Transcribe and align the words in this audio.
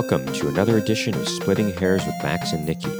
welcome 0.00 0.32
to 0.32 0.48
another 0.48 0.78
edition 0.78 1.14
of 1.14 1.28
Splitting 1.28 1.74
Hairs 1.74 2.06
with 2.06 2.14
Max 2.22 2.54
and 2.54 2.64
Nikki. 2.64 2.90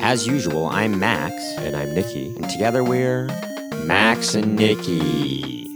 As 0.00 0.26
usual, 0.26 0.66
I'm 0.68 0.98
Max, 0.98 1.34
And 1.58 1.76
I'm 1.76 1.94
Nikki. 1.94 2.34
and 2.36 2.48
together 2.48 2.82
we're 2.82 3.26
Max 3.84 4.34
and 4.34 4.56
Nikki. 4.56 5.68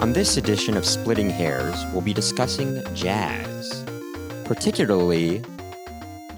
On 0.00 0.14
this 0.14 0.38
edition 0.38 0.78
of 0.78 0.86
Splitting 0.86 1.28
Hairs, 1.28 1.76
we'll 1.92 2.00
be 2.00 2.14
discussing 2.14 2.82
jazz, 2.94 3.84
particularly 4.46 5.42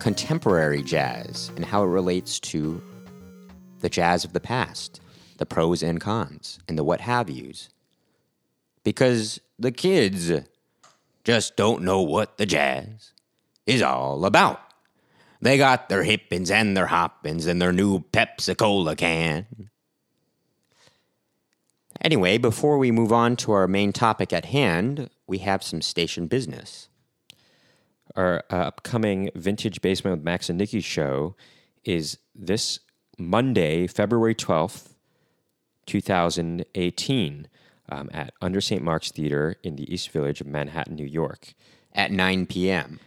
contemporary 0.01 0.83
jazz, 0.83 1.53
and 1.55 1.65
how 1.65 1.85
it 1.85 1.91
relates 1.91 2.41
to 2.41 2.83
the 3.83 3.89
jazz 3.89 4.25
of 4.25 4.33
the 4.33 4.41
past, 4.41 5.01
the 5.37 5.47
pros 5.47 5.81
and 5.85 6.01
cons, 6.01 6.59
and 6.67 6.77
the 6.77 6.83
what 6.83 7.01
have 7.01 7.31
yous. 7.31 7.69
Because 8.85 9.41
the 9.59 9.73
kids 9.73 10.33
just 11.25 11.57
don't 11.57 11.83
know 11.83 12.03
what 12.03 12.39
the 12.39 12.47
jazz 12.47 13.13
is 13.67 13.83
all 13.83 14.25
about. 14.25 14.61
They 15.41 15.59
got 15.59 15.89
their 15.89 16.05
hippins 16.05 16.51
and 16.51 16.77
their 16.77 16.87
hoppins 16.87 17.47
and 17.47 17.61
their 17.61 17.73
new 17.73 18.01
Pepsi 18.01 18.57
Cola 18.57 18.95
can. 18.95 19.47
Anyway, 22.01 22.39
before 22.39 22.79
we 22.79 22.91
move 22.91 23.13
on 23.13 23.37
to 23.37 23.53
our 23.53 23.69
main 23.69 23.93
topic 23.93 24.33
at 24.33 24.47
hand, 24.47 25.11
we 25.27 25.39
have 25.39 25.63
some 25.63 25.83
station 25.83 26.27
business. 26.27 26.89
Our 28.17 28.45
uh, 28.51 28.55
upcoming 28.55 29.31
Vintage 29.35 29.81
Basement 29.81 30.19
with 30.19 30.25
Max 30.25 30.49
and 30.49 30.59
Nikki 30.59 30.81
show 30.81 31.37
is 31.85 32.19
this 32.35 32.81
Monday, 33.19 33.87
February 33.87 34.35
12th, 34.35 34.95
2018, 35.87 37.49
um, 37.93 38.09
at 38.13 38.33
Under 38.41 38.61
St. 38.61 38.83
Mark's 38.83 39.11
Theater 39.11 39.57
in 39.63 39.77
the 39.77 39.93
East 39.93 40.11
Village 40.11 40.41
of 40.41 40.47
Manhattan, 40.47 40.97
New 40.97 41.07
York. 41.07 41.55
At 41.95 42.11
9 42.11 42.47
p.m. 42.47 43.01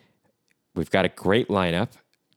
We've 0.75 0.92
got 0.92 1.05
a 1.05 1.09
great 1.09 1.47
lineup. 1.47 1.89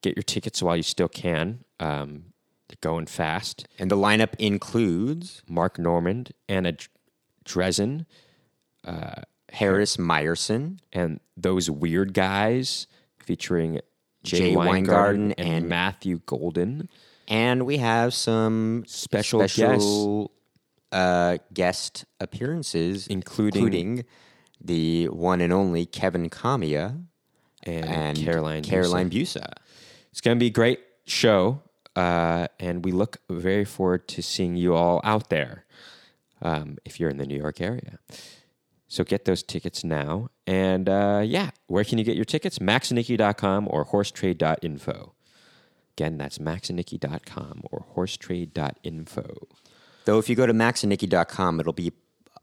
Get 0.02 0.16
your 0.16 0.22
tickets 0.22 0.62
while 0.62 0.76
you 0.76 0.82
still 0.82 1.08
can. 1.08 1.64
Um, 1.78 2.32
they're 2.68 2.76
going 2.80 3.06
fast. 3.06 3.66
And 3.78 3.90
the 3.90 3.96
lineup 3.96 4.34
includes 4.38 5.42
Mark 5.48 5.78
Normand, 5.78 6.32
Anna 6.48 6.72
Dr- 6.72 6.88
Dresden, 7.44 8.06
Harris 9.50 9.96
Meyerson, 9.96 10.78
and 10.92 11.20
those 11.36 11.70
weird 11.70 12.14
guys 12.14 12.86
featuring 13.18 13.80
Jay, 14.22 14.38
Jay 14.38 14.56
Weingarten, 14.56 14.68
Weingarten 14.68 15.32
and, 15.32 15.48
and- 15.48 15.68
Matthew 15.68 16.20
Golden. 16.26 16.88
and 17.26 17.64
we 17.66 17.78
have 17.78 18.14
some 18.14 18.84
Special 18.86 19.46
special 19.48 20.30
uh, 20.92 21.38
guest 21.52 22.04
appearances, 22.20 23.06
Including- 23.06 23.62
including 23.64 24.04
the 24.60 25.06
one 25.08 25.40
and 25.40 25.52
only 25.52 25.86
Kevin 25.86 26.28
Kamiya 26.30 27.04
And, 27.64 27.84
and 27.84 28.18
Caroline. 28.18 28.62
Caroline 28.62 29.10
Busa. 29.10 29.38
Busa. 29.40 29.52
It's 30.10 30.20
going 30.20 30.36
to 30.36 30.40
be 30.40 30.46
a 30.46 30.50
great 30.50 30.80
show, 31.06 31.62
uh, 31.94 32.48
and 32.58 32.84
we 32.84 32.92
look 32.92 33.18
very 33.30 33.64
forward 33.64 34.08
to 34.08 34.22
seeing 34.22 34.56
you 34.56 34.74
all 34.74 35.00
out 35.04 35.28
there 35.30 35.64
um, 36.42 36.78
if 36.84 36.98
you're 36.98 37.10
in 37.10 37.18
the 37.18 37.26
New 37.26 37.36
York 37.36 37.60
area. 37.60 37.98
So 38.88 39.04
get 39.04 39.26
those 39.26 39.42
tickets 39.42 39.84
now. 39.84 40.30
And 40.46 40.88
uh, 40.88 41.22
yeah, 41.24 41.50
where 41.66 41.84
can 41.84 41.98
you 41.98 42.04
get 42.04 42.16
your 42.16 42.24
tickets? 42.24 42.58
maxandnicky.com 42.58 43.68
or 43.70 43.84
horsetrade.info. 43.86 45.12
Again, 45.96 46.16
that's 46.16 46.38
maxandnicky.com 46.38 47.62
or 47.70 47.84
horsetrade.info. 47.94 49.48
Though 50.08 50.18
if 50.18 50.30
you 50.30 50.36
go 50.36 50.46
to 50.46 50.54
maxandnicky.com, 50.54 51.60
it'll 51.60 51.74
be 51.74 51.92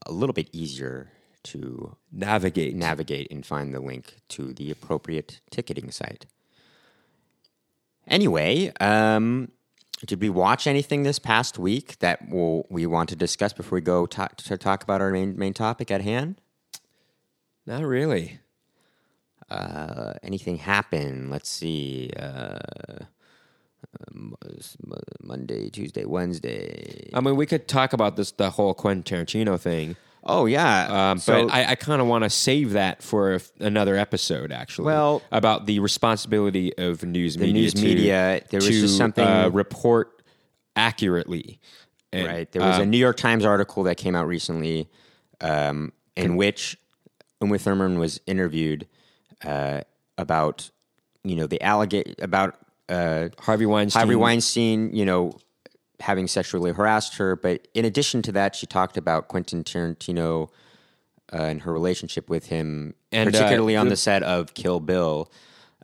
a 0.05 0.11
little 0.11 0.33
bit 0.33 0.49
easier 0.51 1.09
to 1.45 1.97
Navigate. 2.11 2.75
navigate 2.75 3.31
and 3.31 3.43
find 3.43 3.73
the 3.73 3.79
link 3.79 4.17
to 4.27 4.53
the 4.53 4.69
appropriate 4.69 5.41
ticketing 5.49 5.89
site. 5.89 6.27
Anyway, 8.05 8.71
um, 8.79 9.51
did 10.05 10.21
we 10.21 10.29
watch 10.29 10.67
anything 10.67 11.01
this 11.01 11.17
past 11.17 11.57
week 11.57 11.97
that 12.01 12.29
we'll, 12.29 12.67
we 12.69 12.85
want 12.85 13.09
to 13.09 13.15
discuss 13.15 13.51
before 13.51 13.77
we 13.77 13.81
go 13.81 14.05
to, 14.05 14.29
to 14.37 14.59
talk 14.59 14.83
about 14.83 15.01
our 15.01 15.09
main, 15.09 15.35
main 15.35 15.55
topic 15.55 15.89
at 15.89 16.01
hand? 16.01 16.39
Not 17.65 17.81
really. 17.81 18.41
Uh, 19.49 20.13
anything 20.21 20.57
happen? 20.57 21.31
Let's 21.31 21.49
see. 21.49 22.11
Uh, 22.15 22.59
Monday, 25.21 25.69
Tuesday, 25.69 26.05
Wednesday. 26.05 27.09
I 27.13 27.21
mean, 27.21 27.35
we 27.35 27.45
could 27.45 27.67
talk 27.67 27.93
about 27.93 28.15
this, 28.15 28.31
the 28.31 28.49
whole 28.51 28.73
Quentin 28.73 29.03
Tarantino 29.03 29.59
thing. 29.59 29.95
Oh 30.27 30.45
yeah, 30.47 31.11
Um, 31.11 31.19
So- 31.19 31.45
but 31.45 31.53
I, 31.53 31.71
I 31.71 31.75
kind 31.75 32.01
of 32.01 32.07
want 32.07 32.23
to 32.23 32.29
save 32.31 32.71
that 32.73 33.03
for 33.03 33.39
another 33.59 33.95
episode, 33.95 34.51
actually. 34.51 34.85
Well- 34.85 35.21
about 35.31 35.65
the 35.67 35.79
responsibility 35.79 36.75
of 36.77 37.03
news 37.03 37.37
media. 37.37 37.53
news 37.53 37.73
to- 37.75 37.81
media, 37.83 38.41
there 38.49 38.57
was 38.57 38.67
to, 38.67 38.81
just 38.81 38.97
something- 38.97 39.23
uh, 39.25 39.49
report 39.53 40.21
accurately. 40.75 41.59
And, 42.11 42.27
Right. 42.27 42.51
There 42.51 42.61
was 42.61 42.79
uh, 42.79 42.83
a 42.83 42.85
New 42.85 42.97
York 42.97 43.17
Times 43.17 43.45
article 43.45 43.83
that 43.83 43.95
came 43.97 44.15
out 44.15 44.27
recently 44.27 44.89
um, 45.41 45.91
in 46.15 46.37
which 46.37 46.77
Uma 47.41 47.57
Thurman 47.57 47.99
was 47.99 48.19
interviewed 48.25 48.87
uh, 49.43 49.81
about, 50.17 50.71
you 51.23 51.35
know, 51.35 51.45
the 51.45 51.59
allegate 51.61 52.15
about 52.21 52.55
uh, 52.89 53.29
Harvey 53.39 53.65
Weinstein. 53.65 53.99
Harvey 54.01 54.15
Weinstein, 54.15 54.95
you 54.95 55.05
know, 55.05 55.37
having 55.99 56.27
sexually 56.27 56.71
harassed 56.71 57.17
her. 57.17 57.35
But 57.35 57.67
in 57.73 57.85
addition 57.85 58.21
to 58.23 58.31
that, 58.33 58.55
she 58.55 58.65
talked 58.67 58.97
about 58.97 59.27
Quentin 59.27 59.63
Tarantino 59.63 60.49
uh, 61.33 61.37
and 61.37 61.61
her 61.61 61.73
relationship 61.73 62.29
with 62.29 62.47
him, 62.47 62.93
And, 63.11 63.29
uh, 63.29 63.31
particularly 63.31 63.75
on 63.75 63.87
the- 63.87 63.91
the 63.91 63.95
set 63.97 64.21
of 64.23 64.53
Kill 64.53 64.79
Bill. 64.79 65.31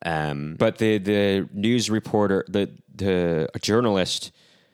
Um, 0.03 0.55
But 0.57 0.77
the 0.79 0.97
the 0.97 1.47
news 1.53 1.89
reporter, 1.89 2.43
the 2.47 2.69
the 2.93 3.47
journalist, 3.61 4.31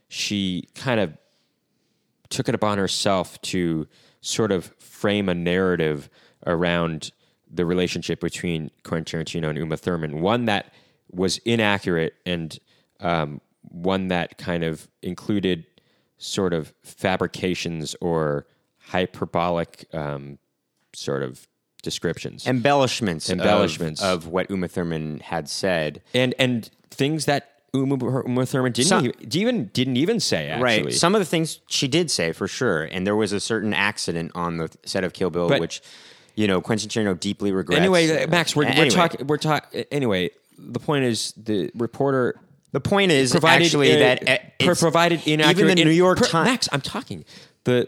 she 0.10 0.68
kind 0.76 1.00
of 1.00 1.14
took 2.30 2.50
it 2.50 2.56
upon 2.56 2.78
herself 2.78 3.42
to 3.42 3.88
sort 4.22 4.52
of 4.52 4.74
frame 4.80 5.30
a 5.30 5.34
narrative 5.36 6.10
around 6.46 7.12
the 7.50 7.66
relationship 7.66 8.20
between 8.20 8.72
Quentin 8.84 9.06
Tarantino 9.24 9.50
and 9.50 9.58
Uma 9.58 9.78
Thurman, 9.78 10.20
one 10.22 10.46
that 10.46 10.74
was 11.12 11.38
inaccurate 11.40 12.14
and 12.26 12.58
um, 13.00 13.42
one 13.62 14.08
that 14.10 14.38
kind 14.38 14.64
of 14.64 14.88
included 15.02 15.66
sort 16.18 16.54
of 16.54 16.74
fabrications 16.84 17.96
or 18.02 18.46
hyperbolic 18.80 19.86
um, 19.94 20.38
sort 20.94 21.24
of 21.24 21.48
descriptions 21.84 22.48
embellishments, 22.48 23.30
Embellishments. 23.30 24.02
of, 24.02 24.26
of 24.26 24.28
what 24.28 24.50
Uma 24.50 24.68
Thurman 24.68 25.20
had 25.20 25.48
said. 25.48 26.02
and 26.14 26.34
and 26.40 26.70
things 26.90 27.26
that 27.26 27.52
Uma, 27.74 27.96
Uma 28.26 28.46
Thurman 28.46 28.72
didn't 28.72 28.88
Some- 28.88 29.12
even, 29.32 29.66
didn't 29.74 29.98
even 29.98 30.20
say 30.20 30.50
actually. 30.50 30.84
Right. 30.86 30.94
Some 30.94 31.14
of 31.16 31.20
the 31.20 31.26
things 31.26 31.60
she 31.68 31.88
did 31.88 32.10
say 32.10 32.32
for 32.32 32.48
sure, 32.48 32.84
and 32.86 33.06
there 33.06 33.16
was 33.16 33.32
a 33.34 33.40
certain 33.40 33.74
accident 33.74 34.32
on 34.34 34.58
the 34.58 34.70
set 34.86 35.04
of 35.04 35.14
Kill 35.14 35.30
Bill, 35.30 35.48
But- 35.50 35.60
which 35.60 35.82
you 36.36 36.48
know 36.48 36.62
Quentin 36.62 36.90
Tarantino 36.90 37.20
deeply 37.20 37.52
regrets. 37.52 37.80
anyway, 37.80 38.26
Max, 38.28 38.56
we're, 38.56 38.66
we're 38.76 38.90
talking. 38.90 39.28
We're 39.28 39.38
talking. 39.38 39.84
Anyway, 39.92 40.32
the 40.58 40.80
point 40.80 41.06
is 41.06 41.34
the 41.38 41.72
reporter 41.76 42.36
The 42.72 42.80
point 42.82 43.12
is 43.12 43.32
provided 43.32 43.66
actually 43.66 43.96
uh, 43.96 44.00
that 44.00 44.24
it's- 44.24 44.80
provided 44.80 45.26
inaccurate. 45.28 45.58
Even 45.66 45.78
the 45.78 45.86
New 45.86 45.92
York 45.92 46.20
Times. 46.20 46.34
Max, 46.50 46.70
I'm 46.72 46.82
talking. 46.82 47.26
The 47.64 47.88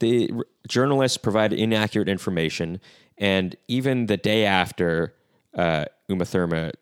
the 0.00 0.30
r- 0.32 0.44
journalists 0.68 1.16
provided 1.18 1.58
inaccurate 1.58 2.08
information, 2.08 2.80
and 3.18 3.54
even 3.68 4.06
the 4.06 4.16
day 4.16 4.44
after 4.44 5.14
uh, 5.54 5.84
Uma 6.08 6.24
Thurman 6.24 6.72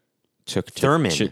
took 0.47 0.67
to, 0.67 0.81
Thurman. 0.81 1.11
to- 1.13 1.31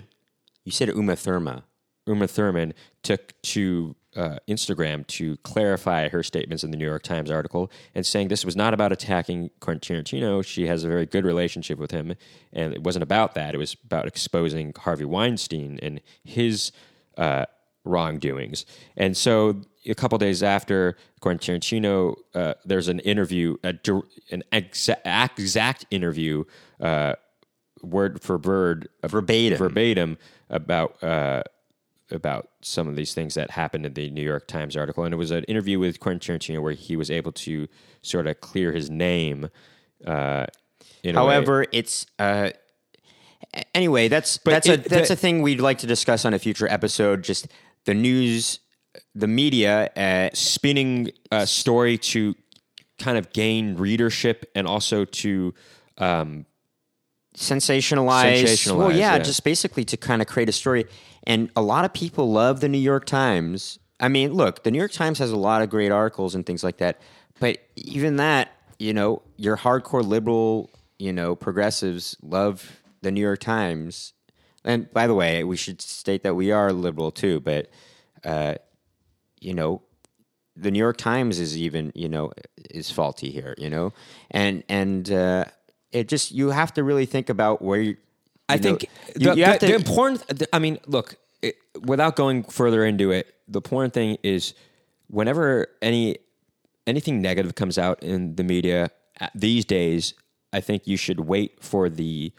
You 0.64 0.72
said 0.72 0.88
Uma 0.90 1.14
Thurma. 1.14 1.62
Uma 2.06 2.26
Thurman 2.26 2.72
took 3.02 3.32
to 3.42 3.94
uh, 4.18 4.38
Instagram 4.48 5.06
to 5.06 5.36
clarify 5.38 6.08
her 6.08 6.22
statements 6.24 6.64
in 6.64 6.72
the 6.72 6.76
New 6.76 6.84
York 6.84 7.04
Times 7.04 7.30
article 7.30 7.70
and 7.94 8.04
saying 8.04 8.28
this 8.28 8.44
was 8.44 8.56
not 8.56 8.74
about 8.74 8.90
attacking 8.90 9.50
Quentin 9.60 10.02
Tarantino. 10.02 10.44
She 10.44 10.66
has 10.66 10.82
a 10.82 10.88
very 10.88 11.06
good 11.06 11.24
relationship 11.24 11.78
with 11.78 11.92
him, 11.92 12.14
and 12.52 12.74
it 12.74 12.82
wasn't 12.82 13.04
about 13.04 13.34
that. 13.34 13.54
It 13.54 13.58
was 13.58 13.76
about 13.84 14.06
exposing 14.06 14.74
Harvey 14.76 15.04
Weinstein 15.04 15.78
and 15.80 16.00
his 16.24 16.72
uh, 17.16 17.46
wrongdoings. 17.84 18.66
And 18.96 19.16
so, 19.16 19.62
a 19.86 19.94
couple 19.94 20.18
days 20.18 20.42
after 20.42 20.96
Quentin 21.20 21.60
Tarantino, 21.60 22.16
uh, 22.34 22.54
there's 22.64 22.88
an 22.88 22.98
interview, 23.00 23.56
a, 23.62 23.74
an 24.32 24.42
exa- 24.52 25.30
exact 25.38 25.86
interview. 25.90 26.44
Uh, 26.80 27.14
word 27.82 28.20
for 28.20 28.38
word, 28.38 28.88
Verbatim. 29.04 29.56
verbatim 29.56 30.18
about 30.50 31.02
uh, 31.02 31.44
about 32.10 32.48
some 32.62 32.88
of 32.88 32.96
these 32.96 33.12
things 33.14 33.34
that 33.34 33.50
happened 33.50 33.84
in 33.86 33.94
the 33.94 34.10
New 34.10 34.22
York 34.22 34.46
Times 34.48 34.76
article, 34.76 35.04
and 35.04 35.12
it 35.12 35.16
was 35.18 35.30
an 35.30 35.44
interview 35.44 35.78
with 35.78 36.00
Quentin 36.00 36.38
Tarantino 36.38 36.62
where 36.62 36.72
he 36.72 36.96
was 36.96 37.10
able 37.10 37.32
to 37.32 37.68
sort 38.02 38.26
of 38.26 38.40
clear 38.40 38.72
his 38.72 38.88
name. 38.90 39.48
Uh, 40.06 40.46
in 41.02 41.16
a 41.16 41.24
way. 41.24 41.32
However, 41.34 41.66
it's 41.72 42.06
uh, 42.18 42.50
anyway. 43.74 44.08
That's 44.08 44.38
that's 44.44 44.68
it- 44.68 44.86
a 44.86 44.88
that's 44.88 45.08
the- 45.08 45.14
a 45.14 45.16
thing 45.16 45.42
we'd 45.42 45.60
like 45.60 45.78
to 45.78 45.86
discuss 45.86 46.24
on 46.24 46.34
a 46.34 46.38
future 46.38 46.68
episode. 46.68 47.22
Just 47.22 47.48
the 47.84 47.94
news, 47.94 48.60
the 49.14 49.28
media. 49.28 49.90
Uh, 49.96 50.30
spinning 50.34 51.10
a 51.30 51.46
story 51.46 51.98
to 51.98 52.34
kind 52.98 53.16
of 53.16 53.32
gain 53.32 53.76
readership 53.76 54.50
and 54.54 54.66
also 54.66 55.04
to 55.04 55.54
um, 55.98 56.46
sensationalize. 57.38 58.42
Sensationalize, 58.42 58.76
Well, 58.76 58.92
yeah, 58.92 59.16
yeah. 59.16 59.18
just 59.18 59.44
basically 59.44 59.84
to 59.86 59.96
kind 59.96 60.20
of 60.22 60.28
create 60.28 60.48
a 60.48 60.52
story. 60.52 60.86
And 61.24 61.50
a 61.56 61.62
lot 61.62 61.84
of 61.84 61.92
people 61.92 62.30
love 62.30 62.60
the 62.60 62.68
New 62.68 62.78
York 62.78 63.04
Times. 63.04 63.78
I 64.00 64.08
mean, 64.08 64.32
look, 64.32 64.62
the 64.62 64.70
New 64.70 64.78
York 64.78 64.92
Times 64.92 65.18
has 65.18 65.30
a 65.30 65.36
lot 65.36 65.62
of 65.62 65.70
great 65.70 65.90
articles 65.90 66.34
and 66.34 66.46
things 66.46 66.62
like 66.62 66.78
that. 66.78 67.00
But 67.40 67.58
even 67.76 68.16
that, 68.16 68.50
you 68.78 68.92
know, 68.92 69.22
your 69.36 69.56
hardcore 69.56 70.04
liberal, 70.04 70.70
you 70.98 71.12
know, 71.12 71.34
progressives 71.34 72.16
love 72.22 72.80
the 73.02 73.10
New 73.10 73.20
York 73.20 73.40
Times. 73.40 74.12
And 74.64 74.92
by 74.92 75.06
the 75.06 75.14
way, 75.14 75.44
we 75.44 75.56
should 75.56 75.80
state 75.80 76.22
that 76.22 76.34
we 76.34 76.50
are 76.52 76.72
liberal 76.72 77.10
too. 77.10 77.40
But, 77.40 77.70
uh, 78.24 78.54
you 79.40 79.54
know, 79.54 79.82
the 80.58 80.70
New 80.70 80.78
York 80.78 80.96
Times 80.96 81.38
is 81.38 81.56
even 81.56 81.92
you 81.94 82.08
know 82.08 82.32
is 82.70 82.90
faulty 82.90 83.30
here, 83.30 83.54
you 83.58 83.70
know, 83.70 83.92
and 84.30 84.64
and 84.68 85.10
uh, 85.10 85.44
it 85.92 86.08
just 86.08 86.32
you 86.32 86.50
have 86.50 86.72
to 86.74 86.82
really 86.84 87.06
think 87.06 87.28
about 87.28 87.62
where 87.62 87.80
you. 87.80 87.96
I 88.48 88.54
you 88.54 88.60
know, 88.60 88.62
think 88.62 88.90
you, 89.16 89.30
the, 89.30 89.36
you 89.36 89.44
have 89.44 89.60
the- 89.60 89.66
to. 89.66 89.72
the 89.72 89.78
important. 89.78 90.42
I 90.52 90.58
mean, 90.58 90.78
look, 90.86 91.16
it, 91.42 91.56
without 91.82 92.16
going 92.16 92.44
further 92.44 92.84
into 92.84 93.10
it, 93.10 93.34
the 93.46 93.58
important 93.58 93.94
thing 93.94 94.18
is 94.22 94.54
whenever 95.08 95.66
any 95.82 96.18
anything 96.86 97.20
negative 97.20 97.54
comes 97.54 97.78
out 97.78 98.02
in 98.02 98.36
the 98.36 98.44
media 98.44 98.90
uh, 99.20 99.28
these 99.34 99.64
days, 99.64 100.14
I 100.52 100.60
think 100.60 100.86
you 100.86 100.96
should 100.96 101.20
wait 101.20 101.62
for 101.62 101.88
the 101.88 102.32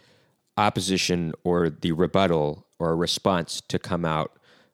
opposition 0.56 1.32
or 1.44 1.70
the 1.70 1.92
rebuttal 1.92 2.66
or 2.78 2.96
response 2.96 3.60
to 3.68 3.78
come 3.78 4.04
out. 4.04 4.32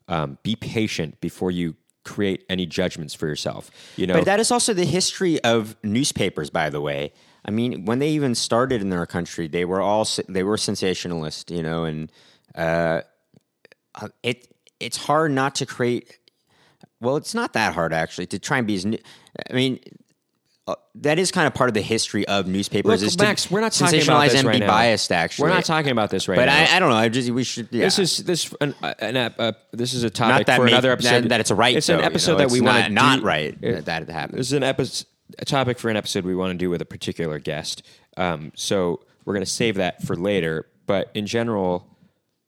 Um, 0.08 0.38
be 0.44 0.54
patient 0.54 1.20
before 1.20 1.50
you 1.50 1.74
create 2.04 2.44
any 2.48 2.64
judgments 2.64 3.12
for 3.12 3.26
yourself. 3.26 3.70
You 3.96 4.06
know, 4.06 4.14
but 4.14 4.24
that 4.26 4.38
is 4.38 4.52
also 4.52 4.72
the 4.72 4.84
history 4.84 5.42
of 5.42 5.76
newspapers, 5.82 6.48
by 6.48 6.70
the 6.70 6.80
way. 6.80 7.12
I 7.46 7.50
mean, 7.52 7.84
when 7.84 8.00
they 8.00 8.08
even 8.10 8.34
started 8.34 8.82
in 8.82 8.92
our 8.92 9.06
country, 9.06 9.46
they 9.46 9.64
were 9.64 9.80
all 9.80 10.06
they 10.28 10.42
were 10.42 10.56
sensationalist, 10.56 11.50
you 11.50 11.62
know, 11.62 11.84
and 11.84 12.10
uh, 12.56 13.02
uh, 13.94 14.08
it 14.22 14.52
it's 14.80 14.96
hard 14.96 15.30
not 15.30 15.54
to 15.56 15.66
create. 15.66 16.18
Well, 17.00 17.16
it's 17.16 17.34
not 17.34 17.52
that 17.52 17.72
hard 17.74 17.92
actually 17.92 18.26
to 18.28 18.38
try 18.38 18.58
and 18.58 18.66
be 18.66 18.74
as. 18.74 18.84
new- 18.84 18.98
I 19.48 19.52
mean, 19.54 19.78
uh, 20.66 20.74
that 20.96 21.18
is 21.20 21.30
kind 21.30 21.46
of 21.46 21.54
part 21.54 21.68
of 21.68 21.74
the 21.74 21.82
history 21.82 22.26
of 22.26 22.48
newspapers. 22.48 23.00
Look, 23.02 23.06
is 23.06 23.16
Max, 23.18 23.44
to 23.46 23.54
we're 23.54 23.60
not 23.60 23.72
talking 23.72 24.02
about 24.02 24.24
this 24.24 24.34
and 24.34 24.48
right 24.48 24.54
be 24.54 24.60
now. 24.60 24.66
biased. 24.66 25.12
Actually, 25.12 25.42
we're 25.50 25.54
not 25.54 25.64
talking 25.66 25.92
about 25.92 26.10
this 26.10 26.26
right 26.26 26.34
But 26.36 26.46
now. 26.46 26.64
But 26.64 26.70
I, 26.72 26.76
I 26.76 26.78
don't 26.80 26.88
know. 26.88 26.96
I 26.96 27.08
just 27.08 27.30
we 27.30 27.44
should. 27.44 27.68
Yeah. 27.70 27.84
This 27.84 27.98
is 28.00 28.16
this 28.24 28.52
an, 28.60 28.74
an 28.98 29.16
ep- 29.16 29.38
uh, 29.38 29.52
this 29.72 29.94
is 29.94 30.02
a 30.02 30.10
topic 30.10 30.46
that 30.48 30.56
for 30.56 30.64
make- 30.64 30.72
another 30.72 30.90
episode. 30.90 31.24
That, 31.24 31.28
that 31.28 31.40
it's 31.40 31.52
a 31.52 31.54
right. 31.54 31.76
It's 31.76 31.86
though, 31.86 31.92
an 31.94 31.98
you 31.98 32.02
know? 32.02 32.06
episode 32.06 32.36
that 32.38 32.50
we 32.50 32.60
want 32.60 32.86
to 32.86 32.90
not 32.90 33.22
right 33.22 33.56
It- 33.62 33.84
that 33.84 34.02
it 34.02 34.08
happens. 34.10 34.38
This 34.38 34.46
is 34.48 34.52
an 34.54 34.64
episode, 34.64 35.06
a 35.38 35.44
topic 35.44 35.78
for 35.78 35.90
an 35.90 35.96
episode 35.96 36.24
we 36.24 36.34
want 36.34 36.52
to 36.52 36.58
do 36.58 36.70
with 36.70 36.80
a 36.82 36.86
particular 36.86 37.38
guest. 37.38 37.82
Um, 38.16 38.52
so 38.54 39.00
we're 39.24 39.34
going 39.34 39.44
to 39.44 39.50
save 39.50 39.74
that 39.76 40.02
for 40.02 40.16
later. 40.16 40.66
But 40.86 41.10
in 41.14 41.26
general, 41.26 41.86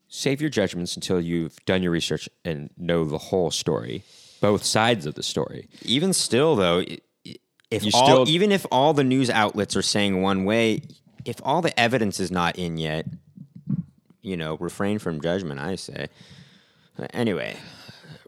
save 0.07 0.41
your 0.41 0.49
judgments 0.49 0.95
until 0.95 1.19
you've 1.19 1.55
done 1.65 1.83
your 1.83 1.91
research 1.91 2.29
and 2.45 2.69
know 2.77 3.05
the 3.05 3.17
whole 3.17 3.51
story, 3.51 4.03
both 4.41 4.63
sides 4.63 5.05
of 5.05 5.15
the 5.15 5.23
story. 5.23 5.67
even 5.83 6.13
still 6.13 6.55
though 6.55 6.83
if 7.71 7.83
You 7.85 7.91
all, 7.93 8.05
still- 8.25 8.29
even 8.29 8.51
if 8.51 8.65
all 8.71 8.93
the 8.93 9.03
news 9.03 9.29
outlets 9.29 9.75
are 9.75 9.81
saying 9.83 10.21
one 10.21 10.43
way 10.45 10.81
if 11.25 11.39
all 11.43 11.61
the 11.61 11.77
evidence 11.79 12.19
is 12.19 12.31
not 12.31 12.55
in 12.57 12.77
yet 12.77 13.05
you 14.23 14.35
know 14.37 14.57
refrain 14.59 14.97
from 14.97 15.21
judgment 15.21 15.59
i 15.59 15.75
say 15.75 16.07
anyway 17.13 17.55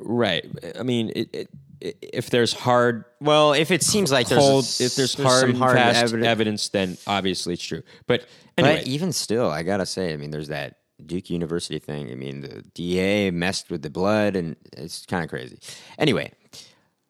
Right. 0.03 0.45
I 0.79 0.81
mean, 0.83 1.09
it, 1.15 1.15
it, 1.15 1.29
it, 1.33 1.49
if 1.81 2.29
there's 2.29 2.53
hard 2.53 3.05
well 3.19 3.53
if 3.53 3.71
it 3.71 3.83
seems 3.83 4.11
like 4.11 4.27
there's 4.27 4.79
a 4.79 4.83
if 4.83 4.95
there's 4.95 5.15
hard, 5.15 5.27
hard, 5.27 5.39
some 5.41 5.55
hard 5.55 5.77
evidence, 5.77 6.25
evidence, 6.25 6.69
then 6.69 6.97
obviously 7.07 7.53
it's 7.53 7.63
true. 7.63 7.81
But 8.07 8.25
anyway, 8.57 8.77
but 8.77 8.87
even 8.87 9.11
still 9.11 9.49
i 9.49 9.63
gotta 9.63 9.85
say 9.85 10.13
i 10.13 10.17
mean 10.17 10.31
there's 10.31 10.49
that 10.49 10.77
duke 11.03 11.31
university 11.31 11.79
thing. 11.79 12.11
I 12.11 12.15
mean 12.15 12.41
the 12.41 12.61
da 12.75 13.31
messed 13.31 13.71
with 13.71 13.81
the 13.81 13.89
blood 13.89 14.35
and 14.35 14.55
it's 14.73 15.05
kind 15.07 15.23
of 15.23 15.29
crazy. 15.29 15.57
Anyway 15.97 16.31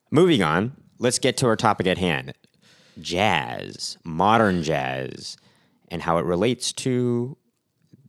moving 0.09 0.41
on 0.41 0.73
let's 0.99 1.19
get 1.19 1.37
to 1.37 1.47
our 1.47 1.55
topic 1.55 1.87
at 1.87 1.97
hand. 1.97 2.33
Jazz 2.99 3.97
modern 4.03 4.63
jazz 4.63 5.37
and 5.89 6.01
how 6.01 6.17
it 6.17 6.25
relates 6.25 6.71
to 6.71 7.37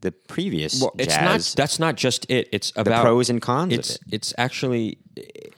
the 0.02 0.12
previous 0.12 0.80
well, 0.80 0.92
it's 0.98 1.14
jazz 1.14 1.54
not. 1.54 1.62
That's 1.62 1.78
not 1.78 1.96
just 1.96 2.30
it. 2.30 2.48
It's 2.52 2.72
the 2.72 2.82
about 2.82 3.02
pros 3.02 3.30
and 3.30 3.40
cons 3.40 3.72
it's 3.72 3.94
it 3.94 4.00
it's 4.10 4.34
actually 4.36 4.98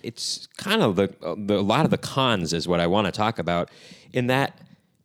it's 0.03 0.47
kind 0.57 0.83
of 0.83 0.97
the, 0.97 1.15
the 1.37 1.57
a 1.57 1.61
lot 1.61 1.85
of 1.85 1.91
the 1.91 1.99
cons 1.99 2.53
is 2.53 2.69
what 2.69 2.79
I 2.79 2.87
want 2.87 3.07
to 3.07 3.13
talk 3.13 3.39
about 3.39 3.71
in 4.13 4.29
that 4.29 4.59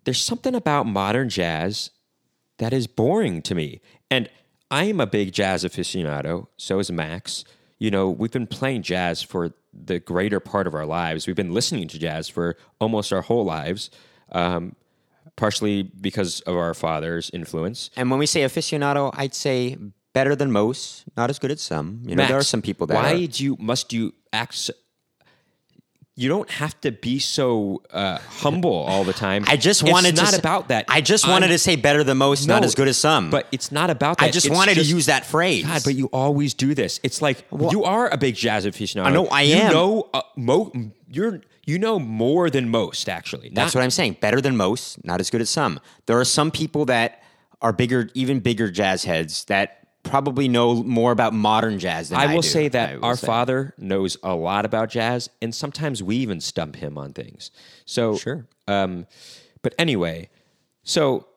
there's 0.04 0.22
something 0.22 0.54
about 0.54 0.86
modern 0.86 1.30
jazz 1.30 1.92
that 2.58 2.74
is 2.74 2.86
boring 2.86 3.42
to 3.44 3.56
me 3.56 3.82
and 4.12 4.30
I 4.70 4.84
am 4.84 5.00
a 5.00 5.08
big 5.08 5.32
jazz 5.32 5.64
aficionado 5.64 6.48
so 6.58 6.80
is 6.80 6.92
Max 6.92 7.46
you 7.80 7.90
know 7.90 8.10
we've 8.10 8.32
been 8.32 8.48
playing 8.48 8.84
jazz 8.84 9.24
for 9.24 9.54
the 9.74 10.00
greater 10.00 10.40
part 10.40 10.68
of 10.68 10.76
our 10.76 10.86
lives 10.86 11.28
we've 11.28 11.36
been 11.36 11.54
listening 11.54 11.88
to 11.88 11.98
jazz 11.98 12.28
for 12.28 12.58
almost 12.82 13.14
our 13.14 13.22
whole 13.22 13.46
lives 13.46 13.90
um, 14.32 14.76
partially 15.44 15.84
because 16.08 16.32
of 16.42 16.56
our 16.64 16.74
father's 16.74 17.30
influence 17.40 17.90
and 17.96 18.06
when 18.12 18.20
we 18.20 18.26
say 18.34 18.42
aficionado 18.50 19.04
i'd 19.22 19.34
say 19.34 19.78
better 20.14 20.36
than 20.36 20.52
most 20.52 21.06
not 21.16 21.30
as 21.34 21.38
good 21.40 21.52
as 21.56 21.62
some 21.62 21.88
you 22.10 22.16
know 22.16 22.28
there 22.28 22.38
are 22.44 22.50
some 22.56 22.62
people 22.70 22.86
that 22.88 22.96
Why 23.02 23.14
are, 23.14 23.28
do 23.28 23.44
you 23.48 23.54
must 23.72 23.94
you 23.94 24.04
act? 24.34 24.54
So, 24.66 24.74
you 26.16 26.28
don't 26.28 26.50
have 26.50 26.74
to 26.82 26.92
be 26.92 27.18
so 27.20 27.82
uh, 27.92 28.18
humble 28.42 28.74
all 28.92 29.06
the 29.06 29.14
time. 29.14 29.46
I 29.48 29.56
just 29.56 29.84
It's 29.84 29.90
wanted 29.96 30.18
to 30.18 30.22
not 30.22 30.34
s- 30.34 30.38
about 30.40 30.68
that. 30.68 30.84
I 30.90 31.00
just 31.00 31.26
wanted 31.26 31.46
I'm- 31.46 31.54
to 31.54 31.60
say 31.60 31.78
better 31.78 32.04
than 32.04 32.18
most, 32.18 32.46
not 32.46 32.66
as 32.66 32.76
good 32.76 32.90
as 32.90 32.98
some. 32.98 33.30
But 33.30 33.48
it's 33.54 33.72
not 33.72 33.90
about 33.90 34.18
that. 34.18 34.26
I 34.26 34.30
just 34.30 34.46
It's 34.48 34.54
wanted 34.54 34.76
just- 34.76 34.90
to 34.90 34.96
use 34.98 35.06
that 35.06 35.26
phrase. 35.26 35.64
God, 35.66 35.82
but 35.86 35.96
you 35.96 36.08
always 36.12 36.54
do 36.54 36.74
this. 36.76 37.00
It's 37.04 37.22
like 37.22 37.46
you 37.72 37.86
are 37.86 38.10
a 38.10 38.18
big 38.18 38.36
jazz 38.36 38.66
aficionado. 38.66 39.06
I 39.06 39.12
know 39.12 39.28
I 39.28 39.44
you 39.44 39.56
am. 39.56 39.72
know, 39.72 40.10
uh, 40.14 40.22
mo- 40.36 40.74
you're 41.10 41.40
you 41.70 41.78
know 41.78 42.00
more 42.00 42.50
than 42.50 42.70
most. 42.70 43.08
Actually, 43.08 43.50
That's 43.54 43.76
what 43.76 43.84
I'm 43.84 43.92
saying. 43.92 44.18
Better 44.20 44.42
than 44.42 44.58
most, 44.58 45.04
not 45.06 45.20
as 45.20 45.30
good 45.30 45.42
as 45.42 45.50
some. 45.50 45.80
There 46.08 46.20
are 46.20 46.26
some 46.26 46.50
people 46.50 46.86
that 46.86 47.22
are 47.62 47.72
bigger, 47.72 48.10
even 48.14 48.40
bigger 48.40 48.72
jazz 48.72 49.04
heads 49.04 49.46
that 49.46 49.88
probably 50.04 50.48
know 50.48 50.84
more 50.84 51.12
about 51.12 51.34
modern 51.34 51.78
jazz 51.78 52.10
than 52.10 52.20
I, 52.20 52.24
I 52.24 52.34
will 52.34 52.42
do, 52.42 52.48
say 52.48 52.68
that 52.70 52.96
will 52.96 53.06
our 53.06 53.16
say. 53.16 53.28
father 53.28 53.74
knows 53.78 54.18
a 54.24 54.34
lot 54.34 54.66
about 54.66 54.90
jazz, 54.90 55.30
and 55.42 55.54
sometimes 55.54 56.02
we 56.02 56.16
even 56.18 56.42
stump 56.42 56.78
him 56.78 56.98
on 56.98 57.14
things. 57.14 57.52
So 57.86 58.16
Sure. 58.18 58.48
Um, 58.68 59.06
but 59.62 59.76
anyway, 59.78 60.30
so 60.84 61.28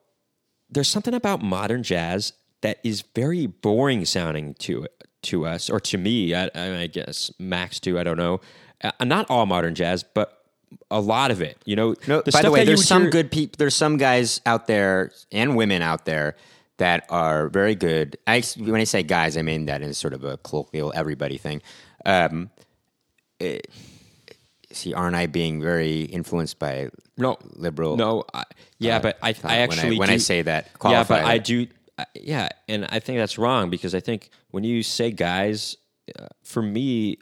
there's 0.70 0.88
something 0.88 1.14
about 1.14 1.42
modern 1.42 1.82
jazz 1.82 2.32
that 2.62 2.78
is 2.82 3.02
very 3.14 3.46
boring 3.46 4.04
sounding 4.04 4.54
to 4.54 4.86
to 5.22 5.46
us 5.46 5.70
or 5.70 5.78
to 5.80 5.98
me. 5.98 6.34
I, 6.34 6.50
I 6.54 6.86
guess 6.86 7.30
Max 7.38 7.78
too. 7.78 7.98
I 7.98 8.02
don't 8.02 8.16
know. 8.16 8.40
Uh, 8.82 9.04
not 9.04 9.26
all 9.30 9.46
modern 9.46 9.74
jazz, 9.74 10.02
but 10.02 10.44
a 10.90 11.00
lot 11.00 11.30
of 11.30 11.40
it. 11.40 11.58
You 11.64 11.76
know. 11.76 11.94
No, 12.06 12.22
by 12.32 12.42
the 12.42 12.50
way, 12.50 12.64
there's 12.64 12.86
some 12.86 13.02
hear- 13.02 13.10
good 13.10 13.30
people. 13.30 13.56
There's 13.58 13.74
some 13.76 13.96
guys 13.96 14.40
out 14.46 14.66
there 14.66 15.12
and 15.30 15.56
women 15.56 15.82
out 15.82 16.04
there 16.04 16.36
that 16.78 17.04
are 17.10 17.48
very 17.48 17.74
good. 17.74 18.16
I, 18.26 18.42
when 18.58 18.80
I 18.80 18.84
say 18.84 19.02
guys, 19.02 19.36
I 19.36 19.42
mean 19.42 19.66
that 19.66 19.82
in 19.82 19.94
sort 19.94 20.14
of 20.14 20.24
a 20.24 20.36
colloquial 20.38 20.92
everybody 20.94 21.38
thing. 21.38 21.62
Um, 22.04 22.50
it- 23.38 23.68
see, 24.72 24.94
aren't 24.94 25.14
I 25.14 25.26
being 25.26 25.60
very 25.60 26.02
influenced 26.02 26.58
by 26.58 26.88
No, 27.16 27.36
liberal? 27.54 27.96
No, 27.96 28.24
I, 28.32 28.44
yeah, 28.78 28.98
but 28.98 29.18
I, 29.22 29.28
I 29.28 29.32
when 29.42 29.52
I- 29.52 29.56
actually 29.58 29.98
when 29.98 30.08
do, 30.08 30.14
I 30.14 30.16
say 30.18 30.42
that, 30.42 30.68
yeah, 30.84 31.04
but 31.04 31.24
I 31.24 31.38
do, 31.38 31.66
uh, 31.98 32.04
yeah, 32.14 32.48
and 32.68 32.86
I 32.88 32.98
think 32.98 33.18
that's 33.18 33.36
wrong 33.38 33.68
because 33.70 33.94
I 33.94 34.00
think 34.00 34.30
when 34.50 34.64
you 34.64 34.82
say 34.82 35.10
guys, 35.10 35.76
uh, 36.18 36.26
for 36.42 36.62
me, 36.62 37.18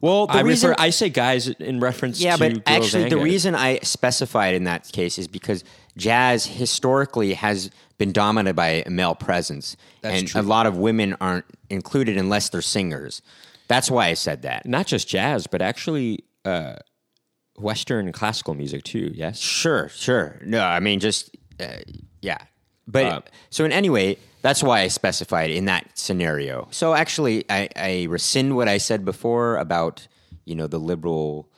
Well, 0.00 0.26
the 0.26 0.34
I 0.34 0.40
reason 0.40 0.70
refer, 0.70 0.82
I 0.82 0.90
say 0.90 1.10
guys 1.10 1.48
in 1.48 1.78
reference 1.80 2.20
yeah, 2.20 2.36
to 2.36 2.54
but 2.54 2.62
actually, 2.66 3.08
the 3.10 3.18
reason 3.18 3.54
I 3.54 3.78
specified 3.80 4.54
in 4.54 4.64
that 4.64 4.90
case 4.92 5.18
is 5.18 5.28
because 5.28 5.62
jazz 5.96 6.46
historically 6.46 7.34
has 7.34 7.70
been 7.98 8.12
dominated 8.12 8.54
by 8.54 8.82
a 8.86 8.90
male 8.90 9.14
presence, 9.14 9.76
That's 10.00 10.18
and 10.20 10.28
true. 10.28 10.40
a 10.40 10.42
lot 10.42 10.66
of 10.66 10.78
women 10.78 11.16
aren't 11.20 11.44
included 11.68 12.16
unless 12.16 12.48
they're 12.48 12.62
singers. 12.62 13.20
That's 13.68 13.90
why 13.90 14.06
I 14.08 14.14
said 14.14 14.42
that. 14.42 14.64
not 14.66 14.86
just 14.86 15.06
jazz, 15.06 15.46
but 15.46 15.60
actually 15.60 16.24
uh, 16.46 16.76
Western 17.58 18.10
classical 18.12 18.54
music 18.54 18.82
too. 18.84 19.12
Yes, 19.14 19.38
Sure, 19.38 19.88
sure. 19.90 20.40
No, 20.44 20.64
I 20.64 20.80
mean 20.80 20.98
just 21.00 21.36
uh, 21.60 21.76
yeah. 22.22 22.38
But 22.88 23.04
Uh, 23.04 23.20
so 23.50 23.64
in 23.64 23.70
any 23.72 23.90
way, 23.90 24.16
that's 24.42 24.62
why 24.62 24.80
I 24.80 24.88
specified 24.88 25.50
in 25.50 25.66
that 25.66 25.98
scenario. 25.98 26.68
So 26.70 26.94
actually, 26.94 27.44
I, 27.50 27.68
I 27.76 28.06
rescind 28.08 28.56
what 28.56 28.68
I 28.68 28.78
said 28.78 29.04
before 29.04 29.56
about 29.56 30.06
you 30.44 30.54
know 30.54 30.66
the 30.66 30.78
liberal 30.78 31.48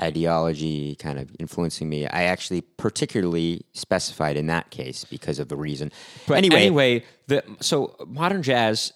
ideology 0.00 0.94
kind 0.96 1.18
of 1.18 1.30
influencing 1.40 1.88
me. 1.88 2.06
I 2.06 2.24
actually 2.24 2.60
particularly 2.60 3.64
specified 3.72 4.36
in 4.36 4.46
that 4.46 4.70
case 4.70 5.04
because 5.04 5.38
of 5.38 5.48
the 5.48 5.56
reason. 5.56 5.90
But 6.26 6.38
anyway, 6.38 6.60
anyway, 6.62 7.04
the 7.26 7.42
so 7.60 7.96
modern 8.06 8.42
jazz. 8.42 8.92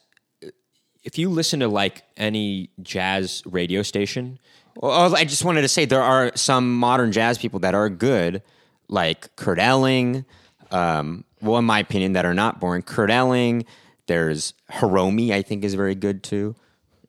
If 1.02 1.18
you 1.18 1.30
listen 1.30 1.60
to 1.60 1.68
like 1.68 2.04
any 2.16 2.70
jazz 2.80 3.42
radio 3.44 3.82
station, 3.82 4.38
Well, 4.76 5.16
I 5.16 5.24
just 5.24 5.44
wanted 5.44 5.62
to 5.62 5.68
say 5.68 5.84
there 5.84 6.00
are 6.02 6.30
some 6.36 6.76
modern 6.78 7.10
jazz 7.10 7.38
people 7.38 7.58
that 7.60 7.74
are 7.74 7.88
good. 7.88 8.42
like 8.88 9.34
Kurt 9.34 9.58
Elling. 9.58 10.24
Um, 10.70 11.24
well, 11.42 11.58
in 11.58 11.64
my 11.64 11.80
opinion, 11.80 12.12
that 12.14 12.24
are 12.24 12.34
not 12.34 12.60
boring. 12.60 12.82
Kurt 12.82 13.10
Elling. 13.10 13.64
There's 14.06 14.54
Hiromi, 14.70 15.30
I 15.30 15.42
think, 15.42 15.64
is 15.64 15.74
very 15.74 15.94
good 15.94 16.22
too. 16.22 16.54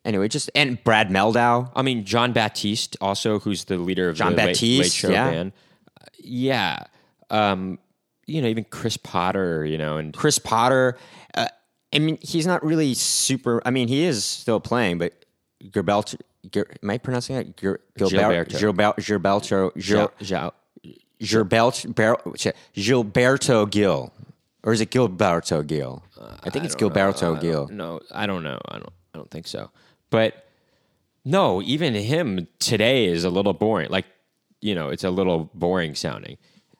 Anyway, 0.04 0.28
just 0.28 0.50
and 0.54 0.82
Brad 0.84 1.08
Mehldau. 1.08 1.70
I 1.74 1.82
mean, 1.82 2.04
Jon 2.04 2.32
Batiste, 2.32 2.96
also, 3.00 3.38
who's 3.38 3.64
the 3.64 3.78
leader 3.78 4.08
of 4.08 4.16
John 4.16 4.32
the 4.32 4.38
Late- 4.38 4.46
Batiste, 4.48 4.82
Late, 4.82 4.92
Show 4.92 5.10
yeah. 5.10 5.30
band. 5.30 5.52
Uh, 6.00 6.04
yeah. 6.18 6.84
Um, 7.30 7.78
you 8.26 8.42
know, 8.42 8.48
even 8.48 8.64
Chris 8.64 8.96
Potter, 8.96 9.64
you 9.64 9.78
know, 9.78 9.96
and 9.96 10.14
Chris 10.14 10.38
Potter. 10.38 10.96
Uh, 11.34 11.48
I 11.92 11.98
mean, 11.98 12.18
he's 12.20 12.46
not 12.46 12.64
really 12.64 12.94
super. 12.94 13.62
I 13.64 13.70
mean, 13.70 13.88
he 13.88 14.04
is 14.04 14.24
still 14.24 14.60
playing, 14.60 14.98
but 14.98 15.24
Gilberto. 15.64 16.20
Gil, 16.50 16.64
am 16.82 16.90
I 16.90 16.98
pronouncing 16.98 17.36
it? 17.36 17.56
Gil, 17.56 17.76
Gilberto. 17.98 18.46
Gilberto. 18.46 18.94
Gilberto. 19.00 19.72
Gilberto. 21.18 22.52
Gilberto 22.76 23.70
Gil, 23.70 24.12
or 24.64 24.72
is 24.72 24.80
it 24.80 24.90
Gilberto 24.90 25.64
Gil? 25.66 26.02
I 26.42 26.50
think 26.50 26.64
it's 26.64 26.74
Gilberto 26.74 27.40
Gil. 27.40 27.68
No, 27.68 28.00
I 28.12 28.26
don't 28.26 28.42
know. 28.42 28.58
I 28.68 28.78
don't. 28.78 28.92
I 29.14 29.18
don't 29.18 29.30
think 29.30 29.46
so. 29.46 29.70
But 30.10 30.46
no, 31.24 31.62
even 31.62 31.94
him 31.94 32.48
today 32.58 33.06
is 33.06 33.22
a 33.24 33.30
little 33.30 33.52
boring. 33.52 33.90
Like, 33.90 34.06
you 34.60 34.74
know, 34.74 34.88
it's 34.88 35.04
a 35.04 35.10
little 35.10 35.50
boring 35.54 35.94
sounding. 35.94 36.36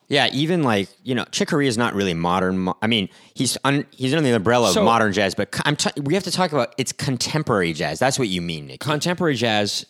Yeah, 0.09 0.29
even 0.33 0.63
like 0.63 0.89
you 1.03 1.15
know, 1.15 1.25
Chick 1.31 1.49
Corea 1.49 1.69
is 1.69 1.79
not 1.79 1.95
really 1.95 2.13
modern. 2.15 2.59
mo- 2.59 2.77
I 2.83 2.87
mean, 2.89 3.09
he's 3.35 3.57
un, 3.65 3.87
he's 3.91 4.13
under 4.13 4.29
the 4.29 4.37
umbrella 4.37 4.69
of 4.71 4.85
modern 4.85 5.13
jazz, 5.13 5.35
but 5.35 5.51
co- 5.51 5.63
I'm 5.65 5.77
t- 5.77 5.99
we 6.03 6.15
have 6.15 6.25
to 6.25 6.31
talk 6.31 6.53
about 6.53 6.75
it's 6.77 6.93
contemporary 6.93 7.73
jazz. 7.73 7.99
That's 8.01 8.19
what 8.19 8.29
you 8.29 8.43
mean, 8.43 8.67
Nick. 8.67 8.81
Contemporary 8.81 9.35
jazz, 9.35 9.87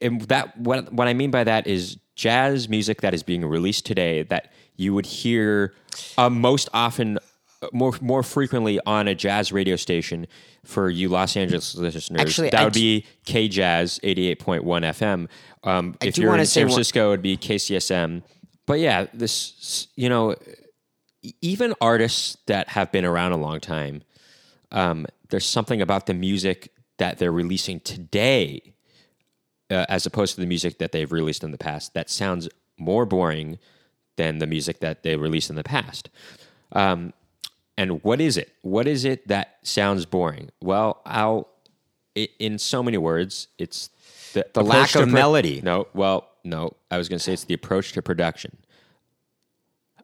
and 0.00 0.20
that 0.22 0.56
what 0.58 0.92
what 0.92 1.08
I 1.08 1.14
mean 1.14 1.30
by 1.32 1.42
that 1.42 1.66
is 1.66 1.98
jazz 2.14 2.68
music 2.68 3.00
that 3.00 3.14
is 3.14 3.22
being 3.24 3.44
released 3.44 3.84
today 3.84 4.22
that 4.24 4.52
you 4.76 4.94
would 4.94 5.06
hear 5.06 5.74
uh, 6.18 6.30
most 6.30 6.68
often, 6.74 7.18
uh, 7.62 7.68
more 7.72 7.94
more 8.00 8.22
frequently 8.22 8.78
on 8.86 9.08
a 9.08 9.14
jazz 9.14 9.52
radio 9.52 9.76
station 9.76 10.26
for 10.64 10.90
you 10.90 11.08
Los 11.08 11.36
Angeles 11.36 11.74
listeners. 11.74 12.20
Actually, 12.20 12.50
that 12.50 12.60
I 12.60 12.64
would 12.64 12.72
d- 12.72 13.00
be 13.00 13.06
K 13.24 13.48
Jazz 13.48 14.00
eighty 14.02 14.28
eight 14.28 14.38
point 14.38 14.64
one 14.64 14.82
FM. 14.82 15.28
Um, 15.64 15.96
if 16.02 16.18
you're 16.18 16.36
in 16.36 16.44
San 16.46 16.64
one- 16.64 16.68
Francisco, 16.70 17.08
it'd 17.12 17.22
be 17.22 17.36
KCSM. 17.36 18.22
But 18.66 18.80
yeah, 18.80 19.06
this 19.14 19.88
you 19.96 20.08
know, 20.08 20.34
even 21.40 21.74
artists 21.80 22.36
that 22.46 22.68
have 22.70 22.92
been 22.92 23.04
around 23.04 23.32
a 23.32 23.36
long 23.36 23.60
time, 23.60 24.02
um, 24.72 25.06
there's 25.30 25.46
something 25.46 25.80
about 25.80 26.06
the 26.06 26.14
music 26.14 26.72
that 26.98 27.18
they're 27.18 27.32
releasing 27.32 27.80
today, 27.80 28.74
uh, 29.70 29.86
as 29.88 30.06
opposed 30.06 30.34
to 30.34 30.40
the 30.40 30.46
music 30.46 30.78
that 30.78 30.92
they've 30.92 31.12
released 31.12 31.44
in 31.44 31.50
the 31.50 31.58
past, 31.58 31.94
that 31.94 32.08
sounds 32.10 32.48
more 32.78 33.06
boring 33.06 33.58
than 34.16 34.38
the 34.38 34.46
music 34.46 34.80
that 34.80 35.02
they 35.02 35.16
released 35.16 35.50
in 35.50 35.56
the 35.56 35.64
past. 35.64 36.10
Um, 36.72 37.12
and 37.78 38.02
what 38.02 38.20
is 38.20 38.36
it? 38.36 38.52
What 38.62 38.86
is 38.86 39.04
it 39.04 39.28
that 39.28 39.58
sounds 39.62 40.06
boring? 40.06 40.50
Well, 40.60 41.02
I'll, 41.04 41.48
i 42.16 42.28
in 42.38 42.58
so 42.58 42.82
many 42.82 42.96
words, 42.98 43.48
it's 43.58 43.90
the, 44.32 44.46
The 44.52 44.62
lack 44.62 44.94
of 44.94 45.08
melody. 45.08 45.60
No, 45.62 45.86
well, 45.94 46.28
no, 46.44 46.72
I 46.90 46.98
was 46.98 47.08
going 47.08 47.18
to 47.18 47.22
say 47.22 47.32
it's 47.32 47.44
the 47.44 47.54
approach 47.54 47.92
to 47.92 48.02
production. 48.02 48.56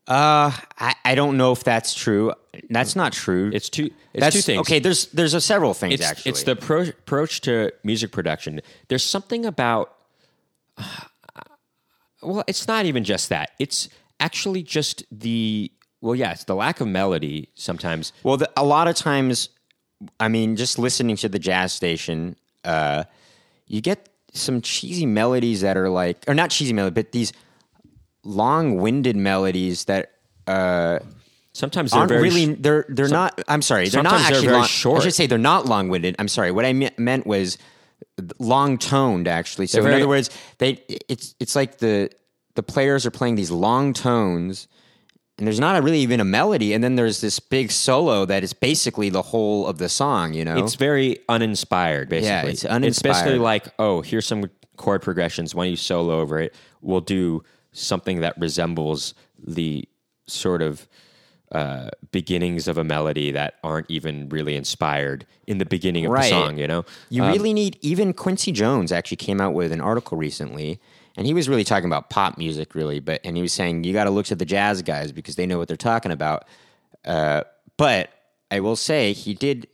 Uh, 0.07 0.50
I, 0.78 0.95
I 1.04 1.14
don't 1.14 1.37
know 1.37 1.52
if 1.52 1.62
that's 1.62 1.95
true. 1.95 2.33
That's 2.69 2.97
not 2.97 3.12
true. 3.12 3.50
It's 3.54 3.69
two. 3.69 3.90
It's 4.12 4.21
that's 4.21 4.37
two 4.37 4.42
things. 4.42 4.61
okay. 4.61 4.81
There's 4.81 5.07
there's 5.07 5.33
a 5.33 5.40
several 5.40 5.75
things 5.75 5.95
it's, 5.95 6.02
actually. 6.02 6.31
It's 6.31 6.42
the 6.42 6.57
pro- 6.57 6.88
approach 6.88 7.40
to 7.42 7.73
music 7.85 8.11
production. 8.11 8.61
There's 8.88 9.04
something 9.04 9.47
about. 9.47 9.95
well, 12.23 12.42
it's 12.49 12.66
not 12.66 12.85
even 12.87 13.04
just 13.04 13.28
that. 13.28 13.52
It's 13.61 13.88
actually 14.23 14.62
just 14.62 15.05
the. 15.11 15.71
Well, 16.00 16.14
yeah, 16.17 16.33
it's 16.33 16.45
the 16.45 16.55
lack 16.57 16.81
of 16.81 16.88
melody 16.88 17.49
sometimes. 17.55 18.12
Well, 18.25 18.37
the, 18.37 18.50
a 18.57 18.64
lot 18.64 18.88
of 18.88 18.97
times, 18.97 19.50
I 20.19 20.26
mean, 20.29 20.57
just 20.57 20.79
listening 20.79 21.14
to 21.17 21.29
the 21.29 21.38
jazz 21.38 21.73
station, 21.73 22.35
uh, 22.64 23.05
you 23.67 23.81
get 23.81 24.09
some 24.33 24.61
cheesy 24.62 25.07
melodies 25.07 25.61
that 25.61 25.76
are 25.76 25.88
like, 25.88 26.25
or 26.26 26.35
not 26.35 26.50
cheesy 26.50 26.73
melody, 26.73 26.95
but 26.95 27.12
these 27.12 27.33
long-winded 28.25 29.17
melodies 29.17 29.85
that 29.85 30.12
uh, 30.47 30.99
Sometimes 31.55 31.91
they're 31.91 32.00
aren't 32.00 32.09
very 32.09 32.23
really. 32.23 32.55
they're 32.55 32.87
they're 32.88 33.09
not. 33.09 33.41
I'm 33.47 33.61
sorry, 33.62 33.88
they're 33.88 34.02
not 34.02 34.12
they're 34.19 34.26
actually 34.26 34.47
very 34.47 34.57
long, 34.59 34.67
short. 34.67 35.00
I 35.00 35.05
should 35.05 35.14
say 35.14 35.26
they're 35.26 35.38
not 35.38 35.67
long-winded. 35.67 36.17
I'm 36.19 36.29
sorry. 36.29 36.50
What 36.50 36.64
I 36.64 36.73
me- 36.73 36.91
meant 36.97 37.26
was 37.26 37.59
long-toned. 38.38 39.29
Actually, 39.29 39.67
so 39.67 39.76
They're 39.79 39.83
in 39.83 39.93
very- 39.93 40.02
other 40.02 40.09
words, 40.09 40.31
they 40.59 40.83
it's 41.09 41.35
it's 41.38 41.55
like 41.55 41.79
the 41.79 42.11
the 42.54 42.62
players 42.62 43.06
are 43.06 43.11
playing 43.11 43.35
these 43.37 43.50
long 43.50 43.92
tones 43.92 44.68
and 45.38 45.47
there's 45.47 45.59
not 45.61 45.76
a 45.76 45.82
really 45.82 46.00
even 46.00 46.21
a 46.21 46.25
melody 46.25 46.73
and 46.75 46.85
then 46.85 46.97
there's 46.97 47.21
this 47.21 47.40
big 47.40 47.71
solo 47.71 48.25
that 48.26 48.42
is 48.44 48.52
basically 48.52 49.09
the 49.09 49.23
whole 49.23 49.66
of 49.66 49.78
the 49.78 49.88
song 49.88 50.35
you 50.35 50.44
know 50.44 50.56
It's 50.59 50.75
very 50.75 51.18
uninspired, 51.28 52.09
basically. 52.09 52.28
Yeah, 52.28 52.47
it's 52.47 52.64
It's 52.64 53.02
basically 53.02 53.38
like, 53.38 53.66
oh, 53.78 54.02
here's 54.02 54.26
some 54.26 54.50
chord 54.76 55.02
progressions. 55.02 55.54
Why 55.54 55.64
don't 55.64 55.71
you 55.71 55.76
solo 55.76 56.21
over 56.21 56.38
it? 56.38 56.54
We'll 56.80 57.00
do 57.00 57.42
something 57.73 58.21
that 58.21 58.37
resembles 58.38 59.14
the 59.38 59.88
sort 60.26 60.61
of 60.62 60.87
uh, 61.50 61.90
beginnings 62.12 62.66
of 62.68 62.78
a 62.78 62.85
melody 62.85 63.30
that 63.30 63.54
aren't 63.62 63.90
even 63.90 64.28
really 64.30 64.54
inspired 64.56 65.26
in 65.47 65.59
the 65.59 65.66
beginning 65.66 66.06
of 66.06 66.12
Right. 66.12 66.23
the 66.25 66.28
song. 66.30 66.56
You 66.59 66.66
know, 66.66 66.85
you 67.11 67.23
really 67.25 67.52
need 67.52 67.78
even 67.82 68.12
quincy 68.14 68.52
jones 68.52 68.90
actually 68.92 69.18
came 69.18 69.40
out 69.40 69.52
with 69.52 69.71
an 69.73 69.80
article 69.80 70.16
recently 70.16 70.80
and 71.16 71.26
he 71.26 71.35
was 71.35 71.49
really 71.49 71.64
talking 71.64 71.87
about 71.87 72.11
pop 72.11 72.38
music 72.38 72.75
really 72.75 73.00
but 73.00 73.21
and 73.25 73.37
he 73.37 73.42
was 73.42 73.52
saying 73.52 73.85
you 73.85 73.92
got 73.92 74.04
to 74.04 74.11
look 74.11 74.26
to 74.26 74.35
the 74.35 74.45
jazz 74.45 74.83
guys 74.83 75.12
because 75.12 75.37
they 75.37 75.47
know 75.47 75.59
what 75.59 75.69
they're 75.69 75.76
talking 75.76 76.12
about 76.12 76.45
uh, 77.04 77.42
but 77.76 78.11
i 78.50 78.61
will 78.61 78.76
say 78.76 79.12
he 79.12 79.35
did 79.35 79.66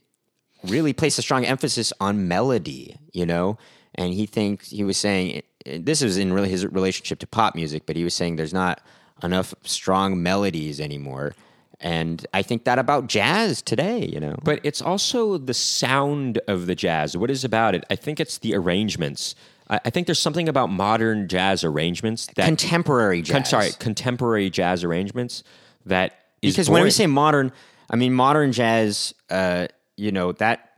really 0.63 0.93
place 0.93 1.17
a 1.17 1.21
strong 1.21 1.45
emphasis 1.45 1.93
on 1.99 2.27
melody, 2.27 2.97
you 3.13 3.25
know? 3.25 3.57
And 3.95 4.13
he 4.13 4.25
thinks, 4.25 4.69
he 4.69 4.83
was 4.83 4.97
saying, 4.97 5.41
this 5.65 6.01
is 6.01 6.17
in 6.17 6.33
really 6.33 6.49
his 6.49 6.65
relationship 6.65 7.19
to 7.19 7.27
pop 7.27 7.55
music, 7.55 7.83
but 7.85 7.95
he 7.95 8.03
was 8.03 8.13
saying 8.13 8.35
there's 8.35 8.53
not 8.53 8.81
enough 9.23 9.53
strong 9.63 10.21
melodies 10.21 10.79
anymore. 10.79 11.33
And 11.81 12.25
I 12.33 12.41
think 12.41 12.65
that 12.65 12.77
about 12.77 13.07
jazz 13.07 13.61
today, 13.61 14.05
you 14.05 14.19
know? 14.19 14.35
But 14.43 14.59
it's 14.63 14.81
also 14.81 15.37
the 15.37 15.53
sound 15.53 16.39
of 16.47 16.65
the 16.65 16.75
jazz. 16.75 17.15
What 17.15 17.31
is 17.31 17.43
about 17.43 17.73
it? 17.73 17.85
I 17.89 17.95
think 17.95 18.19
it's 18.19 18.37
the 18.37 18.53
arrangements. 18.53 19.35
I, 19.69 19.79
I 19.85 19.89
think 19.89 20.07
there's 20.07 20.19
something 20.21 20.49
about 20.49 20.69
modern 20.69 21.27
jazz 21.27 21.63
arrangements 21.63 22.27
that 22.35 22.45
Contemporary 22.45 23.21
jazz. 23.21 23.33
con- 23.33 23.45
sorry, 23.45 23.69
contemporary 23.79 24.49
jazz 24.49 24.83
arrangements 24.83 25.43
that 25.85 26.19
is 26.41 26.53
because 26.53 26.69
when 26.69 26.83
we 26.83 26.89
say 26.91 27.07
modern, 27.07 27.51
I 27.89 27.95
mean 27.95 28.13
modern 28.13 28.51
jazz. 28.51 29.13
Uh, 29.29 29.67
you 29.97 30.11
know 30.11 30.31
that 30.33 30.69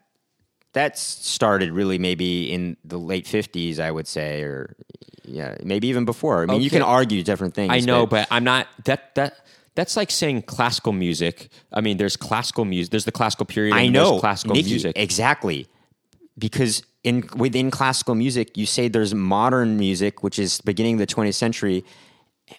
that 0.73 0.97
started 0.97 1.71
really 1.71 1.97
maybe 1.99 2.51
in 2.51 2.77
the 2.83 2.97
late 2.97 3.27
fifties, 3.27 3.79
I 3.79 3.91
would 3.91 4.07
say, 4.07 4.41
or 4.41 4.75
yeah, 5.25 5.55
maybe 5.63 5.87
even 5.89 6.05
before. 6.05 6.43
I 6.43 6.45
mean, 6.47 6.61
you 6.61 6.69
can 6.69 6.81
argue 6.81 7.21
different 7.23 7.53
things. 7.53 7.71
I 7.71 7.79
know, 7.81 8.07
but 8.07 8.27
I'm 8.31 8.43
not 8.43 8.67
that 8.85 9.15
that. 9.15 9.35
That's 9.73 9.95
like 9.95 10.11
saying 10.11 10.41
classical 10.41 10.91
music. 10.91 11.49
I 11.71 11.79
mean, 11.79 11.95
there's 11.95 12.17
classical 12.17 12.65
music. 12.65 12.91
There's 12.91 13.05
the 13.05 13.11
classical 13.13 13.45
period. 13.45 13.73
I 13.73 13.87
know 13.87 14.09
There's 14.11 14.19
classical 14.19 14.55
Nikki, 14.55 14.71
music. 14.71 14.93
exactly 14.97 15.65
because 16.37 16.83
in 17.03 17.27
within 17.35 17.71
classical 17.71 18.15
music, 18.15 18.57
you 18.57 18.65
say 18.65 18.87
there's 18.87 19.13
modern 19.15 19.77
music, 19.77 20.23
which 20.23 20.37
is 20.37 20.61
beginning 20.61 20.95
of 20.95 20.99
the 20.99 21.07
20th 21.07 21.33
century, 21.35 21.83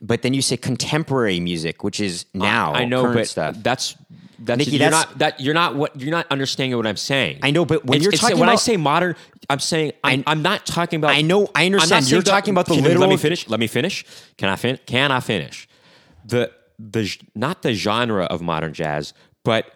but 0.01 0.23
then 0.23 0.35
you 0.35 0.43
say 0.43 0.57
contemporary 0.57 1.39
music, 1.41 1.85
which 1.85 2.01
is 2.01 2.27
now. 2.35 2.73
I 2.73 2.85
know, 2.85 3.13
but 3.13 3.29
stuff. 3.29 3.57
that's 3.63 3.95
that's 4.41 4.59
Nikki, 4.59 4.73
you're 4.73 4.79
that's- 4.81 5.07
not 5.11 5.19
that 5.19 5.41
you're 5.41 5.55
not 5.55 5.77
what 5.77 6.01
you're 6.01 6.11
not 6.11 6.27
understanding 6.31 6.77
what 6.77 6.87
I'm 6.87 6.97
saying. 6.97 7.39
I 7.43 7.53
know, 7.53 7.65
but 7.65 7.85
when 7.85 7.97
It's- 7.97 8.03
you're 8.05 8.13
it's- 8.15 8.21
talking 8.21 8.39
when 8.41 8.49
I 8.49 8.57
say 8.57 8.77
modern, 8.77 9.15
I'm 9.49 9.61
saying 9.61 9.93
I'm, 10.03 10.25
I'm 10.27 10.43
not 10.43 10.67
talking 10.67 10.97
about. 10.99 11.13
I 11.15 11.23
know- 11.23 11.49
I 11.55 11.67
understand. 11.67 12.11
You're 12.11 12.23
talking 12.23 12.53
about 12.53 12.67
the 12.67 12.75
can, 12.75 12.99
Let 12.99 13.09
me 13.11 13.17
finish. 13.17 13.49
Let 13.49 13.61
me 13.61 13.69
finish. 13.69 14.05
Can 14.39 14.49
I 14.49 14.57
fin- 14.57 14.81
Can 14.87 15.13
I 15.13 15.21
finish? 15.21 15.69
The 16.25 16.51
the 16.81 17.17
not 17.37 17.63
the 17.63 17.75
genre 17.75 18.25
of 18.25 18.43
modern 18.43 18.73
jazz, 18.73 19.15
but 19.45 19.67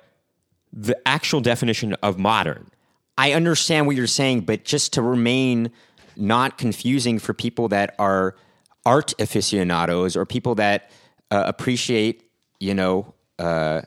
the 0.73 0.97
actual 1.07 1.41
definition 1.41 1.95
of 2.03 2.19
modern. 2.19 2.67
I 3.19 3.33
understand 3.33 3.87
what 3.87 3.97
you're 3.97 4.07
saying, 4.07 4.43
but 4.43 4.65
just 4.65 4.93
to 4.95 5.03
remain 5.03 5.71
not 6.17 6.59
confusing 6.59 7.19
for 7.19 7.35
people 7.35 7.69
that 7.69 7.95
are 7.99 8.37
art 8.85 9.15
aficionados 9.21 10.17
or 10.17 10.27
people 10.27 10.55
that 10.57 10.91
uh, 11.31 11.45
appreciate, 11.47 12.31
you 12.61 12.75
know, 12.75 13.15
uh, 13.39 13.83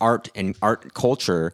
art 0.00 0.28
and 0.34 0.56
art 0.62 0.94
culture, 0.94 1.52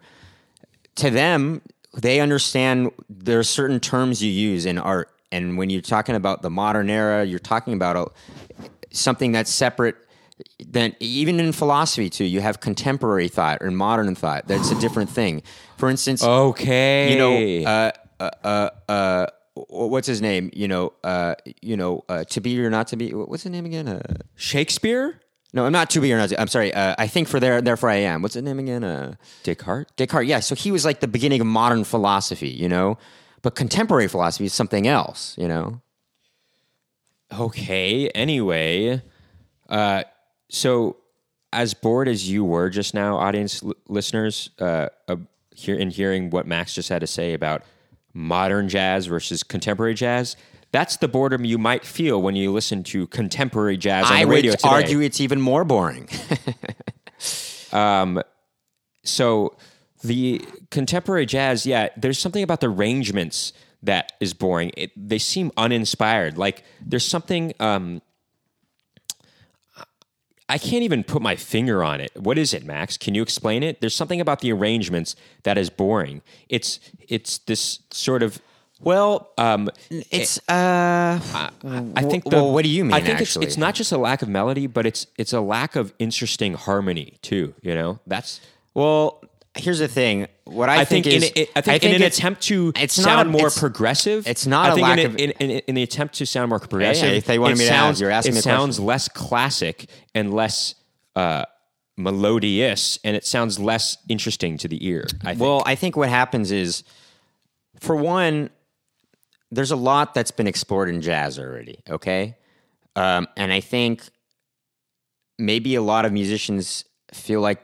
to 0.96 1.10
them, 1.10 1.62
they 1.94 2.20
understand 2.20 2.90
there 3.08 3.38
are 3.38 3.44
certain 3.44 3.80
terms 3.80 4.22
you 4.22 4.30
use 4.30 4.66
in 4.66 4.78
art. 4.78 5.10
And 5.30 5.58
when 5.58 5.70
you're 5.70 5.82
talking 5.82 6.14
about 6.14 6.42
the 6.42 6.50
modern 6.50 6.88
era, 6.88 7.24
you're 7.24 7.38
talking 7.38 7.74
about 7.74 7.96
a, 7.96 8.06
something 8.90 9.32
that's 9.32 9.50
separate 9.50 9.96
than 10.66 10.95
even 11.00 11.40
in 11.40 11.52
philosophy 11.52 12.11
too. 12.11 12.25
You 12.25 12.40
have 12.40 12.61
contemporary 12.61 13.28
thought 13.28 13.59
or 13.61 13.71
modern 13.71 14.14
thought. 14.14 14.47
That's 14.49 14.71
a 14.71 14.80
different 14.80 15.11
thing. 15.11 15.42
For 15.76 15.88
instance, 15.88 16.23
Okay, 16.23 17.12
you 17.12 17.18
know, 17.18 17.71
uh, 17.71 17.92
uh, 18.21 18.30
uh, 18.45 18.71
uh, 18.90 19.26
what's 19.68 20.07
his 20.07 20.21
name? 20.21 20.50
You 20.52 20.68
know, 20.68 20.92
uh, 21.04 21.35
you 21.62 21.76
know, 21.76 22.04
uh, 22.09 22.25
to 22.25 22.40
be 22.40 22.61
or 22.61 22.71
not 22.71 22.88
to 22.88 22.97
be. 22.97 23.11
What's 23.11 23.45
his 23.45 23.52
name 23.52 23.66
again? 23.66 23.88
Uh, 23.88 24.02
Shakespeare, 24.37 25.21
no, 25.52 25.64
I'm 25.66 25.73
not 25.73 25.90
to 25.90 26.00
be 26.00 26.12
or 26.12 26.18
not. 26.18 26.28
To, 26.30 26.40
I'm 26.40 26.49
sorry. 26.49 26.75
Uh, 26.75 26.95
I 26.99 27.07
think 27.07 27.28
for 27.28 27.40
there, 27.40 27.61
therefore 27.62 27.90
I 27.90 27.97
am. 27.97 28.23
What's 28.23 28.35
his 28.35 28.42
name 28.42 28.59
again? 28.59 28.85
Uh, 28.85 29.14
Descartes. 29.45 29.90
Descartes. 29.97 30.28
Yeah. 30.28 30.40
So 30.40 30.54
he 30.54 30.71
was 30.71 30.85
like 30.85 31.00
the 31.00 31.09
beginning 31.09 31.40
of 31.40 31.47
modern 31.47 31.85
philosophy. 31.85 32.50
You 32.50 32.68
know, 32.68 32.99
but 33.42 33.54
contemporary 33.54 34.09
philosophy 34.09 34.45
is 34.45 34.52
something 34.54 34.87
else. 34.87 35.35
You 35.38 35.49
know. 35.49 35.80
Okay. 37.33 38.09
Anyway, 38.11 39.02
uh, 39.68 40.02
so 40.49 40.97
as 41.52 41.75
bored 41.75 42.09
as 42.09 42.28
you 42.28 42.45
were 42.45 42.71
just 42.71 42.95
now, 42.95 43.17
audience 43.17 43.62
l- 43.62 43.75
listeners, 43.88 44.50
uh, 44.61 44.88
uh, 45.09 45.17
hear, 45.55 45.76
in 45.76 45.90
hearing 45.90 46.31
what 46.31 46.47
Max 46.47 46.75
just 46.75 46.88
had 46.88 47.00
to 47.00 47.07
say 47.07 47.33
about 47.35 47.62
modern 48.14 48.69
jazz 48.69 49.07
versus 49.07 49.43
contemporary 49.43 49.95
jazz, 49.95 50.37
that's 50.73 50.99
the 50.99 51.09
boredom 51.09 51.45
you 51.45 51.57
might 51.57 51.85
feel 51.85 52.21
when 52.21 52.37
you 52.37 52.52
listen 52.52 52.83
to 52.85 53.07
contemporary 53.09 53.76
jazz 53.78 54.07
on 54.07 54.12
I 54.12 54.25
the 54.25 54.31
radio 54.31 54.50
I 54.50 54.52
would 54.52 54.59
today. 54.59 54.69
argue 54.71 55.00
it's 55.00 55.21
even 55.21 55.40
more 55.40 55.64
boring. 55.64 56.09
Um, 57.73 58.23
so 59.05 59.57
the 60.02 60.45
contemporary 60.71 61.26
jazz, 61.26 61.67
yeah, 61.67 61.88
there's 61.97 62.19
something 62.19 62.43
about 62.43 62.61
the 62.61 62.69
arrangements 62.69 63.52
that 63.83 64.12
is 64.21 64.35
boring. 64.35 64.71
It, 64.76 64.90
they 64.97 65.19
seem 65.19 65.52
uninspired. 65.57 66.38
Like 66.38 66.64
there's 66.85 67.07
something. 67.07 67.52
Um, 67.61 68.02
I 70.49 70.59
can't 70.59 70.83
even 70.83 71.05
put 71.05 71.21
my 71.21 71.37
finger 71.37 71.85
on 71.85 72.00
it. 72.00 72.11
What 72.17 72.38
is 72.38 72.55
it, 72.55 72.64
Max? 72.64 72.97
Can 72.97 73.14
you 73.14 73.23
explain 73.23 73.62
it? 73.62 73.81
There's 73.81 73.95
something 73.95 74.21
about 74.21 74.40
the 74.40 74.50
arrangements 74.52 75.14
that 75.43 75.59
is 75.59 75.69
boring. 75.71 76.23
It's 76.49 76.81
it's 77.09 77.38
this 77.38 77.81
sort 77.90 78.23
of. 78.23 78.40
well, 78.81 79.31
Um, 79.37 79.69
it's. 79.90 80.38
Uh, 80.49 81.21
I 81.21 82.02
think. 82.02 82.25
The, 82.25 82.37
well, 82.37 82.52
what 82.52 82.64
do 82.64 82.71
you 82.71 82.85
mean? 82.85 82.95
I 82.95 83.00
think 83.00 83.21
it's 83.21 83.37
it's 83.37 83.57
not 83.59 83.75
just 83.75 83.93
a 83.93 83.99
lack 83.99 84.23
of 84.23 84.28
melody, 84.28 84.67
but 84.67 84.87
it's 84.87 85.07
it's 85.19 85.33
a 85.33 85.40
lack 85.40 85.76
of 85.76 85.93
interesting 85.99 86.55
harmony 86.55 87.19
too. 87.21 87.55
You 87.61 87.75
know, 87.75 87.99
that's 88.07 88.40
Well, 88.73 89.23
here's 89.58 89.78
the 89.80 89.88
thing. 89.88 90.26
What 90.44 90.68
I, 90.68 90.80
I 90.80 90.84
think, 90.84 91.06
is, 91.06 91.24
in, 91.30 91.42
a- 91.54 91.58
I 91.58 91.60
think 91.60 91.84
in 91.84 91.94
an 91.94 92.02
attempt 92.02 92.42
to 92.44 92.72
it's 92.76 92.96
not 92.98 93.04
sound 93.04 93.28
a- 93.28 93.32
more 93.32 93.40
it's- 93.48 93.58
progressive, 93.58 94.26
it's 94.26 94.46
not 94.46 94.66
I 94.66 94.72
a 94.72 94.74
think 94.74 94.82
lack 94.86 94.98
in, 94.98 95.06
of- 95.06 95.16
in, 95.16 95.30
in, 95.32 95.50
in 95.68 95.74
the 95.74 95.82
attempt 95.82 96.14
to 96.16 96.26
sound 96.26 96.48
more 96.50 96.58
progressive. 96.58 97.12
if 97.12 97.26
they 97.26 97.38
wanted 97.38 97.56
it 97.56 97.58
me 97.60 97.66
to 97.66 97.72
ask, 97.72 98.00
you're 98.00 98.10
asking 98.10 98.36
it 98.36 98.42
sounds 98.42 98.76
question. 98.76 98.86
less 98.86 99.08
classic 99.08 99.90
and 100.14 100.32
less 100.32 100.74
uh, 101.16 101.44
melodious, 101.96 102.98
and 103.04 103.16
it 103.16 103.26
sounds 103.26 103.58
less 103.58 103.96
interesting 104.08 104.56
to 104.58 104.68
the 104.68 104.86
ear. 104.86 105.06
I 105.22 105.30
think. 105.30 105.40
Well, 105.40 105.62
I 105.66 105.74
think 105.74 105.96
what 105.96 106.08
happens 106.08 106.50
is, 106.52 106.84
for 107.80 107.96
one, 107.96 108.50
there's 109.50 109.70
a 109.72 109.76
lot 109.76 110.14
that's 110.14 110.30
been 110.30 110.46
explored 110.46 110.88
in 110.88 111.00
jazz 111.02 111.38
already. 111.38 111.80
Okay, 111.90 112.36
um, 112.96 113.26
and 113.36 113.52
I 113.52 113.60
think 113.60 114.02
maybe 115.38 115.74
a 115.74 115.82
lot 115.82 116.04
of 116.04 116.12
musicians 116.12 116.84
feel 117.12 117.40
like 117.40 117.62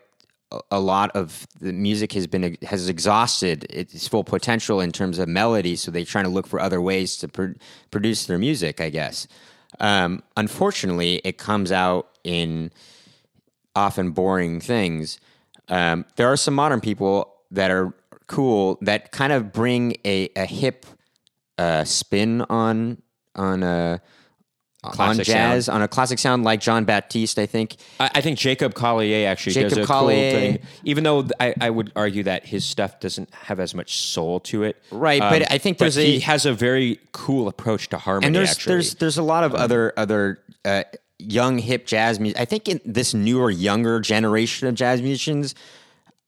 a- 0.54 0.76
a 0.78 0.80
lot 0.80 1.10
of 1.14 1.46
the 1.60 1.72
music 1.72 2.12
has 2.12 2.26
been 2.26 2.56
has 2.62 2.88
exhausted 2.88 3.66
its 3.70 4.08
full 4.08 4.24
potential 4.24 4.80
in 4.80 4.92
terms 4.92 5.18
of 5.18 5.28
melody, 5.28 5.76
so 5.76 5.90
they're 5.90 6.04
trying 6.04 6.24
to 6.24 6.30
look 6.30 6.46
for 6.46 6.60
other 6.60 6.80
ways 6.80 7.16
to 7.18 7.28
pr- 7.28 7.56
produce 7.90 8.26
their 8.26 8.38
music. 8.38 8.80
I 8.80 8.90
guess. 8.90 9.26
Um, 9.80 10.22
unfortunately, 10.36 11.20
it 11.24 11.36
comes 11.38 11.72
out 11.72 12.08
in 12.22 12.70
often 13.74 14.12
boring 14.12 14.60
things. 14.60 15.18
Um, 15.68 16.04
there 16.16 16.28
are 16.28 16.36
some 16.36 16.54
modern 16.54 16.80
people 16.80 17.34
that 17.50 17.70
are 17.70 17.92
cool 18.26 18.78
that 18.82 19.10
kind 19.12 19.32
of 19.32 19.52
bring 19.52 19.96
a, 20.04 20.28
a 20.36 20.46
hip 20.46 20.86
uh, 21.58 21.84
spin 21.84 22.42
on 22.42 23.02
on 23.34 23.62
uh, 24.84 24.88
on 24.88 24.94
Classic 24.94 25.24
jazz 25.26 25.68
on 25.68 25.82
a 25.82 25.88
classic 25.88 26.18
sound 26.18 26.44
like 26.44 26.60
Jon 26.60 26.84
Batiste. 26.84 27.38
I 27.38 27.46
think 27.46 27.76
I, 27.98 28.10
I 28.16 28.20
think 28.20 28.38
Jacob 28.38 28.74
Collier 28.74 29.26
actually 29.28 29.54
does 29.54 29.72
Jacob 29.72 29.84
a 29.84 29.86
Collier. 29.86 30.30
cool 30.30 30.40
thing, 30.40 30.58
even 30.84 31.04
though 31.04 31.26
I, 31.40 31.54
I 31.60 31.70
would 31.70 31.92
argue 31.96 32.22
that 32.24 32.46
his 32.46 32.64
stuff 32.64 33.00
doesn't 33.00 33.32
have 33.34 33.58
as 33.60 33.74
much 33.74 33.96
soul 33.98 34.40
to 34.40 34.62
it. 34.64 34.76
Um, 34.92 34.98
Right, 34.98 35.20
but 35.20 35.50
I 35.50 35.58
think 35.58 35.78
there's 35.78 35.94
he 35.96 36.16
a- 36.16 36.20
has 36.20 36.46
a 36.46 36.52
very 36.52 37.00
cool 37.12 37.48
approach 37.48 37.88
to 37.90 37.98
harmony. 37.98 38.26
and 38.26 38.34
there's 38.36 38.50
actually. 38.50 38.74
there's 38.74 38.94
there's 38.96 39.18
a 39.18 39.22
lot 39.22 39.44
of 39.44 39.54
other 39.54 39.92
other 39.96 40.40
uh, 40.64 40.84
young 41.18 41.58
hip 41.58 41.86
jazz 41.86 42.18
music. 42.20 42.40
I 42.40 42.44
think 42.44 42.68
in 42.68 42.80
this 42.84 43.14
newer 43.14 43.50
younger 43.50 44.00
generation 44.00 44.68
of 44.68 44.74
jazz 44.74 45.00
musicians, 45.00 45.54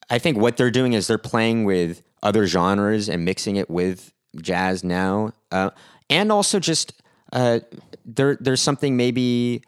I 0.08 0.18
think 0.18 0.38
what 0.38 0.56
they're 0.56 0.70
doing 0.70 0.92
is 0.92 1.06
they're 1.08 1.18
playing 1.18 1.64
with 1.64 2.02
other 2.22 2.46
genres 2.46 3.08
and 3.08 3.24
mixing 3.24 3.56
it 3.56 3.68
with 3.68 4.12
jazz 4.40 4.84
now, 4.84 5.32
uh, 5.52 5.70
and 6.10 6.30
also 6.30 6.58
just 6.60 6.92
uh, 7.32 7.60
there 8.06 8.36
there's 8.40 8.62
something 8.62 8.96
maybe 8.96 9.62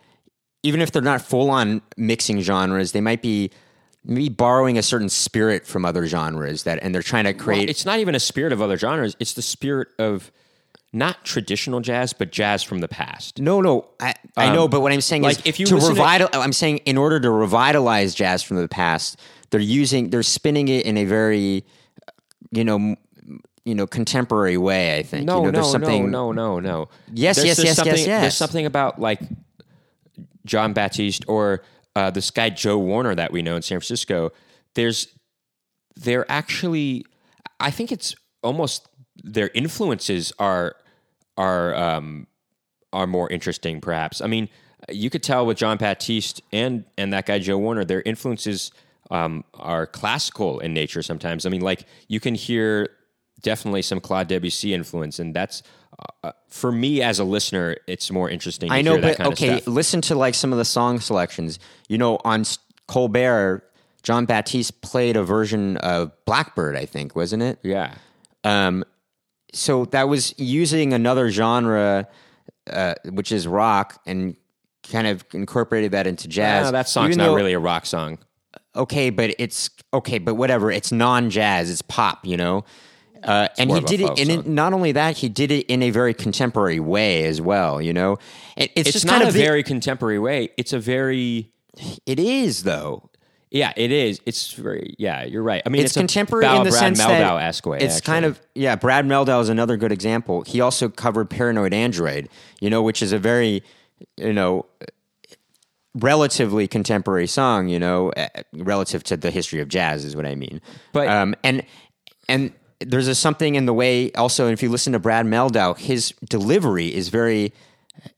even 0.63 0.81
if 0.81 0.91
they're 0.93 1.03
not 1.03 1.21
full 1.23 1.51
on 1.51 1.83
mixing 1.97 2.41
genres, 2.41 2.93
they 2.93 3.01
might 3.01 3.21
be 3.23 3.51
maybe 4.05 4.29
borrowing 4.29 4.79
a 4.79 4.83
certain 4.83 5.09
spirit 5.09 5.67
from 5.67 5.85
other 5.85 6.07
genres 6.07 6.63
that 6.63 6.79
and 6.83 6.95
they're 6.95 7.03
trying 7.03 7.25
to 7.25 7.33
Well, 7.33 7.45
create 7.45 7.69
it's 7.69 7.85
not 7.85 7.99
even 7.99 8.15
a 8.15 8.21
spirit 8.21 8.53
of 8.53 8.63
other 8.63 8.77
genres. 8.79 9.17
It's 9.21 9.35
the 9.35 9.43
spirit 9.43 9.89
of 9.99 10.31
not 10.93 11.23
traditional 11.25 11.81
jazz, 11.81 12.15
but 12.15 12.33
jazz 12.33 12.63
from 12.63 12.79
the 12.79 12.89
past. 12.89 13.39
No, 13.41 13.61
no, 13.61 13.89
I, 14.01 14.15
I 14.39 14.55
know, 14.55 14.69
but 14.69 14.81
what 14.81 14.91
I'm 14.91 15.03
saying 15.03 15.23
Um, 15.23 15.29
like, 15.29 15.39
is, 15.41 15.43
if 15.47 15.61
you 15.61 15.67
to 15.67 15.75
listen 15.75 15.95
to- 15.97 16.01
revital, 16.01 16.29
I'm 16.33 16.53
saying 16.55 16.79
in 16.79 16.97
order 16.97 17.21
to 17.21 17.31
revitalize 17.31 18.15
jazz 18.15 18.43
from 18.43 18.57
the 18.57 18.69
past, 18.69 19.21
they're 19.51 19.61
using, 19.61 20.09
they're 20.11 20.23
spinning 20.23 20.69
it 20.69 20.87
in 20.87 20.97
a 20.97 21.05
very, 21.05 21.65
you 22.51 22.65
know, 22.65 22.97
you 23.69 23.75
know, 23.75 23.87
contemporary 23.87 24.57
way. 24.57 24.99
I 24.99 25.03
think. 25.03 25.27
No, 25.27 25.37
you 25.37 25.43
know, 25.43 25.51
no, 25.51 25.53
there's 25.53 25.71
something, 25.71 26.11
no, 26.11 26.33
no, 26.33 26.59
no, 26.59 26.61
no. 26.61 26.89
Yes, 27.13 27.37
yes, 27.45 27.63
yes, 27.63 27.79
yes, 27.85 28.07
yes. 28.07 28.21
There's 28.23 28.37
something 28.37 28.65
about 28.65 28.99
like 28.99 29.21
Jon 30.47 30.73
Batiste 30.73 31.25
or 31.29 31.63
uh, 31.95 32.11
this 32.11 32.31
guy 32.31 32.49
Joe 32.49 32.79
Warner 32.79 33.15
that 33.15 33.31
we 33.31 33.43
know 33.43 33.57
in 33.57 33.63
San 33.63 33.79
Francisco. 33.79 34.33
There's, 34.75 35.09
they're 35.97 36.31
actually, 36.31 37.05
I 37.61 37.71
think 37.71 37.93
it's 37.93 38.15
almost 38.43 38.89
their 39.23 39.51
influences 39.55 40.33
are 40.39 40.77
are 41.37 41.75
um, 41.75 42.27
are 42.93 43.07
more 43.07 43.29
interesting, 43.31 43.81
perhaps. 43.81 44.23
I 44.23 44.29
mean, 44.29 44.49
you 44.89 45.11
could 45.11 45.23
tell 45.23 45.45
with 45.45 45.59
Jon 45.59 45.77
Batiste 45.77 46.41
and 46.53 46.85
and 46.97 47.13
that 47.13 47.27
guy 47.27 47.39
Joe 47.39 47.59
Warner, 47.59 47.85
their 47.85 48.03
influences 48.03 48.73
um, 49.11 49.45
are 49.55 49.87
classical 49.87 50.61
in 50.61 50.73
nature. 50.73 51.03
Sometimes, 51.03 51.45
I 51.45 51.51
mean, 51.51 51.61
like 51.61 51.85
you 52.09 52.21
can 52.21 52.35
hear 52.35 52.89
definitely 53.43 53.83
some 53.83 54.01
Claude 54.01 54.29
Debussy 54.29 54.75
influence, 54.75 55.19
and 55.19 55.35
that's 55.35 55.63
uh, 56.23 56.33
for 56.49 56.71
me 56.73 57.03
as 57.03 57.19
a 57.19 57.25
listener, 57.25 57.77
it's 57.87 58.11
more 58.11 58.29
interesting. 58.31 58.69
To 58.69 58.75
I 58.75 58.83
know, 58.83 59.01
but 59.01 59.19
okay, 59.21 59.61
listen 59.67 60.01
to 60.03 60.15
like 60.15 60.35
some 60.35 60.53
of 60.53 60.59
the 60.59 60.65
song 60.65 61.01
selections. 61.01 61.59
You 61.89 61.99
know, 61.99 62.19
on 62.25 62.45
Colbert, 62.87 63.63
Jon 64.03 64.25
Batiste 64.27 64.81
played 64.81 65.17
a 65.17 65.23
version 65.25 65.77
of 65.79 66.13
Blackbird, 66.25 66.77
I 66.77 66.85
think, 66.87 67.17
wasn't 67.17 67.43
it? 67.43 67.59
Yeah, 67.63 67.95
Um, 68.45 68.85
so 69.53 69.87
that 69.87 70.09
was 70.09 70.35
using 70.39 70.93
another 70.93 71.31
genre, 71.31 72.07
uh, 72.71 72.95
which 73.11 73.33
is 73.33 73.47
rock, 73.49 74.01
and 74.07 74.37
kind 74.91 75.07
of 75.07 75.25
incorporated 75.35 75.93
that 75.93 76.07
into 76.07 76.29
jazz. 76.29 76.69
Ah, 76.69 76.71
that 76.71 76.89
song's 76.89 77.09
Even 77.17 77.19
not 77.19 77.25
though- 77.27 77.35
really 77.35 77.53
a 77.55 77.59
rock 77.59 77.85
song. 77.87 78.19
okay, 78.77 79.11
but 79.11 79.35
it's 79.39 79.69
okay, 79.93 80.19
but 80.19 80.35
whatever. 80.37 80.71
It's 80.71 80.93
non-jazz. 80.93 81.71
It's 81.71 81.83
pop, 81.83 82.25
you 82.25 82.37
know. 82.37 82.65
Uh, 83.25 83.49
and 83.59 83.71
he 83.71 83.81
did 83.81 84.01
it, 84.01 84.19
and 84.21 84.31
it, 84.31 84.47
not 84.47 84.73
only 84.73 84.93
that, 84.93 85.17
he 85.17 85.29
did 85.29 85.51
it 85.51 85.67
in 85.67 85.83
a 85.83 85.91
very 85.91 86.15
contemporary 86.15 86.81
way 86.81 87.25
as 87.25 87.41
well. 87.41 87.81
You 87.83 87.93
know, 87.93 88.13
it, 88.57 88.71
it's, 88.77 88.89
It's 88.89 88.93
just 88.93 89.07
not 89.07 89.13
kind 89.13 89.25
a 89.25 89.29
of 89.29 89.35
the- 89.35 89.41
very 89.43 89.63
contemporary 89.63 90.19
way. 90.19 90.51
It's 90.57 90.73
a 90.73 90.79
very 90.79 91.51
It 92.07 92.19
is 92.21 92.63
though. 92.63 93.11
yeah, 93.51 93.73
it 93.77 93.91
is. 93.93 94.21
It's 94.27 94.53
very 94.53 94.95
yeah. 94.99 95.25
You're 95.25 95.43
right. 95.43 95.63
I 95.65 95.69
mean, 95.69 95.83
It's, 95.83 95.93
it's, 95.93 95.97
contemporary 95.97 96.47
in 96.47 96.65
the 96.65 96.71
Brad 96.71 96.81
sense 96.81 96.99
that 96.99 97.35
way. 97.67 97.79
it's 97.81 98.01
kind 98.01 98.25
of 98.25 98.41
yeah. 98.55 98.77
Brad 98.77 99.05
Mehldau 99.07 99.41
is 99.41 99.49
another 99.49 99.77
good 99.77 99.93
example. 99.93 100.43
He 100.43 100.61
also 100.61 100.89
covered 100.89 101.31
"Paranoid 101.31 101.73
Android," 101.75 102.29
you 102.61 102.69
know, 102.71 102.83
which 102.83 103.03
is 103.03 103.13
a 103.13 103.19
very 103.19 103.63
you 104.17 104.33
know 104.33 104.67
relatively 105.95 106.69
contemporary 106.69 107.27
song. 107.27 107.69
You 107.69 107.79
know, 107.79 108.11
eh, 108.11 108.29
relative 108.53 109.03
to 109.05 109.17
the 109.17 109.31
history 109.31 109.61
of 109.61 109.69
jazz 109.69 110.05
is 110.05 110.15
what 110.15 110.27
I 110.27 110.35
mean. 110.35 110.61
But- 110.93 111.09
um, 111.09 111.35
and 111.43 111.63
and 112.29 112.53
there's 112.81 113.09
a 113.09 113.15
something 113.15 113.55
in 113.55 113.67
the 113.67 113.75
way 113.75 114.13
also. 114.13 114.49
If 114.49 114.63
you 114.63 114.69
listen 114.69 114.93
to 114.93 114.99
Brad 114.99 115.27
Mehldau 115.27 115.77
his 115.79 116.13
delivery 116.29 116.95
is 116.95 117.09
very. 117.09 117.53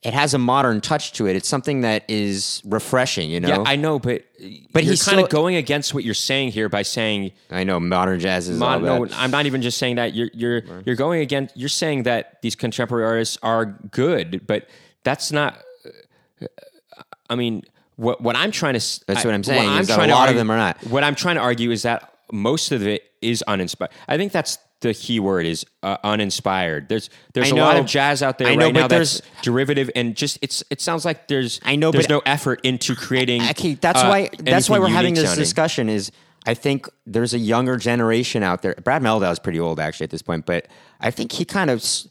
It 0.03 0.13
has 0.13 0.35
a 0.35 0.39
modern 0.39 0.83
touch 0.83 1.15
to 1.15 1.27
it. 1.27 1.37
It's 1.37 1.49
something 1.49 1.81
that 1.81 2.05
is 2.07 2.61
refreshing, 2.67 3.31
you 3.31 3.41
know. 3.41 3.49
Yeah, 3.49 3.65
I 3.65 3.77
know, 3.77 3.99
but 3.99 4.25
But 4.73 4.85
he's 4.85 5.03
kind 5.03 5.21
of 5.21 5.31
going 5.31 5.57
against 5.57 5.95
what 5.95 6.05
you're 6.05 6.13
saying 6.13 6.51
here 6.51 6.69
by 6.69 6.83
saying 6.83 7.33
I 7.51 7.65
know 7.65 7.81
modern 7.81 8.21
jazz 8.21 8.47
is 8.51 8.61
all 8.61 8.79
no. 8.79 9.07
I'm 9.15 9.31
not 9.31 9.47
even 9.47 9.63
just 9.63 9.79
saying 9.79 9.97
that. 9.97 10.15
You're 10.15 10.29
you're 10.35 10.63
you're 10.85 10.97
going 10.97 11.23
against. 11.23 11.57
You're 11.57 11.71
saying 11.71 12.03
that 12.03 12.43
these 12.43 12.55
contemporary 12.55 13.07
artists 13.07 13.39
are 13.43 13.65
good, 13.65 14.47
but 14.47 14.69
that's 15.03 15.33
not. 15.33 15.59
I 17.31 17.37
mean, 17.37 17.63
what 17.97 18.21
what 18.21 18.37
I'm 18.37 18.51
trying 18.51 18.75
to. 18.79 19.05
That's 19.07 19.25
I- 19.25 19.29
what 19.29 19.35
I'm 19.35 19.45
saying, 19.45 19.87
that 19.87 19.99
a 19.99 20.13
lot 20.13 20.29
of 20.29 20.37
them 20.37 20.51
are 20.51 20.59
not. 20.59 20.77
What 20.89 21.05
I'm 21.05 21.15
trying 21.15 21.37
to 21.37 21.43
argue 21.43 21.71
is 21.71 21.83
that 21.83 22.13
most 22.33 22.73
of 22.73 22.87
it 22.87 23.03
is 23.23 23.43
uninspired. 23.43 23.91
I 24.09 24.17
think 24.17 24.33
that's 24.33 24.59
the 24.81 24.95
key 24.95 25.21
word 25.21 25.45
is 25.45 25.67
uh, 25.83 25.99
uninspired. 26.03 26.89
There's 26.89 27.11
there's 27.35 27.53
I 27.53 27.57
a 27.57 27.61
lot 27.61 27.77
of 27.77 27.85
jazz 27.87 28.23
out 28.23 28.39
there 28.39 28.49
I 28.49 28.55
know, 28.55 28.67
right 28.67 28.75
but 28.75 28.81
now 28.81 28.89
that's 28.89 29.19
there's- 29.21 29.33
derivative 29.43 29.91
and 29.95 30.17
just 30.17 30.39
it's 30.41 30.63
it 30.71 30.81
sounds 30.81 31.05
like 31.05 31.29
there's 31.29 31.61
I 31.65 31.77
know, 31.77 31.91
there's 31.91 32.09
no 32.09 32.23
effort 32.25 32.61
into 32.65 32.95
creating. 32.97 33.43
Okay, 33.51 33.75
that's 33.75 34.01
uh, 34.03 34.07
why 34.07 34.31
that's 34.39 34.71
why 34.71 34.79
we're 34.79 34.89
having 34.89 35.15
this 35.15 35.25
sounding. 35.27 35.43
discussion. 35.43 35.89
Is 35.91 36.11
I 36.47 36.55
think 36.55 36.89
there's 37.07 37.35
a 37.35 37.39
younger 37.39 37.77
generation 37.77 38.43
out 38.43 38.63
there. 38.63 38.75
Brad 38.83 39.03
Mehldau's 39.03 39.39
pretty 39.39 39.61
old 39.61 39.79
actually 39.79 40.05
at 40.05 40.11
this 40.11 40.23
point, 40.23 40.47
but 40.47 40.67
I 40.99 41.11
think 41.11 41.33
he 41.33 41.45
kind 41.45 41.69
of 41.69 41.81
s- 41.81 42.09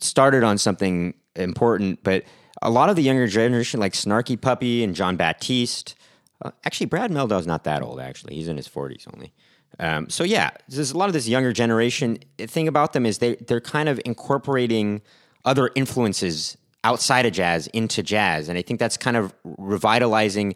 started 0.00 0.44
on 0.44 0.58
something 0.58 1.14
important. 1.36 2.02
But 2.02 2.24
a 2.60 2.70
lot 2.70 2.90
of 2.90 2.96
the 2.96 3.02
younger 3.02 3.26
generation, 3.26 3.80
like 3.80 3.94
Snarky 3.94 4.38
Puppy 4.38 4.84
and 4.84 4.94
Jon 4.94 5.16
Batiste, 5.16 5.94
uh, 6.42 6.50
actually 6.64 6.86
Brad 6.86 7.10
Mehldau's 7.10 7.46
not 7.46 7.64
that 7.64 7.82
old. 7.82 8.00
Actually, 8.00 8.34
he's 8.34 8.48
in 8.48 8.56
his 8.56 8.68
40s 8.68 9.06
only. 9.12 9.32
Um, 9.78 10.08
so 10.08 10.24
yeah, 10.24 10.50
there's 10.68 10.90
a 10.90 10.98
lot 10.98 11.08
of 11.08 11.12
this 11.12 11.28
younger 11.28 11.52
generation. 11.52 12.18
The 12.36 12.46
thing 12.46 12.68
about 12.68 12.92
them 12.92 13.04
is 13.06 13.18
they 13.18 13.36
they're 13.36 13.60
kind 13.60 13.88
of 13.88 14.00
incorporating 14.04 15.02
other 15.44 15.70
influences 15.74 16.56
outside 16.84 17.26
of 17.26 17.32
jazz 17.32 17.66
into 17.68 18.02
jazz, 18.02 18.48
and 18.48 18.58
I 18.58 18.62
think 18.62 18.80
that's 18.80 18.96
kind 18.96 19.16
of 19.16 19.34
revitalizing 19.44 20.54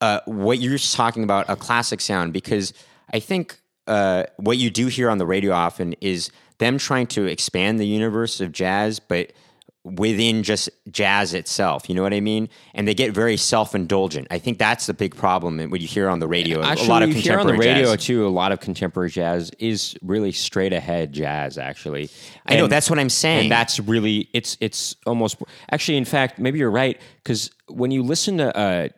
uh, 0.00 0.20
what 0.26 0.58
you're 0.58 0.78
talking 0.78 1.24
about 1.24 1.48
a 1.48 1.56
classic 1.56 2.00
sound 2.00 2.32
because 2.32 2.74
I 3.12 3.20
think 3.20 3.58
uh, 3.86 4.24
what 4.36 4.58
you 4.58 4.70
do 4.70 4.88
hear 4.88 5.08
on 5.08 5.18
the 5.18 5.26
radio 5.26 5.52
often 5.52 5.94
is 6.00 6.30
them 6.58 6.78
trying 6.78 7.06
to 7.08 7.26
expand 7.26 7.78
the 7.78 7.86
universe 7.86 8.40
of 8.40 8.52
jazz, 8.52 8.98
but 8.98 9.32
within 9.84 10.42
just 10.42 10.70
jazz 10.90 11.34
itself. 11.34 11.88
You 11.88 11.94
know 11.94 12.02
what 12.02 12.14
I 12.14 12.20
mean? 12.20 12.48
And 12.72 12.88
they 12.88 12.94
get 12.94 13.12
very 13.12 13.36
self 13.36 13.74
indulgent. 13.74 14.26
I 14.30 14.38
think 14.38 14.58
that's 14.58 14.86
the 14.86 14.94
big 14.94 15.14
problem 15.14 15.58
when 15.58 15.80
you 15.80 15.86
hear 15.86 16.08
on 16.08 16.18
the 16.20 16.26
radio. 16.26 16.62
Actually, 16.62 16.86
a 16.86 16.90
lot 16.90 17.02
of 17.02 17.10
you 17.10 17.14
hear 17.16 17.38
on 17.38 17.46
the 17.46 17.52
contemporary 17.52 17.74
radio 17.74 17.94
jazz. 17.94 18.04
too. 18.04 18.26
A 18.26 18.28
lot 18.28 18.50
of 18.50 18.60
contemporary 18.60 19.10
jazz 19.10 19.50
is 19.58 19.96
really 20.02 20.32
straight 20.32 20.72
ahead 20.72 21.12
jazz. 21.12 21.58
Actually, 21.58 22.10
I 22.46 22.56
know 22.56 22.66
that's 22.66 22.88
what 22.88 22.98
I'm 22.98 23.10
saying. 23.10 23.42
and 23.42 23.50
that's 23.50 23.78
really 23.78 24.28
it's 24.32 24.56
it's 24.60 24.96
almost 25.06 25.42
actually. 25.70 25.98
In 25.98 26.06
fact, 26.06 26.38
maybe 26.38 26.58
you're 26.58 26.70
right 26.70 26.98
because 27.22 27.50
when 27.68 27.90
you 27.90 28.02
listen 28.02 28.38
to 28.38 28.56
uh, 28.56 28.88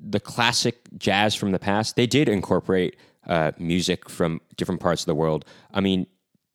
the 0.00 0.20
classic 0.20 0.78
jazz 0.96 1.34
from 1.34 1.50
the 1.50 1.58
past, 1.58 1.96
they 1.96 2.06
did 2.06 2.28
incorporate 2.28 2.96
uh, 3.26 3.50
music 3.58 4.08
from 4.08 4.40
different 4.56 4.80
parts 4.80 5.02
of 5.02 5.06
the 5.06 5.14
world. 5.14 5.44
I 5.74 5.80
mean. 5.80 6.06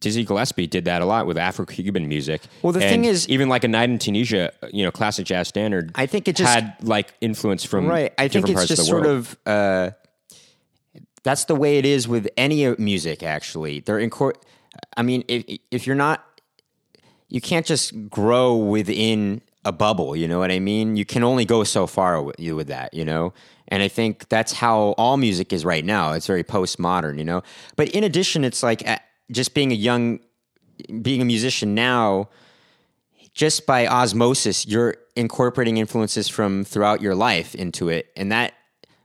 Dizzy 0.01 0.25
Gillespie 0.25 0.67
did 0.67 0.85
that 0.85 1.01
a 1.01 1.05
lot 1.05 1.25
with 1.27 1.37
Afro-Cuban 1.37 2.07
music. 2.09 2.41
Well, 2.63 2.73
the 2.73 2.81
And 2.81 2.89
thing 2.89 3.05
is- 3.05 3.29
even 3.29 3.47
like 3.49 3.63
a 3.63 3.67
night 3.67 3.89
in 3.89 3.99
Tunisia, 3.99 4.51
you 4.73 4.83
know, 4.83 4.91
classic 4.91 5.25
jazz 5.27 5.47
standard. 5.47 5.91
I 5.95 6.07
think 6.07 6.27
it 6.27 6.35
just- 6.35 6.53
had 6.53 6.75
like 6.81 7.13
influence 7.21 7.63
from 7.63 7.87
right. 7.87 8.11
I 8.17 8.27
think 8.27 8.49
it's 8.49 8.65
just 8.67 8.81
of 8.81 8.85
sort 8.87 9.05
of 9.05 9.37
uh, 9.45 9.91
that's 11.23 11.45
the 11.45 11.55
way 11.55 11.77
it 11.77 11.85
is 11.85 12.07
with 12.07 12.27
any 12.35 12.65
uh, 12.65 12.75
music. 12.77 13.23
Actually, 13.23 13.79
they're 13.79 13.99
incor- 13.99 14.33
I 14.97 15.03
mean, 15.03 15.23
if 15.27 15.43
if 15.69 15.85
you're 15.87 15.95
not, 15.95 16.23
you 17.29 17.39
can't 17.39 17.65
just 17.65 18.09
grow 18.09 18.55
within 18.55 19.41
a 19.63 19.71
bubble. 19.71 20.15
You 20.15 20.27
know 20.27 20.39
what 20.39 20.49
I 20.51 20.59
mean? 20.59 20.95
You 20.95 21.05
can 21.05 21.23
only 21.23 21.45
go 21.45 21.63
so 21.63 21.85
far 21.85 22.21
with 22.23 22.39
you 22.39 22.55
with 22.55 22.67
that. 22.67 22.93
You 22.93 23.05
know. 23.05 23.33
And 23.67 23.81
I 23.81 23.87
think 23.87 24.27
that's 24.27 24.51
how 24.51 24.95
all 24.97 25.15
music 25.15 25.53
is 25.53 25.63
right 25.63 25.85
now. 25.85 26.11
It's 26.11 26.27
very 26.27 26.43
postmodern, 26.43 27.17
you 27.17 27.23
know. 27.23 27.41
But 27.77 27.87
in 27.89 28.03
addition, 28.03 28.43
it's 28.43 28.63
like 28.63 28.83
just 29.31 29.53
being 29.53 29.71
a 29.71 29.75
young, 29.75 30.19
being 31.01 31.21
a 31.21 31.25
musician 31.25 31.73
now 31.73 32.29
just 33.33 33.65
by 33.65 33.87
osmosis, 33.87 34.67
you're 34.67 34.95
incorporating 35.15 35.77
influences 35.77 36.27
from 36.27 36.63
throughout 36.63 37.01
your 37.01 37.15
life 37.15 37.55
into 37.55 37.89
it. 37.89 38.11
And 38.15 38.31
that, 38.31 38.53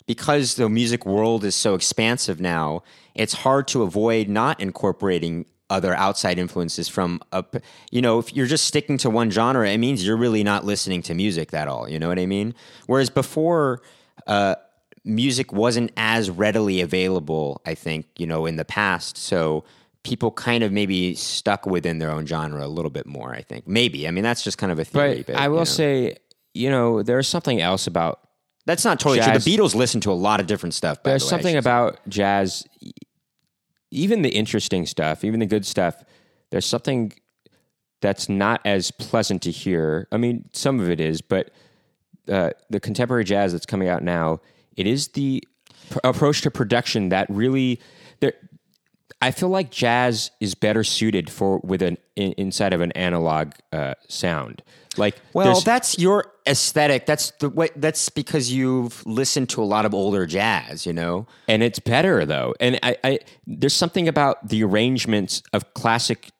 because 0.07 0.57
the 0.57 0.69
music 0.69 1.07
world 1.07 1.45
is 1.45 1.55
so 1.55 1.75
expansive 1.75 2.41
now, 2.41 2.83
it's 3.15 3.35
hard 3.35 3.69
to 3.69 3.83
avoid 3.83 4.29
not 4.29 4.61
incorporating 4.61 5.47
other 5.69 5.95
outside 5.95 6.39
influences 6.39 6.89
from 6.89 7.21
a, 7.33 7.43
p- 7.43 7.59
you 7.91 8.01
know, 8.01 8.19
if 8.19 8.35
you're 8.35 8.47
just 8.47 8.67
sticking 8.67 8.99
to 8.99 9.11
one 9.11 9.31
genre, 9.31 9.69
it 9.69 9.79
means 9.79 10.07
you're 10.07 10.17
really 10.17 10.45
not 10.45 10.65
listening 10.65 11.03
to 11.03 11.15
music 11.15 11.51
that 11.51 11.67
all. 11.67 11.89
You 11.89 11.99
know 11.99 12.09
what 12.09 12.19
I 12.19 12.27
mean? 12.27 12.55
Whereas 12.87 13.11
before, 13.11 13.83
uh, 14.29 14.57
music 15.05 15.53
wasn't 15.53 15.93
as 15.97 16.31
readily 16.31 16.81
available, 16.81 17.61
I 17.65 17.75
think, 17.75 18.07
you 18.17 18.27
know, 18.27 18.47
in 18.47 18.57
the 18.57 18.65
past. 18.65 19.17
So 19.17 19.65
people 20.07 20.31
kind 20.31 20.63
of 20.63 20.71
maybe 20.71 21.15
stuck 21.17 21.67
within 21.67 21.99
their 21.99 22.13
own 22.13 22.27
genre 22.27 22.65
a 22.65 22.69
little 22.69 22.91
bit 22.91 23.07
more, 23.07 23.35
I 23.35 23.43
think. 23.43 23.67
Maybe. 23.67 24.07
I 24.07 24.13
mean, 24.13 24.23
that's 24.23 24.45
just 24.45 24.57
kind 24.57 24.71
of 24.71 24.79
a 24.79 24.85
theory. 24.85 25.25
But 25.27 25.35
I 25.35 25.49
will 25.49 25.57
you 25.57 25.61
know. 25.61 25.65
say, 25.65 26.17
you 26.55 26.71
know, 26.71 27.03
there's 27.03 27.27
something 27.27 27.61
else 27.61 27.87
about 27.89 28.21
that's 28.67 28.85
not 28.85 29.01
totally 29.01 29.19
jazz- 29.19 29.45
true. 29.45 29.53
The 29.53 29.59
Beatles 29.59 29.75
listened 29.75 30.05
to 30.05 30.13
a 30.13 30.15
lot 30.15 30.41
of 30.41 30.47
different 30.47 30.75
stuff. 30.75 31.03
By 31.03 31.11
there's 31.11 31.23
the 31.23 31.27
way, 31.27 31.31
something 31.31 31.55
should 31.57 31.65
say. 31.65 31.71
about 31.71 32.09
jazz, 32.09 32.65
even 33.91 34.23
the 34.23 34.31
interesting 34.31 34.87
stuff, 34.87 35.25
even 35.25 35.41
the 35.41 35.47
good 35.47 35.67
stuff. 35.67 36.05
There's 36.51 36.67
something 36.67 37.13
that's 38.01 38.29
not 38.29 38.61
as 38.65 38.93
pleasant 38.93 39.43
to 39.43 39.51
hear. 39.51 40.07
I 40.13 40.17
mean, 40.17 40.49
some 40.53 40.79
of 40.81 40.89
it 40.89 41.01
is, 41.01 41.21
but 41.21 41.51
uh, 42.29 42.51
the 42.71 42.81
contemporary 42.81 43.25
jazz 43.25 43.53
that's 43.53 43.67
coming 43.67 43.89
out 43.89 44.03
now, 44.03 44.41
it 44.77 44.87
is 44.87 45.09
the 45.09 45.43
pr- 45.91 45.99
approach 46.05 46.43
to 46.43 46.51
production 46.51 47.09
that 47.09 47.27
really. 47.29 47.81
There, 48.21 48.33
I 49.23 49.31
feel 49.31 49.49
like 49.49 49.71
jazz 49.71 50.31
is 50.41 50.55
better 50.55 50.85
suited 50.85 51.31
for 51.31 51.61
with 51.65 51.83
an 51.83 51.97
in, 52.17 52.33
inside 52.33 52.73
of 52.73 52.81
an 52.81 52.93
analog 52.93 53.53
uh, 53.73 53.95
sound. 54.09 54.63
Like, 54.99 55.17
Well, 55.33 55.61
that's 55.61 55.99
your 55.99 56.33
aesthetic. 56.47 57.07
That's 57.07 57.31
the 57.41 57.49
way. 57.49 57.69
That's 57.77 58.09
because 58.09 58.53
you've 58.53 59.05
listened 59.07 59.49
to 59.51 59.63
a 59.63 59.65
lot 59.65 59.85
of 59.85 59.95
older 59.95 60.27
jazz. 60.27 60.87
You 60.87 60.93
know. 60.93 61.27
and 61.49 61.63
it's 61.63 61.79
better 61.79 62.25
though. 62.25 62.55
And 62.61 62.79
I, 62.83 62.97
I 63.05 63.19
there's 63.47 63.75
something 63.75 64.09
about 64.09 64.49
the 64.49 64.63
arrangements 64.65 65.43
of 65.53 65.75
classic 65.75 66.31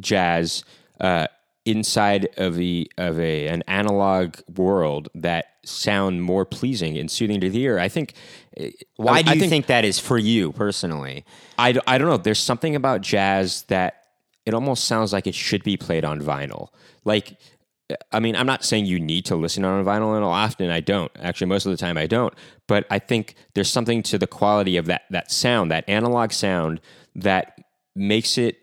jazz 0.00 0.64
uh, 1.00 1.26
inside 1.66 2.28
of 2.38 2.54
the 2.54 2.90
of 2.96 3.20
a 3.20 3.48
an 3.48 3.62
analog 3.66 4.36
world 4.56 5.08
that 5.14 5.46
sound 5.64 6.22
more 6.22 6.46
pleasing 6.46 6.96
and 6.96 7.10
soothing 7.10 7.40
to 7.40 7.50
the 7.50 7.60
ear. 7.60 7.78
I 7.78 7.88
think. 7.88 8.14
Uh, 8.58 8.68
Why 8.96 9.18
I, 9.18 9.22
do 9.22 9.38
you 9.38 9.48
think, 9.48 9.66
that 9.66 9.84
is 9.84 9.98
for 9.98 10.16
you 10.16 10.52
personally? 10.52 11.26
I, 11.58 11.78
I 11.86 11.98
don't 11.98 12.08
know. 12.08 12.16
There's 12.16 12.38
something 12.38 12.74
about 12.74 13.02
jazz 13.02 13.64
that 13.64 14.04
it 14.46 14.54
almost 14.54 14.84
sounds 14.84 15.12
like 15.12 15.26
it 15.26 15.34
should 15.34 15.62
be 15.62 15.76
played 15.76 16.04
on 16.06 16.22
vinyl. 16.22 16.68
Like, 17.04 17.36
I 18.12 18.20
mean, 18.20 18.34
I'm 18.34 18.46
not 18.46 18.64
saying 18.64 18.86
you 18.86 18.98
need 18.98 19.26
to 19.26 19.36
listen 19.36 19.64
on 19.64 19.84
vinyl, 19.84 20.16
and 20.16 20.24
often 20.24 20.70
I 20.70 20.80
don't. 20.80 21.12
Actually, 21.20 21.48
most 21.48 21.66
of 21.66 21.72
the 21.72 21.76
time 21.76 21.98
I 21.98 22.06
don't. 22.06 22.32
But 22.66 22.86
I 22.90 22.98
think 22.98 23.34
there's 23.54 23.70
something 23.70 24.02
to 24.04 24.18
the 24.18 24.26
quality 24.26 24.76
of 24.76 24.86
that 24.86 25.02
that 25.10 25.30
sound, 25.30 25.70
that 25.70 25.86
analog 25.88 26.32
sound, 26.32 26.80
that 27.14 27.58
makes 27.94 28.38
it 28.38 28.56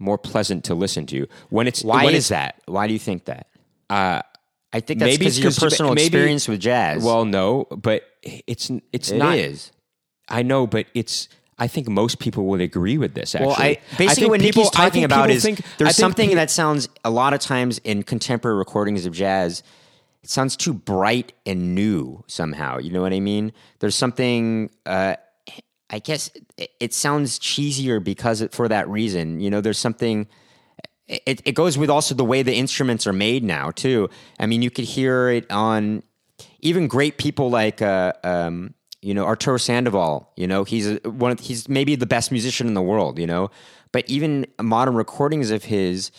more 0.00 0.18
pleasant 0.18 0.64
to 0.64 0.74
listen 0.74 1.06
to. 1.06 1.26
When 1.50 1.68
it's 1.68 1.84
Why 1.84 2.04
when 2.06 2.14
is 2.14 2.30
it's- 2.30 2.54
that? 2.56 2.62
Why 2.66 2.88
do 2.88 2.92
you 2.92 2.98
think 2.98 3.26
that? 3.26 3.46
Uh, 3.88 4.22
I 4.72 4.80
think 4.80 4.98
that's 5.00 5.16
because 5.18 5.38
your 5.38 5.48
it's 5.48 5.58
'cause 5.58 5.62
you- 5.64 5.68
personal 5.70 5.94
maybe- 5.94 6.06
experience 6.06 6.48
with 6.48 6.60
jazz. 6.60 7.04
well, 7.04 7.24
no, 7.24 7.66
but 7.70 8.02
it's 8.22 8.70
it's 8.92 9.10
it 9.10 9.18
not. 9.18 9.36
is. 9.38 9.70
I 10.28 10.42
know, 10.42 10.66
but 10.66 10.86
it's. 10.94 11.28
I 11.58 11.66
think 11.66 11.88
most 11.88 12.20
people 12.20 12.46
would 12.46 12.62
agree 12.62 12.96
with 12.96 13.12
this. 13.14 13.34
Actually, 13.34 13.48
Well, 13.48 13.56
I 13.58 13.78
basically 13.98 14.14
think 14.14 14.30
what 14.30 14.40
people- 14.40 14.62
Nikki's 14.62 14.70
talking 14.76 15.04
about 15.04 15.28
is 15.28 15.42
think- 15.42 15.60
there's 15.76 15.94
something 15.96 16.34
that 16.36 16.50
sounds 16.50 16.88
a 17.04 17.10
lot 17.10 17.34
of 17.34 17.40
times 17.40 17.78
in 17.84 18.02
contemporary 18.02 18.56
recordings 18.56 19.04
of 19.04 19.12
jazz. 19.12 19.62
It 20.22 20.30
sounds 20.30 20.56
too 20.56 20.72
bright 20.72 21.32
and 21.44 21.74
new 21.74 22.24
somehow. 22.28 22.78
You 22.78 22.90
know 22.92 23.02
what 23.02 23.12
I 23.12 23.20
mean? 23.20 23.52
There's 23.80 23.94
something. 23.94 24.70
Uh, 24.86 25.16
I 25.90 25.98
guess 25.98 26.30
it, 26.56 26.94
sounds 26.94 27.38
cheesier 27.38 28.02
because 28.02 28.40
it, 28.40 28.52
for 28.52 28.68
that 28.68 28.88
reason. 28.88 29.40
You 29.40 29.50
know, 29.50 29.60
there's 29.60 29.78
something. 29.78 30.28
It, 31.08 31.42
it 31.44 31.52
goes 31.56 31.76
with 31.76 31.90
also 31.90 32.14
the 32.14 32.24
way 32.24 32.42
the 32.42 32.54
instruments 32.54 33.06
are 33.06 33.12
made 33.12 33.42
now 33.42 33.72
too. 33.72 34.08
I 34.38 34.46
mean, 34.46 34.62
you 34.62 34.70
could 34.70 34.84
hear 34.84 35.28
it 35.28 35.50
on 35.50 36.04
even 36.60 36.86
great 36.86 37.18
people 37.18 37.50
like 37.50 37.82
uh, 37.82 38.12
um, 38.22 38.74
you 39.02 39.14
know 39.14 39.24
Arturo 39.24 39.56
Sandoval. 39.56 40.32
You 40.36 40.46
know, 40.46 40.62
he's 40.62 41.00
one. 41.02 41.32
Of, 41.32 41.40
he's 41.40 41.68
maybe 41.68 41.96
the 41.96 42.06
best 42.06 42.30
musician 42.30 42.68
in 42.68 42.74
the 42.74 42.82
world. 42.82 43.18
You 43.18 43.26
know, 43.26 43.50
but 43.90 44.08
even 44.08 44.46
modern 44.60 44.94
recordings 44.94 45.50
of 45.50 45.64
his, 45.64 46.12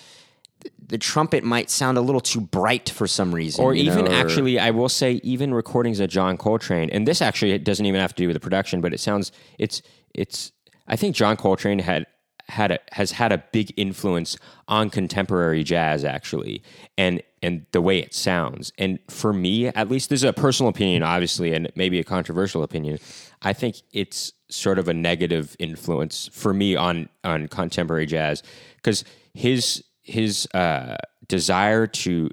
the 0.86 0.98
trumpet 0.98 1.44
might 1.44 1.70
sound 1.70 1.98
a 1.98 2.02
little 2.02 2.22
too 2.22 2.42
bright 2.42 2.90
for 2.90 3.08
some 3.08 3.34
reason. 3.34 3.64
or 3.64 3.74
even 3.74 4.06
know, 4.06 4.12
or- 4.12 4.14
actually, 4.14 4.60
I 4.60 4.72
will 4.72 4.90
say, 4.90 5.22
even 5.24 5.54
recordings 5.54 6.00
of 6.00 6.10
John 6.10 6.38
Coltrane, 6.38 6.90
and 6.90 7.08
this 7.08 7.22
actually 7.22 7.52
it 7.52 7.64
doesn't 7.64 7.86
even 7.86 8.00
have 8.02 8.14
to 8.16 8.24
do 8.24 8.28
with 8.28 8.36
the 8.36 8.40
production, 8.40 8.82
but 8.82 8.94
it 8.94 9.00
sounds 9.00 9.32
it's 9.58 9.82
it's. 10.14 10.52
I 10.88 10.96
think 10.96 11.16
John 11.16 11.38
Coltrane 11.38 11.80
had 11.80 12.06
had 12.50 12.72
a, 12.72 12.80
has 12.92 13.12
had 13.12 13.32
a 13.32 13.42
big 13.54 13.74
influence 13.78 14.38
on 14.68 14.90
contemporary 14.90 15.64
jazz 15.64 16.04
actually, 16.04 16.62
and 16.98 17.22
and 17.42 17.66
the 17.72 17.82
way 17.82 18.00
it 18.00 18.14
sounds. 18.14 18.72
And 18.78 19.00
for 19.10 19.32
me, 19.34 19.68
at 19.68 19.90
least, 19.90 20.10
this 20.10 20.20
is 20.20 20.24
a 20.26 20.34
personal 20.34 20.70
opinion, 20.70 21.02
obviously, 21.04 21.54
and 21.54 21.72
maybe 21.76 22.00
a 22.00 22.04
controversial 22.04 22.62
opinion. 22.64 23.00
I 23.42 23.54
think 23.54 23.78
it's 23.94 24.34
sort 24.50 24.78
of 24.78 24.90
a 24.90 24.94
negative 24.94 25.56
influence 25.60 26.30
for 26.34 26.54
me 26.54 26.76
on 26.76 27.08
on 27.24 27.48
contemporary 27.48 28.06
jazz 28.06 28.44
because 28.76 29.06
his 29.34 29.84
his 30.12 30.48
uh, 30.54 30.98
desire 31.28 31.88
to 31.88 32.30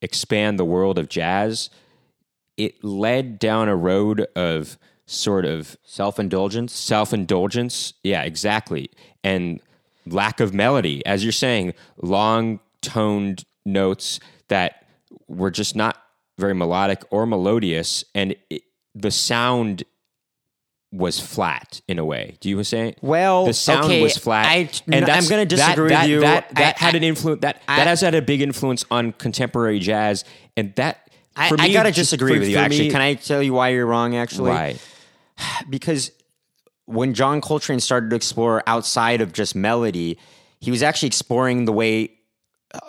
expand 0.00 0.58
the 0.58 0.64
world 0.64 0.98
of 0.98 1.08
jazz 1.08 1.70
it 2.58 2.82
led 2.84 3.38
down 3.38 3.68
a 3.68 3.76
road 3.76 4.26
of 4.36 4.76
sort 5.06 5.46
of 5.46 5.78
Self 5.84 6.18
indulgence. 6.18 6.74
self 6.74 7.14
indulgence. 7.14 7.94
Yeah, 8.02 8.22
exactly. 8.24 8.90
And 9.24 9.60
lack 10.04 10.40
of 10.40 10.52
melody, 10.52 11.06
as 11.06 11.24
you're 11.24 11.32
saying, 11.32 11.72
long 11.96 12.60
toned 12.82 13.44
notes 13.64 14.20
that 14.48 14.84
were 15.28 15.50
just 15.50 15.76
not 15.76 16.02
very 16.36 16.54
melodic 16.54 17.04
or 17.10 17.26
melodious, 17.26 18.04
and 18.14 18.34
it, 18.50 18.62
the 18.94 19.10
sound 19.10 19.84
was 20.90 21.20
flat 21.20 21.80
in 21.86 21.98
a 21.98 22.04
way. 22.04 22.36
Do 22.40 22.48
you 22.48 22.64
saying? 22.64 22.94
Well, 23.02 23.44
the 23.46 23.52
sound 23.52 23.86
okay, 23.86 24.02
was 24.02 24.16
flat, 24.16 24.46
I- 24.46 24.70
and 24.90 25.04
I'm 25.08 25.26
gonna 25.26 25.44
disagree 25.44 25.90
that, 25.90 26.02
with 26.02 26.10
you. 26.10 26.20
That, 26.20 26.54
that 26.54 26.76
I- 26.80 26.84
had 26.84 26.94
an 26.94 27.04
influence. 27.04 27.42
That 27.42 27.62
I- 27.68 27.76
that 27.76 27.86
has 27.86 28.00
had 28.00 28.14
a 28.14 28.22
big 28.22 28.40
influence 28.40 28.84
on 28.90 29.12
contemporary 29.12 29.78
jazz, 29.80 30.24
and 30.56 30.74
that. 30.76 31.00
I, 31.36 31.50
for 31.50 31.56
I 31.60 31.68
gotta 31.68 31.92
disagree 31.92 32.34
for- 32.34 32.40
with 32.40 32.48
you. 32.48 32.56
Actually, 32.56 32.86
me- 32.86 32.90
can 32.90 33.00
I 33.00 33.14
tell 33.14 33.42
you 33.42 33.52
why 33.52 33.68
you're 33.68 33.86
wrong? 33.86 34.16
Actually, 34.16 34.50
Right. 34.50 34.80
because 35.70 36.10
when 36.86 37.12
John 37.14 37.40
Coltrane 37.40 37.80
started 37.80 38.10
to 38.10 38.16
explore 38.16 38.62
outside 38.66 39.20
of 39.20 39.32
just 39.32 39.54
melody, 39.54 40.18
he 40.58 40.70
was 40.70 40.82
actually 40.82 41.08
exploring 41.08 41.64
the 41.66 41.72
way 41.72 42.10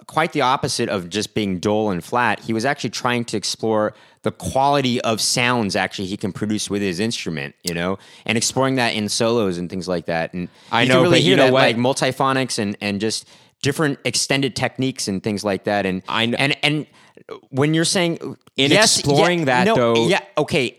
quite 0.07 0.33
the 0.33 0.41
opposite 0.41 0.89
of 0.89 1.09
just 1.09 1.33
being 1.33 1.59
dull 1.59 1.89
and 1.89 2.03
flat. 2.03 2.39
He 2.41 2.53
was 2.53 2.65
actually 2.65 2.89
trying 2.89 3.25
to 3.25 3.37
explore 3.37 3.93
the 4.23 4.31
quality 4.31 4.99
of 5.01 5.21
sounds 5.21 5.75
actually 5.75 6.07
he 6.07 6.17
can 6.17 6.33
produce 6.33 6.69
with 6.69 6.81
his 6.81 6.99
instrument, 6.99 7.55
you 7.63 7.73
know, 7.73 7.97
and 8.25 8.37
exploring 8.37 8.75
that 8.75 8.93
in 8.93 9.07
solos 9.07 9.57
and 9.57 9.69
things 9.69 9.87
like 9.87 10.07
that. 10.07 10.33
And 10.33 10.49
I 10.71 10.85
know, 10.85 11.01
really 11.01 11.19
but 11.19 11.23
you 11.23 11.35
know 11.37 11.45
that 11.45 11.53
what? 11.53 11.61
like 11.61 11.77
multiphonics 11.77 12.59
and 12.59 12.75
and 12.81 12.99
just 12.99 13.25
different 13.61 13.99
extended 14.03 14.55
techniques 14.55 15.07
and 15.07 15.23
things 15.23 15.43
like 15.45 15.63
that. 15.63 15.85
And 15.85 16.01
I 16.09 16.25
kn- 16.25 16.35
and 16.35 16.57
and 16.61 16.85
when 17.49 17.73
you're 17.73 17.85
saying 17.85 18.17
In 18.57 18.71
yes, 18.71 18.99
exploring 18.99 19.39
yeah, 19.39 19.45
that, 19.45 19.63
no, 19.67 19.75
though- 19.75 20.07
yeah, 20.07 20.21
okay. 20.37 20.75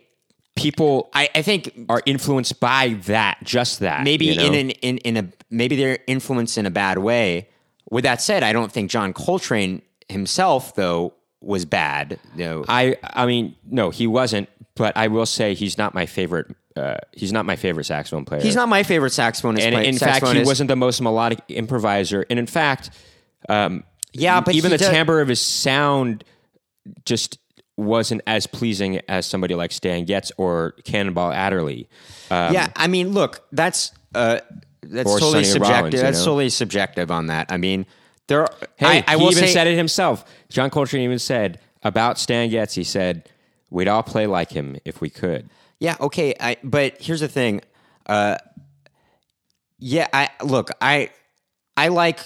People 0.57 1.09
I, 1.15 1.31
I 1.35 1.41
think 1.41 1.87
are 1.89 2.03
influenced 2.05 2.61
by 2.61 2.99
that, 3.07 3.39
just 3.43 3.79
that. 3.81 4.05
maybe 4.05 4.27
you 4.27 4.35
know? 4.37 4.45
in 4.45 4.55
an 4.55 4.71
in, 4.71 4.99
in 4.99 5.17
a 5.17 5.29
maybe 5.49 5.77
they're 5.77 6.01
influenced 6.07 6.59
in 6.59 6.67
a 6.67 6.71
bad 6.71 6.99
way. 6.99 7.49
With 7.91 8.05
that 8.05 8.23
said, 8.23 8.43
I 8.43 8.53
don't 8.53 8.71
think 8.73 8.91
John 8.91 9.13
Coltrane 9.13 9.83
himself 10.09 10.75
though 10.75 11.13
was 11.41 11.65
bad. 11.65 12.19
Know, 12.37 12.65
I 12.69 12.97
I 13.03 13.27
mean, 13.27 13.57
no, 13.65 13.91
he 13.91 14.07
wasn't. 14.07 14.49
But 14.77 14.97
I 14.97 15.09
will 15.09 15.27
say 15.27 15.55
he's 15.55 15.77
not 15.77 15.95
my 15.95 16.07
favorite. 16.07 16.55
Uh, 16.77 16.97
he's 17.13 17.33
not 17.33 17.45
my 17.45 17.57
favorite 17.57 17.85
saxophone 17.85 18.25
player. 18.25 18.41
he's 18.41 18.55
not 18.55 18.69
my 18.69 18.83
favorite 18.85 19.11
saxophonist. 19.11 19.61
and 19.63 19.75
play- 19.75 19.89
in 19.89 19.99
fact, 19.99 20.27
he 20.29 20.43
wasn't 20.45 20.69
the 20.69 20.77
most 20.77 21.01
melodic 21.03 21.41
improviser. 21.49 22.25
And 22.31 22.39
in 22.39 22.47
fact, 22.47 22.91
um, 23.49 23.83
Yeah, 24.13 24.41
but 24.41 24.55
even 24.55 24.71
the 24.71 24.79
does- 24.79 24.89
timbre 24.89 25.21
of 25.21 25.29
his 25.29 25.41
sound 25.41 26.25
just 27.05 27.39
wasn't 27.77 28.23
as 28.27 28.47
pleasing 28.47 29.01
as 29.09 29.27
somebody 29.27 29.55
like 29.55 29.73
Stan 29.73 30.05
Getz 30.05 30.31
or 30.37 30.75
Cannonball 30.85 31.33
Adderley. 31.33 31.89
Um, 32.31 32.55
yeah, 32.55 32.69
I 32.77 32.87
mean, 32.87 33.11
look, 33.13 33.45
that's 33.53 33.93
uh, 34.15 34.41
that's 34.83 35.11
Or 35.11 35.19
totally 35.19 35.45
Sonny 35.45 35.53
subjective. 35.53 35.77
Rollins, 35.83 36.01
that's 36.01 36.19
know? 36.21 36.25
totally 36.25 36.49
subjective 36.51 37.11
on 37.11 37.27
that. 37.27 37.51
I 37.51 37.57
mean, 37.57 37.87
there. 38.27 38.43
Are, 38.43 38.49
Hey, 38.77 39.05
I, 39.07 39.15
I 39.15 39.17
he 39.17 39.25
even 39.25 39.35
say, 39.35 39.53
said 39.53 39.67
it 39.67 39.77
himself. 39.77 40.25
John 40.49 40.71
Coltrane 40.71 41.03
even 41.03 41.19
said 41.19 41.59
about 41.83 42.19
Stan 42.19 42.49
Getz. 42.51 42.75
He 42.75 42.85
said, 42.85 43.29
"We'd 43.71 43.89
all 43.89 44.03
play 44.03 44.27
like 44.27 44.51
him 44.51 44.77
if 44.85 45.01
we 45.01 45.11
could." 45.11 45.51
Yeah, 45.79 45.97
okay. 46.01 46.35
I 46.39 46.57
but 46.63 47.01
here's 47.01 47.21
the 47.21 47.29
thing. 47.29 47.61
Uh 48.07 48.37
yeah, 49.79 50.09
I 50.13 50.29
look, 50.43 50.71
I 50.81 51.11
I 51.77 51.89
like 51.89 52.21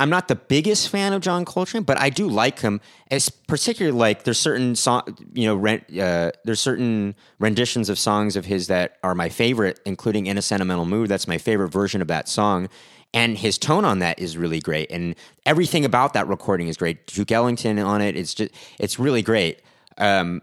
I'm 0.00 0.10
not 0.10 0.28
the 0.28 0.36
biggest 0.36 0.88
fan 0.88 1.12
of 1.12 1.22
John 1.22 1.44
Coltrane, 1.44 1.82
but 1.82 2.00
I 2.00 2.10
do 2.10 2.28
like 2.28 2.60
him. 2.60 2.80
It's 3.10 3.28
particularly 3.28 3.96
like 3.98 4.24
there's 4.24 4.38
certain 4.38 4.76
song, 4.76 5.02
you 5.32 5.46
know, 5.46 5.56
rent, 5.56 5.84
uh, 5.98 6.32
there's 6.44 6.60
certain 6.60 7.14
renditions 7.38 7.88
of 7.88 7.98
songs 7.98 8.36
of 8.36 8.44
his 8.44 8.68
that 8.68 8.98
are 9.02 9.14
my 9.14 9.28
favorite, 9.28 9.80
including 9.84 10.26
"In 10.26 10.38
a 10.38 10.42
Sentimental 10.42 10.84
Mood." 10.84 11.08
That's 11.08 11.26
my 11.26 11.38
favorite 11.38 11.68
version 11.70 12.00
of 12.00 12.08
that 12.08 12.28
song, 12.28 12.68
and 13.12 13.36
his 13.38 13.58
tone 13.58 13.84
on 13.84 13.98
that 13.98 14.18
is 14.20 14.36
really 14.36 14.60
great, 14.60 14.90
and 14.92 15.16
everything 15.44 15.84
about 15.84 16.12
that 16.12 16.28
recording 16.28 16.68
is 16.68 16.76
great. 16.76 17.06
Duke 17.06 17.32
Ellington 17.32 17.78
on 17.78 18.00
it, 18.00 18.16
it's 18.16 18.34
just 18.34 18.52
it's 18.78 18.98
really 18.98 19.22
great. 19.22 19.62
Um, 19.96 20.42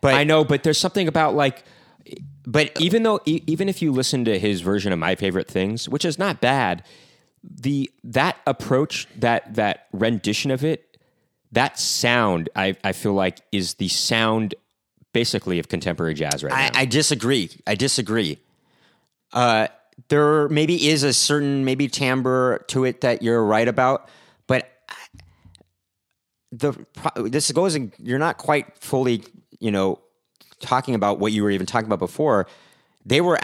but 0.00 0.14
I 0.14 0.24
know, 0.24 0.44
but 0.44 0.62
there's 0.62 0.78
something 0.78 1.08
about 1.08 1.34
like 1.34 1.64
but 2.46 2.70
even 2.78 3.02
though 3.02 3.20
even 3.24 3.68
if 3.68 3.80
you 3.80 3.90
listen 3.90 4.24
to 4.26 4.38
his 4.38 4.60
version 4.60 4.92
of 4.92 4.98
my 4.98 5.14
favorite 5.14 5.48
things 5.48 5.88
which 5.88 6.04
is 6.04 6.18
not 6.18 6.40
bad 6.40 6.84
the 7.48 7.90
that 8.02 8.36
approach 8.46 9.06
that 9.16 9.54
that 9.54 9.86
rendition 9.92 10.50
of 10.50 10.64
it 10.64 10.96
that 11.52 11.78
sound 11.78 12.48
i 12.56 12.74
i 12.82 12.92
feel 12.92 13.12
like 13.12 13.40
is 13.52 13.74
the 13.74 13.88
sound 13.88 14.54
basically 15.14 15.58
of 15.58 15.68
contemporary 15.68 16.12
jazz 16.12 16.44
right 16.44 16.52
I, 16.52 16.68
now 16.68 16.70
I 16.74 16.84
disagree. 16.84 17.48
I 17.66 17.74
disagree. 17.76 18.38
Uh, 19.32 19.68
there 20.08 20.48
maybe 20.50 20.88
is 20.88 21.02
a 21.02 21.14
certain 21.14 21.64
maybe 21.64 21.88
timbre 21.88 22.62
to 22.68 22.84
it 22.84 23.00
that 23.00 23.22
you're 23.22 23.42
right 23.42 23.66
about, 23.66 24.08
but 24.46 24.68
the 26.52 26.74
this 27.16 27.50
goes. 27.52 27.74
And 27.74 27.92
you're 27.98 28.18
not 28.18 28.36
quite 28.36 28.76
fully, 28.76 29.24
you 29.60 29.70
know, 29.70 30.00
talking 30.60 30.94
about 30.94 31.20
what 31.20 31.32
you 31.32 31.42
were 31.42 31.50
even 31.50 31.66
talking 31.66 31.86
about 31.86 32.00
before. 32.00 32.46
They 33.06 33.20
were 33.20 33.38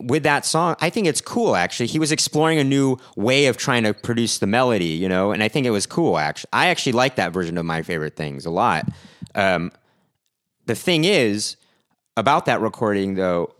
with 0.00 0.22
that 0.24 0.44
song. 0.44 0.76
I 0.80 0.90
think 0.90 1.06
it's 1.06 1.20
cool. 1.20 1.56
Actually, 1.56 1.86
he 1.86 1.98
was 1.98 2.12
exploring 2.12 2.58
a 2.58 2.64
new 2.64 2.96
way 3.16 3.46
of 3.46 3.56
trying 3.56 3.84
to 3.84 3.94
produce 3.94 4.38
the 4.38 4.46
melody, 4.46 4.86
you 4.86 5.08
know, 5.08 5.32
and 5.32 5.42
I 5.42 5.48
think 5.48 5.66
it 5.66 5.70
was 5.70 5.86
cool. 5.86 6.18
Actually, 6.18 6.50
I 6.52 6.66
actually 6.66 6.92
like 6.92 7.16
that 7.16 7.32
version 7.32 7.58
of 7.58 7.64
my 7.64 7.82
favorite 7.82 8.16
things 8.16 8.46
a 8.46 8.50
lot. 8.50 8.88
Um, 9.34 9.72
the 10.66 10.74
thing 10.74 11.04
is 11.04 11.56
about 12.16 12.46
that 12.46 12.60
recording 12.60 13.14
though 13.14 13.54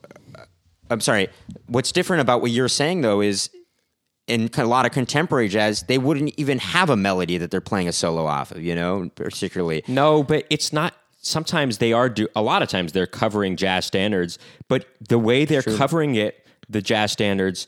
i'm 0.91 1.01
sorry 1.01 1.29
what's 1.67 1.93
different 1.93 2.21
about 2.21 2.41
what 2.41 2.51
you're 2.51 2.69
saying 2.69 3.01
though 3.01 3.21
is 3.21 3.51
in 4.27 4.49
a 4.57 4.65
lot 4.65 4.87
of 4.87 4.93
contemporary 4.93 5.49
jazz 5.49 5.83
they 5.85 5.99
wouldn't 5.99 6.33
even 6.37 6.59
have 6.59 6.91
a 6.91 6.97
melody 6.97 7.39
that 7.39 7.51
they're 7.51 7.61
playing 7.61 7.89
a 7.89 7.93
solo 7.93 8.27
off 8.27 8.51
of 8.53 8.63
you 8.63 8.75
know 8.75 9.11
particularly 9.15 9.83
no 9.89 10.23
but 10.23 10.47
it's 10.51 10.73
not 10.73 10.95
sometimes 11.23 11.79
they 11.79 11.93
are 11.93 12.09
do 12.09 12.29
a 12.37 12.43
lot 12.43 12.63
of 12.63 12.69
times 12.69 12.93
they're 12.93 13.07
covering 13.07 13.57
jazz 13.57 13.87
standards 13.87 14.39
but 14.69 14.87
the 15.09 15.19
way 15.19 15.45
they're 15.45 15.63
covering 15.63 16.15
it 16.15 16.45
the 16.69 16.83
jazz 16.83 17.13
standards 17.13 17.67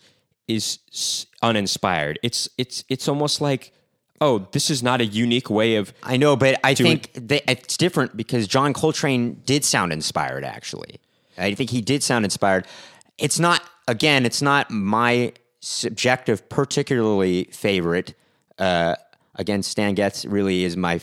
is 0.48 1.26
uninspired. 1.42 2.18
It's 2.22 2.48
it's 2.58 2.84
it's 2.88 3.08
almost 3.08 3.40
like 3.40 3.72
oh 4.20 4.46
this 4.52 4.70
is 4.70 4.82
not 4.82 5.00
a 5.00 5.06
unique 5.06 5.50
way 5.50 5.74
of 5.74 5.92
i 6.04 6.16
know 6.16 6.36
but 6.36 6.58
i 6.62 6.72
think 6.72 7.10
they, 7.14 7.40
it's 7.48 7.76
different 7.76 8.16
because 8.16 8.46
john 8.46 8.72
coltrane 8.72 9.42
did 9.44 9.64
sound 9.64 9.92
inspired 9.92 10.44
actually. 10.44 11.00
I 11.36 11.54
think 11.54 11.70
he 11.70 11.80
did 11.80 12.02
sound 12.04 12.24
inspired. 12.24 12.66
It's 13.18 13.40
not 13.40 13.62
again 13.88 14.24
it's 14.24 14.40
not 14.40 14.70
my 14.70 15.32
subjective 15.60 16.48
particularly 16.48 17.44
favorite. 17.44 18.14
Uh, 18.58 18.94
again 19.34 19.62
stan 19.62 19.94
getz 19.94 20.24
really 20.24 20.64
is 20.64 20.76
my 20.76 21.00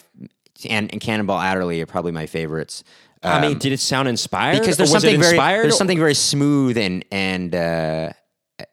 and, 0.70 0.92
and 0.92 1.02
cannonball 1.02 1.40
adderley 1.40 1.82
are 1.82 1.86
probably 1.86 2.12
my 2.12 2.26
favorites 2.26 2.84
I 3.24 3.40
mean, 3.40 3.60
did 3.60 3.72
it 3.72 3.80
sound 3.80 4.08
inspired? 4.08 4.60
because 4.60 4.78
there's 4.78 4.90
it 4.90 4.94
something 4.94 5.22
very 5.22 5.38
there's 5.38 5.78
something 5.78 6.00
very 6.00 6.16
smooth 6.16 6.76
and 6.76 7.06
and 7.12 7.54
uh, 7.54 8.14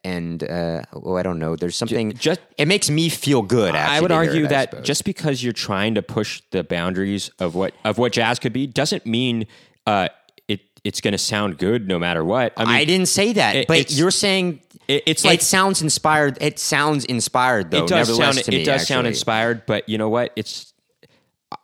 and 0.05 0.43
uh, 0.43 0.83
oh 0.95 1.17
I 1.17 1.23
don't 1.23 1.39
know 1.39 1.55
there's 1.55 1.77
something 1.77 2.13
just- 2.15 2.41
it 2.57 2.67
makes 2.67 2.89
me 2.89 3.11
feel 3.11 3.43
good. 3.43 3.75
I 3.75 4.01
would 4.01 4.11
argue 4.11 4.45
it, 4.47 4.49
that 4.49 4.85
just 4.85 5.05
because 5.05 5.43
you're 5.45 5.53
trying 5.53 5.95
to 5.97 6.03
push 6.03 6.41
the 6.51 6.65
boundaries 6.65 7.31
of 7.39 7.55
what 7.55 7.75
of 7.85 7.99
what 7.99 8.13
jazz 8.13 8.39
could 8.39 8.53
be 8.55 8.67
doesn't 8.67 9.05
mean 9.05 9.47
uh, 9.87 10.09
it 10.49 10.61
it's 10.83 11.03
going 11.03 11.13
to 11.13 11.19
sound 11.19 11.59
good 11.59 11.87
no 11.87 11.99
matter 11.99 12.25
what. 12.25 12.55
I 12.57 12.65
mean, 12.65 12.75
I 12.75 12.85
didn't 12.87 13.09
say 13.09 13.35
that, 13.35 13.55
it- 13.55 13.69
but 13.69 13.91
you're 13.93 14.11
saying 14.11 14.61
it- 14.89 15.03
it's 15.07 15.25
it 15.25 15.29
like- 15.29 15.41
sounds 15.43 15.83
inspired. 15.83 16.39
It 16.41 16.59
sounds 16.59 17.05
inspired 17.05 17.71
though. 17.71 17.85
it 17.85 17.89
does 17.89 18.17
sound 18.17 18.39
to 18.39 18.51
me, 18.51 18.63
it 18.63 18.65
does 18.65 18.87
sound 18.87 19.07
inspired, 19.07 19.67
but 19.67 19.89
you 19.91 19.99
know 19.99 20.09
what? 20.09 20.33
It's 20.37 20.68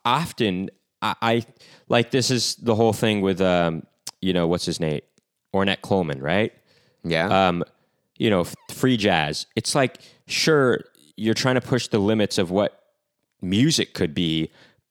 often 0.04 0.70
I, 1.02 1.14
I 1.22 1.44
like 1.88 2.10
this 2.10 2.30
is 2.30 2.56
the 2.56 2.74
whole 2.74 2.92
thing 2.92 3.20
with 3.20 3.40
um 3.40 3.84
you 4.20 4.32
know 4.32 4.46
what's 4.46 4.64
his 4.66 4.80
name 4.80 5.00
Ornette 5.54 5.80
Coleman, 5.82 6.20
right? 6.20 6.52
Yeah, 7.04 7.48
um, 7.48 7.64
you 8.18 8.28
know, 8.28 8.40
f- 8.40 8.54
free 8.70 8.96
jazz. 8.96 9.46
It's 9.56 9.74
like, 9.74 10.00
sure, 10.26 10.80
you're 11.16 11.34
trying 11.34 11.54
to 11.54 11.60
push 11.60 11.88
the 11.88 11.98
limits 11.98 12.38
of 12.38 12.50
what 12.50 12.82
music 13.40 13.94
could 13.94 14.14
be, 14.14 14.50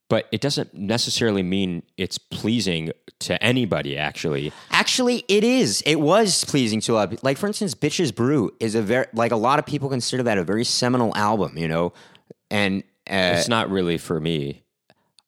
but 0.09 0.27
it 0.31 0.41
doesn't 0.41 0.73
necessarily 0.73 1.43
mean 1.43 1.83
it's 1.97 2.17
pleasing 2.17 2.91
to 3.19 3.41
anybody, 3.43 3.97
actually. 3.97 4.53
Actually, 4.71 5.25
it 5.27 5.43
is. 5.43 5.81
It 5.85 5.95
was 5.95 6.45
pleasing 6.45 6.79
to 6.81 6.93
a 6.93 6.95
lot. 6.95 7.03
Of, 7.05 7.09
people. 7.11 7.27
like 7.27 7.37
for 7.37 7.47
instance, 7.47 7.75
"Bitches 7.75 8.15
Brew" 8.15 8.51
is 8.59 8.75
a 8.75 8.81
very 8.81 9.07
like 9.13 9.31
a 9.31 9.37
lot 9.37 9.59
of 9.59 9.65
people 9.65 9.89
consider 9.89 10.23
that 10.23 10.37
a 10.37 10.43
very 10.43 10.63
seminal 10.63 11.15
album. 11.15 11.57
You 11.57 11.67
know, 11.67 11.93
and 12.49 12.83
uh, 13.09 13.35
It's 13.35 13.49
not 13.49 13.69
really 13.69 13.97
for 13.97 14.19
me. 14.19 14.62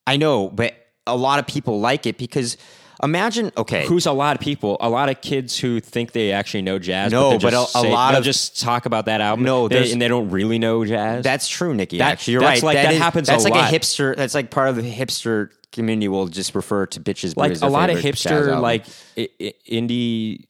I 0.07 0.17
know, 0.17 0.49
but 0.49 0.73
a 1.07 1.15
lot 1.15 1.39
of 1.39 1.47
people 1.47 1.79
like 1.79 2.05
it 2.05 2.17
because 2.17 2.57
imagine. 3.03 3.51
Okay, 3.57 3.85
who's 3.85 4.05
a 4.05 4.11
lot 4.11 4.35
of 4.35 4.41
people, 4.41 4.77
a 4.79 4.89
lot 4.89 5.09
of 5.09 5.21
kids 5.21 5.57
who 5.59 5.79
think 5.79 6.11
they 6.13 6.31
actually 6.31 6.61
know 6.63 6.79
jazz. 6.79 7.11
No, 7.11 7.31
but, 7.31 7.41
but 7.41 7.53
a- 7.53 7.61
a 7.61 7.67
say- 7.67 7.91
lot 7.91 8.15
of- 8.15 8.23
just 8.23 8.59
talk 8.59 8.85
about 8.85 9.05
that 9.05 9.21
album. 9.21 9.45
No, 9.45 9.67
they, 9.67 9.91
and 9.91 10.01
they 10.01 10.07
don't 10.07 10.29
really 10.29 10.59
know 10.59 10.85
jazz. 10.85 11.23
That's 11.23 11.47
true, 11.47 11.73
Nikki. 11.73 11.97
That- 11.99 12.13
actually, 12.13 12.33
you're 12.33 12.41
that's 12.41 12.61
right. 12.63 12.75
like- 12.75 12.83
that 12.85 12.93
is- 12.93 12.99
happens 13.01 13.29
a 13.29 13.31
That's 13.33 13.43
like 13.43 13.53
lot. 13.53 13.71
a 13.73 13.75
hipster. 13.75 14.15
That's 14.15 14.33
like 14.35 14.49
part 14.51 14.69
of 14.69 14.75
the 14.75 14.83
hipster 14.91 15.49
community 15.71 16.07
will 16.07 16.27
just 16.27 16.55
refer 16.55 16.85
to 16.87 16.99
bitches. 17.01 17.35
Like 17.35 17.61
a 17.61 17.67
lot 17.67 17.89
of 17.89 17.97
hipster 17.97 18.59
like 18.61 18.85
I- 19.17 19.29
I- 19.41 19.53
indie 19.69 20.45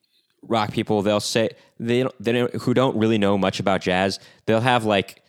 rock 0.48 0.72
people 0.72 1.02
they'll 1.02 1.20
say 1.20 1.50
they 1.80 2.04
don't, 2.04 2.14
they 2.24 2.32
don't 2.32 2.54
who 2.58 2.76
don't 2.76 2.96
really 2.98 3.18
know 3.18 3.36
much 3.36 3.60
about 3.60 3.82
jazz 3.82 4.20
they'll 4.46 4.62
have 4.62 4.86
like 4.86 5.24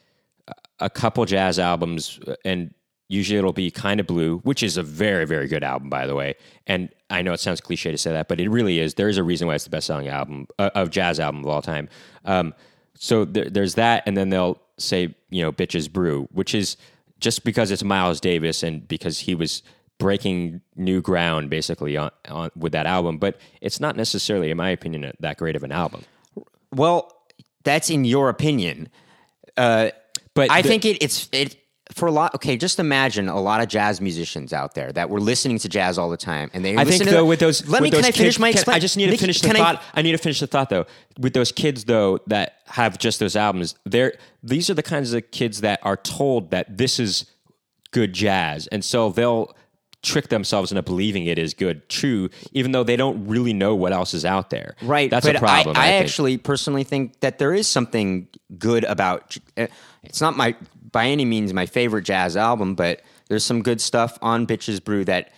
a- 0.47 0.85
a 0.85 0.91
couple 0.91 1.25
jazz 1.25 1.59
albums 1.59 2.21
uh, 2.29 2.35
and 2.45 2.75
usually 3.09 3.39
it'll 3.39 3.53
be 3.53 3.71
kind 3.71 4.01
of 4.01 4.07
blue 4.07 4.39
which 4.39 4.63
is 4.63 4.77
a 4.77 4.83
very 4.83 5.25
very 5.27 5.47
good 5.49 5.63
album 5.63 5.89
by 5.91 6.07
the 6.07 6.15
way. 6.15 6.35
And 6.67 6.89
i 7.11 7.23
know 7.23 7.33
it 7.33 7.41
sounds 7.41 7.61
cliche 7.61 7.91
to 7.93 7.99
say 7.99 8.13
that 8.13 8.29
but 8.29 8.41
it 8.41 8.49
really 8.49 8.79
is. 8.81 8.95
There 8.95 9.09
is 9.09 9.19
a 9.19 9.23
reason 9.23 9.47
why 9.49 9.55
it's 9.55 9.65
the 9.65 9.71
best 9.71 9.87
selling 9.87 10.09
album 10.09 10.47
uh, 10.59 10.71
of 10.75 10.91
jazz 10.91 11.21
album 11.21 11.41
of 11.43 11.47
all 11.49 11.63
time. 11.63 11.89
Um, 12.25 12.55
so 12.95 13.25
there, 13.25 13.49
there's 13.49 13.75
that 13.75 14.03
and 14.07 14.17
then 14.17 14.31
they'll 14.31 14.61
say 14.79 15.15
you 15.31 15.43
know 15.43 15.53
bitches 15.53 15.91
brew 15.91 16.29
which 16.33 16.55
is 16.55 16.77
just 17.21 17.45
because 17.45 17.71
it's 17.71 17.83
miles 17.85 18.21
davis 18.21 18.63
and 18.63 18.87
because 18.89 19.21
he 19.21 19.35
was 19.35 19.63
breaking 19.99 20.61
new 20.75 21.01
ground 21.01 21.49
basically 21.49 21.97
on, 21.97 22.11
on 22.29 22.51
with 22.55 22.73
that 22.73 22.85
album. 22.87 23.17
But 23.19 23.39
it's 23.63 23.81
not 23.81 23.97
necessarily 23.97 24.51
in 24.51 24.57
my 24.59 24.69
opinion 24.71 25.11
that 25.21 25.39
great 25.39 25.57
of 25.57 25.63
an 25.63 25.73
album. 25.73 26.03
Well, 26.73 27.11
that's 27.65 27.89
in 27.89 28.05
your 28.05 28.29
opinion. 28.29 28.89
Uh, 29.57 29.91
But 30.35 30.51
I 30.51 30.61
the- 30.61 30.69
think 30.69 30.85
it, 30.85 31.03
it's 31.03 31.29
it 31.33 31.57
for 31.97 32.07
a 32.07 32.13
lot. 32.13 32.35
Okay, 32.35 32.57
just 32.57 32.79
imagine 32.79 33.29
a 33.29 33.41
lot 33.41 33.61
of 33.63 33.69
jazz 33.69 34.01
musicians 34.01 34.53
out 34.53 34.75
there 34.75 34.93
that 34.93 35.09
were 35.11 35.19
listening 35.21 35.59
to 35.61 35.69
jazz 35.69 35.97
all 35.99 36.11
the 36.11 36.17
time, 36.17 36.51
and 36.53 36.65
they. 36.65 36.77
I 36.77 36.85
think 36.85 37.03
to 37.05 37.11
though 37.11 37.17
the- 37.19 37.25
with 37.25 37.41
those, 37.41 37.67
Let 37.67 37.81
with 37.81 37.87
me. 37.87 37.91
those 37.91 38.01
Can 38.03 38.09
I 38.09 38.13
finish 38.13 38.39
my? 38.39 38.53
can- 38.53 38.65
I 38.69 38.79
just 38.79 38.97
need 38.97 39.11
to 39.11 39.17
finish 39.17 39.41
the 39.41 39.49
can 39.49 39.57
I- 39.57 39.59
thought. 39.59 39.83
I, 39.95 40.03
need 40.03 40.13
to 40.13 40.19
finish 40.19 40.41
the 40.41 40.47
thought 40.47 40.69
though. 40.71 40.85
With 41.19 41.33
those 41.33 41.51
kids 41.53 41.85
though 41.85 42.19
that 42.27 42.59
have 42.67 42.99
just 42.99 43.19
those 43.19 43.35
albums, 43.35 43.75
they're 43.85 44.15
these 44.43 44.69
are 44.71 44.75
the 44.75 44.83
kinds 44.83 45.13
of 45.15 45.31
kids 45.31 45.63
that 45.63 45.81
are 45.83 45.97
told 45.97 46.51
that 46.51 46.77
this 46.77 47.01
is 47.01 47.25
good 47.93 48.13
jazz, 48.13 48.67
and 48.69 48.85
so 48.85 49.11
they'll 49.11 49.57
trick 50.03 50.29
themselves 50.29 50.71
into 50.71 50.83
believing 50.83 51.27
it 51.27 51.37
is 51.39 51.53
good, 51.55 51.89
true, 51.89 52.29
even 52.53 52.71
though 52.71 52.85
they 52.85 52.95
don't 52.97 53.27
really 53.27 53.53
know 53.53 53.75
what 53.75 53.93
else 53.93 54.15
is 54.15 54.25
out 54.25 54.51
there. 54.51 54.77
Right, 54.83 55.11
That's 55.11 55.27
but 55.27 55.35
a 55.35 55.39
problem. 55.41 55.77
I, 55.77 55.81
I, 55.81 55.85
think. 55.89 56.05
actually 56.05 56.37
personally 56.39 56.85
think 56.85 57.19
that 57.21 57.39
there 57.39 57.53
is 57.53 57.67
something 57.67 58.29
good 58.57 58.85
about. 58.85 59.37
uh, 59.57 59.67
It's 60.05 60.21
not 60.21 60.37
my 60.37 60.55
by 60.97 61.09
any 61.09 61.27
means 61.27 61.53
my 61.53 61.67
favorite 61.67 62.07
jazz 62.07 62.39
album, 62.39 62.75
but 62.75 63.03
there's 63.29 63.45
some 63.45 63.61
good 63.61 63.83
stuff 63.83 64.17
on 64.23 64.47
Bitches 64.47 64.83
Brew 64.83 65.05
that 65.05 65.31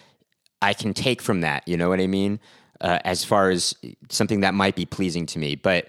I 0.63 0.73
can 0.73 0.95
take 0.95 1.21
from 1.21 1.41
that. 1.41 1.67
You 1.67 1.77
know 1.77 1.89
what 1.89 1.99
I 1.99 2.07
mean? 2.07 2.39
Uh, 2.81 3.01
as 3.05 3.25
far 3.25 3.51
as 3.51 3.75
something 4.09 4.43
that 4.43 4.55
might 4.55 4.77
be 4.77 4.87
pleasing 4.87 5.27
to 5.27 5.41
me, 5.41 5.57
but 5.57 5.89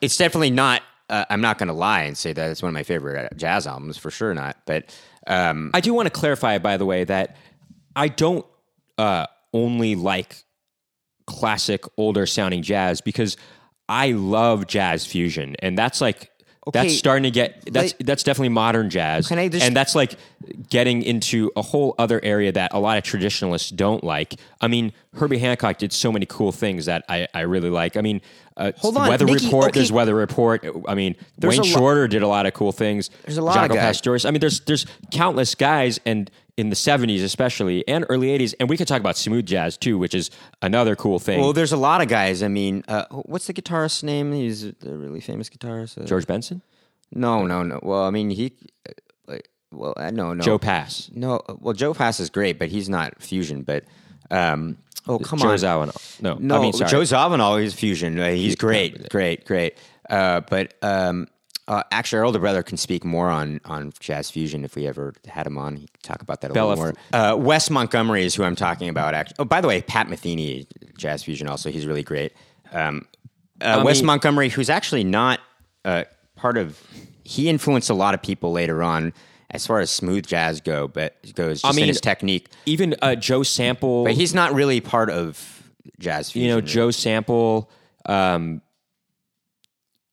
it's 0.00 0.16
definitely 0.16 0.48
not. 0.48 0.80
Uh, 1.10 1.26
I'm 1.28 1.42
not 1.42 1.58
going 1.58 1.66
to 1.66 1.74
lie 1.74 2.04
and 2.04 2.16
say 2.16 2.32
that 2.32 2.50
it's 2.50 2.62
one 2.62 2.70
of 2.70 2.72
my 2.72 2.82
favorite 2.82 3.26
uh, 3.30 3.36
jazz 3.36 3.66
albums 3.66 3.98
for 3.98 4.10
sure. 4.10 4.32
Not, 4.32 4.56
but 4.64 4.98
um, 5.26 5.70
I 5.74 5.82
do 5.82 5.92
want 5.92 6.06
to 6.06 6.18
clarify, 6.18 6.56
by 6.56 6.78
the 6.78 6.86
way, 6.86 7.04
that 7.04 7.36
I 7.94 8.08
don't 8.08 8.46
uh, 8.96 9.26
only 9.52 9.96
like 9.96 10.44
classic, 11.26 11.84
older 11.98 12.24
sounding 12.24 12.62
jazz 12.62 13.02
because 13.02 13.36
I 13.86 14.12
love 14.12 14.66
jazz 14.66 15.04
fusion, 15.04 15.56
and 15.58 15.76
that's 15.76 16.00
like 16.00 16.30
Okay, 16.68 16.78
that's 16.82 16.94
starting 16.98 17.22
to 17.22 17.30
get 17.30 17.64
that's 17.72 17.94
that's 18.00 18.22
definitely 18.22 18.50
modern 18.50 18.90
jazz, 18.90 19.28
Can 19.28 19.38
I 19.38 19.48
just- 19.48 19.64
and 19.64 19.74
that's 19.74 19.94
like 19.94 20.16
getting 20.68 21.02
into 21.02 21.50
a 21.56 21.62
whole 21.62 21.94
other 21.98 22.20
area 22.22 22.52
that 22.52 22.72
a 22.74 22.78
lot 22.78 22.98
of 22.98 23.04
traditionalists 23.04 23.70
don't 23.70 24.04
like. 24.04 24.34
I 24.60 24.68
mean, 24.68 24.92
Herbie 25.14 25.38
Hancock 25.38 25.78
did 25.78 25.90
so 25.92 26.12
many 26.12 26.26
cool 26.26 26.52
things 26.52 26.84
that 26.84 27.04
I, 27.08 27.26
I 27.32 27.40
really 27.42 27.70
like. 27.70 27.96
I 27.96 28.02
mean, 28.02 28.20
uh, 28.58 28.72
Hold 28.78 28.98
on, 28.98 29.08
Weather 29.08 29.24
Nikki, 29.24 29.46
Report. 29.46 29.68
okay. 29.70 29.78
There's 29.80 29.90
Weather 29.90 30.14
Report. 30.14 30.66
I 30.86 30.94
mean, 30.94 31.16
There's 31.38 31.52
Wayne 31.58 31.60
a 31.60 31.72
lo- 31.72 31.78
Shorter 31.78 32.08
did 32.08 32.22
a 32.22 32.28
lot 32.28 32.44
of 32.44 32.52
cool 32.52 32.72
things. 32.72 33.08
There's 33.24 33.38
a 33.38 33.42
lot 33.42 33.56
of 33.56 33.70
Jaco 33.70 33.74
guys. 33.76 33.84
Pastorius. 33.96 34.24
I 34.26 34.30
mean, 34.30 34.40
there's 34.40 34.60
there's 34.60 34.84
countless 35.10 35.54
guys, 35.54 35.98
and 36.04 36.30
in 36.60 36.68
the 36.68 36.76
'70s 36.76 37.22
especially, 37.24 37.86
and 37.88 38.04
early 38.08 38.28
'80s, 38.38 38.54
and 38.60 38.68
we 38.68 38.76
could 38.76 38.86
talk 38.86 39.00
about 39.00 39.16
smooth 39.16 39.46
jazz 39.46 39.76
too, 39.76 39.96
which 39.98 40.14
is 40.14 40.30
another 40.60 40.94
cool 40.94 41.18
thing. 41.18 41.40
well, 41.40 41.52
there's 41.52 41.72
a 41.72 41.76
lot 41.76 42.00
of 42.02 42.08
guys. 42.08 42.42
I 42.42 42.48
mean, 42.48 42.84
uh, 42.86 43.04
what's 43.10 43.46
the 43.46 43.54
guitarist's 43.54 44.02
name? 44.02 44.32
He's 44.32 44.64
a 44.64 44.74
really 44.82 45.20
famous 45.20 45.48
guitarist. 45.48 46.00
Uh, 46.00 46.04
George 46.04 46.26
Benson, 46.26 46.62
No, 47.12 47.46
no, 47.46 47.62
no. 47.62 47.80
Well, 47.82 48.04
I 48.04 48.10
mean, 48.10 48.30
he. 48.30 48.52
uh, 48.88 48.92
Like, 49.26 49.48
well, 49.72 49.94
uh, 49.96 50.10
no, 50.10 50.34
no. 50.34 50.42
Joe 50.42 50.58
Pass, 50.58 51.10
No, 51.14 51.40
well, 51.60 51.74
Joe 51.74 51.94
Pass 51.94 52.20
is 52.20 52.28
great, 52.30 52.58
but 52.58 52.68
he's 52.68 52.88
not 52.88 53.22
fusion. 53.22 53.62
But 53.62 53.84
um, 54.30 54.76
oh, 55.08 55.18
come 55.18 55.38
Joe 55.38 55.50
on, 55.50 55.56
Zawinul. 55.58 56.22
No, 56.22 56.36
no, 56.40 56.58
I 56.58 56.60
mean, 56.60 56.72
sorry. 56.72 56.90
Joe 56.90 57.02
Zawinul 57.02 57.62
is 57.62 57.72
fusion. 57.74 58.16
He's 58.18 58.56
great, 58.56 59.08
great, 59.08 59.44
great. 59.46 59.78
Uh, 60.08 60.40
but 60.40 60.74
um, 60.82 61.26
uh, 61.70 61.84
actually, 61.92 62.18
our 62.18 62.24
older 62.24 62.40
brother 62.40 62.64
can 62.64 62.76
speak 62.76 63.04
more 63.04 63.28
on 63.28 63.60
on 63.64 63.92
jazz 64.00 64.28
fusion 64.28 64.64
if 64.64 64.74
we 64.74 64.88
ever 64.88 65.14
had 65.28 65.46
him 65.46 65.56
on. 65.56 65.76
He 65.76 65.86
could 65.86 66.02
talk 66.02 66.20
about 66.20 66.40
that 66.40 66.50
a 66.50 66.54
Bella 66.54 66.70
little 66.70 66.84
more. 66.84 66.94
Uh, 67.12 67.36
Wes 67.36 67.70
Montgomery 67.70 68.24
is 68.24 68.34
who 68.34 68.42
I'm 68.42 68.56
talking 68.56 68.88
about. 68.88 69.14
Actually, 69.14 69.36
oh, 69.38 69.44
by 69.44 69.60
the 69.60 69.68
way, 69.68 69.80
Pat 69.80 70.08
Metheny, 70.08 70.66
jazz 70.98 71.22
fusion, 71.22 71.46
also 71.46 71.70
he's 71.70 71.86
really 71.86 72.02
great. 72.02 72.32
Um, 72.72 73.06
uh, 73.60 73.82
Wes 73.84 73.98
mean- 73.98 74.06
Montgomery, 74.06 74.48
who's 74.48 74.68
actually 74.68 75.04
not 75.04 75.38
uh, 75.84 76.04
part 76.34 76.58
of, 76.58 76.76
he 77.22 77.48
influenced 77.48 77.88
a 77.88 77.94
lot 77.94 78.14
of 78.14 78.22
people 78.22 78.50
later 78.50 78.82
on 78.82 79.12
as 79.50 79.64
far 79.64 79.78
as 79.78 79.92
smooth 79.92 80.26
jazz 80.26 80.60
go, 80.60 80.88
but 80.88 81.14
goes 81.36 81.62
just 81.62 81.76
mean, 81.76 81.84
in 81.84 81.88
his 81.88 82.00
technique. 82.00 82.48
even 82.66 82.96
uh, 83.00 83.14
Joe 83.14 83.44
Sample. 83.44 84.02
But 84.02 84.14
he's 84.14 84.34
not 84.34 84.54
really 84.54 84.80
part 84.80 85.08
of 85.08 85.70
jazz 86.00 86.32
fusion. 86.32 86.48
you 86.48 86.52
know, 86.52 86.60
Joe 86.60 86.90
Sample. 86.90 87.70
Um, 88.06 88.60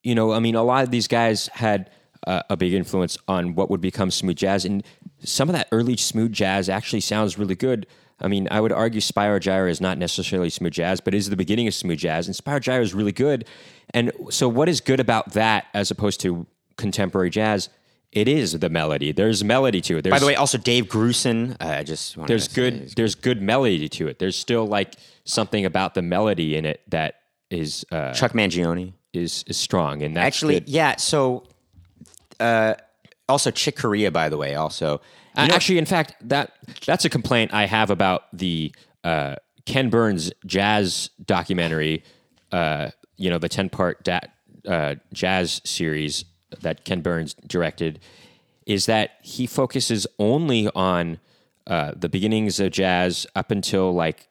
you 0.08 0.16
know, 0.16 0.32
I 0.32 0.40
mean, 0.40 0.56
a 0.56 0.64
lot 0.64 0.86
of 0.86 0.92
these 0.92 1.08
guys 1.08 1.48
had 1.48 1.90
uh, 2.26 2.42
a 2.50 2.56
big 2.56 2.74
influence 2.74 3.18
on 3.28 3.56
what 3.56 3.70
would 3.70 3.82
become 3.82 4.10
smooth 4.10 4.38
jazz, 4.38 4.64
and 4.64 4.82
some 5.20 5.50
of 5.50 5.54
that 5.54 5.68
early 5.74 5.98
smooth 5.98 6.32
jazz 6.32 6.70
actually 6.70 7.02
sounds 7.02 7.38
really 7.38 7.56
good. 7.56 7.86
I 8.22 8.30
mean, 8.30 8.48
I 8.50 8.62
would 8.62 8.72
argue 8.72 9.02
Spyro 9.02 9.40
Gyra 9.40 9.70
is 9.70 9.82
not 9.82 9.98
necessarily 9.98 10.50
smooth 10.50 10.72
jazz, 10.72 11.02
but 11.02 11.14
is 11.14 11.30
the 11.30 11.36
beginning 11.36 11.68
of 11.68 11.74
smooth 11.74 12.00
jazz, 12.00 12.26
and 12.28 12.36
Spyro 12.36 12.62
Gyra 12.62 12.82
is 12.82 12.94
really 12.94 13.12
good. 13.12 13.46
And 13.94 14.14
so, 14.30 14.48
what 14.48 14.70
is 14.70 14.80
good 14.80 15.02
about 15.02 15.34
that 15.34 15.66
as 15.74 15.92
opposed 15.92 16.22
to 16.22 16.48
contemporary 16.78 17.30
jazz? 17.30 17.68
It 18.14 18.30
is 18.30 18.58
the 18.58 18.70
melody. 18.70 19.12
There's 19.12 19.44
melody 19.44 19.82
to 19.82 19.98
it. 19.98 20.04
There's, 20.04 20.14
By 20.14 20.20
the 20.20 20.26
way, 20.26 20.36
also 20.36 20.58
Dave 20.58 20.86
Grusin. 20.86 21.58
Uh, 21.60 21.80
I 21.80 21.84
just 21.84 22.16
there's 22.28 22.48
to 22.48 22.56
good 22.56 22.90
there's 22.96 23.16
good 23.16 23.42
melody 23.42 23.90
to 23.90 24.08
it. 24.08 24.20
There's 24.20 24.38
still 24.38 24.66
like 24.66 24.96
something 25.26 25.66
about 25.66 25.96
the 25.96 26.02
melody 26.02 26.56
in 26.56 26.66
it 26.66 26.82
that 26.88 27.16
is 27.50 27.86
uh, 27.92 28.14
Chuck 28.14 28.32
Mangione. 28.32 28.94
Is 29.14 29.44
is 29.48 29.58
strong, 29.58 30.02
and 30.02 30.16
that's 30.16 30.26
Actually, 30.26 30.60
good. 30.62 30.70
yeah. 30.70 30.96
So, 30.98 31.44
uh, 32.40 32.76
also 33.28 33.52
Chick 33.52 33.76
Corea, 33.78 34.12
by 34.12 34.30
the 34.30 34.38
way, 34.38 34.56
also. 34.56 35.02
Uh, 35.36 35.48
actually, 35.52 35.78
in 35.78 35.86
fact, 35.86 36.16
that 36.22 36.54
that's 36.86 37.06
a 37.06 37.10
complaint 37.10 37.54
I 37.54 37.66
have 37.68 37.90
about 37.90 38.24
the 38.34 38.74
uh, 39.04 39.36
Ken 39.66 39.90
Burns 39.90 40.32
jazz 40.46 41.10
documentary. 41.26 42.04
Uh, 42.52 42.90
you 43.18 43.30
know, 43.30 43.38
the 43.38 43.50
ten 43.50 43.70
part 43.70 44.04
da- 44.04 44.20
uh, 44.68 44.96
jazz 45.14 45.62
series 45.64 46.26
that 46.62 46.86
Ken 46.86 47.02
Burns 47.02 47.36
directed 47.46 48.00
is 48.66 48.86
that 48.86 49.12
he 49.22 49.46
focuses 49.46 50.08
only 50.20 50.70
on 50.76 51.20
uh, 51.68 51.92
the 51.96 52.10
beginnings 52.10 52.60
of 52.60 52.72
jazz 52.72 53.28
up 53.36 53.52
until 53.52 53.94
like 53.94 54.28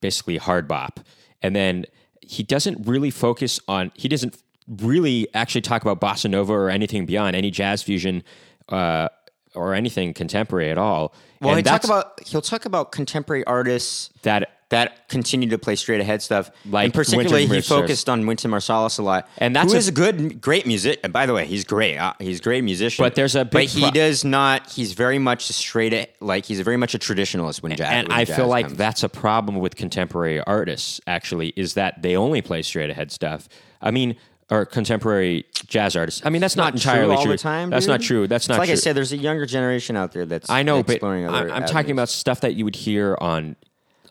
basically 0.00 0.36
hard 0.36 0.68
bop, 0.68 1.00
and 1.42 1.56
then 1.56 1.86
he 2.26 2.42
doesn't 2.42 2.86
really 2.86 3.10
focus 3.10 3.60
on. 3.68 3.92
He 3.94 4.08
doesn't 4.08 4.36
really 4.68 5.28
actually 5.32 5.60
talk 5.60 5.82
about 5.82 6.00
bossa 6.00 6.28
nova 6.28 6.52
or 6.52 6.70
anything 6.70 7.06
beyond 7.06 7.36
any 7.36 7.50
jazz 7.50 7.82
fusion. 7.82 8.22
Uh, 8.68 9.08
or 9.54 9.74
anything 9.74 10.12
contemporary 10.12 10.70
at 10.70 10.78
all. 10.78 11.14
Well, 11.40 11.50
And 11.50 11.58
he 11.58 11.62
talk 11.62 11.84
about 11.84 12.20
he'll 12.26 12.42
talk 12.42 12.66
about 12.66 12.92
contemporary 12.92 13.42
artists 13.44 14.10
that 14.22 14.55
that 14.68 15.08
continued 15.08 15.50
to 15.50 15.58
play 15.58 15.76
straight 15.76 16.00
ahead 16.00 16.20
stuff. 16.22 16.50
Like 16.68 16.86
and 16.86 16.94
particularly, 16.94 17.46
he 17.46 17.60
focused 17.60 18.08
on 18.08 18.26
Wynton 18.26 18.50
Marsalis 18.50 18.98
a 18.98 19.02
lot, 19.02 19.28
And 19.38 19.54
that's 19.54 19.70
who 19.70 19.76
a- 19.76 19.78
is 19.78 19.86
a 19.88 19.92
good, 19.92 20.40
great 20.40 20.66
music. 20.66 20.98
and 21.04 21.12
By 21.12 21.26
the 21.26 21.34
way, 21.34 21.46
he's 21.46 21.62
great. 21.64 21.96
Uh, 21.98 22.14
he's 22.18 22.40
a 22.40 22.42
great 22.42 22.64
musician. 22.64 23.04
But 23.04 23.14
there's 23.14 23.36
a 23.36 23.44
but 23.44 23.52
big 23.52 23.68
he 23.68 23.82
pro- 23.82 23.90
does 23.92 24.24
not. 24.24 24.68
He's 24.70 24.92
very 24.92 25.18
much 25.20 25.48
a 25.50 25.52
straight, 25.52 25.92
a- 25.92 26.08
like 26.20 26.46
he's 26.46 26.60
very 26.60 26.76
much 26.76 26.94
a 26.94 26.98
traditionalist 26.98 27.62
when 27.62 27.76
jazz. 27.76 27.86
and 27.88 28.08
when 28.08 28.18
I 28.18 28.24
jazz 28.24 28.36
feel 28.36 28.48
like 28.48 28.66
comes. 28.66 28.78
that's 28.78 29.02
a 29.04 29.08
problem 29.08 29.56
with 29.60 29.76
contemporary 29.76 30.40
artists. 30.40 31.00
Actually, 31.06 31.52
is 31.56 31.74
that 31.74 32.02
they 32.02 32.16
only 32.16 32.42
play 32.42 32.62
straight 32.62 32.90
ahead 32.90 33.12
stuff. 33.12 33.48
I 33.80 33.92
mean, 33.92 34.16
or 34.50 34.64
contemporary 34.64 35.44
jazz 35.66 35.94
artists. 35.96 36.22
I 36.24 36.30
mean, 36.30 36.40
that's 36.40 36.56
not, 36.56 36.72
entirely 36.74 37.06
true. 37.08 37.16
all 37.16 37.22
true. 37.24 37.32
the 37.32 37.38
time. 37.38 37.70
That's 37.70 37.86
dude. 37.86 37.90
not 37.92 38.00
true. 38.00 38.26
That's 38.26 38.44
It's 38.44 38.48
not 38.48 38.58
like 38.58 38.66
true. 38.68 38.72
I 38.72 38.76
said, 38.76 38.96
there's 38.96 39.12
a 39.12 39.16
younger 39.16 39.44
generation 39.46 39.96
out 39.96 40.12
there 40.12 40.24
that's 40.26 40.48
I 40.50 40.62
know, 40.62 40.82
but 40.82 40.96
exploring 40.96 41.26
I- 41.26 41.28
other 41.40 41.52
I'm 41.52 41.66
talking 41.66 41.90
about 41.92 42.08
stuff 42.08 42.40
that 42.42 42.54
you 42.54 42.64
would 42.64 42.76
hear 42.76 43.16
on 43.20 43.54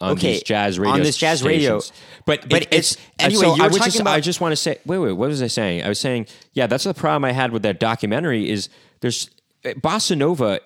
on 0.01 0.11
Okay, 0.13 0.33
these 0.33 0.43
jazz 0.43 0.77
radio 0.79 0.93
on 0.93 1.01
this 1.01 1.17
jazz 1.17 1.43
radio. 1.43 1.81
But 2.25 2.49
But 2.49 2.63
it- 2.63 2.67
it's- 2.73 2.97
and 3.19 3.31
anyway, 3.33 3.41
so 3.45 3.55
you 3.55 3.63
I 3.63 3.65
were 3.67 3.69
was 3.69 3.77
talking 3.77 3.91
just, 3.91 3.99
about- 4.01 4.15
I 4.15 4.19
just 4.19 4.41
want 4.41 4.51
to 4.51 4.55
say, 4.57 4.77
wait, 4.85 4.97
wait. 4.99 5.11
What 5.13 5.29
was 5.29 5.41
I 5.41 5.47
saying? 5.47 5.83
I 5.83 5.89
was 5.89 5.99
saying, 5.99 6.27
yeah, 6.53 6.67
that's 6.67 6.83
the 6.83 6.93
problem 6.93 7.25
I 7.25 7.31
had 7.31 7.51
with 7.51 7.63
that 7.63 7.79
documentary. 7.79 8.49
Is 8.49 8.69
there's 9.01 9.29
bossa 9.63 10.17
nova. 10.17 10.59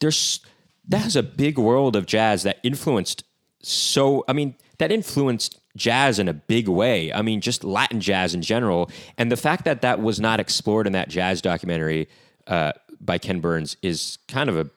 There's 0.00 0.40
that 0.88 0.98
has 1.02 1.16
a 1.16 1.22
big 1.22 1.58
world 1.58 1.96
of 1.96 2.06
jazz 2.06 2.42
that 2.44 2.58
influenced. 2.62 3.24
So 3.62 4.24
I 4.28 4.32
mean, 4.32 4.54
that 4.78 4.92
influenced 4.92 5.58
jazz 5.76 6.18
in 6.18 6.28
a 6.28 6.32
big 6.32 6.68
way. 6.68 7.12
I 7.12 7.22
mean, 7.22 7.40
just 7.40 7.64
Latin 7.64 8.00
jazz 8.00 8.34
in 8.34 8.40
general, 8.42 8.90
and 9.18 9.30
the 9.32 9.36
fact 9.36 9.64
that 9.64 9.80
that 9.82 10.00
was 10.00 10.20
not 10.20 10.38
explored 10.40 10.86
in 10.86 10.92
that 10.94 11.08
jazz 11.08 11.42
documentary 11.42 12.08
uh, 12.46 12.72
by 13.00 13.18
Ken 13.18 13.40
Burns 13.40 13.76
is 13.82 14.18
kind 14.28 14.48
of 14.48 14.56
a 14.56 14.70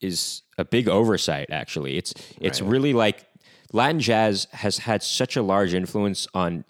is 0.00 0.42
a 0.58 0.64
big 0.64 0.88
oversight. 0.88 1.48
Actually, 1.50 1.96
it's 1.96 2.14
it's 2.40 2.60
Right. 2.60 2.70
really 2.70 2.92
like 2.92 3.24
Latin 3.72 4.00
jazz 4.00 4.46
has 4.52 4.78
had 4.78 5.02
such 5.02 5.36
a 5.36 5.42
large 5.42 5.74
influence 5.74 6.26
on 6.34 6.64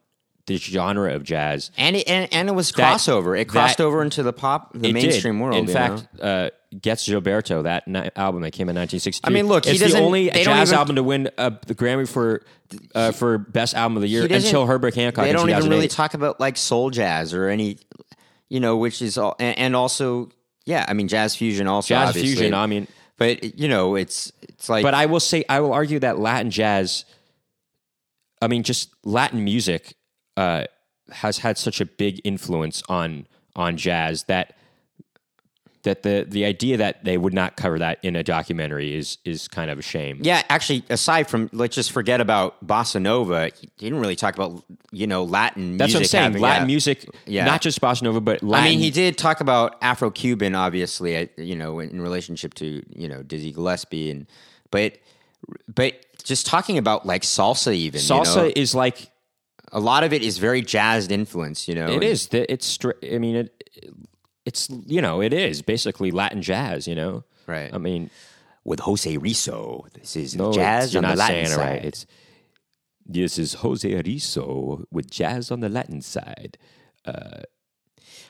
the 0.47 0.57
genre 0.57 1.15
of 1.15 1.23
jazz. 1.23 1.71
And 1.77 1.95
it, 1.97 2.09
and, 2.09 2.29
and 2.33 2.49
it 2.49 2.53
was 2.53 2.73
That- 2.73 2.97
crossover. 2.99 3.39
It 3.39 3.47
crossed 3.47 3.79
that- 3.79 3.85
over 3.85 4.03
into 4.03 4.23
the 4.23 4.33
pop, 4.33 4.73
the 4.75 4.93
mainstream 4.93 5.37
did. 5.37 5.43
world. 5.45 5.57
In 5.57 5.67
fact, 5.69 6.07
know? 6.19 6.23
uh, 6.25 6.51
Getz 6.81 7.07
Gilberto, 7.07 7.63
that 7.65 7.87
ni- 7.87 8.09
album 8.17 8.43
that 8.43 8.51
came 8.53 8.69
in 8.69 8.75
1962. 8.77 9.21
I 9.25 9.31
mean, 9.33 9.47
look, 9.47 9.67
he 9.67 9.73
it's 9.73 9.93
the 9.93 10.01
only 10.01 10.31
jazz 10.31 10.71
even- 10.71 10.79
album 10.79 10.97
to 10.97 11.03
win 11.03 11.31
uh, 11.39 11.51
the 11.67 11.75
Grammy 11.75 12.09
for 12.09 12.43
uh, 12.95 13.13
for 13.13 13.37
best 13.39 13.75
album 13.75 13.97
of 13.99 14.03
the 14.03 14.09
year 14.09 14.25
until 14.25 14.67
Herbert 14.67 14.95
Hancock. 14.95 15.25
they 15.25 15.33
don't 15.33 15.51
even 15.51 15.69
really 15.69 15.89
talk 15.89 16.15
about 16.15 16.41
like 16.41 16.57
soul 16.57 16.91
jazz 16.91 17.35
or 17.35 17.49
any, 17.49 17.77
you 18.49 18.59
know, 18.61 18.77
which 18.79 19.03
is 19.03 19.19
all, 19.19 19.37
and, 19.39 19.57
and 19.59 19.77
also, 19.77 20.31
yeah, 20.65 20.85
I 20.89 20.95
mean, 20.95 21.09
jazz 21.09 21.37
fusion 21.37 21.67
also. 21.69 21.89
jazz 21.95 22.09
obviously. 22.09 22.35
fusion. 22.37 22.55
I 22.55 22.67
mean, 22.67 22.89
but 23.19 23.59
you 23.59 23.69
know, 23.69 23.95
it's 23.95 24.33
it's 24.43 24.69
like, 24.69 24.83
but 24.83 24.95
I 24.95 25.07
will 25.07 25.21
say, 25.21 25.45
I 25.49 25.61
will 25.61 25.73
argue 25.73 25.99
that 26.01 26.19
Latin 26.19 26.51
jazz. 26.51 27.05
I 28.41 28.49
mean, 28.49 28.63
just 28.63 28.91
Latin 29.05 29.45
music 29.45 29.95
uh, 30.37 30.65
has 31.11 31.39
had 31.39 31.59
such 31.59 31.81
a 31.81 31.87
big 31.87 32.21
influence 32.25 32.83
on 32.89 33.27
on 33.55 33.77
jazz 33.77 34.25
that 34.25 34.57
that 35.85 36.03
the 36.03 36.25
the 36.29 36.45
idea 36.45 36.77
that 36.77 37.05
they 37.05 37.19
would 37.19 37.35
not 37.35 37.57
cover 37.57 37.79
that 37.79 37.99
in 38.03 38.15
a 38.17 38.23
documentary 38.23 38.95
is 38.95 39.19
is 39.25 39.49
kind 39.49 39.71
of 39.71 39.79
a 39.79 39.83
shame. 39.83 40.21
yeah, 40.23 40.43
actually, 40.49 40.85
aside 40.91 41.29
from 41.29 41.51
let's 41.53 41.75
just 41.75 41.91
forget 41.93 42.21
about 42.21 42.65
bossa 42.65 43.01
nova. 43.03 43.51
He 43.61 43.69
didn't 43.79 43.99
really 44.01 44.17
talk 44.17 44.35
about 44.35 44.63
you 44.93 45.07
know 45.07 45.25
Latin. 45.25 45.77
That's 45.77 45.93
what 45.93 45.97
I'm 45.97 46.01
music 46.01 46.11
saying. 46.11 46.23
having- 46.25 46.43
Latin 46.43 46.63
yeah. 46.63 46.67
music, 46.67 47.09
Yeah. 47.27 47.45
not 47.45 47.61
just 47.63 47.81
bossa 47.81 48.03
nova, 48.03 48.21
but 48.21 48.43
Latin. 48.43 48.67
I 48.67 48.71
mean, 48.71 48.79
he 48.79 48.91
did 48.91 49.19
talk 49.19 49.41
about 49.41 49.77
Afro-Cuban, 49.83 50.55
obviously, 50.55 51.29
you 51.37 51.57
know, 51.57 51.81
in, 51.81 51.91
in 51.91 52.01
relationship 52.01 52.55
to 52.55 52.83
you 52.95 53.09
know 53.09 53.23
Dizzy 53.23 53.53
Gillespie, 53.53 54.11
and 54.11 54.27
but 54.71 54.99
but 55.73 55.95
just 56.23 56.47
talking 56.47 56.79
about 56.79 57.05
like 57.07 57.23
salsa, 57.23 57.75
even 57.75 58.01
you 58.01 58.07
salsa 58.07 58.37
know, 58.37 58.53
is 58.55 58.75
like 58.75 59.11
a 59.73 59.81
lot 59.81 60.05
of 60.05 60.13
it 60.13 60.23
is 60.23 60.39
very 60.39 60.63
jazzed 60.63 61.11
influence. 61.11 61.67
You 61.67 61.75
know, 61.75 61.89
it 61.89 62.03
is. 62.05 62.29
It's 62.33 62.79
I 63.11 63.19
mean 63.19 63.37
it. 63.37 63.62
It's 64.45 64.69
you 64.87 65.01
know 65.01 65.21
it 65.23 65.33
is 65.33 65.63
basically 65.63 66.11
Latin 66.11 66.43
jazz. 66.43 66.87
You 66.89 66.95
know, 66.95 67.25
Right. 67.47 67.73
I 67.73 67.79
mean, 67.79 68.11
with 68.65 68.81
Jose 68.81 69.17
Rizo. 69.19 69.91
This 69.93 70.17
is 70.17 70.35
no, 70.37 70.53
jazz 70.53 70.95
on 70.97 71.03
the 71.05 71.15
Latin 71.17 71.27
saying 71.27 71.45
it 71.47 71.49
side. 71.51 71.59
right. 71.59 71.85
It's 71.85 72.07
this 73.05 73.39
is 73.39 73.55
Jose 73.55 73.89
Arizo 73.89 74.85
with 74.91 75.11
jazz 75.11 75.51
on 75.51 75.61
the 75.61 75.69
Latin 75.69 76.01
side, 76.03 76.57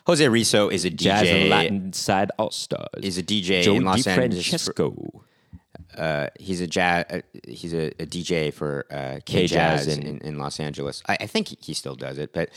Jose 0.07 0.25
Rizo 0.27 0.73
is 0.73 0.85
a 0.85 0.91
jazz 0.91 1.21
on 1.21 1.27
the 1.35 1.45
DJ. 1.45 1.49
Latin 1.51 1.93
side 1.93 2.31
all 2.39 2.51
stars. 2.51 2.89
Is 3.03 3.19
a 3.19 3.23
DJ 3.23 3.63
Joe 3.63 3.75
in 3.75 3.85
Los 3.85 4.07
Angeles. 4.07 4.49
DiFrancesco. 4.49 5.21
Uh, 5.97 6.27
he's 6.41 6.61
a 6.61 6.67
jazz. 6.67 7.05
Uh, 7.11 7.21
he's 7.47 7.73
a, 7.75 7.89
a 8.03 8.07
DJ 8.07 8.53
for 8.53 8.87
uh, 8.91 9.21
K 9.27 9.43
K-Jazz 9.43 9.87
in- 9.89 10.03
in, 10.07 10.19
in, 10.19 10.39
Los 10.39 10.59
Angeles. 10.59 11.03
I, 11.09 11.19
I 11.21 11.27
think 11.27 11.49
he- 11.49 11.59
he 11.61 11.75
still 11.75 11.95
does 11.95 12.19
it, 12.19 12.33
but 12.33 12.49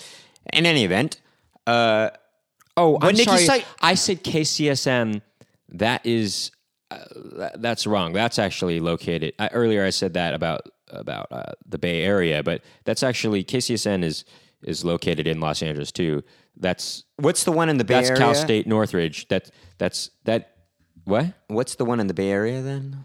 in 0.53 0.65
any 0.65 0.85
event, 0.85 1.19
uh, 1.67 2.09
Oh, 2.77 2.97
But 2.99 3.07
I'm 3.09 3.15
sorry. 3.45 3.63
I 3.81 3.95
said 3.95 4.23
KCSM. 4.23 5.21
That 5.69 6.05
is, 6.05 6.51
uh, 6.91 6.99
that- 7.37 7.61
that's 7.61 7.87
wrong. 7.87 8.13
That's 8.13 8.37
actually 8.39 8.79
located. 8.79 9.33
I, 9.39 9.47
earlier, 9.47 9.83
I 9.85 9.89
said 9.89 10.13
that 10.13 10.33
about 10.33 10.61
about 10.91 11.27
uh, 11.31 11.43
the 11.67 11.77
Bay 11.79 12.03
Area, 12.03 12.43
but 12.43 12.61
that's 12.83 13.01
actually 13.03 13.43
KCSN 13.43 14.03
is 14.03 14.23
is 14.63 14.85
located 14.85 15.27
in 15.27 15.39
Los 15.39 15.61
Angeles 15.63 15.91
too. 15.91 16.23
That's 16.57 17.03
what's 17.17 17.43
the 17.43 17.51
one 17.51 17.69
in 17.69 17.77
the 17.77 17.83
Bay 17.83 17.95
that's 17.95 18.09
Area? 18.11 18.19
Cal 18.21 18.35
State 18.35 18.67
Northridge. 18.67 19.27
That 19.29 19.49
that's 19.77 20.11
that. 20.25 20.51
What? 21.03 21.33
What's 21.47 21.75
the 21.75 21.85
one 21.85 21.99
in 21.99 22.07
the 22.07 22.13
Bay 22.13 22.29
Area 22.29 22.61
then? 22.61 23.03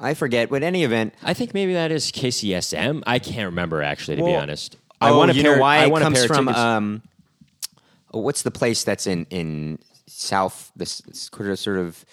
I 0.00 0.14
forget. 0.14 0.48
But 0.48 0.62
any 0.62 0.84
event, 0.84 1.14
I 1.22 1.34
think 1.34 1.54
maybe 1.54 1.72
that 1.74 1.90
is 1.90 2.10
KCSM. 2.12 3.02
I 3.06 3.18
can't 3.18 3.46
remember 3.46 3.82
actually, 3.82 4.16
to 4.18 4.22
be 4.24 4.34
honest. 4.34 4.76
I 5.00 5.08
I 5.08 5.12
want 5.12 5.30
to 5.32 5.36
you 5.36 5.42
know 5.42 5.58
why 5.58 5.78
I 5.78 5.86
it 5.86 5.98
comes 6.00 6.24
from. 6.24 6.48
Um, 6.48 7.02
oh, 7.04 7.10
what's 8.10 8.42
the 8.42 8.50
place 8.50 8.84
that's 8.84 9.06
in 9.06 9.26
in 9.30 9.78
South? 10.06 10.72
This 10.76 11.00
this 11.00 11.30
sort 11.60 11.78
of. 11.78 12.04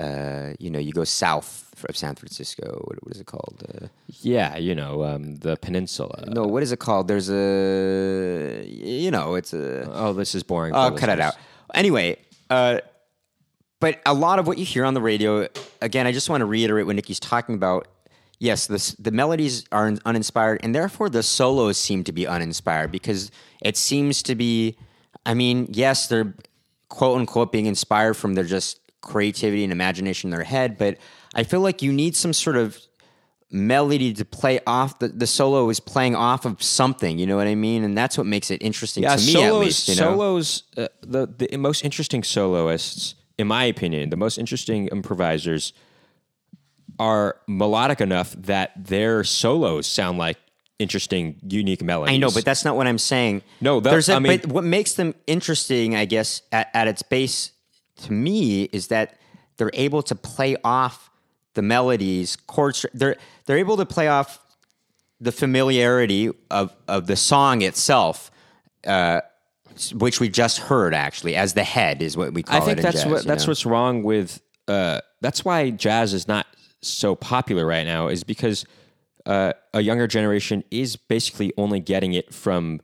Uh, 0.00 0.54
you 0.58 0.70
know, 0.70 0.78
you 0.80 0.90
go 0.90 1.04
south 1.04 1.72
of 1.88 1.96
San 1.96 2.16
Francisco. 2.16 2.82
What, 2.84 3.04
what 3.04 3.14
is 3.14 3.20
it 3.20 3.26
called? 3.26 3.62
Uh, 3.68 3.86
yeah, 4.08 4.56
you 4.56 4.74
know, 4.74 5.04
um, 5.04 5.36
the 5.36 5.56
peninsula. 5.56 6.24
no, 6.26 6.44
what 6.44 6.64
is 6.64 6.72
it 6.72 6.80
called? 6.80 7.06
There's 7.06 7.30
a, 7.30 8.64
you 8.66 9.12
know, 9.12 9.36
it's 9.36 9.52
a. 9.52 9.88
Oh, 9.92 10.12
this 10.12 10.34
is 10.34 10.42
boring. 10.42 10.72
Oh, 10.74 10.90
cut 10.90 11.10
it 11.10 11.20
out. 11.20 11.36
Anyway, 11.74 12.16
uh, 12.50 12.80
but 13.80 14.00
a 14.06 14.14
lot 14.14 14.38
of 14.38 14.46
what 14.46 14.58
you 14.58 14.64
hear 14.64 14.84
on 14.84 14.94
the 14.94 15.00
radio, 15.00 15.48
again, 15.80 16.06
I 16.06 16.12
just 16.12 16.28
want 16.28 16.40
to 16.40 16.46
reiterate 16.46 16.86
what 16.86 16.96
Nikki's 16.96 17.20
talking 17.20 17.54
about. 17.54 17.86
Yes, 18.38 18.66
the 18.66 18.96
the 18.98 19.10
melodies 19.10 19.64
are 19.70 19.94
uninspired, 20.04 20.60
and 20.62 20.74
therefore 20.74 21.08
the 21.08 21.22
solos 21.22 21.78
seem 21.78 22.02
to 22.04 22.12
be 22.12 22.26
uninspired 22.26 22.90
because 22.90 23.30
it 23.62 23.76
seems 23.76 24.22
to 24.24 24.34
be. 24.34 24.76
I 25.26 25.34
mean, 25.34 25.68
yes, 25.70 26.06
they're 26.06 26.34
quote 26.88 27.18
unquote 27.18 27.52
being 27.52 27.66
inspired 27.66 28.14
from 28.14 28.34
their 28.34 28.44
just 28.44 28.80
creativity 29.00 29.64
and 29.64 29.72
imagination 29.72 30.28
in 30.28 30.36
their 30.36 30.44
head, 30.44 30.78
but 30.78 30.98
I 31.34 31.42
feel 31.42 31.60
like 31.60 31.82
you 31.82 31.92
need 31.92 32.16
some 32.16 32.32
sort 32.32 32.56
of 32.56 32.78
melody 33.50 34.12
to 34.12 34.24
play 34.24 34.58
off 34.66 34.98
the, 34.98 35.08
the 35.08 35.26
solo 35.26 35.70
is 35.70 35.78
playing 35.78 36.16
off 36.16 36.44
of 36.44 36.60
something 36.60 37.20
you 37.20 37.26
know 37.26 37.36
what 37.36 37.46
i 37.46 37.54
mean 37.54 37.84
and 37.84 37.96
that's 37.96 38.18
what 38.18 38.26
makes 38.26 38.50
it 38.50 38.60
interesting 38.60 39.04
yeah, 39.04 39.14
to 39.14 39.24
me 39.24 39.32
solos, 39.32 39.46
at 39.46 39.54
least 39.60 39.88
you 39.88 39.94
know 39.94 40.10
solos. 40.10 40.62
Uh, 40.76 40.88
the 41.02 41.26
the 41.26 41.56
most 41.56 41.84
interesting 41.84 42.24
soloists, 42.24 43.14
in 43.38 43.46
my 43.46 43.62
opinion, 43.64 44.10
the 44.10 44.16
most 44.16 44.38
interesting 44.38 44.88
improvisers 44.88 45.72
are 46.98 47.36
melodic 47.46 48.00
enough 48.00 48.32
that 48.32 48.72
their 48.76 49.22
solos 49.22 49.86
sound 49.86 50.18
like 50.18 50.38
interesting, 50.78 51.36
unique 51.48 51.82
melodies. 51.82 52.14
I 52.14 52.16
know, 52.18 52.30
but 52.30 52.44
that's 52.44 52.64
not 52.64 52.76
what 52.76 52.86
I'm 52.86 52.98
saying. 52.98 53.42
No, 53.60 53.80
that- 53.80 53.90
there's 53.90 54.08
a, 54.08 54.14
I 54.14 54.18
mean- 54.18 54.40
but 54.40 54.50
what 54.52 54.64
makes 54.64 54.94
them 54.94 55.14
interesting, 55.26 55.94
I 55.94 56.04
guess, 56.04 56.42
at, 56.52 56.70
at 56.74 56.88
its 56.88 57.02
base, 57.02 57.52
to 58.02 58.12
me, 58.12 58.64
is 58.64 58.88
that 58.88 59.18
they're 59.56 59.70
able 59.74 60.02
to 60.02 60.14
play 60.14 60.56
off 60.64 61.10
the 61.54 61.62
melodies, 61.62 62.36
chords. 62.36 62.84
They're 62.92 63.16
they're 63.46 63.58
able 63.58 63.76
to 63.76 63.86
play 63.86 64.08
off 64.08 64.40
the 65.20 65.30
familiarity 65.32 66.30
of 66.50 66.74
of 66.88 67.06
the 67.06 67.14
song 67.16 67.62
itself, 67.62 68.32
uh, 68.86 69.20
which 69.92 70.18
we 70.18 70.28
just 70.28 70.58
heard 70.58 70.92
actually 70.94 71.36
as 71.36 71.54
the 71.54 71.62
head 71.64 72.02
is 72.02 72.16
what 72.16 72.32
we 72.34 72.42
call 72.42 72.56
it. 72.56 72.62
I 72.62 72.64
think 72.64 72.78
it. 72.78 72.82
that's 72.82 73.02
jazz, 73.04 73.12
what 73.12 73.24
that's 73.24 73.46
know? 73.46 73.50
what's 73.50 73.64
wrong 73.66 74.02
with. 74.02 74.40
Uh, 74.66 75.00
that's 75.20 75.44
why 75.44 75.70
jazz 75.70 76.12
is 76.14 76.26
not 76.26 76.46
so 76.82 77.14
popular 77.14 77.64
right 77.64 77.86
now. 77.86 78.08
Is 78.08 78.24
because 78.24 78.66
uh, 79.26 79.52
a 79.72 79.80
younger 79.80 80.06
generation 80.06 80.64
is 80.70 80.96
basically 80.96 81.52
only 81.56 81.80
getting 81.80 82.12
it 82.12 82.32
from 82.32 82.80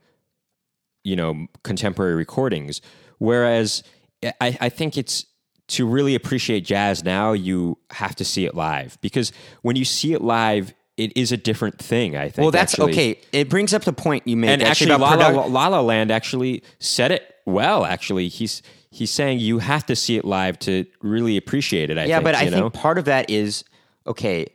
you 1.05 1.17
know 1.17 1.47
contemporary 1.63 2.15
recordings, 2.15 2.81
whereas 3.19 3.83
I, 4.23 4.57
I 4.61 4.69
think 4.69 4.97
it's 4.99 5.27
to 5.69 5.87
really 5.87 6.15
appreciate 6.17 6.63
jazz 6.65 7.05
now 7.05 7.33
you 7.33 7.79
have 7.91 8.17
to 8.17 8.25
see 8.25 8.45
it 8.45 8.57
live 8.57 8.99
because 9.01 9.31
when 9.63 9.77
you 9.77 9.85
see 9.85 10.13
it 10.13 10.21
live 10.21 10.75
it 10.97 11.17
is 11.17 11.31
a 11.31 11.37
different 11.37 11.79
thing 11.79 12.17
i 12.17 12.29
think 12.29 12.39
Well, 12.39 12.51
that's 12.51 12.75
actually. 12.75 12.93
okay. 12.93 13.21
It 13.31 13.49
brings 13.49 13.73
up 13.73 13.85
the 13.85 13.93
point 13.93 14.27
you 14.27 14.37
made 14.37 14.51
and 14.51 14.63
actually, 14.65 14.91
about 14.91 15.21
La, 15.21 15.29
La, 15.29 15.45
La 15.45 15.69
La 15.69 15.81
Land 15.81 16.11
actually 16.11 16.65
said 16.81 17.13
it 17.13 17.37
well. 17.47 17.85
Actually, 17.85 18.29
he's 18.29 18.63
he's 18.91 19.11
saying 19.11 19.39
you 19.39 19.59
have 19.59 19.87
to 19.87 19.97
see 19.97 20.17
it 20.17 20.25
live 20.25 20.59
to 20.61 20.85
really 21.03 21.37
appreciate 21.37 21.91
it. 21.91 21.99
I 21.99 22.05
yeah, 22.07 22.17
think, 22.17 22.25
but 22.25 22.35
I 22.35 22.43
you 22.43 22.51
think 22.51 22.73
part 22.75 22.99
of 22.99 23.05
that 23.05 23.31
is 23.31 23.65
okay. 24.07 24.47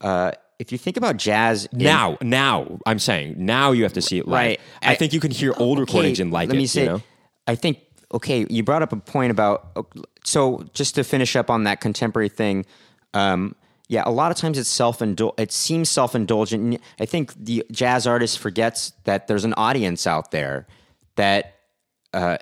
Uh, 0.00 0.32
if 0.62 0.70
you 0.70 0.78
think 0.78 0.96
about 0.96 1.16
jazz 1.16 1.66
in- 1.72 1.78
now, 1.78 2.16
now 2.22 2.78
I'm 2.86 3.00
saying 3.00 3.34
now 3.36 3.72
you 3.72 3.82
have 3.82 3.92
to 3.94 4.02
see 4.02 4.18
it 4.18 4.26
live. 4.28 4.34
Right. 4.34 4.60
I, 4.80 4.92
I- 4.92 4.94
think 4.94 5.12
you 5.12 5.20
can 5.20 5.32
hear 5.32 5.52
old 5.56 5.78
recordings 5.80 6.20
and 6.20 6.30
like 6.32 6.48
let 6.48 6.54
it. 6.54 6.58
me 6.58 6.66
say, 6.66 6.84
you 6.84 6.88
know? 6.88 7.02
I 7.46 7.56
think 7.56 7.80
okay, 8.14 8.46
you 8.48 8.62
brought 8.62 8.82
up 8.82 8.92
a 8.92 8.96
point 8.96 9.30
about 9.32 9.76
so 10.24 10.64
just 10.72 10.94
to 10.94 11.02
finish 11.04 11.34
up 11.34 11.50
on 11.50 11.64
that 11.64 11.80
contemporary 11.80 12.28
thing. 12.28 12.64
Um, 13.12 13.56
yeah, 13.88 14.04
a 14.06 14.10
lot 14.10 14.30
of 14.30 14.36
times 14.38 14.56
it's 14.56 14.68
self 14.70 15.00
indul 15.00 15.38
It 15.38 15.50
seems 15.50 15.90
self 15.90 16.14
indulgent. 16.14 16.80
I 17.00 17.06
think 17.06 17.34
the 17.34 17.64
jazz 17.72 18.06
artist 18.06 18.38
forgets 18.38 18.92
that 19.04 19.26
there's 19.26 19.44
an 19.44 19.54
audience 19.54 20.06
out 20.06 20.30
there 20.30 20.66
that, 21.16 21.56
uh, 22.14 22.38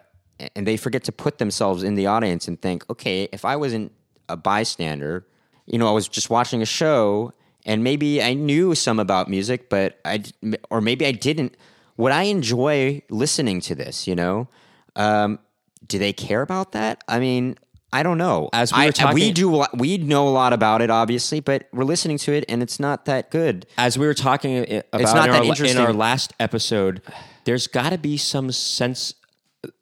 and 0.54 0.66
they 0.66 0.76
forget 0.76 1.04
to 1.04 1.12
put 1.12 1.38
themselves 1.38 1.82
in 1.82 1.94
the 1.94 2.06
audience 2.06 2.46
and 2.46 2.60
think, 2.60 2.88
okay, 2.90 3.28
if 3.32 3.44
I 3.44 3.56
wasn't 3.56 3.92
a 4.28 4.36
bystander, 4.36 5.26
you 5.66 5.78
know, 5.78 5.88
I 5.88 5.92
was 5.92 6.06
just 6.08 6.30
watching 6.30 6.62
a 6.62 6.66
show 6.66 7.32
and 7.66 7.84
maybe 7.84 8.22
I 8.22 8.34
knew 8.34 8.74
some 8.74 8.98
about 8.98 9.28
music, 9.28 9.68
but 9.68 9.98
I 10.04 10.22
or 10.70 10.80
maybe 10.80 11.06
I 11.06 11.12
didn't. 11.12 11.56
Would 11.96 12.12
I 12.12 12.24
enjoy 12.24 13.02
listening 13.10 13.60
to 13.62 13.74
this? 13.74 14.06
You 14.06 14.14
know, 14.16 14.48
um, 14.96 15.38
do 15.86 15.98
they 15.98 16.12
care 16.12 16.42
about 16.42 16.72
that? 16.72 17.04
I 17.08 17.18
mean, 17.18 17.56
I 17.92 18.02
don't 18.02 18.18
know. 18.18 18.48
As 18.52 18.72
we 18.72 18.78
were 18.78 18.84
I- 18.84 18.90
talking- 18.90 19.14
we 19.14 19.32
do. 19.32 19.64
We 19.74 19.98
know 19.98 20.28
a 20.28 20.30
lot 20.30 20.52
about 20.52 20.80
it, 20.80 20.90
obviously, 20.90 21.40
but 21.40 21.68
we're 21.72 21.84
listening 21.84 22.18
to 22.18 22.32
it, 22.32 22.44
and 22.48 22.62
it's 22.62 22.78
not 22.80 23.04
that 23.06 23.30
good. 23.30 23.66
as 23.76 23.98
we 23.98 24.06
were 24.06 24.14
talking 24.14 24.58
i- 24.58 24.82
about 24.92 25.14
not 25.14 25.26
in, 25.28 25.32
that 25.48 25.60
our, 25.60 25.66
in 25.66 25.76
our 25.78 25.92
last 25.92 26.32
episode, 26.40 27.02
there's 27.44 27.66
got 27.66 27.90
to 27.90 27.98
be 27.98 28.16
some 28.16 28.50
sense 28.52 29.14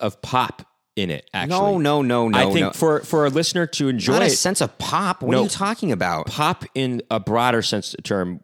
of 0.00 0.20
pop 0.22 0.62
in 0.98 1.10
it. 1.10 1.28
Actually, 1.32 1.48
No, 1.58 1.78
no, 1.78 2.02
no, 2.02 2.28
no. 2.28 2.38
I 2.38 2.52
think 2.52 2.60
no. 2.66 2.70
for 2.72 3.00
for 3.00 3.24
a 3.26 3.30
listener 3.30 3.66
to 3.66 3.88
enjoy 3.88 4.14
not 4.14 4.22
a 4.22 4.26
it, 4.26 4.30
sense 4.30 4.60
of 4.60 4.76
pop. 4.78 5.22
What 5.22 5.30
No. 5.32 5.40
are 5.40 5.42
you 5.44 5.48
talking 5.48 5.92
about? 5.92 6.26
pop 6.26 6.64
in 6.74 7.02
a 7.10 7.20
broader 7.20 7.62
sense 7.62 7.94
of 7.94 8.02
term, 8.02 8.40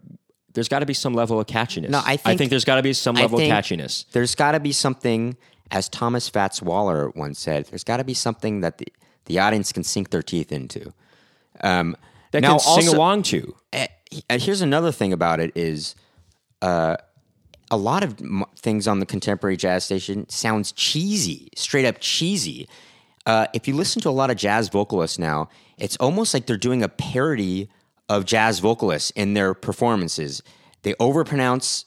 there's 0.54 0.68
got 0.68 0.78
to 0.78 0.86
be 0.86 0.94
some 0.94 1.14
level 1.14 1.40
of 1.40 1.46
catchiness. 1.46 1.88
No, 1.90 2.00
I 2.04 2.16
think- 2.16 2.48
there's 2.50 2.64
got 2.64 2.76
to 2.76 2.82
be 2.82 2.92
some 2.92 3.16
I 3.16 3.22
level 3.22 3.38
think 3.38 3.52
of 3.52 3.58
catchiness. 3.64 4.04
There's 4.12 4.34
got 4.36 4.52
to 4.52 4.60
be 4.60 4.72
something, 4.72 5.36
as 5.72 5.88
Thomas 5.88 6.28
Fats 6.28 6.62
Waller 6.62 7.10
once 7.16 7.40
said. 7.40 7.66
There's 7.66 7.84
got 7.84 7.96
to 7.96 8.04
be 8.04 8.14
something 8.14 8.60
that 8.60 8.78
the, 8.78 8.86
the 9.26 9.40
audience 9.40 9.72
can 9.72 9.82
sink 9.82 10.10
their 10.10 10.22
teeth 10.22 10.52
into. 10.52 10.92
Um, 11.60 11.96
That 12.30 12.42
now 12.42 12.50
can 12.52 12.60
sing 12.60 12.88
also- 12.88 12.96
along 12.96 13.22
to. 13.24 13.56
Uh, 13.72 13.86
and 14.30 14.40
here's 14.40 14.60
another 14.60 14.92
thing 14.92 15.12
about 15.12 15.40
it 15.40 15.50
is 15.56 15.96
uh, 16.62 16.96
a 17.70 17.76
lot 17.76 18.04
of 18.04 18.20
m- 18.20 18.44
things 18.56 18.86
on 18.86 19.00
the 19.00 19.06
contemporary 19.06 19.56
jazz 19.56 19.84
station 19.84 20.28
sounds 20.28 20.72
cheesy 20.72 21.48
straight 21.56 21.84
up 21.86 21.96
cheesy 22.00 22.68
uh, 23.26 23.46
if 23.54 23.66
you 23.66 23.74
listen 23.74 24.02
to 24.02 24.08
a 24.08 24.10
lot 24.10 24.30
of 24.30 24.36
jazz 24.36 24.68
vocalists 24.68 25.18
now 25.18 25.48
it's 25.78 25.96
almost 25.96 26.34
like 26.34 26.46
they're 26.46 26.56
doing 26.56 26.82
a 26.82 26.88
parody 26.88 27.68
of 28.08 28.24
jazz 28.26 28.58
vocalists 28.58 29.10
in 29.12 29.34
their 29.34 29.54
performances 29.54 30.42
they 30.82 30.92
overpronounce 30.94 31.84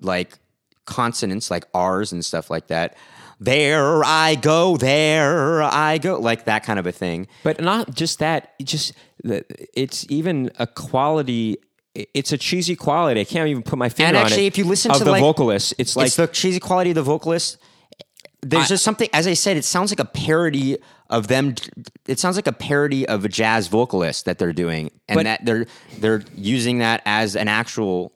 like 0.00 0.38
consonants 0.86 1.50
like 1.50 1.64
r's 1.74 2.12
and 2.12 2.24
stuff 2.24 2.50
like 2.50 2.66
that 2.68 2.96
there 3.38 4.02
i 4.04 4.34
go 4.34 4.76
there 4.76 5.62
i 5.62 5.98
go 5.98 6.18
like 6.18 6.44
that 6.46 6.62
kind 6.64 6.78
of 6.78 6.86
a 6.86 6.92
thing 6.92 7.26
But 7.44 7.60
not 7.60 7.94
just 7.94 8.18
that. 8.18 8.52
Just 8.62 8.92
it's 9.22 10.06
even 10.08 10.50
a 10.58 10.66
quality. 10.66 11.58
It's 11.94 12.30
a 12.32 12.38
cheesy 12.38 12.76
quality. 12.76 13.20
I 13.20 13.24
can't 13.24 13.48
even 13.48 13.62
put 13.62 13.78
my 13.78 13.88
finger 13.88 14.08
And 14.08 14.16
on 14.18 14.26
actually, 14.26 14.44
it. 14.44 14.48
if 14.48 14.58
you 14.58 14.64
listen 14.64 14.92
to, 14.92 15.02
the 15.04 15.10
like- 15.10 15.20
vocalist, 15.20 15.74
it's 15.78 15.96
like 15.96 16.06
it's 16.06 16.16
the 16.16 16.28
cheesy 16.28 16.60
quality 16.60 16.90
of 16.90 16.94
the 16.96 17.02
vocalist. 17.02 17.58
There's 18.42 18.64
I- 18.66 18.68
just 18.68 18.84
something, 18.84 19.08
as 19.12 19.26
I 19.26 19.34
said, 19.34 19.56
it 19.56 19.64
sounds 19.64 19.90
like 19.90 19.98
a 20.00 20.04
parody 20.04 20.78
of 21.10 21.26
them. 21.26 21.56
It 22.06 22.20
sounds 22.20 22.36
like 22.36 22.46
a 22.46 22.52
parody 22.52 23.06
of 23.08 23.24
a 23.24 23.28
jazz 23.28 23.66
vocalist 23.66 24.24
that 24.26 24.38
they're 24.38 24.52
doing, 24.52 24.92
and 25.08 25.16
But- 25.16 25.24
that 25.24 25.44
they're 25.44 25.66
they're 25.98 26.22
using 26.36 26.78
that 26.78 27.02
as 27.04 27.34
an 27.34 27.48
actual 27.48 28.12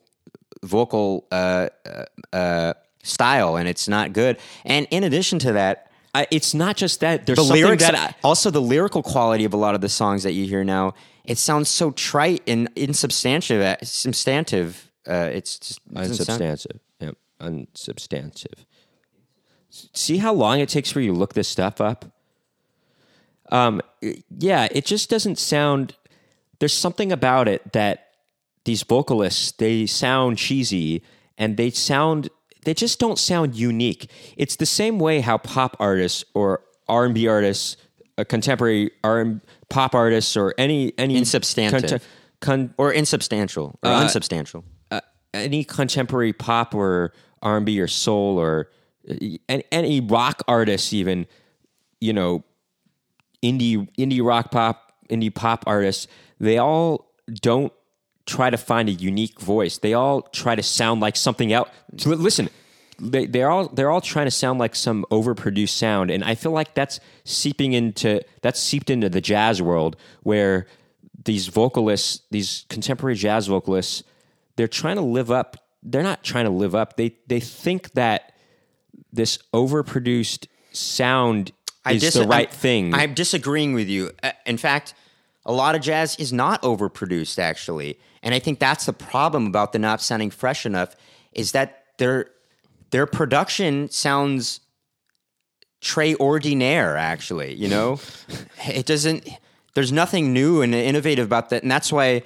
vocal 0.63 1.27
uh, 1.31 1.67
uh, 1.85 2.05
uh, 2.35 2.73
style, 3.03 3.57
and 3.57 3.67
it's 3.67 3.87
not 3.87 4.13
good. 4.13 4.37
And 4.63 4.87
in 4.89 5.03
addition 5.03 5.37
to 5.39 5.51
that, 5.53 5.91
I, 6.15 6.27
it's 6.31 6.53
not 6.53 6.77
just 6.77 7.01
that. 7.01 7.25
There's 7.25 7.35
the 7.37 7.43
something 7.43 7.63
lyrics, 7.63 7.83
that 7.83 7.93
I, 7.95 8.15
also 8.23 8.49
the 8.49 8.61
lyrical 8.61 9.03
quality 9.03 9.43
of 9.43 9.53
a 9.53 9.57
lot 9.57 9.75
of 9.75 9.81
the 9.81 9.89
songs 9.89 10.23
that 10.23 10.31
you 10.31 10.45
hear 10.47 10.63
now, 10.63 10.93
it 11.27 11.37
sounds 11.37 11.69
so 11.69 11.91
trite 11.91 12.43
and 12.47 12.73
insubstantive. 12.75 13.83
Substantive. 13.85 14.91
Uh, 15.07 15.29
it's 15.33 15.59
just 15.59 15.93
doesn't 15.93 16.25
sound- 16.25 16.41
unsubstantive. 16.41 16.79
Yeah, 16.99 17.11
unsubstantive. 17.39 18.65
See 19.69 20.17
how 20.17 20.33
long 20.33 20.59
it 20.59 20.69
takes 20.69 20.91
for 20.91 21.01
you 21.01 21.11
to 21.11 21.17
look 21.17 21.33
this 21.33 21.47
stuff 21.47 21.81
up. 21.81 22.05
Um, 23.51 23.81
yeah, 24.29 24.67
it 24.71 24.85
just 24.85 25.09
doesn't 25.09 25.37
sound. 25.37 25.95
There's 26.59 26.73
something 26.73 27.11
about 27.11 27.47
it 27.47 27.73
that 27.73 28.07
these 28.63 28.83
vocalists 28.83 29.51
they 29.51 29.85
sound 29.85 30.37
cheesy 30.37 31.03
and 31.37 31.57
they 31.57 31.69
sound 31.69 32.29
they 32.65 32.73
just 32.73 32.99
don't 32.99 33.19
sound 33.19 33.55
unique. 33.55 34.09
It's 34.37 34.55
the 34.55 34.65
same 34.65 34.97
way 34.97 35.21
how 35.21 35.37
pop 35.37 35.77
artists 35.79 36.23
or 36.33 36.61
R 36.87 37.05
and 37.05 37.13
B 37.13 37.27
artists, 37.27 37.77
a 38.17 38.25
contemporary 38.25 38.91
R 39.03 39.19
and 39.19 39.41
pop 39.69 39.95
artists, 39.95 40.35
or 40.37 40.53
any 40.57 40.93
any 40.97 41.15
Insubstantive. 41.19 41.71
conte- 41.89 42.03
con, 42.41 42.73
or 42.77 42.91
insubstantial 42.91 43.79
or 43.83 43.89
Uh, 43.91 44.01
unsubstantial. 44.01 44.63
uh, 44.91 45.01
any 45.33 45.63
contemporary 45.63 46.33
pop 46.33 46.73
or 46.75 47.13
R 47.41 47.57
and 47.57 47.65
B 47.65 47.79
or 47.79 47.87
soul 47.87 48.37
or 48.39 48.69
uh, 49.09 49.13
any, 49.49 49.63
any 49.71 50.01
rock 50.01 50.41
artists, 50.47 50.93
even 50.93 51.25
you 52.01 52.13
know, 52.13 52.43
indie 53.43 53.87
indie 53.97 54.23
rock 54.23 54.51
pop, 54.51 54.93
indie 55.09 55.33
pop 55.33 55.63
artists, 55.67 56.07
they 56.39 56.57
all 56.57 57.11
don't 57.41 57.71
try 58.25 58.49
to 58.49 58.57
find 58.57 58.89
a 58.89 58.91
unique 58.91 59.39
voice. 59.39 59.77
They 59.77 59.93
all 59.93 60.23
try 60.23 60.55
to 60.55 60.63
sound 60.63 60.99
like 61.01 61.15
something 61.15 61.53
else. 61.53 61.69
Listen, 62.05 62.49
they, 62.99 63.25
they're 63.25 63.49
all 63.49 63.67
they're 63.67 63.89
all 63.91 64.01
trying 64.01 64.25
to 64.27 64.31
sound 64.31 64.59
like 64.59 64.75
some 64.75 65.05
overproduced 65.11 65.69
sound, 65.69 66.11
and 66.11 66.23
I 66.23 66.35
feel 66.35 66.51
like 66.51 66.73
that's 66.73 66.99
seeping 67.23 67.73
into 67.73 68.21
that's 68.41 68.59
seeped 68.59 68.89
into 68.89 69.09
the 69.09 69.21
jazz 69.21 69.61
world 69.61 69.95
where 70.23 70.67
these 71.23 71.47
vocalists, 71.47 72.21
these 72.31 72.65
contemporary 72.69 73.15
jazz 73.15 73.47
vocalists, 73.47 74.03
they're 74.55 74.67
trying 74.67 74.95
to 74.95 75.01
live 75.01 75.31
up. 75.31 75.57
They're 75.83 76.03
not 76.03 76.23
trying 76.23 76.45
to 76.45 76.51
live 76.51 76.75
up. 76.75 76.97
They 76.97 77.15
they 77.27 77.39
think 77.39 77.91
that 77.93 78.33
this 79.11 79.39
overproduced 79.53 80.47
sound 80.71 81.51
is 81.89 82.01
dis- 82.01 82.13
the 82.15 82.27
right 82.27 82.47
I'm- 82.49 82.57
thing. 82.57 82.93
I'm 82.93 83.13
disagreeing 83.13 83.73
with 83.73 83.87
you. 83.87 84.11
Uh, 84.23 84.31
in 84.45 84.57
fact, 84.57 84.93
a 85.45 85.51
lot 85.51 85.75
of 85.75 85.81
jazz 85.81 86.15
is 86.17 86.33
not 86.33 86.61
overproduced, 86.63 87.39
actually, 87.39 87.99
and 88.23 88.33
I 88.33 88.39
think 88.39 88.59
that's 88.59 88.85
the 88.85 88.93
problem 88.93 89.47
about 89.47 89.73
the 89.73 89.79
not 89.79 90.01
sounding 90.01 90.31
fresh 90.31 90.65
enough. 90.65 90.95
Is 91.33 91.51
that 91.51 91.83
their 91.97 92.29
their 92.95 93.05
production 93.05 93.89
sounds 93.89 94.61
très 95.81 96.15
ordinaire. 96.17 96.95
Actually, 96.95 97.53
you 97.53 97.67
know, 97.67 97.99
it 98.65 98.85
doesn't. 98.85 99.27
There's 99.73 99.91
nothing 99.91 100.31
new 100.31 100.61
and 100.61 100.73
innovative 100.73 101.25
about 101.25 101.49
that, 101.49 101.61
and 101.61 101.69
that's 101.69 101.91
why 101.91 102.23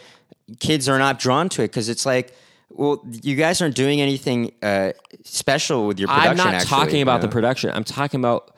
kids 0.59 0.87
are 0.87 0.99
not 0.99 1.17
drawn 1.17 1.49
to 1.49 1.63
it 1.63 1.69
because 1.69 1.89
it's 1.89 2.05
like. 2.05 2.35
Well, 2.71 3.03
you 3.23 3.35
guys 3.35 3.63
aren't 3.63 3.75
doing 3.75 3.99
anything 3.99 4.51
uh, 4.61 4.91
special 5.23 5.87
with 5.87 5.97
your 5.97 6.07
production. 6.07 6.29
I'm 6.29 6.37
not 6.37 6.53
actually, 6.53 6.69
talking 6.69 6.95
you 6.97 7.01
about 7.01 7.21
the 7.21 7.27
production. 7.27 7.71
I'm 7.71 7.83
talking 7.83 8.19
about 8.19 8.55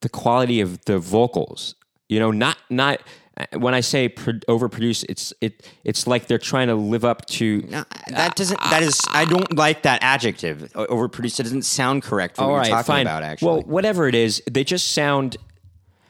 the 0.00 0.08
quality 0.08 0.62
of 0.62 0.82
the 0.86 0.98
vocals. 0.98 1.74
You 2.08 2.18
know, 2.18 2.30
not 2.30 2.56
not 2.70 3.02
Uh, 3.38 3.58
when 3.58 3.74
I 3.74 3.80
say 3.80 4.08
pro- 4.08 4.32
overproduce, 4.48 5.04
it's 5.08 5.34
it 5.42 5.68
it's 5.84 6.06
like 6.06 6.26
they're 6.26 6.38
trying 6.38 6.68
to 6.68 6.74
live 6.74 7.04
up 7.04 7.26
to. 7.26 7.62
No, 7.68 7.84
that 8.08 8.34
doesn't. 8.34 8.58
That 8.60 8.82
is. 8.82 9.00
I 9.12 9.26
don't 9.26 9.54
like 9.56 9.82
that 9.82 10.02
adjective. 10.02 10.72
o- 10.74 10.86
Overproduced. 10.86 11.38
It 11.40 11.42
doesn't 11.44 11.62
sound 11.66 12.02
correct 12.02 12.36
for 12.36 12.42
All 12.44 12.52
what 12.52 12.58
right, 12.58 12.68
you're 12.68 12.76
talking 12.78 12.86
fine. 12.86 13.06
about. 13.06 13.22
Actually, 13.22 13.48
well, 13.48 13.62
whatever 13.62 14.08
it 14.08 14.14
is, 14.14 14.42
they 14.50 14.64
just 14.64 14.92
sound. 14.92 15.36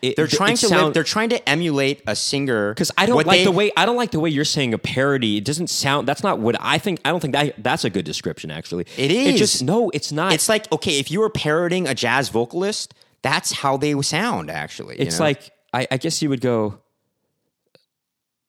It, 0.03 0.14
they're 0.14 0.27
it 0.27 0.31
trying 0.31 0.57
to. 0.57 0.66
sound, 0.68 0.85
live, 0.85 0.95
they're 0.95 1.03
trying 1.03 1.31
to 1.31 1.49
emulate 1.49 2.03
a 2.07 2.14
singer. 2.14 2.72
because 2.74 2.93
I 2.97 3.07
don't 3.07 3.27
like 3.27 3.39
they- 3.39 3.45
the 3.45 3.51
way 3.51 3.72
I 3.77 3.87
don't 3.87 3.97
like 3.97 4.12
the 4.12 4.20
way 4.20 4.31
you're 4.31 4.45
saying 4.45 4.72
a 4.72 4.79
parody. 4.79 5.39
It 5.39 5.45
doesn't 5.45 5.66
sound. 5.68 6.07
That's 6.07 6.22
not 6.22 6.39
what 6.39 6.55
I 6.61 6.79
think. 6.79 7.01
I 7.05 7.11
don't 7.11 7.18
think 7.18 7.33
that 7.33 7.55
that's 7.61 7.85
a 7.85 7.91
good 7.91 8.05
description. 8.05 8.53
Actually, 8.53 8.85
It 8.97 9.11
It 9.11 9.35
is. 9.35 9.39
just 9.41 9.64
no. 9.64 9.91
It's 9.93 10.12
not. 10.12 10.33
It's 10.33 10.49
like 10.49 10.70
okay, 10.70 11.01
if 11.01 11.11
you 11.11 11.18
were 11.20 11.31
parodying 11.31 11.89
a 11.89 11.95
jazz 11.95 12.29
vocalist, 12.29 12.95
that's 13.22 13.51
how 13.51 13.77
they 13.79 14.01
sound. 14.03 14.49
Actually, 14.49 14.97
you 15.01 15.03
It's 15.07 15.18
know? 15.18 15.24
like 15.24 15.51
I, 15.72 15.89
I 15.91 15.97
guess 15.97 16.22
you 16.22 16.29
would 16.29 16.41
go. 16.41 16.79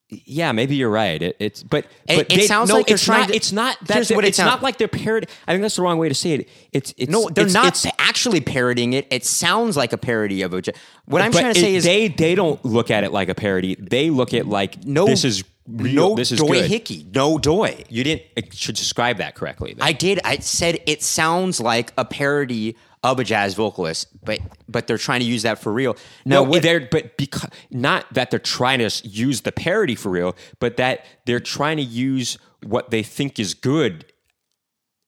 Yeah, 0.09 0.53
maybe 0.53 0.75
you're 0.75 0.89
right. 0.89 1.21
It, 1.21 1.35
it's 1.39 1.63
but 1.63 1.83
It- 2.07 2.15
but 2.15 2.19
it 2.19 2.29
they- 2.29 2.47
sounds 2.47 2.69
no, 2.69 2.75
like 2.75 2.87
they're 2.87 2.95
it's 2.95 3.03
trying 3.03 3.21
not. 3.21 3.27
to- 3.29 3.35
It's 3.35 3.51
not 3.51 3.77
that. 3.87 3.93
Here's 3.95 4.07
they're- 4.07 4.15
what 4.15 4.23
it 4.23 4.29
it's 4.29 4.37
sound- 4.37 4.47
not 4.47 4.63
like 4.63 4.77
they're 4.77 4.87
parody. 4.87 5.27
I 5.47 5.51
think 5.51 5.61
that's 5.63 5.75
the 5.75 5.81
wrong 5.81 5.97
way 5.97 6.07
to 6.07 6.15
say 6.15 6.31
it. 6.31 6.49
It's 6.71 6.93
it's 6.97 7.11
no, 7.11 7.27
they're 7.29 7.45
it's- 7.45 7.53
not 7.53 7.67
it's- 7.77 7.93
actually 7.99 8.39
parodying 8.39 8.93
it. 8.93 9.05
It 9.11 9.25
sounds 9.25 9.75
like 9.75 9.91
a 9.91 9.97
parody 9.97 10.43
of 10.43 10.53
a. 10.53 10.61
What 11.05 11.21
I'm 11.21 11.31
trying 11.33 11.53
to 11.53 11.59
say 11.59 11.75
is 11.75 11.83
they 11.83 12.07
they 12.07 12.35
don't 12.35 12.63
look 12.63 12.89
at 12.89 13.03
it 13.03 13.11
like 13.11 13.27
a 13.27 13.35
parody. 13.35 13.75
They 13.75 14.09
look 14.09 14.33
at 14.33 14.47
like 14.47 14.85
no. 14.85 15.05
This 15.07 15.25
is 15.25 15.43
real. 15.67 16.09
no 16.09 16.15
this 16.15 16.31
is 16.31 16.39
doy 16.39 16.61
good. 16.61 16.69
hickey. 16.69 17.05
No 17.13 17.37
doy. 17.37 17.83
You 17.89 18.03
didn't 18.03 18.21
uh, 18.21 18.41
it 18.47 18.53
should 18.53 18.75
describe 18.75 19.17
that 19.17 19.35
correctly. 19.35 19.73
then. 19.73 19.85
I 19.85 19.91
did. 19.91 20.19
I 20.23 20.37
said 20.37 20.79
it 20.85 21.03
sounds 21.03 21.59
like 21.59 21.93
a 21.97 22.05
parody 22.05 22.75
of 23.03 23.19
a 23.19 23.23
jazz 23.23 23.53
vocalist, 23.53 24.07
but 24.23 24.39
but 24.67 24.87
they're 24.87 24.97
trying 24.97 25.19
to 25.19 25.25
use 25.25 25.43
that 25.43 25.59
for 25.59 25.71
real. 25.71 25.95
No, 26.25 26.45
they're 26.59 26.87
but 26.91 27.17
because 27.17 27.49
not 27.69 28.11
that 28.13 28.31
they're 28.31 28.39
trying 28.39 28.79
to 28.79 29.07
use 29.07 29.41
the 29.41 29.51
parody 29.51 29.95
for 29.95 30.09
real, 30.09 30.35
but 30.59 30.77
that 30.77 31.05
they're 31.25 31.39
trying 31.39 31.77
to 31.77 31.83
use 31.83 32.37
what 32.65 32.89
they 32.89 33.03
think 33.03 33.39
is 33.39 33.53
good, 33.53 34.11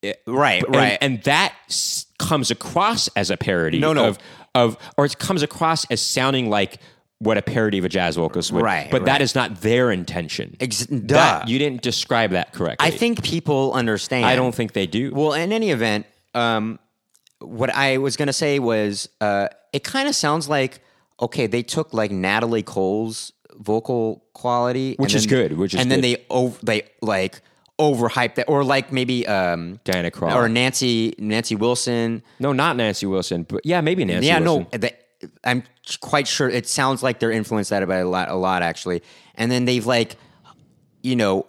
eh, 0.04 0.14
right, 0.28 0.64
and, 0.64 0.76
right. 0.76 0.98
and 1.02 1.24
that 1.24 1.56
comes 2.20 2.52
across 2.52 3.08
as 3.10 3.32
a 3.32 3.38
parody. 3.38 3.80
No, 3.80 3.94
no. 3.94 4.08
of 4.08 4.20
of 4.56 4.78
or 4.98 5.06
it 5.06 5.18
comes 5.18 5.42
across 5.42 5.86
as 5.86 6.02
sounding 6.02 6.50
like 6.50 6.80
what 7.20 7.38
a 7.38 7.42
parody 7.42 7.78
of 7.78 7.86
a 7.86 7.90
jazz 7.90 8.16
vocalist 8.16 8.52
would. 8.52 8.64
Right, 8.64 8.90
but 8.90 9.06
that 9.06 9.14
right. 9.14 9.22
is 9.22 9.36
not 9.36 9.62
their 9.62 9.92
intention. 9.92 10.56
Ex- 10.60 10.86
That- 10.90 11.08
duh. 11.08 11.44
you 11.48 11.60
didn't 11.60 11.82
describe 11.82 12.32
that 12.32 12.54
correctly. 12.54 12.88
I 12.88 12.92
think 12.92 13.24
people 13.24 13.74
understand. 13.74 14.26
I 14.26 14.36
don't 14.36 14.56
think 14.56 14.74
they 14.74 14.88
do. 14.88 15.12
Well, 15.14 15.34
in 15.34 15.52
any 15.52 15.70
event, 15.72 16.06
um, 16.34 16.80
what 17.40 17.74
I 17.76 17.98
was 17.98 18.16
going 18.18 18.28
to 18.28 18.34
say 18.34 18.60
was 18.60 19.10
uh, 19.22 19.48
it 19.74 19.84
kind 19.84 20.08
of 20.08 20.16
sounds 20.16 20.48
like 20.50 20.82
okay, 21.22 21.48
they 21.48 21.62
took 21.62 21.94
like 21.94 22.12
Natalie 22.12 22.64
Cole's 22.64 23.34
vocal 23.58 24.24
quality, 24.34 24.96
Which 24.98 25.14
is 25.14 25.26
then- 25.28 25.30
good, 25.50 25.58
which 25.58 25.74
is 25.74 25.82
and 25.82 25.92
then 25.92 26.00
they 26.00 26.26
over, 26.30 26.58
they 26.64 26.84
like 27.02 27.42
overhyped 27.78 28.36
that, 28.36 28.46
or 28.48 28.64
like 28.64 28.94
maybe 28.94 29.28
um, 29.28 29.80
Diana 29.84 30.12
Krall. 30.12 30.34
or 30.36 30.48
Nancy 30.48 31.14
Nancy 31.18 31.56
Wilson. 31.56 32.24
no, 32.40 32.54
not 32.54 32.78
Nancy 32.78 33.06
Wilson, 33.06 33.44
but 33.44 33.60
yeah, 33.66 33.82
maybe 33.82 34.06
Nancy 34.06 34.28
yeah, 34.28 34.40
Wilson. 34.40 34.68
no, 34.72 34.78
the, 34.78 34.94
I'm 35.44 35.64
quite 35.98 36.28
sure 36.28 36.50
it 36.50 36.68
sounds 36.68 37.04
like 37.04 37.20
they're 37.20 37.32
influenced 37.32 37.70
that 37.70 37.88
by 37.88 37.98
a 37.98 38.08
lot, 38.08 38.30
a 38.30 38.36
lot 38.36 38.62
actually. 38.62 39.02
And 39.36 39.52
then 39.52 39.66
they've 39.66 39.86
like, 39.86 40.16
you 41.02 41.16
know, 41.16 41.48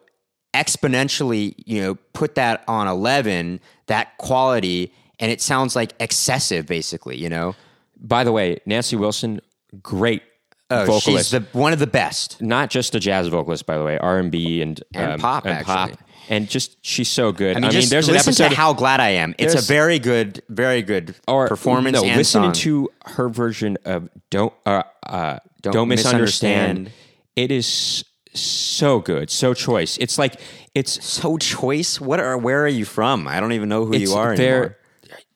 exponentially, 0.54 1.54
you 1.64 1.80
know, 1.80 1.94
put 2.12 2.34
that 2.36 2.64
on 2.66 2.86
eleven 2.86 3.60
that 3.86 4.16
quality, 4.18 4.92
and 5.18 5.30
it 5.30 5.40
sounds 5.40 5.76
like 5.76 5.92
excessive, 6.00 6.66
basically. 6.66 7.16
You 7.16 7.28
know, 7.28 7.54
By 7.96 8.24
the 8.24 8.32
way, 8.32 8.58
Nancy 8.66 8.96
Wilson, 8.96 9.40
great 9.82 10.22
oh, 10.70 10.84
vocalist. 10.86 11.04
she's 11.04 11.30
the 11.30 11.46
one 11.52 11.72
of 11.72 11.78
the 11.78 11.86
best. 11.86 12.40
not 12.40 12.70
just 12.70 12.94
a 12.94 13.00
jazz 13.00 13.28
vocalist, 13.28 13.66
by 13.66 13.78
the 13.78 13.84
way, 13.84 13.98
R 13.98 14.18
and 14.18 14.30
B 14.30 14.62
and 14.62 14.82
And 14.94 15.12
um, 15.12 15.20
pop, 15.20 15.44
and 15.44 15.54
actually. 15.54 15.96
And 16.30 16.48
just 16.48 16.78
she's 16.80 17.08
so 17.08 17.32
good. 17.32 17.56
I 17.56 17.60
mean, 17.60 17.70
just 17.72 17.90
there's 17.90 18.08
an 18.08 18.14
listen 18.14 18.30
episode 18.30 18.50
to 18.50 18.54
how 18.54 18.72
glad 18.72 19.00
I 19.00 19.10
am. 19.10 19.34
It's 19.36 19.54
a 19.54 19.60
very 19.60 19.98
good, 19.98 20.42
very 20.48 20.80
good 20.80 21.16
or 21.28 21.48
performance. 21.48 21.94
No, 21.94 22.02
listening 22.02 22.54
song. 22.54 22.62
to 22.62 22.88
her 23.06 23.28
version 23.28 23.76
of 23.84 24.08
"Don't 24.30 24.54
uh, 24.64 24.84
uh, 25.04 25.40
Don't 25.60 25.74
Don't, 25.74 25.88
misunderstand. 25.88 26.84
Misunderstand. 26.84 26.92
It 27.36 27.50
is 27.50 28.04
so 28.32 29.00
good, 29.00 29.28
so 29.28 29.52
choice. 29.52 29.98
It's 29.98 30.18
like 30.18 30.40
it's 30.74 31.04
so 31.04 31.36
choice. 31.36 32.00
What 32.00 32.20
are? 32.20 32.38
Where 32.38 32.64
are 32.64 32.68
you 32.68 32.84
from? 32.84 33.26
I 33.26 33.40
don't 33.40 33.52
even 33.52 33.68
know 33.68 33.84
who 33.84 33.96
you 33.96 34.12
are 34.14 34.36
there. 34.36 34.56
anymore. 34.56 34.76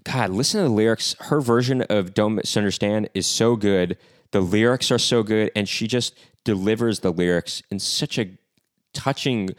God, 0.04 0.30
listen 0.30 0.62
to 0.62 0.68
the 0.68 0.74
lyrics. 0.74 1.16
Her 1.18 1.40
version 1.40 1.82
of 1.82 2.14
"Don't 2.14 2.36
Misunderstand" 2.36 3.08
is 3.14 3.26
so 3.26 3.56
good. 3.56 3.98
The 4.30 4.40
lyrics 4.40 4.92
are 4.92 4.98
so 4.98 5.24
good, 5.24 5.50
and 5.56 5.68
she 5.68 5.88
just 5.88 6.14
delivers 6.44 7.00
the 7.00 7.10
lyrics 7.10 7.62
in 7.70 7.80
such 7.80 8.18
a 8.18 8.30
touching 8.92 9.50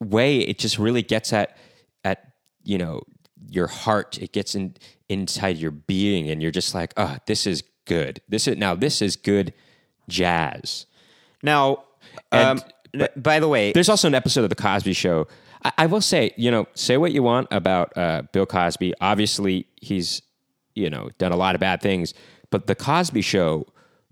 way. 0.00 0.38
It 0.40 0.58
just 0.58 0.78
really 0.78 1.02
gets 1.02 1.32
at 1.32 1.56
at 2.04 2.32
you 2.64 2.78
know 2.78 3.02
your 3.50 3.66
heart. 3.66 4.18
It 4.20 4.32
gets 4.32 4.54
in 4.54 4.74
inside 5.08 5.56
your 5.58 5.70
being, 5.72 6.28
and 6.30 6.40
you're 6.42 6.50
just 6.50 6.74
like, 6.74 6.92
oh, 6.96 7.16
this 7.26 7.46
is 7.46 7.62
good. 7.86 8.20
This 8.28 8.46
is 8.48 8.56
now 8.56 8.74
this 8.74 9.02
is 9.02 9.16
good 9.16 9.52
jazz. 10.08 10.86
Now, 11.42 11.84
And- 12.30 12.60
um, 12.60 12.64
n- 12.94 13.08
by 13.16 13.40
the 13.40 13.48
way, 13.48 13.72
There's 13.72 13.88
also 13.88 14.08
an 14.08 14.14
episode 14.14 14.44
of 14.44 14.50
The 14.50 14.54
Cosby 14.56 14.92
Show. 14.92 15.26
I, 15.64 15.72
I 15.78 15.86
will 15.86 16.00
say, 16.00 16.32
you 16.36 16.50
know, 16.50 16.66
say 16.74 16.96
what 16.96 17.12
you 17.12 17.22
want 17.22 17.48
about 17.50 17.96
uh, 17.96 18.22
Bill 18.32 18.46
Cosby. 18.46 18.94
Obviously, 19.00 19.66
he's, 19.80 20.22
you 20.74 20.90
know, 20.90 21.08
done 21.18 21.32
a 21.32 21.36
lot 21.36 21.54
of 21.54 21.60
bad 21.60 21.80
things, 21.80 22.14
but 22.50 22.66
The 22.66 22.74
Cosby 22.74 23.22
Show 23.22 23.66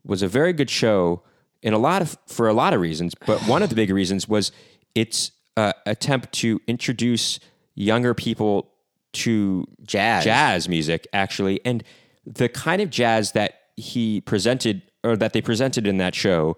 was 0.05 0.23
a 0.23 0.29
very 0.29 0.53
good 0.53 0.71
show 0.71 1.23
in 1.63 1.73
a 1.75 1.79
lot 1.79 2.01
of 2.03 2.17
for 2.27 2.49
a 2.49 2.55
lot 2.55 2.73
of 2.73 2.81
reasons. 2.81 3.15
But 3.27 3.41
one 3.47 3.63
of 3.63 3.69
the 3.69 3.75
big 3.77 3.91
reasons 3.91 4.27
was 4.29 4.51
its 4.95 5.31
uh, 5.57 5.73
attempt 5.87 6.33
to 6.33 6.61
introduce 6.67 7.41
younger 7.75 8.15
people 8.15 8.71
to 9.13 9.67
Jazz. 9.83 10.25
jazz 10.25 10.69
music, 10.69 11.07
actually, 11.13 11.61
and 11.65 11.83
the 12.25 12.49
kind 12.49 12.81
of 12.81 12.91
jazz 12.91 13.33
that 13.33 13.61
he 13.77 14.21
presented 14.21 14.83
or 15.03 15.17
that 15.17 15.33
they 15.33 15.41
presented 15.41 15.87
in 15.87 15.97
that 15.97 16.15
show 16.15 16.57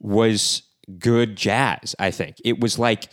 was 0.00 0.62
good 0.98 1.36
jazz. 1.36 1.94
I 1.98 2.10
think 2.10 2.36
it 2.44 2.60
was 2.60 2.78
like 2.78 3.08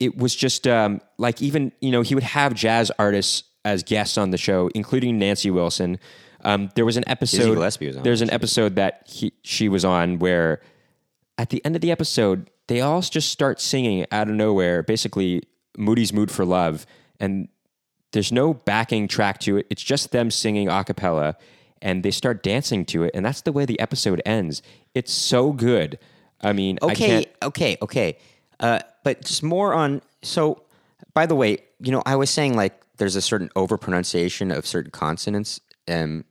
it 0.00 0.16
was 0.16 0.34
just 0.34 0.66
um, 0.66 1.00
like 1.18 1.42
even 1.42 1.72
you 1.80 1.90
know 1.90 2.02
he 2.02 2.14
would 2.14 2.24
have 2.24 2.54
jazz 2.54 2.90
artists 2.98 3.44
as 3.64 3.82
guests 3.82 4.16
on 4.16 4.30
the 4.30 4.38
show, 4.38 4.70
including 4.74 5.18
Nancy 5.18 5.50
Wilson. 5.50 5.98
Um, 6.44 6.70
there 6.76 6.84
was 6.84 6.96
an 6.96 7.04
episode. 7.08 7.38
Was 7.38 7.46
on 7.96 8.02
There's 8.04 8.20
an 8.20 8.30
episode 8.30 8.76
that 8.76 9.02
he 9.06 9.32
she 9.42 9.68
was 9.68 9.84
on 9.84 10.18
where 10.18 10.60
at 11.38 11.50
the 11.50 11.64
end 11.64 11.74
of 11.74 11.82
the 11.82 11.90
episode 11.90 12.50
they 12.68 12.80
all 12.80 13.00
just 13.00 13.30
start 13.30 13.60
singing 13.60 14.06
out 14.10 14.28
of 14.28 14.34
nowhere, 14.34 14.82
basically 14.82 15.42
Moody's 15.76 16.12
"Mood 16.12 16.30
for 16.30 16.44
Love," 16.44 16.86
and 17.20 17.48
there's 18.12 18.32
no 18.32 18.54
backing 18.54 19.08
track 19.08 19.38
to 19.40 19.58
it. 19.58 19.66
It's 19.70 19.82
just 19.82 20.10
them 20.12 20.30
singing 20.30 20.68
a 20.68 20.84
cappella 20.84 21.36
and 21.82 22.02
they 22.02 22.10
start 22.10 22.42
dancing 22.42 22.84
to 22.86 23.04
it. 23.04 23.10
And 23.14 23.24
that's 23.24 23.42
the 23.42 23.52
way 23.52 23.64
the 23.64 23.78
episode 23.80 24.22
ends. 24.24 24.62
It's 24.94 25.12
so 25.12 25.52
good. 25.52 25.98
I 26.40 26.52
mean, 26.52 26.78
I 26.82 26.86
okay, 26.86 26.94
can't, 27.06 27.26
okay, 27.42 27.76
okay. 27.82 28.18
Uh, 28.60 28.80
but 29.04 29.22
just 29.22 29.42
more 29.42 29.74
on. 29.74 30.02
So, 30.22 30.62
by 31.14 31.26
the 31.26 31.34
way, 31.34 31.58
you 31.80 31.92
know, 31.92 32.02
I 32.06 32.16
was 32.16 32.30
saying 32.30 32.56
like 32.56 32.80
there's 32.96 33.16
a 33.16 33.22
certain 33.22 33.50
overpronunciation 33.50 34.56
of 34.56 34.66
certain 34.66 34.90
consonants 34.90 35.60
um, 35.88 36.24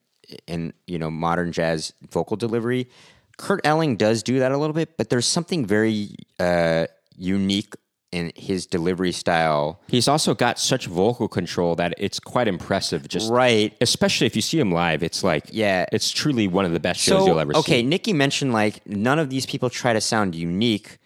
in 0.48 0.74
you 0.88 0.98
know 0.98 1.12
modern 1.12 1.52
jazz 1.52 1.94
vocal 2.10 2.38
delivery. 2.38 2.90
Kurt 3.38 3.62
Elling 3.66 3.98
does 3.98 4.24
do 4.24 4.40
that 4.40 4.52
a 4.52 4.58
little 4.58 4.74
bit, 4.74 4.98
but 4.98 5.10
there's 5.10 5.26
something 5.26 5.66
very 5.66 6.10
uh, 6.40 6.86
unique 7.18 7.74
in 8.12 8.32
his 8.36 8.66
delivery 8.66 9.12
style. 9.12 9.82
he's 9.90 10.08
also 10.08 10.34
got 10.34 10.58
such 10.58 10.86
vocal 10.86 11.28
control 11.28 11.76
that 11.76 11.94
it's 11.98 12.18
quite 12.18 12.48
impressive. 12.48 13.06
Just 13.10 13.30
Right. 13.30 13.76
especially 13.82 14.26
if 14.26 14.38
you 14.38 14.42
see 14.42 14.58
him 14.58 14.72
live, 14.72 15.04
it's 15.04 15.22
like, 15.22 15.44
Yeah. 15.52 15.86
it's 15.92 16.12
truly 16.12 16.48
one 16.48 16.64
of 16.64 16.72
the 16.72 16.80
best 16.80 17.02
shows 17.02 17.28
you'll 17.28 17.40
ever 17.42 17.52
okay, 17.58 17.62
see. 17.62 17.74
Okay, 17.80 17.84
Nikki 17.84 18.14
mentioned 18.14 18.54
like 18.54 18.88
none 18.88 19.20
of 19.20 19.30
these 19.30 19.46
people 19.46 19.70
try 19.70 19.92
to 19.92 20.00
sound 20.00 20.34
unique. 20.34 20.98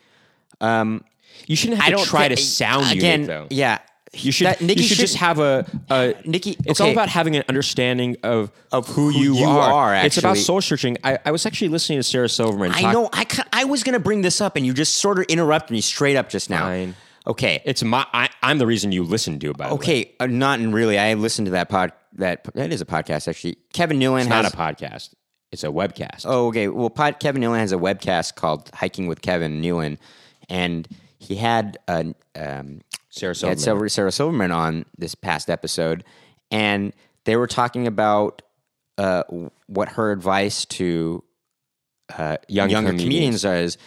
You 0.61 1.55
shouldn't 1.55 1.81
have 1.81 1.97
to 1.99 2.05
try 2.05 2.27
thi- 2.27 2.35
to 2.35 2.41
sound 2.41 2.91
again. 2.91 3.21
unique, 3.21 3.27
though. 3.27 3.47
Yeah, 3.49 3.79
You 4.13 4.31
should, 4.31 4.47
That- 4.47 4.61
Nikki 4.61 4.81
you 4.81 4.87
should 4.87 4.97
just 4.97 5.17
have 5.17 5.39
a, 5.39 5.65
a 5.89 6.15
Nikki, 6.25 6.57
It's 6.65 6.81
all 6.81 6.91
about 6.91 7.09
having 7.09 7.35
an 7.35 7.43
understanding 7.47 8.17
of 8.23 8.51
Of 8.71 8.87
who, 8.87 9.11
who 9.11 9.19
you, 9.19 9.35
you 9.35 9.45
are. 9.45 9.93
are, 9.93 9.95
It's 10.05 10.17
about 10.17 10.37
soul 10.37 10.61
searching. 10.61 10.97
I, 11.03 11.19
I 11.25 11.31
was 11.31 11.45
actually 11.45 11.67
listening 11.69 11.99
to 11.99 12.03
Sarah 12.03 12.27
Silverman. 12.29 12.71
I 12.73 12.91
know. 12.91 13.09
I 13.13 13.25
I 13.53 13.63
was 13.65 13.83
gonna 13.83 13.99
bring 13.99 14.21
this 14.21 14.41
up, 14.41 14.55
and 14.55 14.65
you 14.65 14.73
just 14.73 14.97
sort 14.97 15.19
of 15.19 15.25
interrupted 15.25 15.71
me 15.71 15.81
straight 15.81 16.15
up 16.15 16.29
just 16.29 16.49
now. 16.49 16.65
Fine. 16.65 16.95
Okay. 17.27 17.61
It's 17.65 17.83
my. 17.83 18.05
I, 18.11 18.29
I'm 18.41 18.57
the 18.57 18.65
reason 18.65 18.91
you 18.91 19.03
listen 19.03 19.37
to 19.39 19.51
about 19.51 19.73
Okay. 19.73 20.15
Uh, 20.19 20.25
not 20.25 20.59
really. 20.59 20.97
I 20.97 21.13
listened 21.13 21.45
to 21.45 21.51
that 21.51 21.69
pod. 21.69 21.91
That 22.13 22.43
that 22.55 22.73
is 22.73 22.81
a 22.81 22.85
podcast 22.85 23.27
actually. 23.27 23.57
Kevin 23.73 23.99
Nealon 23.99 24.21
it's 24.21 24.29
has 24.29 24.43
not 24.43 24.53
a 24.53 24.57
podcast. 24.57 25.13
It's 25.51 25.63
a 25.63 25.67
webcast. 25.67 26.25
Oh, 26.25 26.47
okay. 26.47 26.67
Well, 26.67 26.89
pod, 26.89 27.19
Kevin 27.19 27.41
Nealon 27.43 27.59
has 27.59 27.71
a 27.71 27.77
webcast 27.77 28.35
called 28.35 28.69
"Hiking 28.73 29.05
with 29.05 29.21
Kevin 29.21 29.61
Nealon," 29.61 29.97
and 30.49 30.87
he 31.19 31.35
had 31.35 31.77
a 31.87 32.13
um, 32.35 32.81
Sarah 33.09 33.35
he 33.35 33.47
had 33.47 33.59
Silverman. 33.59 33.89
Sarah, 33.89 33.89
Sarah 33.89 34.11
Silverman 34.11 34.51
on 34.51 34.85
this 34.97 35.15
past 35.15 35.49
episode, 35.49 36.03
and 36.51 36.93
they 37.25 37.35
were 37.35 37.47
talking 37.47 37.87
about 37.87 38.41
uh, 38.97 39.23
what 39.67 39.89
her 39.89 40.11
advice 40.11 40.65
to 40.65 41.23
uh, 42.17 42.37
Young 42.47 42.69
younger 42.69 42.91
comedians. 42.91 43.41
comedians 43.41 43.75
is, 43.75 43.77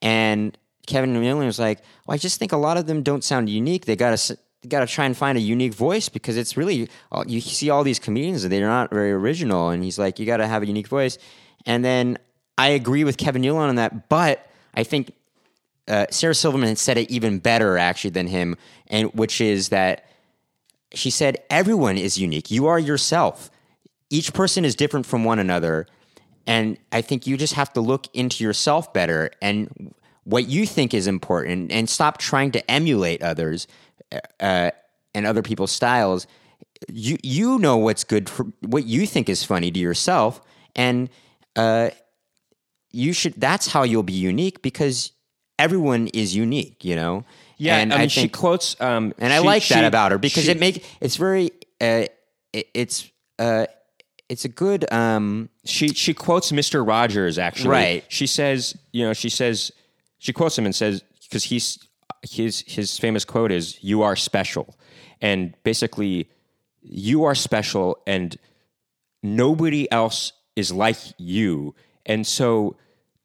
and 0.00 0.56
Kevin 0.86 1.14
Nealon 1.14 1.46
was 1.46 1.58
like, 1.58 1.80
"Well, 2.06 2.14
I 2.14 2.18
just 2.18 2.38
think 2.38 2.52
a 2.52 2.56
lot 2.56 2.76
of 2.76 2.86
them 2.86 3.02
don't 3.02 3.24
sound 3.24 3.48
unique. 3.48 3.86
They 3.86 3.96
got 3.96 4.16
to." 4.16 4.38
Got 4.68 4.78
to 4.78 4.86
try 4.86 5.06
and 5.06 5.16
find 5.16 5.36
a 5.36 5.40
unique 5.40 5.74
voice 5.74 6.08
because 6.08 6.36
it's 6.36 6.56
really 6.56 6.88
you 7.26 7.40
see 7.40 7.68
all 7.68 7.82
these 7.82 7.98
comedians 7.98 8.44
and 8.44 8.52
they're 8.52 8.64
not 8.64 8.90
very 8.90 9.10
original. 9.10 9.70
And 9.70 9.82
he's 9.82 9.98
like, 9.98 10.20
you 10.20 10.24
got 10.24 10.36
to 10.36 10.46
have 10.46 10.62
a 10.62 10.66
unique 10.66 10.86
voice. 10.86 11.18
And 11.66 11.84
then 11.84 12.16
I 12.56 12.68
agree 12.68 13.02
with 13.02 13.16
Kevin 13.16 13.42
Nealon 13.42 13.70
on 13.70 13.74
that, 13.74 14.08
but 14.08 14.48
I 14.72 14.84
think 14.84 15.14
uh, 15.88 16.06
Sarah 16.10 16.34
Silverman 16.34 16.76
said 16.76 16.96
it 16.96 17.10
even 17.10 17.38
better 17.38 17.76
actually 17.76 18.10
than 18.10 18.28
him, 18.28 18.56
and 18.86 19.12
which 19.14 19.40
is 19.40 19.70
that 19.70 20.06
she 20.94 21.10
said 21.10 21.38
everyone 21.50 21.98
is 21.98 22.18
unique. 22.18 22.50
You 22.50 22.66
are 22.66 22.78
yourself. 22.78 23.50
Each 24.10 24.32
person 24.32 24.64
is 24.64 24.74
different 24.74 25.06
from 25.06 25.24
one 25.24 25.38
another, 25.38 25.86
and 26.46 26.76
I 26.92 27.00
think 27.00 27.26
you 27.26 27.36
just 27.36 27.54
have 27.54 27.72
to 27.72 27.80
look 27.80 28.06
into 28.14 28.44
yourself 28.44 28.92
better 28.92 29.30
and 29.40 29.94
what 30.24 30.48
you 30.48 30.66
think 30.66 30.94
is 30.94 31.08
important, 31.08 31.72
and 31.72 31.88
stop 31.88 32.18
trying 32.18 32.52
to 32.52 32.70
emulate 32.70 33.22
others 33.22 33.66
uh, 34.38 34.70
and 35.14 35.26
other 35.26 35.42
people's 35.42 35.72
styles. 35.72 36.26
You 36.88 37.18
you 37.22 37.58
know 37.58 37.76
what's 37.76 38.04
good 38.04 38.28
for 38.28 38.46
what 38.60 38.86
you 38.86 39.06
think 39.06 39.28
is 39.28 39.42
funny 39.42 39.72
to 39.72 39.80
yourself, 39.80 40.40
and 40.76 41.10
uh, 41.56 41.90
you 42.92 43.12
should. 43.12 43.34
That's 43.40 43.66
how 43.66 43.82
you'll 43.82 44.04
be 44.04 44.12
unique 44.12 44.62
because 44.62 45.10
everyone 45.58 46.08
is 46.08 46.34
unique. 46.34 46.84
You 46.84 46.96
know. 46.96 47.24
yeah, 47.58 47.78
and 47.78 47.92
I 47.92 47.96
mean, 47.96 48.04
I 48.04 48.06
she 48.08 48.28
quotes. 48.28 48.80
Um, 48.80 49.14
and 49.18 49.32
I 49.32 49.40
she- 49.40 49.46
like 49.46 49.68
that 49.68 49.84
about 49.84 50.12
her 50.12 50.18
because 50.18 50.44
she- 50.44 50.50
it 50.50 50.60
make 50.60 50.84
it's 51.00 51.16
very 51.16 51.50
uh, 51.80 52.06
it, 52.52 52.68
it's 52.74 53.10
uh, 53.38 53.66
it's 54.28 54.44
a 54.44 54.48
good 54.48 54.90
um, 54.92 55.48
she 55.64 55.88
she 55.88 56.14
quotes 56.14 56.52
Mr. 56.52 56.86
Rogers 56.86 57.38
actually. 57.38 57.70
Right. 57.70 58.04
She 58.08 58.26
says, 58.26 58.76
you 58.92 59.04
know, 59.06 59.12
she 59.12 59.28
says 59.28 59.72
she 60.18 60.32
quotes 60.32 60.56
him 60.56 60.64
and 60.64 60.74
says 60.74 61.02
because 61.22 61.44
he's 61.44 61.78
his 62.28 62.64
his 62.66 62.98
famous 62.98 63.24
quote 63.24 63.50
is 63.52 63.78
"You 63.82 64.02
are 64.02 64.16
special," 64.16 64.76
and 65.20 65.54
basically, 65.64 66.28
you 66.82 67.24
are 67.24 67.34
special, 67.34 67.98
and 68.06 68.36
nobody 69.22 69.90
else 69.90 70.32
is 70.56 70.72
like 70.72 70.96
you, 71.18 71.74
and 72.06 72.26
so. 72.26 72.76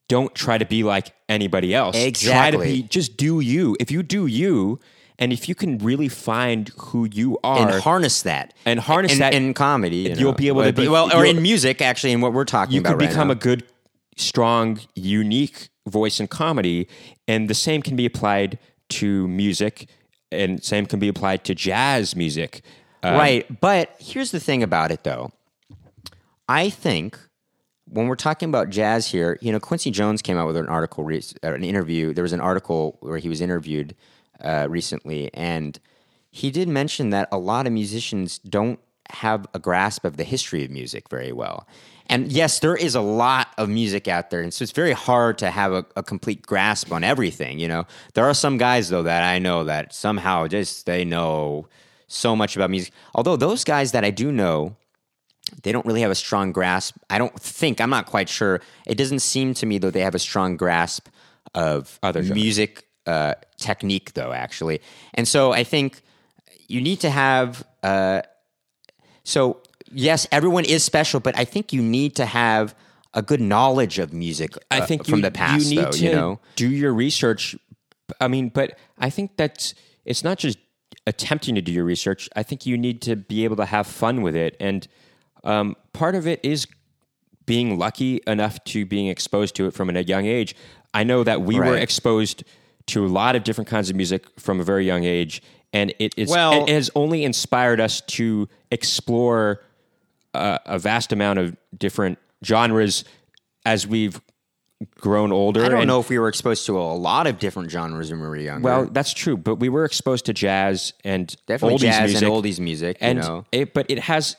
Don't 0.08 0.34
try 0.34 0.58
to 0.58 0.66
be 0.66 0.84
like 0.84 1.14
anybody 1.28 1.74
else. 1.76 1.96
Try 1.96 2.02
to 2.04 2.08
Exactly. 2.08 2.74
be 2.82 2.84
just 2.84 3.18
do 3.18 3.40
you. 3.40 3.76
If 3.80 3.92
you 3.92 4.04
do 4.04 4.26
you, 4.28 4.80
and 5.20 5.34
if 5.34 5.50
you 5.50 5.56
can 5.56 5.78
really 5.80 6.08
find 6.08 6.70
who 6.78 7.08
you 7.12 7.38
are, 7.44 7.70
and 7.72 7.82
harness 7.82 8.22
that 8.22 8.54
and 8.66 8.80
harness 8.80 9.14
in, 9.14 9.20
that- 9.20 9.34
in 9.34 9.54
comedy. 9.54 9.98
you 9.98 10.16
you'll 10.16 10.32
know. 10.32 10.38
be 10.38 10.48
able 10.48 10.64
to 10.64 10.72
be- 10.74 10.88
well, 10.88 11.14
or 11.16 11.26
in 11.26 11.42
music 11.42 11.82
actually, 11.82 12.14
in 12.14 12.22
what 12.22 12.34
we're 12.34 12.46
talking 12.46 12.74
you 12.76 12.80
about. 12.82 12.92
You 12.92 12.96
could 12.98 13.02
right 13.04 13.10
become 13.10 13.28
now. 13.28 13.34
a 13.34 13.36
good, 13.36 13.64
strong, 14.16 14.80
unique 14.96 15.70
voice 15.88 16.20
in 16.20 16.28
comedy, 16.28 16.88
and 17.28 17.50
the 17.50 17.54
same 17.56 17.82
can 17.82 17.96
be 17.96 18.06
applied 18.06 18.58
to 18.90 19.28
music, 19.28 19.90
and 20.32 20.64
same 20.64 20.86
can 20.86 21.00
be 21.00 21.08
applied 21.10 21.44
to 21.46 21.54
jazz 21.56 22.16
music. 22.16 22.62
Uh, 23.04 23.12
right. 23.18 23.60
But 23.62 23.94
here's 24.00 24.32
the 24.32 24.40
thing 24.40 24.64
about 24.64 24.92
it, 24.92 25.04
though. 25.04 25.32
I 26.48 26.70
think 26.70 27.18
when 27.90 28.08
we're 28.08 28.16
talking 28.16 28.50
about 28.50 28.70
jazz 28.70 29.08
here, 29.08 29.38
you 29.42 29.52
know, 29.52 29.60
Quincy 29.60 29.92
Jones 29.92 30.22
came 30.22 30.38
out 30.38 30.48
with 30.48 30.58
an 30.58 30.68
article, 30.68 31.06
uh, 31.08 31.54
an 31.54 31.64
interview. 31.64 32.14
There 32.14 32.24
was 32.24 32.34
an 32.34 32.42
article 32.42 32.98
where 33.00 33.18
he 33.18 33.30
was 33.30 33.42
interviewed 33.42 33.96
uh, 34.42 34.68
recently, 34.70 35.34
and 35.34 35.80
he 36.30 36.52
did 36.52 36.68
mention 36.68 37.10
that 37.12 37.28
a 37.32 37.38
lot 37.38 37.66
of 37.66 37.74
musicians 37.74 38.40
don't 38.40 38.80
have 39.10 39.48
a 39.54 39.60
grasp 39.60 40.04
of 40.06 40.18
the 40.18 40.24
history 40.24 40.66
of 40.66 40.72
music 40.72 41.10
very 41.10 41.32
well. 41.32 41.68
And 42.10 42.32
yes, 42.32 42.60
there 42.60 42.76
is 42.76 42.96
a 42.96 43.02
lot 43.02 43.50
of 43.58 43.70
music 43.70 44.08
out 44.08 44.30
there, 44.30 44.42
and 44.42 44.54
so 44.54 44.64
it's 44.64 44.72
very 44.72 44.94
hard 44.94 45.38
to 45.40 45.50
have 45.50 45.74
a, 45.74 45.86
a 45.96 46.04
complete 46.04 46.46
grasp 46.46 46.92
on 46.92 47.04
everything. 47.04 47.60
You 47.60 47.68
know, 47.68 47.86
there 48.14 48.26
are 48.26 48.34
some 48.34 48.58
guys 48.58 48.90
though 48.90 49.04
that 49.04 49.24
I 49.24 49.40
know 49.40 49.66
that 49.66 49.94
somehow 49.94 50.48
just 50.48 50.86
they 50.86 51.04
know 51.04 51.68
so 52.08 52.36
much 52.36 52.56
about 52.56 52.70
music. 52.70 52.94
Although 53.14 53.36
those 53.36 53.64
guys 53.64 53.92
that 53.92 54.06
I 54.06 54.12
do 54.12 54.32
know, 54.32 54.76
they 55.64 55.72
don't 55.72 55.86
really 55.86 56.02
have 56.02 56.12
a 56.12 56.16
strong 56.16 56.52
grasp. 56.52 56.98
I 57.10 57.18
don't 57.18 57.38
think 57.40 57.80
I'm 57.82 57.90
not 57.90 58.06
quite 58.06 58.30
sure. 58.30 58.62
It 58.86 58.96
doesn't 58.96 59.20
seem 59.20 59.54
to 59.56 59.66
me 59.66 59.78
though 59.78 59.92
they 59.92 60.02
have 60.02 60.16
a 60.16 60.20
strong 60.20 60.58
grasp 60.58 61.08
of 61.56 62.00
Other 62.04 62.24
music 62.24 62.86
uh, 63.06 63.34
technique, 63.58 64.14
though 64.14 64.32
actually. 64.32 64.82
And 65.14 65.28
so 65.28 65.52
I 65.52 65.64
think 65.64 66.02
you 66.68 66.82
need 66.82 67.00
to 67.02 67.10
have. 67.10 67.66
Uh, 67.82 68.22
so 69.24 69.62
yes, 69.92 70.28
everyone 70.32 70.66
is 70.66 70.84
special, 70.84 71.20
but 71.20 71.38
I 71.38 71.46
think 71.46 71.74
you 71.74 71.82
need 71.82 72.16
to 72.18 72.26
have 72.26 72.76
a 73.14 73.22
good 73.22 73.42
knowledge 73.42 74.00
of 74.00 74.14
music. 74.14 74.56
I 74.70 74.80
uh, 74.80 74.86
think 74.86 75.06
from 75.06 75.20
you, 75.20 75.22
the 75.24 75.32
past, 75.32 75.66
you 75.66 75.78
need 75.78 75.86
though, 75.86 75.92
to 75.92 76.06
you 76.06 76.12
know. 76.12 76.40
do 76.56 76.70
your 76.70 76.94
research. 76.94 77.56
I 78.22 78.28
mean, 78.28 78.50
but 78.50 78.78
I 78.98 79.10
think 79.10 79.38
that's 79.38 79.74
it's 80.06 80.24
not 80.24 80.38
just 80.38 80.58
attempting 81.06 81.56
to 81.56 81.62
do 81.62 81.72
your 81.72 81.86
research. 81.86 82.30
I 82.36 82.44
think 82.44 82.66
you 82.66 82.78
need 82.78 83.02
to 83.04 83.16
be 83.16 83.44
able 83.44 83.56
to 83.58 83.66
have 83.66 83.88
fun 83.88 84.22
with 84.22 84.36
it, 84.36 84.56
and 84.60 84.88
um, 85.48 85.76
part 85.94 86.14
of 86.14 86.28
it 86.28 86.40
is 86.44 86.68
being 87.46 87.80
lucky 87.80 88.20
enough 88.28 88.64
to 88.66 88.86
being 88.86 89.08
exposed 89.08 89.56
to 89.56 89.66
it 89.66 89.74
from 89.74 89.90
a 89.90 90.02
young 90.02 90.26
age. 90.26 90.56
I 90.94 91.04
know 91.04 91.24
that 91.24 91.42
we 91.42 91.60
were 91.60 91.78
exposed 91.78 92.44
to 92.88 93.06
a 93.06 93.08
lot 93.08 93.36
of 93.36 93.44
different 93.44 93.70
kinds 93.70 93.90
of 93.90 93.96
music 93.96 94.26
from 94.40 94.60
a 94.60 94.64
very 94.64 94.86
young 94.86 95.04
age, 95.06 95.42
and 95.74 95.94
it 96.00 96.14
is 96.18 96.30
Well- 96.30 96.64
it 96.64 96.70
has 96.70 96.92
only 96.96 97.24
inspired 97.24 97.80
us 97.80 98.02
to 98.02 98.48
explore 98.72 99.64
uh, 100.34 100.60
a 100.66 100.78
vast 100.78 101.12
amount 101.12 101.40
of 101.40 101.56
different 101.76 102.20
genres 102.46 103.06
as 103.66 103.88
we've 103.88 104.22
grown 105.00 105.32
older. 105.32 105.64
I 105.64 105.70
don't 105.70 105.80
and- 105.80 105.88
know 105.88 106.00
if 106.00 106.10
we 106.10 106.20
were 106.20 106.28
exposed 106.28 106.66
to 106.68 106.78
a 106.78 106.94
lot 106.94 107.26
of 107.26 107.40
different 107.40 107.72
genres 107.72 108.12
when 108.12 108.20
we 108.22 108.28
were 108.28 108.36
younger. 108.36 108.64
Well, 108.64 108.86
that's 108.86 109.14
true, 109.14 109.38
but 109.38 109.56
we 109.56 109.70
were 109.70 109.86
exposed 109.86 110.26
to 110.26 110.34
jazz 110.34 110.94
and 111.04 111.36
definitely 111.48 111.78
oldies 111.78 111.82
jazz 111.82 112.12
music, 112.12 112.28
and 112.28 112.32
oldies 112.32 112.60
music, 112.60 112.98
and 113.00 113.18
you 113.18 113.24
know, 113.24 113.46
it, 113.52 113.74
but 113.74 113.90
it 113.90 114.00
has 114.00 114.36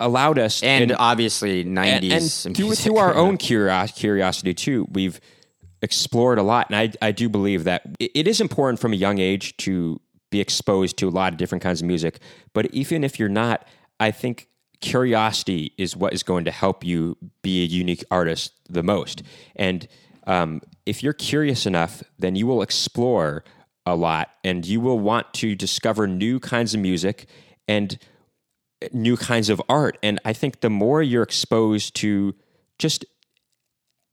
allowed 0.00 0.38
us 0.38 0.62
and, 0.62 0.90
and, 0.90 0.96
obviously 0.98 1.64
nineties 1.64 2.46
and 2.46 2.56
through, 2.56 2.74
through 2.74 2.96
our 2.96 3.14
own 3.14 3.36
curiosity 3.36 4.54
too, 4.54 4.86
we've 4.90 5.20
explored 5.82 6.38
a 6.38 6.42
lot, 6.42 6.70
and 6.70 6.76
I 6.76 7.08
I 7.08 7.12
do 7.12 7.28
believe 7.28 7.64
that 7.64 7.82
it, 7.98 8.10
it 8.14 8.28
is 8.28 8.40
important 8.40 8.80
from 8.80 8.92
a 8.92 8.96
young 8.96 9.18
age 9.18 9.56
to 9.58 10.00
be 10.30 10.40
exposed 10.40 10.96
to 10.98 11.08
a 11.08 11.10
lot 11.10 11.32
of 11.32 11.38
different 11.38 11.62
kinds 11.62 11.80
of 11.80 11.86
music. 11.86 12.20
But 12.52 12.66
even 12.74 13.02
if 13.02 13.18
you're 13.18 13.28
not, 13.28 13.66
I 13.98 14.10
think 14.10 14.48
curiosity 14.80 15.72
is 15.76 15.96
what 15.96 16.12
is 16.12 16.22
going 16.22 16.44
to 16.44 16.50
help 16.50 16.84
you 16.84 17.16
be 17.42 17.62
a 17.62 17.66
unique 17.66 18.04
artist 18.10 18.52
the 18.68 18.82
most. 18.82 19.22
And 19.56 19.88
um, 20.26 20.60
if 20.86 21.02
you're 21.02 21.14
curious 21.14 21.66
enough, 21.66 22.02
then 22.18 22.36
you 22.36 22.46
will 22.46 22.62
explore 22.62 23.44
a 23.86 23.96
lot, 23.96 24.30
and 24.44 24.66
you 24.66 24.80
will 24.80 24.98
want 24.98 25.32
to 25.34 25.54
discover 25.54 26.06
new 26.06 26.38
kinds 26.38 26.74
of 26.74 26.80
music 26.80 27.26
and 27.66 27.98
new 28.92 29.16
kinds 29.16 29.48
of 29.48 29.60
art. 29.68 29.98
And 30.02 30.20
I 30.24 30.32
think 30.32 30.60
the 30.60 30.70
more 30.70 31.02
you're 31.02 31.22
exposed 31.22 31.94
to 31.96 32.34
just 32.78 33.04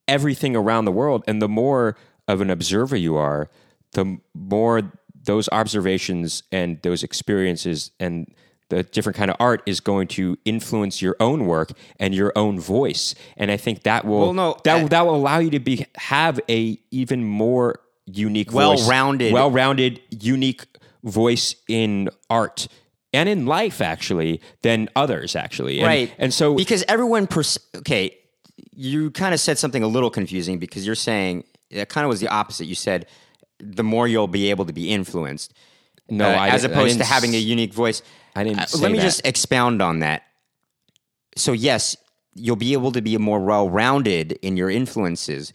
everything 0.07 0.55
around 0.55 0.85
the 0.85 0.91
world 0.91 1.23
and 1.27 1.41
the 1.41 1.49
more 1.49 1.95
of 2.27 2.41
an 2.41 2.49
observer 2.49 2.95
you 2.95 3.15
are, 3.15 3.49
the 3.93 4.17
more 4.33 4.91
those 5.23 5.49
observations 5.51 6.43
and 6.51 6.81
those 6.83 7.03
experiences 7.03 7.91
and 7.99 8.33
the 8.69 8.81
different 8.83 9.15
kind 9.15 9.29
of 9.29 9.37
art 9.39 9.61
is 9.67 9.79
going 9.79 10.07
to 10.07 10.37
influence 10.45 11.01
your 11.01 11.15
own 11.19 11.45
work 11.45 11.71
and 11.99 12.15
your 12.15 12.31
own 12.35 12.59
voice. 12.59 13.13
And 13.37 13.51
I 13.51 13.57
think 13.57 13.83
that 13.83 14.05
will 14.05 14.19
Well, 14.21 14.33
no, 14.33 14.57
that 14.63 14.77
I- 14.77 14.87
that 14.87 15.05
will 15.05 15.15
allow 15.15 15.37
you 15.39 15.51
to 15.51 15.59
be 15.59 15.85
have 15.95 16.39
a 16.49 16.79
even 16.91 17.23
more 17.23 17.79
unique 18.07 18.51
Well-rounded. 18.51 19.33
well-rounded, 19.33 20.01
unique 20.11 20.65
voice 21.03 21.55
in 21.67 22.09
art 22.29 22.67
and 23.15 23.27
in 23.29 23.45
life 23.45 23.81
actually 23.81 24.41
than 24.61 24.89
others 24.95 25.35
actually. 25.35 25.79
And, 25.79 25.87
right. 25.87 26.11
And 26.19 26.33
so 26.33 26.53
because 26.55 26.83
everyone 26.87 27.25
pers- 27.27 27.57
okay 27.77 28.17
you 28.77 29.09
kind 29.11 29.33
of 29.33 29.39
said 29.39 29.57
something 29.57 29.83
a 29.83 29.87
little 29.87 30.09
confusing 30.09 30.59
because 30.59 30.85
you're 30.85 30.95
saying 30.95 31.43
it 31.69 31.89
kind 31.89 32.03
of 32.05 32.09
was 32.09 32.19
the 32.19 32.27
opposite. 32.27 32.65
You 32.65 32.75
said 32.75 33.07
the 33.59 33.83
more 33.83 34.07
you'll 34.07 34.27
be 34.27 34.49
able 34.49 34.65
to 34.65 34.73
be 34.73 34.91
influenced 34.91 35.53
no, 36.09 36.25
uh, 36.29 36.33
I 36.33 36.49
as 36.49 36.61
didn't- 36.61 36.77
I 36.77 36.81
opposed 36.81 36.97
to 36.99 37.05
having 37.05 37.33
a 37.33 37.37
unique 37.39 37.73
voice. 37.73 38.01
I 38.35 38.43
didn't 38.43 38.59
Uh, 38.59 38.65
let 38.79 38.91
me 38.91 38.97
that. 38.99 39.03
just 39.03 39.25
expound 39.25 39.81
on 39.81 39.99
that. 39.99 40.21
So 41.37 41.51
yes 41.53 41.95
you'll 42.37 42.57
be 42.57 42.73
able 42.73 42.91
to 42.91 43.01
be 43.01 43.17
more 43.17 43.39
well-rounded 43.39 44.33
in 44.41 44.57
your 44.57 44.69
influences. 44.69 45.53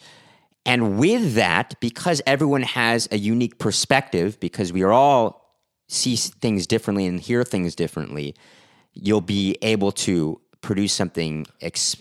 And 0.65 0.99
with 0.99 1.35
that 1.35 1.75
because 1.81 2.23
everyone 2.27 2.63
has 2.63 3.07
a 3.13 3.19
unique 3.19 3.59
perspective 3.59 4.41
because 4.41 4.73
we 4.73 4.83
are 4.83 4.93
all 4.93 5.40
see 5.91 6.17
things 6.17 6.67
differently 6.67 7.07
and 7.07 7.21
hear 7.21 7.45
things 7.45 7.75
differently 7.75 8.35
you'll 8.93 9.21
be 9.21 9.57
able 9.63 9.93
to 9.93 10.41
produce 10.61 10.93
something 10.93 11.47
ex- 11.61 11.97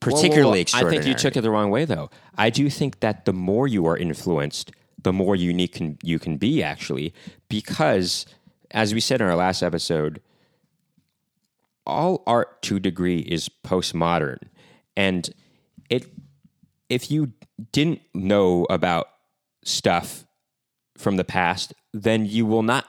particularly 0.00 0.64
Whoa, 0.64 0.78
whoa, 0.78 0.82
whoa. 0.82 0.86
I 0.86 0.90
think 0.90 1.06
you 1.06 1.14
took 1.14 1.36
it 1.36 1.40
the 1.40 1.50
wrong 1.50 1.70
way, 1.70 1.84
though. 1.84 2.10
I 2.36 2.50
do 2.50 2.70
think 2.70 3.00
that 3.00 3.24
the 3.24 3.32
more 3.32 3.66
you 3.66 3.86
are 3.86 3.96
influenced, 3.96 4.72
the 5.02 5.12
more 5.12 5.34
unique 5.34 5.74
can, 5.74 5.98
you 6.02 6.18
can 6.18 6.36
be, 6.36 6.62
actually, 6.62 7.12
because 7.48 8.26
as 8.70 8.94
we 8.94 9.00
said 9.00 9.20
in 9.20 9.26
our 9.26 9.36
last 9.36 9.62
episode, 9.62 10.20
all 11.86 12.22
art 12.26 12.60
to 12.62 12.76
a 12.76 12.80
degree 12.80 13.20
is 13.20 13.48
postmodern, 13.64 14.38
and 14.96 15.30
it 15.88 16.06
if 16.90 17.10
you 17.10 17.32
didn't 17.72 18.00
know 18.14 18.66
about 18.68 19.08
stuff 19.64 20.26
from 20.98 21.16
the 21.16 21.24
past, 21.24 21.72
then 21.94 22.26
you 22.26 22.44
will 22.44 22.62
not. 22.62 22.86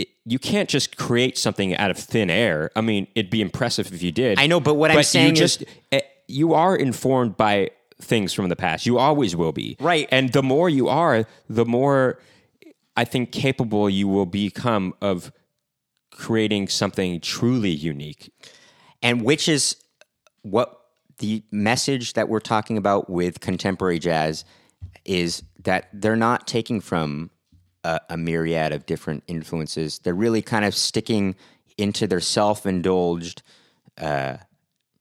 It, 0.00 0.08
you 0.24 0.38
can't 0.38 0.68
just 0.68 0.96
create 0.96 1.36
something 1.38 1.76
out 1.76 1.90
of 1.90 1.98
thin 1.98 2.30
air. 2.30 2.70
I 2.76 2.80
mean, 2.80 3.06
it'd 3.14 3.30
be 3.30 3.40
impressive 3.40 3.92
if 3.92 4.02
you 4.02 4.12
did. 4.12 4.38
I 4.38 4.46
know, 4.46 4.60
but 4.60 4.74
what 4.74 4.90
I'm 4.90 5.02
saying 5.02 5.36
you 5.36 5.42
is- 5.44 5.56
just 5.56 5.64
eh, 5.92 6.00
you 6.28 6.54
are 6.54 6.76
informed 6.76 7.36
by 7.36 7.70
things 8.00 8.32
from 8.32 8.48
the 8.48 8.56
past. 8.56 8.86
You 8.86 8.98
always 8.98 9.34
will 9.36 9.52
be, 9.52 9.76
Right. 9.80 10.08
And 10.10 10.32
the 10.32 10.42
more 10.42 10.70
you 10.70 10.88
are, 10.88 11.26
the 11.48 11.64
more 11.66 12.18
I 12.96 13.04
think 13.04 13.30
capable 13.32 13.90
you 13.90 14.08
will 14.08 14.26
become 14.26 14.94
of 15.02 15.32
creating 16.12 16.68
something 16.68 17.20
truly 17.20 17.70
unique. 17.70 18.32
and 19.02 19.22
which 19.24 19.48
is 19.48 19.76
what 20.42 20.78
the 21.18 21.42
message 21.50 22.12
that 22.14 22.28
we're 22.28 22.40
talking 22.40 22.76
about 22.78 23.08
with 23.10 23.40
contemporary 23.40 23.98
jazz 23.98 24.44
is 25.04 25.42
that 25.64 25.88
they're 25.92 26.16
not 26.16 26.46
taking 26.46 26.80
from 26.80 27.30
a, 27.84 28.00
a 28.10 28.16
myriad 28.16 28.72
of 28.72 28.86
different 28.86 29.24
influences. 29.26 29.98
They're 29.98 30.14
really 30.14 30.42
kind 30.42 30.64
of 30.64 30.74
sticking 30.74 31.36
into 31.78 32.06
their 32.06 32.20
self-indulged 32.20 33.42
uh, 33.98 34.36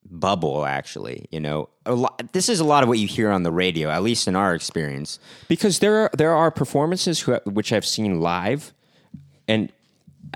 bubble. 0.10 0.66
Actually, 0.66 1.28
you 1.32 1.40
know, 1.40 1.70
lot, 1.86 2.32
this 2.34 2.50
is 2.50 2.60
a 2.60 2.64
lot 2.66 2.84
of 2.84 2.90
what 2.90 3.00
you 3.00 3.08
hear 3.08 3.32
on 3.32 3.44
the 3.44 3.52
radio, 3.52 3.90
at 3.90 4.04
least 4.04 4.28
in 4.28 4.36
our 4.36 4.56
experience. 4.56 5.20
because 5.48 5.80
there 5.80 6.04
are 6.04 6.12
there 6.18 6.34
are 6.34 6.52
performances 6.52 7.22
who, 7.22 7.36
which 7.46 7.74
I've 7.74 7.86
seen 7.86 8.22
live, 8.22 8.74
and 9.48 9.72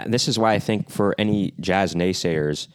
this 0.05 0.27
is 0.27 0.37
why 0.37 0.53
I 0.53 0.59
think 0.59 0.89
for 0.89 1.15
any 1.17 1.53
jazz 1.59 1.95
naysayers, 1.95 2.67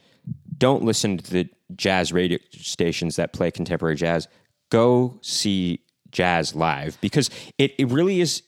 don't 0.57 0.85
listen 0.85 1.19
to 1.19 1.31
the 1.31 1.49
jazz 1.77 2.13
radio 2.13 2.39
stations 2.53 3.17
that 3.17 3.33
play 3.33 3.51
contemporary 3.51 3.97
jazz. 3.97 4.29
Go 4.71 5.19
see 5.23 5.81
jazz 6.11 6.55
live 6.55 6.99
because 7.01 7.31
it, 7.59 7.75
it 7.79 7.89
really 7.89 8.21
is 8.21 8.43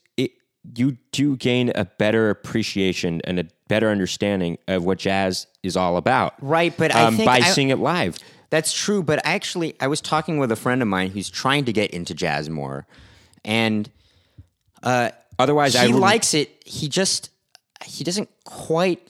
you 0.77 0.99
do 1.13 1.37
gain 1.37 1.73
a 1.75 1.85
better 1.85 2.31
appreciation 2.31 3.21
and 3.25 3.39
a 3.39 3.47
better 3.69 3.89
understanding 3.89 4.59
of 4.69 4.85
what 4.85 4.99
jazz 4.99 5.47
is 5.63 5.77
all 5.77 5.97
about. 5.97 6.35
Right, 6.41 6.77
but 6.77 6.95
I 6.95 7.05
um, 7.05 7.17
think 7.17 7.27
by 7.27 7.39
I- 7.39 7.41
seeing 7.41 7.71
it 7.71 7.79
live. 7.79 8.19
That's 8.51 8.73
true, 8.73 9.05
but 9.05 9.21
actually, 9.25 9.77
I 9.81 9.87
was 9.87 10.01
talking 10.01 10.39
with 10.39 10.51
a 10.51 10.57
friend 10.57 10.83
of 10.83 10.89
mine 10.89 11.11
who's 11.11 11.31
trying 11.31 11.67
to 11.67 11.73
get 11.73 11.93
into 11.93 12.15
jazz 12.15 12.51
more, 12.51 12.85
and 13.45 13.89
Otherwise, 15.41 15.75
I 15.75 15.87
he 15.87 15.93
likes 15.93 16.35
it. 16.35 16.63
He 16.67 16.89
just 16.89 17.31
he 17.85 18.05
doesn't 18.05 18.29
quite. 18.45 19.01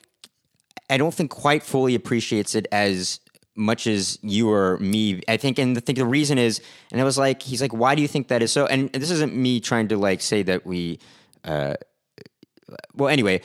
I 0.89 0.97
don't 0.97 1.13
think 1.13 1.31
quite 1.31 1.63
fully 1.63 1.95
appreciates 1.95 2.55
it 2.55 2.67
as 2.71 3.21
much 3.57 3.87
as 3.87 4.19
you 4.23 4.51
or 4.51 4.79
me. 4.79 5.23
I 5.29 5.37
think, 5.37 5.59
and 5.59 5.77
I 5.77 5.81
think 5.81 5.99
the 5.99 6.07
reason 6.07 6.39
is, 6.39 6.61
and 6.93 7.01
it 7.01 7.05
was 7.05 7.19
like 7.19 7.43
he's 7.43 7.61
like, 7.61 7.73
why 7.73 7.95
do 7.97 8.03
you 8.03 8.09
think 8.09 8.29
that 8.29 8.43
is 8.43 8.53
so? 8.53 8.67
And 8.67 8.93
this 8.93 9.11
isn't 9.11 9.35
me 9.35 9.61
trying 9.61 9.89
to 9.89 9.97
like 9.97 10.21
say 10.21 10.43
that 10.45 10.65
we. 10.65 11.01
Uh, 11.45 11.75
well, 12.95 13.09
anyway, 13.09 13.41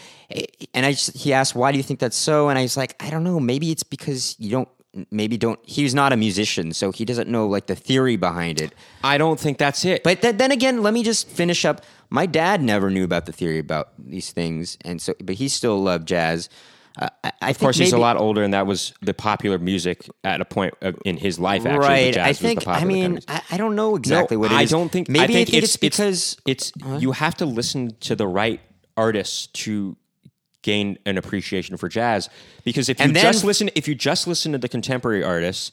and 0.74 0.86
I 0.86 0.92
just, 0.92 1.18
he 1.18 1.34
asked, 1.34 1.56
why 1.56 1.72
do 1.72 1.78
you 1.78 1.84
think 1.84 2.00
that's 2.00 2.18
so? 2.18 2.50
And 2.50 2.60
I 2.60 2.62
was 2.62 2.78
like, 2.78 2.96
I 3.04 3.10
don't 3.10 3.24
know. 3.24 3.40
Maybe 3.40 3.72
it's 3.72 3.84
because 3.84 4.36
you 4.40 4.52
don't 4.52 4.70
maybe 5.12 5.38
don't. 5.38 5.60
He's 5.64 5.94
not 5.94 6.14
a 6.14 6.18
musician, 6.18 6.74
so 6.74 6.92
he 6.92 7.06
doesn't 7.06 7.30
know 7.30 7.48
like 7.48 7.68
the 7.68 7.76
theory 7.76 8.16
behind 8.16 8.62
it. 8.62 8.74
I 9.04 9.18
don't 9.18 9.40
think 9.40 9.58
that's 9.58 9.84
it. 9.86 10.04
But 10.04 10.22
th- 10.22 10.38
then 10.38 10.52
again, 10.52 10.84
let 10.84 10.94
me 10.94 11.04
just 11.04 11.28
finish 11.28 11.66
up. 11.66 11.82
My 12.10 12.26
dad 12.26 12.62
never 12.62 12.90
knew 12.90 13.04
about 13.04 13.26
the 13.26 13.32
theory 13.32 13.60
about 13.60 13.90
these 13.98 14.32
things, 14.32 14.78
and 14.86 15.02
so 15.02 15.14
but 15.22 15.36
he 15.36 15.48
still 15.48 15.82
loved 15.82 16.08
jazz. 16.08 16.50
Uh, 16.98 17.10
I, 17.24 17.32
I 17.42 17.50
of 17.50 17.60
course, 17.60 17.78
he's 17.78 17.94
a 17.94 17.98
lot 17.98 18.18
older, 18.18 18.44
and 18.44 18.54
that 18.54 18.66
was 18.66 18.94
the 19.02 19.14
popular 19.14 19.60
music 19.60 20.08
at 20.24 20.40
a 20.40 20.46
point 20.46 20.74
in 21.04 21.18
his 21.18 21.40
life. 21.40 21.66
Actually, 21.66 21.88
right. 21.88 22.14
jazz 22.14 22.26
I 22.26 22.28
was 22.30 22.40
the 22.40 22.48
think. 22.48 22.62
I 22.62 22.64
popular 22.64 22.80
kind 22.80 23.06
of 23.06 23.12
mean. 23.12 23.20
I, 23.28 23.42
I 23.52 23.58
don't 23.58 23.76
know 23.76 23.96
exactly 23.96 24.38
No, 24.38 24.42
what 24.42 24.52
it 24.52 24.62
is. 24.62 24.74
I 24.74 24.78
don't 24.78 24.90
think. 24.90 25.10
Maybe 25.10 25.24
I 25.24 25.46
think, 25.46 25.54
it's, 25.54 25.76
because 25.78 26.38
it's 26.46 26.72
you 27.00 27.12
have 27.12 27.36
to 27.38 27.46
listen 27.46 27.96
to 28.02 28.16
the 28.16 28.28
right 28.28 28.62
artists 28.96 29.48
to 29.48 29.98
gain 30.62 30.98
an 31.06 31.18
appreciation 31.18 31.78
for 31.78 31.90
jazz. 31.90 32.30
Because 32.64 32.90
if 32.90 33.00
you 33.00 33.12
then- 33.12 33.22
just 33.22 33.44
listen, 33.44 33.70
if 33.76 33.88
you 33.88 33.96
just 33.96 34.28
listen 34.28 34.54
to 34.54 34.58
the 34.58 34.70
contemporary 34.70 35.24
artists, 35.24 35.72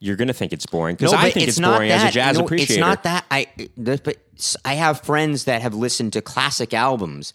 you're 0.00 0.16
going 0.16 0.28
to 0.28 0.34
think 0.34 0.52
it's 0.52 0.66
boring. 0.66 0.96
Because 0.96 1.12
No, 1.12 1.18
I 1.18 1.30
think 1.30 1.48
it's, 1.48 1.58
not 1.58 1.76
boring 1.76 1.88
that. 1.88 2.04
as 2.04 2.10
a 2.10 2.12
jazz 2.12 2.38
no, 2.38 2.44
appreciator. 2.44 2.74
It's 2.74 2.80
not 2.80 3.04
that. 3.04 3.24
I 3.30 3.46
but 3.76 4.18
I 4.64 4.74
have 4.74 5.00
friends 5.00 5.44
that 5.44 5.62
have 5.62 5.74
listened 5.74 6.12
to 6.14 6.20
classic 6.20 6.74
albums, 6.74 7.32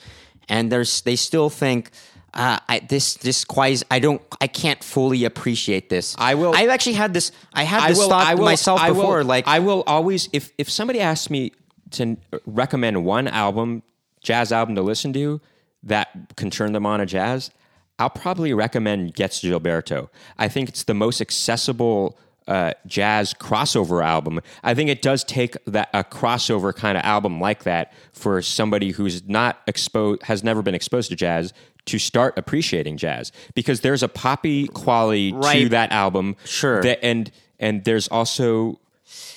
and 0.47 0.71
there's 0.71 1.01
they 1.01 1.15
still 1.15 1.49
think. 1.49 1.91
Uh, 2.33 2.59
I, 2.67 2.79
this 2.79 3.15
this 3.15 3.43
quite 3.43 3.81
I 3.89 3.99
don't 3.99 4.21
I 4.39 4.47
can't 4.47 4.83
fully 4.83 5.25
appreciate 5.25 5.89
this. 5.89 6.15
I 6.17 6.35
will- 6.35 6.53
I've 6.55 6.69
actually 6.69 6.93
had 6.93 7.13
this. 7.13 7.31
I 7.53 7.63
had 7.63 7.81
I 7.81 7.89
this 7.89 7.97
will. 7.97 8.09
thought 8.09 8.37
will, 8.37 8.45
myself 8.45 8.79
I 8.79 8.91
will- 8.91 9.01
before. 9.01 9.23
like 9.23 9.47
I 9.47 9.59
will 9.59 9.83
always 9.87 10.29
if 10.31 10.51
if 10.57 10.69
somebody 10.69 10.99
asks 10.99 11.29
me 11.29 11.51
to 11.91 12.17
recommend 12.45 13.03
one 13.03 13.27
album, 13.27 13.81
jazz 14.21 14.51
album 14.51 14.75
to 14.75 14.81
listen 14.83 15.11
to 15.13 15.41
that 15.83 16.35
can 16.35 16.49
turn 16.51 16.73
them 16.73 16.85
on 16.85 16.99
to 16.99 17.05
jazz, 17.05 17.49
I'll 17.97 18.09
probably 18.11 18.53
recommend 18.53 19.15
Getz 19.15 19.41
Gilberto. 19.41 20.09
I 20.37 20.47
think 20.49 20.69
it's 20.69 20.83
the 20.83 20.93
most 20.93 21.21
accessible. 21.21 22.17
Uh, 22.47 22.73
jazz 22.87 23.31
crossover 23.35 24.03
album. 24.03 24.41
I 24.63 24.73
think 24.73 24.89
it 24.89 25.03
does 25.03 25.23
take 25.23 25.55
that 25.65 25.87
a 25.93 26.03
crossover 26.03 26.75
kind 26.75 26.97
of 26.97 27.03
album 27.03 27.39
like 27.39 27.61
that 27.65 27.93
for 28.11 28.41
somebody 28.41 28.89
who's 28.89 29.21
not 29.29 29.61
exposed, 29.67 30.23
has 30.23 30.43
never 30.43 30.63
been 30.63 30.73
exposed 30.73 31.11
to 31.11 31.15
jazz, 31.15 31.53
to 31.85 31.97
start 31.99 32.37
appreciating 32.37 32.97
jazz 32.97 33.31
because 33.55 33.81
there's 33.81 34.03
a 34.03 34.07
poppy 34.07 34.67
quality 34.67 35.31
to 35.31 35.69
that 35.69 35.91
album. 35.91 36.35
Sure. 36.45 36.81
that, 36.83 37.03
and 37.03 37.31
and 37.59 37.83
there's 37.83 38.07
also 38.07 38.79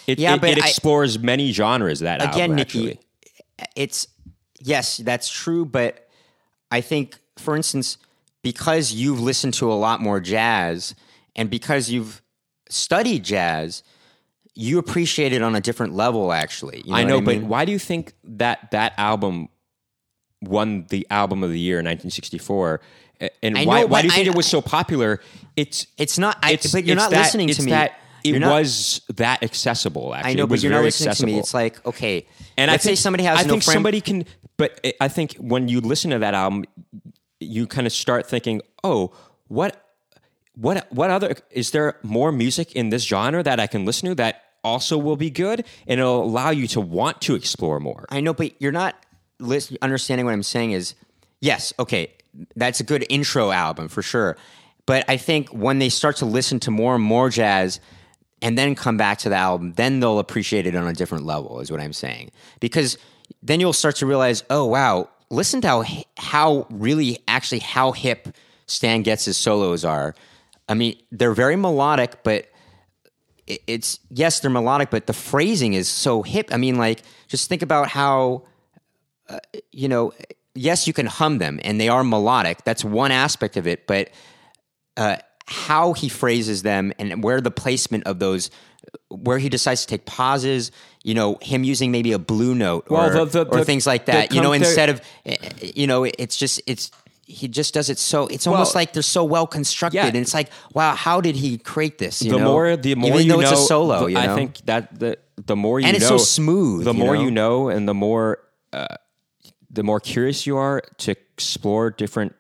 it, 0.07 0.19
Yeah, 0.19 0.35
it, 0.35 0.41
but 0.41 0.51
it 0.51 0.63
I- 0.63 0.69
explores 0.69 1.19
many 1.19 1.53
genres 1.53 2.01
that 2.01 2.21
again, 2.23 2.51
album, 2.51 2.57
Nikki, 2.57 2.99
it's 3.77 4.07
yes, 4.61 4.99
that's 4.99 5.31
true, 5.31 5.65
but 5.65 6.09
I 6.71 6.81
think, 6.81 7.19
for 7.39 7.57
instance, 7.57 7.99
because 8.43 8.93
you've 8.93 9.21
listened 9.21 9.55
to 9.55 9.71
a 9.71 9.75
lot 9.75 10.01
more 10.01 10.21
jazz 10.21 10.95
and 11.37 11.49
because 11.51 11.91
you've 11.91 12.23
studied 12.69 13.25
jazz, 13.25 13.83
you 14.55 14.79
appreciate 14.79 15.33
it 15.33 15.43
on 15.43 15.55
a 15.55 15.61
different 15.61 15.95
level. 15.95 16.33
Actually, 16.33 16.83
You 16.85 16.95
I 16.95 17.05
know, 17.05 17.17
what 17.17 17.25
but 17.25 17.43
why 17.43 17.65
do 17.65 17.73
you 17.73 17.79
think 17.79 18.13
that 18.25 18.71
that 18.73 18.93
album 18.99 19.49
won 20.43 20.87
the 20.91 21.07
album 21.11 21.43
of 21.45 21.51
the 21.51 21.59
year 21.59 21.79
in 21.79 21.85
1964? 21.87 22.81
And 23.43 23.57
I 23.57 23.65
why, 23.65 23.81
know, 23.83 23.87
why 23.87 24.03
do 24.03 24.09
you 24.09 24.13
think 24.13 24.27
I- 24.27 24.31
it 24.31 24.37
was 24.37 24.47
so 24.47 24.61
popular? 24.61 25.21
It's 25.57 25.87
it's 25.97 26.19
not. 26.19 26.39
I, 26.43 26.53
it's 26.53 26.73
but 26.73 26.85
you're 26.85 26.95
it's 26.95 27.03
not 27.03 27.11
that- 27.13 27.19
listening 27.23 27.49
to 27.49 27.63
me. 27.63 27.71
that 27.71 27.99
it 28.25 28.39
not- 28.41 28.51
was 28.53 29.01
that 29.15 29.43
accessible. 29.43 30.15
Actually, 30.15 30.31
I 30.31 30.35
know, 30.35 30.43
it 30.45 30.49
was 30.49 30.61
but 30.61 30.65
you're 30.65 30.71
not 30.73 30.77
very 30.79 30.87
listening 30.87 31.09
accessible. 31.11 31.29
to 31.29 31.35
me. 31.35 31.39
It's 31.39 31.55
like 31.55 31.87
okay, 31.87 32.27
And 32.57 32.71
I 32.71 32.75
think, 32.79 32.83
say 32.83 32.95
somebody 32.97 33.25
has 33.25 33.39
I 33.39 33.43
no 33.45 33.51
think 33.51 33.63
frame. 33.65 33.75
somebody 33.75 34.01
can, 34.01 34.25
but 34.57 34.79
I- 34.85 34.95
I 35.03 35.09
think 35.09 35.35
when 35.37 35.69
you 35.69 35.81
listen 35.81 36.11
to 36.11 36.19
that 36.19 36.35
album, 36.35 36.65
you 37.41 37.67
kind 37.67 37.87
of 37.87 37.93
start 37.93 38.29
thinking, 38.29 38.61
oh, 38.85 39.13
what, 39.49 39.85
what, 40.55 40.87
what 40.93 41.11
other 41.11 41.35
is 41.51 41.71
there 41.73 41.99
more 42.03 42.31
music 42.33 42.73
in 42.73 42.91
this 42.91 43.03
genre 43.05 43.43
that 43.43 43.59
I 43.61 43.67
can 43.67 43.85
listen 43.85 44.09
to 44.09 44.15
that 44.17 44.43
also 44.65 44.97
will 44.99 45.17
be 45.17 45.31
good, 45.31 45.65
and 45.89 45.99
it'll 46.01 46.23
allow 46.25 46.51
you 46.51 46.67
to 46.69 46.81
want 46.81 47.21
to 47.23 47.35
explore 47.35 47.81
more. 47.81 48.07
I 48.11 48.21
know, 48.21 48.33
but 48.35 48.53
you're 48.61 48.71
not 48.73 48.95
lis- 49.43 49.77
understanding 49.83 50.27
what 50.27 50.33
I'm 50.33 50.43
saying. 50.43 50.73
Is 50.73 50.95
yes, 51.41 51.73
okay, 51.79 52.13
that's 52.57 52.81
a 52.81 52.85
good 52.85 53.05
intro 53.09 53.51
album 53.51 53.89
for 53.89 54.03
sure. 54.03 54.37
But 54.87 55.05
I 55.09 55.17
think 55.17 55.49
when 55.51 55.79
they 55.79 55.89
start 55.89 56.17
to 56.17 56.27
listen 56.27 56.59
to 56.61 56.71
more 56.71 56.95
and 56.95 57.05
more 57.05 57.29
jazz, 57.29 57.81
and 58.41 58.59
then 58.59 58.75
come 58.75 58.97
back 58.97 59.19
to 59.19 59.29
the 59.29 59.37
album, 59.37 59.73
then 59.75 60.01
they'll 60.01 60.19
appreciate 60.19 60.67
it 60.67 60.75
on 60.75 60.87
a 60.89 60.93
different 60.93 61.25
level. 61.25 61.61
Is 61.61 61.71
what 61.71 61.81
I'm 61.81 61.93
saying. 61.93 62.31
Because 62.61 62.99
then 63.43 63.61
you'll 63.61 63.73
start 63.73 63.97
to 63.97 64.07
realize, 64.07 64.45
oh 64.51 64.65
wow, 64.67 65.09
listen 65.31 65.61
to 65.63 65.69
how 65.69 65.85
how 66.17 66.67
really 66.71 67.19
actually 67.29 67.61
how 67.61 67.93
hip 67.93 68.29
Stan 68.67 69.03
Getz' 69.03 69.37
solos 69.37 69.85
are. 69.85 70.15
I 70.69 70.75
mean, 70.75 70.97
they're 71.11 71.35
very 71.35 71.57
melodic, 71.57 72.23
but 72.23 72.49
it's 73.47 73.99
yes, 74.11 74.41
they're 74.41 74.51
melodic, 74.51 74.91
but 74.91 75.07
the 75.07 75.13
phrasing 75.13 75.75
is 75.75 75.89
so 75.89 76.23
hip. 76.23 76.49
I 76.53 76.57
mean, 76.57 76.77
like 76.77 77.03
just 77.29 77.49
think 77.49 77.63
about 77.63 77.89
how 77.89 78.45
uh, 79.33 79.39
you 79.73 79.89
know. 79.89 80.13
Yes, 80.55 80.87
you 80.87 80.93
can 80.93 81.07
hum 81.07 81.39
them, 81.39 81.59
and 81.65 81.81
they 81.81 81.89
are 81.89 82.05
melodic. 82.05 82.63
That's 82.65 82.85
one 82.85 83.11
aspect 83.11 83.57
of 83.57 83.67
it, 83.67 83.87
but 83.87 84.11
uh, 84.99 85.17
how 85.47 85.95
he 85.95 86.11
phrases 86.11 86.63
them 86.63 86.93
and 86.99 87.25
where 87.25 87.41
the 87.41 87.51
placement 87.51 88.05
of 88.07 88.19
those, 88.19 88.51
where 89.09 89.39
he 89.39 89.49
decides 89.49 89.81
to 89.83 89.87
take 89.87 90.05
pauses. 90.05 90.71
You 91.05 91.15
know, 91.15 91.39
him 91.41 91.65
using 91.65 91.91
maybe 91.91 92.13
a 92.13 92.19
blue 92.19 92.55
note 92.55 92.85
or, 92.91 92.99
Well, 92.99 93.25
the- 93.27 93.45
the- 93.45 93.49
or 93.51 93.61
the- 93.61 93.65
things 93.65 93.87
like 93.87 94.07
that. 94.07 94.33
you 94.35 94.43
know, 94.43 94.53
instead 94.53 94.91
of 94.91 95.01
eh, 95.25 95.37
you 95.75 95.87
know, 95.87 96.05
it's 96.05 96.37
just 96.37 96.61
it's 96.67 96.91
he 97.25 97.49
just 97.49 97.73
does 97.73 97.89
it 97.89 97.99
so 97.99 98.27
it's 98.27 98.47
almost 98.47 98.75
Well, 98.75 98.83
like 98.83 98.93
they're 98.93 99.03
so 99.03 99.25
well 99.25 99.47
constructed, 99.47 99.97
yeah. 99.97 100.07
and 100.09 100.17
it's 100.17 100.35
like 100.35 100.51
wow, 100.75 100.95
how 100.95 101.23
did 101.23 101.35
he 101.35 101.57
create 101.57 101.97
this? 101.97 102.21
You 102.21 102.33
the 102.33 102.39
know? 102.39 102.53
more 102.53 102.77
the 102.77 102.95
more 102.95 103.09
even 103.09 103.23
you 103.23 103.29
know, 103.33 103.41
it's 103.41 103.51
a 103.53 103.57
solo. 103.57 104.07
you 104.07 104.15
know? 104.17 104.21
I 104.21 104.35
think 104.35 104.59
that 104.67 104.99
the 104.99 105.17
the 105.47 105.57
more 105.57 105.81
you 105.81 105.87
And 105.87 105.95
know, 105.95 105.97
it's 105.99 106.09
so 106.09 106.19
smooth, 106.19 106.85
The 106.85 106.93
you 106.93 106.99
more 106.99 107.15
know? 107.17 107.23
you 107.23 107.31
know, 107.31 107.69
and 107.71 107.89
the 107.89 107.95
more 107.95 108.39
uh, 108.75 108.87
the 109.73 109.83
more 109.83 110.01
curious 110.01 110.47
you 110.47 110.57
are 110.57 110.83
to 110.99 111.13
explore 111.13 111.91
different 111.91 112.35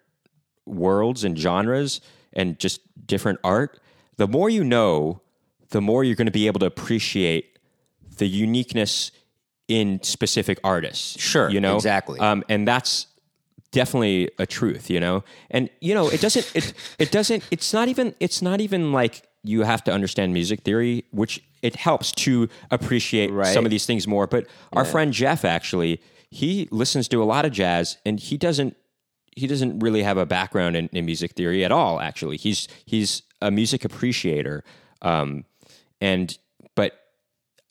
worlds 0.66 1.24
and 1.24 1.38
genres 1.38 2.00
and 2.32 2.58
just 2.58 2.80
different 3.06 3.38
art. 3.42 3.80
The 4.16 4.28
more 4.28 4.50
you 4.50 4.62
know, 4.64 5.20
the 5.70 5.80
more 5.80 6.04
you're 6.04 6.16
going 6.16 6.26
to 6.26 6.30
be 6.32 6.46
able 6.46 6.60
to 6.60 6.66
appreciate 6.66 7.58
the 8.18 8.26
uniqueness 8.28 9.10
in 9.68 10.02
specific 10.02 10.58
artists. 10.62 11.18
Sure, 11.20 11.48
you 11.50 11.60
know 11.60 11.76
exactly. 11.76 12.20
um, 12.20 12.44
and 12.48 12.68
that's 12.68 13.06
definitely 13.70 14.30
a 14.38 14.44
truth, 14.46 14.90
you 14.90 15.00
know. 15.00 15.24
And 15.50 15.70
you 15.80 15.94
know, 15.94 16.08
it 16.10 16.20
doesn't. 16.20 16.50
It 16.54 16.74
it 16.98 17.10
doesn't. 17.10 17.42
It's 17.50 17.72
not 17.72 17.88
even. 17.88 18.14
It's 18.20 18.42
not 18.42 18.60
even 18.60 18.92
like 18.92 19.22
you 19.42 19.62
have 19.62 19.82
to 19.84 19.92
understand 19.92 20.32
music 20.34 20.60
theory, 20.60 21.04
which 21.10 21.42
it 21.62 21.74
helps 21.76 22.12
to 22.12 22.48
appreciate 22.70 23.30
Right. 23.32 23.52
some 23.54 23.64
of 23.64 23.70
these 23.70 23.86
things 23.86 24.06
more. 24.06 24.26
But 24.26 24.46
our 24.72 24.84
friend 24.84 25.12
Jeff 25.12 25.44
actually, 25.44 26.00
he 26.32 26.66
listens 26.70 27.08
to 27.08 27.22
a 27.22 27.24
lot 27.24 27.44
of 27.44 27.52
jazz, 27.52 27.98
and 28.06 28.18
he 28.18 28.38
doesn't. 28.38 28.74
He 29.34 29.46
doesn't 29.46 29.80
really 29.80 30.02
have 30.02 30.16
a 30.16 30.26
background 30.26 30.76
in, 30.76 30.88
in 30.88 31.06
music 31.06 31.32
theory 31.32 31.64
at 31.64 31.70
all. 31.70 32.00
Actually, 32.00 32.38
he's 32.38 32.68
he's 32.86 33.22
a 33.42 33.50
music 33.50 33.84
appreciator, 33.84 34.64
um, 35.02 35.44
and 36.00 36.36
but 36.74 36.98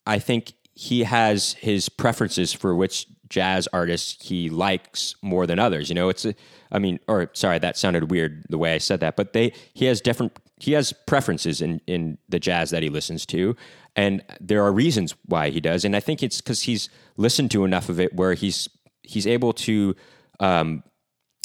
I 0.05 0.19
think 0.19 0.53
he 0.75 1.03
has 1.03 1.53
his 1.53 1.89
preferences 1.89 2.53
for 2.53 2.75
which 2.75 3.07
jazz 3.29 3.67
artists 3.73 4.27
he 4.27 4.49
likes 4.49 5.15
more 5.23 5.47
than 5.47 5.57
others. 5.57 5.89
You 5.89 5.95
know, 5.95 6.09
it's 6.09 6.25
a, 6.25 6.35
I 6.71 6.77
mean, 6.77 6.99
or 7.07 7.31
sorry, 7.33 7.57
that 7.59 7.77
sounded 7.77 8.11
weird 8.11 8.45
the 8.49 8.59
way 8.59 8.75
I 8.75 8.77
said 8.77 8.99
that, 8.99 9.15
but 9.15 9.33
they 9.33 9.53
he 9.73 9.85
has 9.85 10.01
different 10.01 10.37
he 10.57 10.73
has 10.73 10.93
preferences 11.07 11.61
in 11.61 11.81
in 11.87 12.19
the 12.29 12.39
jazz 12.39 12.69
that 12.69 12.83
he 12.83 12.89
listens 12.89 13.25
to, 13.27 13.55
and 13.95 14.23
there 14.39 14.63
are 14.63 14.71
reasons 14.71 15.15
why 15.25 15.49
he 15.49 15.59
does, 15.59 15.83
and 15.85 15.95
I 15.95 15.99
think 15.99 16.23
it's 16.23 16.41
because 16.41 16.63
he's 16.63 16.89
listened 17.17 17.51
to 17.51 17.65
enough 17.65 17.89
of 17.89 17.99
it 17.99 18.13
where 18.15 18.33
he's 18.33 18.69
he's 19.03 19.27
able 19.27 19.53
to 19.53 19.95
um, 20.39 20.83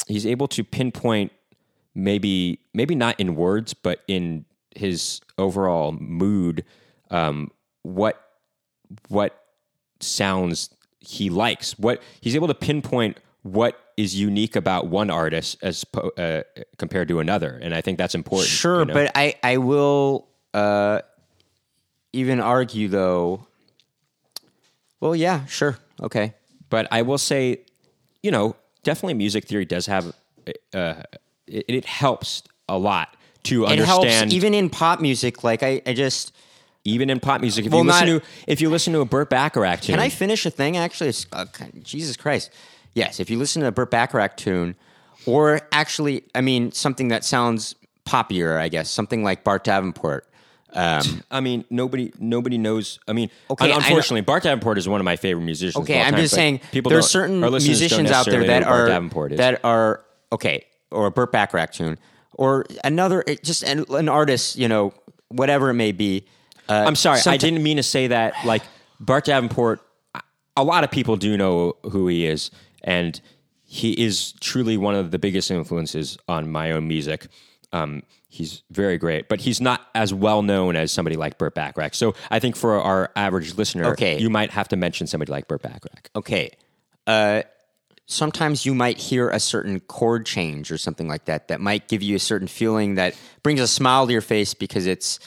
he's 0.07 0.27
able 0.27 0.49
to 0.49 0.65
pinpoint 0.65 1.33
maybe 1.95 2.61
maybe 2.75 2.95
not 2.95 3.19
in 3.19 3.35
words 3.35 3.73
but 3.73 4.01
in 4.07 4.45
his 4.75 5.21
overall 5.39 5.93
mood 5.93 6.65
um, 7.11 7.51
what 7.83 8.23
what 9.09 9.43
sounds 10.01 10.71
he 11.01 11.31
likes. 11.31 11.79
What 11.79 12.03
he's 12.21 12.35
able 12.35 12.49
to 12.49 12.55
pinpoint 12.55 13.19
what 13.43 13.79
is 13.97 14.15
unique 14.15 14.57
about 14.57 14.89
one 14.89 15.09
artist 15.09 15.57
as 15.63 15.85
po- 15.85 16.11
uh, 16.19 16.43
compared 16.79 17.09
to 17.09 17.21
another. 17.21 17.59
And 17.63 17.75
i 17.75 17.81
think 17.81 17.97
that's 17.99 18.15
important 18.15 18.49
Sure, 18.49 18.81
you 18.81 18.87
know? 18.87 18.95
but 18.95 19.13
I 19.15 19.35
I 19.43 19.57
will 19.59 20.29
uh, 20.53 21.01
even 22.17 22.41
argue 22.41 22.89
though. 22.89 23.47
Well, 25.01 25.15
yeah, 25.15 25.45
sure, 25.47 25.79
okay. 26.03 26.35
but 26.71 26.89
I 26.91 27.03
will 27.03 27.19
say, 27.19 27.61
you 28.23 28.31
know, 28.31 28.57
definitely 28.83 29.15
music 29.15 29.45
theory 29.47 29.65
does 29.67 29.87
have 29.87 30.13
uh, 30.75 31.03
it, 31.47 31.65
it 31.69 31.85
helps 31.85 32.43
a 32.69 32.79
lot 32.79 33.15
to 33.45 33.65
It 33.65 33.73
understand 33.73 34.15
helps 34.31 34.35
even 34.35 34.55
in 34.55 34.71
pop 34.71 35.01
music. 35.01 35.45
Like 35.45 35.63
I, 35.63 35.83
I 35.87 35.93
just 35.93 36.33
even 36.85 37.11
in 37.11 37.21
pop 37.21 37.41
music. 37.41 37.67
If 37.67 37.73
Well, 37.73 37.83
you 37.83 37.87
listen 37.89 38.09
not- 38.15 38.23
to 38.23 38.29
if 38.47 38.61
you 38.61 38.71
listen 38.71 38.93
to 38.95 39.01
a 39.01 39.05
Burt 39.05 39.29
Bacharach 39.29 39.83
tune, 39.83 39.95
can 39.95 40.01
I 40.01 40.09
finish 40.09 40.47
a 40.47 40.51
thing? 40.51 40.77
Actually, 40.77 41.11
it's, 41.11 41.27
uh, 41.33 41.45
Jesus 41.83 42.17
Christ, 42.17 42.51
yes. 42.95 43.21
If 43.21 43.29
you 43.29 43.39
listen 43.39 43.63
to 43.63 43.69
a 43.69 43.73
Burt 43.73 43.91
Bacharach 43.91 44.37
tune, 44.39 44.77
or 45.27 45.61
actually, 45.73 46.25
I 46.35 46.41
mean, 46.41 46.73
something 46.73 47.09
that 47.09 47.23
sounds 47.25 47.75
poppier, 48.07 48.57
I 48.59 48.69
guess, 48.69 48.89
something 48.89 49.23
like 49.23 49.45
Bart 49.45 49.63
Davenport. 49.65 50.27
Um, 50.77 51.23
I 51.31 51.41
mean, 51.41 51.65
nobody 51.71 52.13
nobody 52.19 52.59
knows. 52.59 52.99
I 53.09 53.13
mean, 53.15 53.31
Okay, 53.51 53.65
un- 53.65 53.71
I 53.71 53.73
know- 53.73 53.79
unfortunately, 53.87 54.21
Bart 54.21 54.43
Davenport 54.43 54.79
is 54.79 54.89
one 54.89 55.01
of 55.01 55.05
my 55.05 55.17
favorite 55.17 55.45
musicians. 55.45 55.77
Okay, 55.83 56.01
I'm 56.01 56.13
time, 56.13 56.21
just 56.21 56.35
saying 56.35 56.61
people 56.73 56.91
there's 56.91 57.05
don't- 57.05 57.11
certain 57.11 57.43
our 57.45 57.51
listeners 57.51 57.79
don't 57.81 57.81
musicians 57.99 58.11
out 58.11 58.27
there 58.27 58.45
that 58.47 58.61
know 58.61 58.67
who 58.67 58.71
Bart 58.71 58.81
are 58.81 58.87
Davenport 58.89 59.33
is. 59.33 59.39
that 59.39 59.61
are 59.65 60.05
okay, 60.33 60.65
or 60.91 61.07
a 61.07 61.11
Burt 61.11 61.33
Bacharach 61.33 61.73
tune, 61.73 61.99
or 62.35 62.67
another 62.85 63.25
just 63.43 63.63
an, 63.63 63.85
an 63.91 64.09
artist, 64.09 64.57
you 64.57 64.69
know, 64.69 64.93
whatever 65.29 65.71
it 65.71 65.75
may 65.75 65.93
be. 65.93 66.27
Uh, 66.69 66.85
I'm 66.87 66.97
sorry, 66.97 67.21
I 67.27 67.37
didn't 67.39 67.63
mean 67.63 67.79
to 67.79 67.83
say 67.83 68.09
that. 68.09 68.35
Like 68.45 68.63
Bart 69.01 69.25
Davenport, 69.25 69.81
a 70.57 70.65
lot 70.65 70.85
of 70.85 70.91
people 70.91 71.17
do 71.17 71.37
know 71.37 71.77
who 71.91 72.07
he 72.09 72.27
is, 72.27 72.51
and 72.85 73.19
he 73.65 73.93
is 73.93 74.33
truly 74.41 74.77
one 74.77 74.95
of 74.95 75.11
the 75.11 75.19
biggest 75.19 75.51
influences 75.51 76.19
on 76.29 76.51
my 76.51 76.71
own 76.73 76.87
music. 76.87 77.29
Um, 77.73 78.03
he's 78.29 78.63
very 78.71 78.99
great, 78.99 79.29
but 79.29 79.41
he's 79.41 79.61
not 79.61 79.87
as 79.95 80.13
well 80.13 80.43
known 80.43 80.77
as 80.77 80.91
somebody 80.93 81.17
like 81.17 81.39
Burt 81.39 81.55
Bacharach. 81.55 81.95
So 81.95 82.15
I 82.31 82.39
think 82.39 82.57
for 82.57 82.81
our 82.81 83.11
average 83.17 83.55
listener, 83.55 83.87
Okay. 83.93 84.19
you 84.19 84.29
might 84.31 84.51
have 84.51 84.69
to 84.69 84.77
mention 84.77 85.07
somebody 85.07 85.31
like 85.33 85.49
Burt 85.49 85.63
Bacharach. 85.63 86.11
okay. 86.17 86.51
Uh, 87.07 87.43
sometimes 88.07 88.65
you 88.67 88.75
might 88.75 88.99
hear 88.99 89.29
a 89.31 89.41
certain 89.41 89.81
chord 89.81 90.27
change 90.27 90.71
or 90.71 90.79
something 90.79 91.09
like 91.09 91.25
that 91.27 91.49
that 91.49 91.61
might 91.61 91.89
give 91.89 92.03
you 92.03 92.17
a 92.17 92.21
certain 92.21 92.49
feeling 92.49 92.97
that 92.97 93.17
brings 93.43 93.61
a 93.61 93.67
smile 93.69 94.07
to 94.07 94.13
your 94.13 94.21
face 94.21 94.55
because 94.55 94.87
it's 94.87 95.19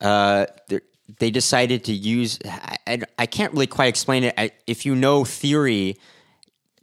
uh, 0.00 0.46
they're- 0.68 0.82
decided 1.18 1.84
to 1.84 1.92
use. 1.92 2.38
I, 2.44 2.76
I, 2.86 2.98
I 3.18 3.26
can't 3.26 3.52
really 3.52 3.66
quite 3.66 3.86
explain 3.86 4.24
it. 4.24 4.34
I, 4.38 4.50
if 4.66 4.84
you 4.86 4.94
know 4.94 5.24
theory, 5.24 5.96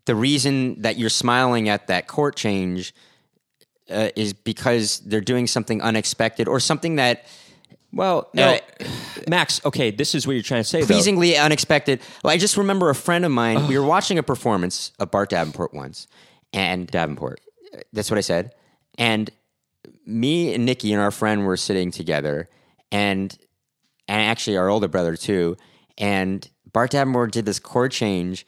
the 0.05 0.15
reason 0.15 0.81
that 0.83 0.97
you're 0.97 1.09
smiling 1.09 1.69
at 1.69 1.87
that 1.87 2.07
chord 2.07 2.35
change 2.35 2.93
uh, 3.91 4.09
is 4.15 4.33
because 4.33 4.99
they're 4.99 5.21
doing 5.21 5.47
something 5.47 5.81
unexpected 5.81 6.47
or 6.47 6.59
something 6.59 6.95
that 6.95 7.25
Well, 7.93 8.29
no, 8.33 8.53
Uh, 8.53 8.85
Max. 9.27 9.59
Okay, 9.65 9.91
this 9.91 10.15
is 10.15 10.25
what 10.25 10.33
you're 10.33 10.43
trying 10.43 10.63
to 10.63 10.67
say. 10.69 10.81
though. 10.81 10.87
pleasingly 10.87 11.35
unexpected. 11.37 11.99
Well, 12.23 12.33
I 12.33 12.37
just 12.37 12.57
remember 12.57 12.89
a 12.89 12.95
friend 12.95 13.25
of 13.25 13.31
mine. 13.31 13.67
we 13.67 13.77
were 13.77 13.85
watching 13.85 14.17
a 14.17 14.23
performance 14.23 14.91
of 14.99 15.11
Bart 15.11 15.29
Davenport 15.29 15.73
once, 15.73 16.07
and 16.53 16.87
Davenport. 16.87 17.41
that's 17.93 18.09
what 18.09 18.17
I 18.17 18.21
said. 18.21 18.53
And 18.97 19.29
me 20.05 20.53
and 20.53 20.65
Nikki 20.65 20.91
and 20.93 21.01
our 21.01 21.11
friend 21.11 21.45
were 21.45 21.57
sitting 21.57 21.91
together, 21.91 22.49
and 22.91 23.37
and 24.07 24.21
actually 24.21 24.57
our 24.57 24.69
older 24.69 24.87
brother 24.87 25.15
too. 25.15 25.55
And 25.97 26.47
Bart 26.73 26.91
Davenport 26.91 27.31
did 27.31 27.45
this 27.45 27.59
chord 27.59 27.91
change 27.91 28.45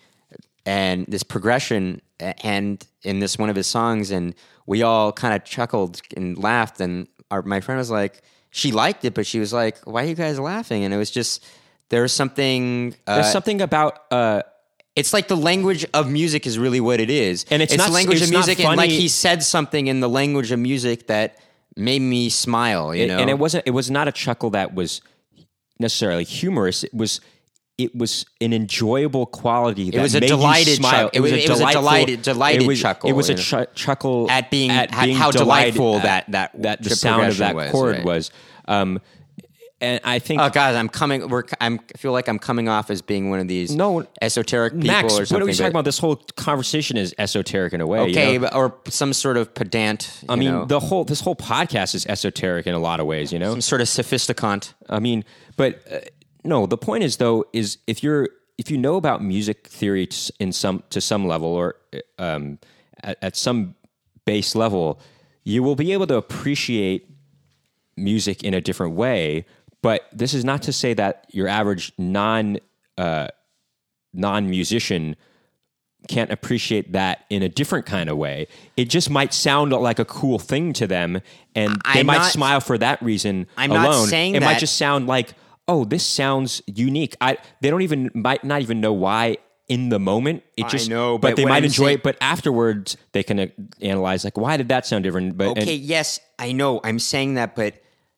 and 0.66 1.06
this 1.08 1.24
progression, 1.24 2.02
and 2.20 2.86
in 3.04 3.20
this 3.20 3.38
one 3.38 3.50
of 3.50 3.56
his 3.56 3.68
songs, 3.68 4.12
and 4.12 4.34
we 4.66 4.84
all 4.84 5.12
kind 5.12 5.34
of 5.34 5.44
chuckled 5.44 6.02
and 6.16 6.38
laughed. 6.38 6.80
And 6.82 7.08
our, 7.32 7.42
my 7.42 7.60
friend 7.60 7.78
was 7.78 7.90
like, 7.92 8.22
she 8.52 8.72
liked 8.72 9.04
it, 9.04 9.14
but 9.14 9.26
she 9.26 9.40
was 9.40 9.52
like, 9.52 9.80
"Why 9.86 10.04
are 10.04 10.08
you 10.08 10.14
guys 10.16 10.40
laughing?" 10.40 10.84
And 10.84 10.94
it 10.94 10.98
was 10.98 11.10
just 11.10 11.44
there 11.90 12.04
was 12.04 12.14
something. 12.14 12.96
Uh, 13.08 13.16
There's 13.16 13.32
something 13.32 13.62
about. 13.62 14.00
Uh, 14.12 14.44
it's 14.96 15.12
like 15.12 15.28
the 15.28 15.36
language 15.38 15.86
of 15.94 16.10
music 16.10 16.46
is 16.46 16.60
really 16.60 16.80
what 16.80 17.00
it 17.00 17.10
is, 17.10 17.46
And 17.50 17.64
it's 17.64 17.74
it's 17.74 17.80
not- 17.80 17.88
the 17.88 17.94
language 17.94 18.18
it's 18.22 18.28
of 18.28 18.32
music, 18.32 18.60
and 18.60 18.78
like 18.78 18.92
he 18.92 19.08
said 19.08 19.42
something 19.42 19.88
in 19.88 20.02
the 20.02 20.10
language 20.10 20.52
of 20.52 20.60
music 20.60 21.08
that 21.08 21.40
made 21.76 22.02
me 22.02 22.30
smile. 22.30 22.94
You 22.94 23.04
and, 23.04 23.12
know, 23.12 23.18
and 23.18 23.30
it 23.30 23.40
wasn't. 23.40 23.66
It 23.66 23.72
was 23.72 23.90
not 23.90 24.08
a 24.08 24.12
chuckle 24.12 24.52
that 24.52 24.76
was 24.76 25.02
necessarily 25.80 26.24
humorous. 26.24 26.84
It 26.84 26.94
was. 26.94 27.22
It 27.78 27.96
was 27.96 28.26
an 28.40 28.54
enjoyable 28.54 29.26
quality. 29.26 29.90
That 29.90 30.02
was 30.04 30.14
a 30.14 30.20
you 30.22 30.28
delighted 30.28 30.76
smile. 30.78 30.92
chuck- 31.06 31.16
it 31.16 31.22
was- 31.22 31.32
it 31.32 31.50
was 31.50 31.60
a 31.60 31.72
delighted- 31.72 32.22
delighted 32.22 32.62
it 32.62 32.68
was, 32.68 32.80
chuckle, 32.80 33.10
It 33.10 33.14
was 33.14 33.30
a 33.30 33.34
you 33.34 33.38
chu- 33.40 33.66
chuckle 33.74 34.30
At 34.30 34.52
being- 34.52 34.70
at 34.70 34.92
being 34.92 35.16
how 35.16 35.32
delightful 35.32 35.98
at- 35.98 36.04
that- 36.04 36.32
that 36.32 36.52
that 36.62 36.84
the 36.84 36.96
sound 36.96 37.26
of 37.28 37.38
that 37.38 37.56
was, 37.56 37.72
chord 37.72 37.96
right. 37.98 38.06
was. 38.06 38.30
Um, 38.68 39.00
and 39.82 40.00
I 40.06 40.20
think 40.20 40.40
Oh 40.40 40.50
God, 40.50 40.76
I'm 40.76 40.88
coming. 40.88 41.28
We're, 41.28 41.44
I'm 41.60 41.80
I 41.94 41.98
feel 41.98 42.12
like 42.14 42.30
I'm 42.30 42.40
coming 42.40 42.70
off 42.70 42.90
as 42.92 43.02
being 43.02 43.30
one 43.32 43.40
of 43.40 43.48
these 43.50 43.76
No, 43.76 44.06
esoteric 44.22 44.74
people 44.74 44.88
Max, 44.88 45.14
or 45.16 45.26
what 45.26 45.42
are 45.42 45.46
we 45.46 45.52
talking 45.54 45.66
about? 45.72 45.84
This 45.84 45.98
whole 45.98 46.18
conversation 46.38 46.96
is 46.96 47.14
esoteric 47.18 47.74
in 47.74 47.82
a 47.82 47.88
way. 47.88 48.04
you 48.06 48.12
Okay, 48.12 48.38
know? 48.38 48.48
or 48.54 48.76
some 48.88 49.12
sort 49.14 49.36
of 49.36 49.54
pedant. 49.56 50.10
I 50.30 50.36
mean, 50.36 50.52
know, 50.52 50.66
the 50.66 50.80
whole 50.80 51.04
this 51.06 51.20
whole 51.22 51.36
podcast 51.36 51.96
is 51.96 52.06
esoteric 52.06 52.66
in 52.68 52.76
a 52.76 52.80
lot 52.80 53.00
of 53.02 53.08
ways. 53.08 53.34
You 53.34 53.40
know, 53.40 53.52
some 53.52 53.62
sort 53.62 53.82
of 53.82 53.88
sophisticant. 53.90 54.74
I 54.90 55.00
mean, 55.00 55.26
but 55.58 55.82
uh, 55.92 55.98
no. 56.44 56.66
The 56.66 56.78
point 56.78 57.04
is 57.04 57.18
though, 57.18 57.46
is 57.54 57.78
if 57.88 58.04
you're 58.04 58.30
if 58.58 58.70
you 58.70 58.78
know 58.78 58.96
about 58.96 59.24
music 59.24 59.68
theory 59.68 60.08
in 60.40 60.52
some 60.52 60.84
to 60.90 61.02
some 61.02 61.26
level 61.28 61.50
or 61.50 61.76
um, 62.20 62.60
at, 63.04 63.18
at 63.22 63.36
some 63.36 63.76
base 64.26 64.56
level, 64.56 65.00
you 65.44 65.64
will 65.64 65.76
be 65.76 65.92
able 65.94 66.08
to 66.08 66.16
appreciate 66.16 67.10
music 67.98 68.44
in 68.44 68.54
a 68.54 68.62
different 68.62 68.96
way. 68.96 69.46
But 69.82 70.08
this 70.14 70.34
is 70.34 70.46
not 70.46 70.62
to 70.64 70.74
say 70.74 70.94
that 70.94 71.26
your 71.32 71.48
average 71.48 71.92
non 71.98 72.58
uh, 72.98 73.28
non 74.14 74.50
musician 74.50 75.16
can't 76.08 76.32
appreciate 76.32 76.92
that 76.92 77.26
in 77.30 77.42
a 77.44 77.50
different 77.50 77.86
kind 77.86 78.10
of 78.10 78.18
way. 78.18 78.48
It 78.76 78.90
just 78.90 79.10
might 79.10 79.34
sound 79.34 79.72
like 79.72 80.00
a 80.00 80.06
cool 80.06 80.38
thing 80.38 80.74
to 80.74 80.86
them, 80.88 81.22
and 81.56 81.76
they 81.94 82.02
I'm 82.02 82.06
might 82.06 82.18
not- 82.18 82.32
smile 82.32 82.60
for 82.60 82.78
that 82.78 83.02
reason 83.02 83.48
I'm 83.58 83.70
not 83.70 83.88
alone. 83.88 84.08
saying 84.08 84.36
it 84.36 84.42
might 84.42 84.60
just 84.60 84.78
sound 84.78 85.08
like, 85.08 85.34
oh, 85.68 85.86
this 85.86 86.06
sounds 86.06 86.62
unique. 86.68 87.16
I 87.22 87.38
they 87.62 87.70
don't 87.70 87.82
even 87.82 88.12
might 88.14 88.44
not 88.44 88.62
even 88.62 88.82
know 88.82 88.94
why 88.94 89.38
in 89.68 89.90
the 89.90 90.00
moment. 90.00 90.44
It 90.58 90.66
I 90.66 90.70
just 90.70 90.90
know, 90.90 91.18
but, 91.18 91.30
but 91.30 91.36
they 91.38 91.46
might 91.46 91.58
I'm 91.58 91.64
enjoy 91.66 91.86
saying- 91.86 91.98
it. 92.00 92.04
But 92.04 92.18
afterwards, 92.22 92.98
they 93.12 93.24
can 93.24 93.40
uh, 93.40 93.48
analyze 93.82 94.24
like, 94.24 94.38
why 94.38 94.58
did 94.58 94.70
that 94.70 94.86
sound 94.86 95.04
different? 95.04 95.38
But 95.38 95.50
and- 95.50 95.60
Okay, 95.60 95.76
yes, 95.76 96.20
I 96.38 96.52
know. 96.52 96.82
I'm 96.84 97.00
saying 97.00 97.36
that, 97.36 97.56
but 97.56 97.76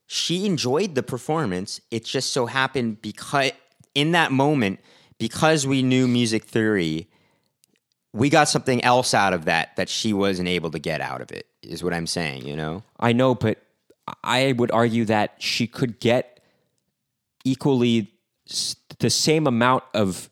she 0.08 0.46
enjoyed 0.46 0.96
the 0.96 1.04
performance. 1.04 1.82
It 1.92 2.06
just 2.06 2.34
so 2.34 2.46
happened 2.46 3.02
because 3.02 3.52
in 3.94 4.12
that 4.12 4.32
moment, 4.32 4.80
because 5.18 5.66
we 5.66 5.82
knew 5.82 6.08
music 6.08 6.44
theory, 6.44 7.10
we 8.14 8.30
got 8.30 8.50
something 8.50 8.84
else 8.84 9.14
out 9.14 9.34
of 9.34 9.46
that 9.46 9.76
that 9.76 9.90
she 9.90 10.14
wasn't 10.14 10.48
able 10.48 10.72
to 10.72 10.80
get 10.80 11.02
out 11.02 11.22
of 11.22 11.32
it. 11.32 11.48
Is 11.62 11.84
what 11.84 11.94
I'm 11.94 12.08
saying. 12.08 12.46
You 12.46 12.56
know. 12.56 12.84
I 13.00 13.14
know, 13.14 13.36
but 13.36 13.60
I 14.24 14.54
would 14.58 14.72
argue 14.72 15.06
that 15.06 15.36
she 15.40 15.68
could 15.68 16.00
get 16.00 16.35
equally 17.46 18.12
the 19.00 19.10
same 19.10 19.48
amount 19.48 19.84
of 19.94 20.30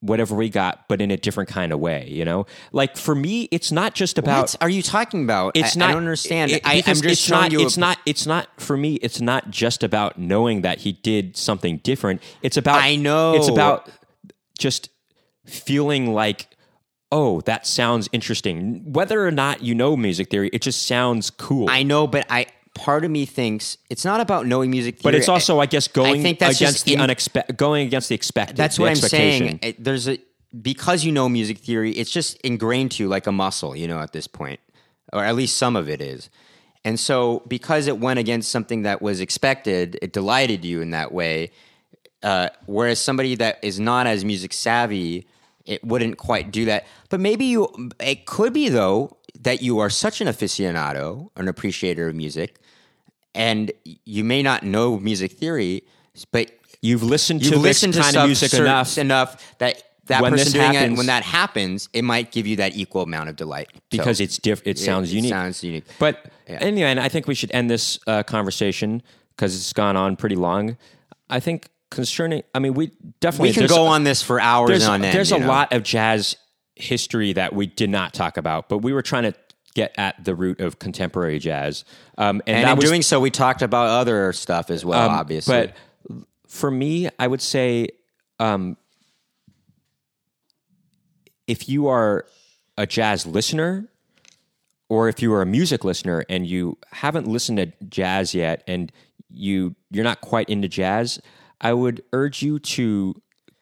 whatever 0.00 0.34
we 0.34 0.50
got, 0.50 0.86
but 0.86 1.00
in 1.00 1.10
a 1.10 1.16
different 1.16 1.48
kind 1.48 1.72
of 1.72 1.80
way. 1.80 2.08
You 2.10 2.24
know, 2.24 2.46
like 2.72 2.96
for 2.96 3.14
me, 3.14 3.48
it's 3.50 3.72
not 3.72 3.94
just 3.94 4.18
about. 4.18 4.52
What 4.52 4.56
are 4.62 4.68
you 4.68 4.82
talking 4.82 5.24
about? 5.24 5.56
It's 5.56 5.76
I, 5.76 5.80
not. 5.80 5.88
I 5.88 5.92
don't 5.92 6.02
understand. 6.02 6.50
it- 6.50 6.66
I, 6.66 6.76
I'm 6.76 6.82
just 6.82 7.04
it's 7.04 7.20
showing 7.20 7.42
not. 7.42 7.52
you. 7.52 7.60
a- 7.60 7.62
it's 7.66 7.76
not. 7.76 7.98
It's 8.06 8.26
not 8.26 8.48
for 8.58 8.76
me. 8.76 8.94
It's 8.96 9.20
not 9.20 9.50
just 9.50 9.82
about 9.82 10.18
knowing 10.18 10.62
that 10.62 10.78
he 10.80 10.92
did 10.92 11.36
something 11.36 11.78
different. 11.78 12.22
It's 12.42 12.56
about. 12.56 12.82
I 12.82 12.96
know. 12.96 13.34
It's 13.34 13.48
about 13.48 13.88
just 14.58 14.90
feeling 15.46 16.12
like. 16.12 16.48
Oh, 17.12 17.42
that 17.42 17.64
sounds 17.64 18.08
interesting. 18.10 18.92
Whether 18.92 19.24
or 19.24 19.30
not 19.30 19.62
you 19.62 19.72
know 19.72 19.96
music 19.96 20.30
theory, 20.30 20.50
it 20.52 20.62
just 20.62 20.84
sounds 20.84 21.30
cool. 21.30 21.70
I 21.70 21.84
know, 21.84 22.08
but 22.08 22.26
I 22.28 22.46
part 22.74 23.04
of 23.04 23.10
me 23.10 23.24
thinks 23.24 23.78
it's 23.88 24.04
not 24.04 24.20
about 24.20 24.46
knowing 24.46 24.70
music 24.70 24.96
theory. 24.96 25.12
But 25.12 25.14
it's 25.14 25.28
also, 25.28 25.60
I 25.60 25.66
guess, 25.66 25.88
going 25.88 26.22
think 26.22 26.38
that's 26.38 26.60
against 26.60 26.84
the 26.84 26.94
in- 26.94 27.00
unexpected, 27.00 27.56
going 27.56 27.86
against 27.86 28.08
the 28.08 28.14
expected. 28.14 28.56
That's 28.56 28.78
what 28.78 28.90
I'm 28.90 28.96
saying. 28.96 29.60
There's 29.78 30.08
a 30.08 30.18
because 30.60 31.04
you 31.04 31.12
know 31.12 31.28
music 31.28 31.58
theory, 31.58 31.92
it's 31.92 32.10
just 32.10 32.36
ingrained 32.42 32.92
to 32.92 33.02
you 33.02 33.08
like 33.08 33.26
a 33.26 33.32
muscle, 33.32 33.74
you 33.74 33.88
know, 33.88 33.98
at 33.98 34.12
this 34.12 34.26
point, 34.26 34.60
or 35.12 35.24
at 35.24 35.34
least 35.34 35.56
some 35.56 35.76
of 35.76 35.88
it 35.88 36.00
is. 36.00 36.30
And 36.84 37.00
so, 37.00 37.42
because 37.48 37.86
it 37.86 37.98
went 37.98 38.18
against 38.18 38.50
something 38.50 38.82
that 38.82 39.00
was 39.00 39.20
expected, 39.20 39.98
it 40.02 40.12
delighted 40.12 40.64
you 40.64 40.80
in 40.82 40.90
that 40.90 41.12
way. 41.12 41.50
Uh, 42.22 42.48
whereas 42.66 42.98
somebody 42.98 43.34
that 43.36 43.58
is 43.62 43.80
not 43.80 44.06
as 44.06 44.24
music 44.24 44.52
savvy, 44.52 45.26
it 45.64 45.82
wouldn't 45.84 46.18
quite 46.18 46.50
do 46.50 46.66
that. 46.66 46.86
But 47.08 47.20
maybe 47.20 47.46
you, 47.46 47.90
it 48.00 48.26
could 48.26 48.52
be 48.52 48.68
though 48.68 49.16
that 49.40 49.62
you 49.62 49.78
are 49.78 49.90
such 49.90 50.20
an 50.20 50.28
aficionado, 50.28 51.30
an 51.36 51.48
appreciator 51.48 52.08
of 52.08 52.14
music, 52.14 52.58
and 53.34 53.72
you 54.04 54.24
may 54.24 54.42
not 54.42 54.62
know 54.62 54.98
music 54.98 55.32
theory, 55.32 55.82
but 56.32 56.50
You've 56.82 57.02
listened 57.02 57.42
you've 57.42 57.54
to 57.54 57.58
listened 57.60 57.94
this 57.94 58.06
to 58.06 58.12
kind 58.12 58.16
of 58.18 58.26
music 58.26 58.52
enough 58.52 58.98
enough 58.98 59.56
that 59.56 59.82
that 60.06 60.20
When 60.20 60.32
person 60.32 60.44
this 60.44 60.52
doing 60.52 60.70
it, 60.70 60.74
happens- 60.74 60.98
when 60.98 61.06
that 61.06 61.22
happens, 61.22 61.88
it 61.94 62.02
might 62.04 62.30
give 62.30 62.46
you 62.46 62.56
that 62.56 62.76
equal 62.76 63.00
amount 63.00 63.30
of 63.30 63.36
delight 63.36 63.70
because 63.90 64.18
So, 64.18 64.24
it's 64.24 64.36
diff- 64.36 64.60
It 64.66 64.78
sounds 64.78 65.10
it 65.10 65.16
unique. 65.16 65.30
Sounds 65.30 65.64
unique. 65.64 65.84
But 65.98 66.26
anyway, 66.46 66.90
and 66.90 67.00
I 67.00 67.08
think 67.08 67.26
we 67.26 67.34
should 67.34 67.50
end 67.54 67.70
this 67.70 67.98
uh, 68.06 68.22
conversation 68.22 69.02
because 69.34 69.56
it's 69.56 69.72
gone 69.72 69.96
on 69.96 70.16
pretty 70.16 70.36
long. 70.36 70.76
I 71.30 71.40
think 71.40 71.70
concerning. 71.90 72.42
I 72.54 72.58
mean, 72.58 72.74
we 72.74 72.90
definitely 73.20 73.48
we 73.50 73.54
can 73.54 73.66
go 73.66 73.86
on 73.86 74.04
this 74.04 74.20
for 74.20 74.38
hours 74.38 74.68
There's, 74.68 74.86
on 74.86 75.02
end. 75.02 75.14
there's 75.14 75.32
a 75.32 75.38
know? 75.38 75.46
lot 75.48 75.72
of 75.72 75.84
jazz 75.84 76.36
history 76.76 77.32
that 77.32 77.54
we 77.54 77.66
did 77.66 77.88
not 77.88 78.12
talk 78.12 78.36
about, 78.36 78.68
but 78.68 78.78
we 78.78 78.92
were 78.92 79.00
trying 79.00 79.22
to 79.22 79.34
get 79.74 79.94
at 79.98 80.24
the 80.24 80.34
root 80.34 80.60
of 80.60 80.78
contemporary 80.78 81.38
jazz. 81.38 81.84
Um, 82.16 82.40
and, 82.46 82.56
and 82.56 82.70
in 82.70 82.76
was, 82.76 82.84
doing 82.84 83.02
so, 83.02 83.20
we 83.20 83.30
talked 83.30 83.62
about 83.62 83.88
other 83.88 84.32
stuff 84.32 84.70
as 84.70 84.84
well. 84.84 85.10
Um, 85.10 85.14
obviously, 85.14 85.72
But 86.08 86.24
for 86.46 86.70
me, 86.70 87.08
I 87.18 87.26
would 87.26 87.42
say 87.42 87.88
um, 88.38 88.76
if 91.46 91.68
you 91.68 91.88
are 91.88 92.26
a 92.78 92.86
jazz 92.86 93.26
listener 93.26 93.88
or 94.88 95.08
if 95.08 95.20
you 95.20 95.32
are 95.32 95.42
a 95.42 95.46
music 95.46 95.84
listener 95.84 96.24
and 96.28 96.46
you 96.46 96.78
haven't 96.92 97.26
listened 97.26 97.58
to 97.58 97.72
jazz 97.88 98.34
yet 98.34 98.62
and 98.66 98.92
you 99.30 99.74
you're 99.90 100.04
not 100.04 100.20
quite 100.20 100.48
into 100.48 100.68
jazz, 100.68 101.20
I 101.60 101.72
would 101.72 102.02
urge 102.12 102.42
you 102.42 102.58
to 102.60 103.14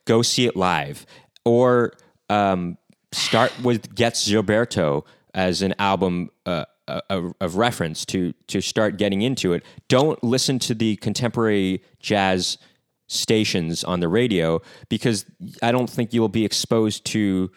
go 0.04 0.22
see 0.22 0.46
it 0.46 0.56
live 0.56 1.06
or 1.44 1.92
um, 2.28 2.76
start 3.12 3.52
with 3.62 3.94
Getz 3.94 4.28
Gilberto 4.28 5.04
as 5.34 5.62
an 5.62 5.74
album 5.78 6.30
uh, 6.46 6.64
of, 7.08 7.32
of 7.40 7.56
reference 7.56 8.04
to 8.06 8.32
to 8.48 8.60
start 8.60 8.96
getting 8.98 9.22
into 9.22 9.52
it. 9.52 9.64
Don't 9.88 10.22
listen 10.22 10.58
to 10.60 10.74
the 10.74 10.96
contemporary 10.96 11.82
jazz 12.00 12.58
stations 13.06 13.84
on 13.84 14.00
the 14.00 14.08
radio 14.08 14.60
because 14.88 15.26
I 15.62 15.70
don't 15.72 15.88
think 15.88 16.12
you'll 16.14 16.28
be 16.28 16.44
exposed 16.44 17.04
to 17.06 17.50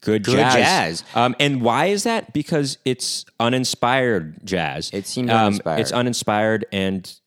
good, 0.00 0.24
Good 0.24 0.36
jazz. 0.36 0.54
jazz. 0.54 1.04
Um, 1.14 1.34
and 1.40 1.62
why 1.62 1.86
is 1.86 2.04
that? 2.04 2.32
Because 2.32 2.78
it's 2.84 3.24
uninspired 3.40 4.40
jazz. 4.44 4.90
It 4.92 5.06
seems 5.06 5.30
Um, 5.30 5.38
uninspired. 5.46 5.80
It's 5.80 5.92
uninspired 5.92 6.66
and 6.72 7.20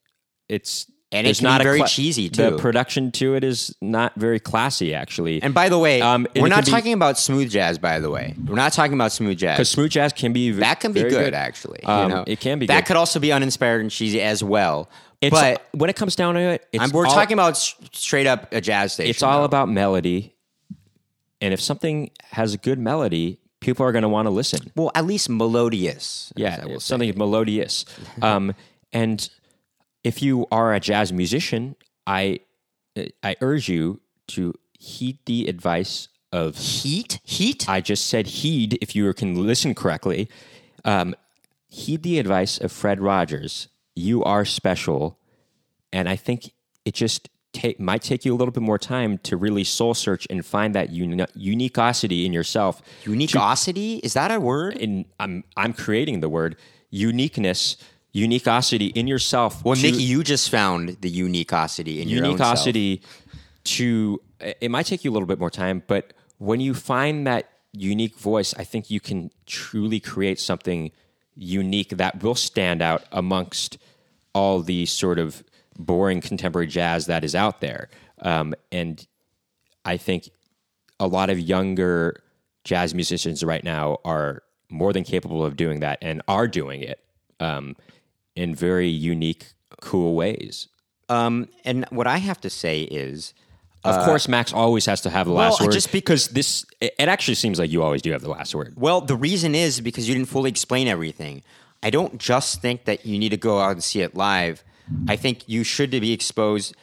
it's 0.49 0.89
And 1.11 1.25
it's 1.25 1.41
not 1.41 1.63
very 1.63 1.81
cheesy, 1.83 2.27
The 2.27 2.57
production 2.57 3.11
to 3.13 3.35
it 3.35 3.45
is 3.45 3.73
not 3.81 4.13
very 4.15 4.41
classy, 4.41 4.93
actually. 4.93 5.41
And 5.41 5.53
by 5.53 5.69
the 5.69 5.77
way, 5.77 6.01
Um, 6.01 6.27
we're 6.35 6.49
not 6.49 6.65
be- 6.65 6.71
talking 6.71 6.91
about 6.91 7.17
smooth 7.17 7.49
jazz. 7.49 7.77
By 7.77 7.99
the 7.99 8.09
way, 8.09 8.35
we're 8.45 8.55
not 8.55 8.73
talking 8.73 8.93
about 8.93 9.13
smooth 9.13 9.37
jazz. 9.37 9.55
because 9.55 9.69
smooth 9.69 9.89
jazz 9.91 10.11
can 10.11 10.33
be 10.33 10.51
v- 10.51 10.59
That 10.59 10.81
can 10.81 10.91
be 10.91 10.99
very 10.99 11.11
good, 11.13 11.33
actually. 11.33 11.79
you 11.81 11.87
Um, 11.89 12.09
know? 12.11 12.23
It 12.27 12.41
can 12.41 12.59
be. 12.59 12.65
That 12.65 12.81
good. 12.81 12.87
could 12.87 12.95
also 12.97 13.19
be 13.21 13.31
uninspired 13.31 13.79
and 13.79 13.89
cheesy 13.89 14.21
as 14.21 14.43
well. 14.43 14.89
It's, 15.21 15.31
but 15.31 15.65
when 15.71 15.89
it 15.89 15.95
comes 15.95 16.15
down 16.17 16.35
to 16.35 16.41
it, 16.41 16.67
we're 16.91 17.07
all- 17.07 17.13
talking 17.13 17.33
about 17.35 17.55
straight 17.57 18.27
up 18.27 18.51
a 18.53 18.59
jazz 18.59 18.91
station. 18.93 19.09
It's 19.09 19.23
all 19.23 19.39
though. 19.39 19.45
about 19.45 19.69
melody, 19.69 20.35
and 21.39 21.53
if 21.53 21.61
something 21.61 22.11
has 22.31 22.53
a 22.53 22.57
good 22.57 22.79
melody, 22.79 23.39
people 23.61 23.85
are 23.85 23.93
going 23.93 24.01
to 24.03 24.09
want 24.09 24.25
to 24.25 24.29
listen. 24.29 24.71
well, 24.75 24.91
at 24.93 25.05
least 25.05 25.29
melodious. 25.29 26.33
Yeah, 26.35 26.59
I 26.61 26.65
will 26.65 26.79
say. 26.81 26.85
something 26.87 27.13
melodious. 27.17 27.85
um, 28.21 28.53
and 28.91 29.27
if 30.07 30.21
you 30.21 30.47
are 30.51 30.73
a 30.73 30.79
jazz 30.79 31.11
musician, 31.11 31.75
I 32.07 32.39
I 33.21 33.35
urge 33.41 33.67
you 33.67 33.99
to 34.27 34.53
heed 34.79 35.19
the 35.25 35.47
advice 35.47 36.07
of 36.31 36.55
heat. 36.57 37.19
Heat. 37.23 37.69
I 37.69 37.81
just 37.81 38.07
said 38.07 38.27
heed 38.27 38.77
if 38.81 38.95
you 38.95 39.13
can 39.13 39.45
listen 39.45 39.75
correctly. 39.75 40.29
Um, 40.85 41.13
heed 41.67 42.03
the 42.03 42.19
advice 42.19 42.57
of 42.57 42.71
Fred 42.71 43.01
Rogers. 43.01 43.67
You 43.95 44.23
are 44.23 44.45
special, 44.45 45.19
and 45.91 46.07
I 46.07 46.15
think 46.15 46.53
it 46.85 46.93
just 46.93 47.29
take 47.51 47.77
might 47.79 48.01
take 48.01 48.23
you 48.23 48.33
a 48.33 48.37
little 48.37 48.53
bit 48.53 48.63
more 48.63 48.77
time 48.77 49.17
to 49.19 49.35
really 49.35 49.65
soul 49.65 49.93
search 49.93 50.25
and 50.29 50.45
find 50.45 50.73
that 50.73 50.91
uni- 50.91 51.25
uniqueosity 51.35 52.25
in 52.25 52.31
yourself. 52.31 52.81
Uniqueosity 53.03 53.99
is 54.03 54.13
that 54.13 54.31
a 54.31 54.39
word? 54.39 54.77
And 54.77 55.05
I'm 55.19 55.43
I'm 55.57 55.73
creating 55.73 56.21
the 56.21 56.29
word 56.29 56.55
uniqueness, 56.89 57.75
uniqueosity 58.17 58.87
in 58.87 59.07
yourself. 59.07 59.63
Well, 59.63 59.75
to- 59.75 59.81
Mickey, 59.81 60.03
you 60.03 60.23
just 60.23 60.49
found 60.49 60.97
the 61.01 61.09
uniqueosity 61.09 62.01
in 62.01 62.09
your 62.09 62.25
uniqueosity 62.25 63.01
to 63.67 64.21
it 64.39 64.71
might 64.71 64.85
take 64.85 65.03
you 65.03 65.11
a 65.11 65.13
little 65.13 65.27
bit 65.27 65.39
more 65.39 65.49
time 65.49 65.83
but 65.87 66.13
when 66.37 66.59
you 66.59 66.73
find 66.73 67.27
that 67.27 67.49
unique 67.73 68.17
voice 68.17 68.53
i 68.57 68.63
think 68.63 68.89
you 68.89 68.99
can 68.99 69.29
truly 69.45 69.99
create 69.99 70.39
something 70.39 70.91
unique 71.35 71.89
that 71.89 72.23
will 72.23 72.35
stand 72.35 72.81
out 72.81 73.03
amongst 73.11 73.77
all 74.33 74.61
the 74.61 74.85
sort 74.85 75.19
of 75.19 75.43
boring 75.77 76.21
contemporary 76.21 76.67
jazz 76.67 77.07
that 77.07 77.23
is 77.23 77.35
out 77.35 77.59
there 77.61 77.89
um, 78.21 78.53
and 78.71 79.05
i 79.83 79.97
think 79.97 80.29
a 80.99 81.07
lot 81.07 81.29
of 81.29 81.39
younger 81.39 82.21
jazz 82.63 82.93
musicians 82.95 83.43
right 83.43 83.63
now 83.63 83.97
are 84.05 84.43
more 84.69 84.93
than 84.93 85.03
capable 85.03 85.43
of 85.45 85.55
doing 85.55 85.81
that 85.81 85.97
and 86.01 86.21
are 86.27 86.47
doing 86.47 86.81
it 86.81 87.03
um, 87.39 87.75
in 88.37 88.55
very 88.55 88.87
unique 89.13 89.43
cool 89.81 90.11
ways 90.15 90.67
Um, 91.09 91.47
and 91.65 91.85
what 91.89 92.07
I 92.07 92.17
have 92.29 92.39
to 92.41 92.49
say 92.49 92.81
is, 93.05 93.33
Of 93.83 94.03
course, 94.05 94.27
Max 94.27 94.51
always 94.53 94.85
has 94.91 94.99
to 95.01 95.09
have 95.09 95.25
the 95.27 95.33
last 95.41 95.59
well, 95.59 95.67
word. 95.67 95.73
just 95.79 95.91
because 95.91 96.27
this, 96.29 96.65
it, 96.81 96.93
it 96.99 97.07
actually 97.07 97.35
seems 97.43 97.57
like 97.59 97.71
you 97.71 97.81
always 97.87 98.01
do 98.01 98.11
have 98.11 98.21
the 98.21 98.33
last 98.39 98.53
word. 98.59 98.73
well, 98.75 98.99
the 99.01 99.15
reason 99.29 99.55
is 99.55 99.79
because 99.81 100.03
you 100.07 100.13
didn't 100.15 100.29
fully 100.35 100.49
explain 100.49 100.87
everything. 100.87 101.35
I 101.87 101.89
don't 101.97 102.17
just 102.31 102.61
think 102.61 102.85
that 102.85 103.05
you 103.05 103.15
need 103.23 103.29
to 103.37 103.41
go 103.49 103.59
out 103.63 103.71
and 103.77 103.83
see 103.83 104.01
it 104.07 104.11
live. 104.15 104.55
I 105.07 105.15
think 105.23 105.35
you 105.53 105.63
should 105.63 105.91
be 105.91 106.11
exposed. 106.19 106.75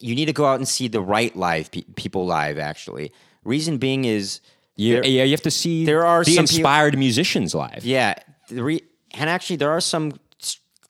You 0.00 0.14
need 0.18 0.26
to 0.26 0.32
go 0.42 0.44
out 0.50 0.58
and 0.62 0.68
see 0.68 0.88
the 0.88 1.00
right 1.16 1.34
live 1.36 1.70
pe- 1.70 1.88
people 2.02 2.26
live. 2.26 2.58
Actually, 2.58 3.06
reason 3.44 3.78
being 3.78 4.04
is 4.04 4.40
You, 4.76 4.94
there- 4.94 5.06
yeah, 5.06 5.24
you 5.28 5.30
have 5.38 5.42
to 5.42 5.50
see 5.62 5.84
there 5.86 6.04
are 6.04 6.24
the 6.24 6.36
inspired 6.36 6.98
musicians 6.98 7.54
live. 7.54 7.82
Yeah, 7.84 8.14
re- 8.50 8.82
and 9.20 9.30
actually 9.30 9.56
there 9.62 9.70
are 9.70 9.80
some 9.80 10.12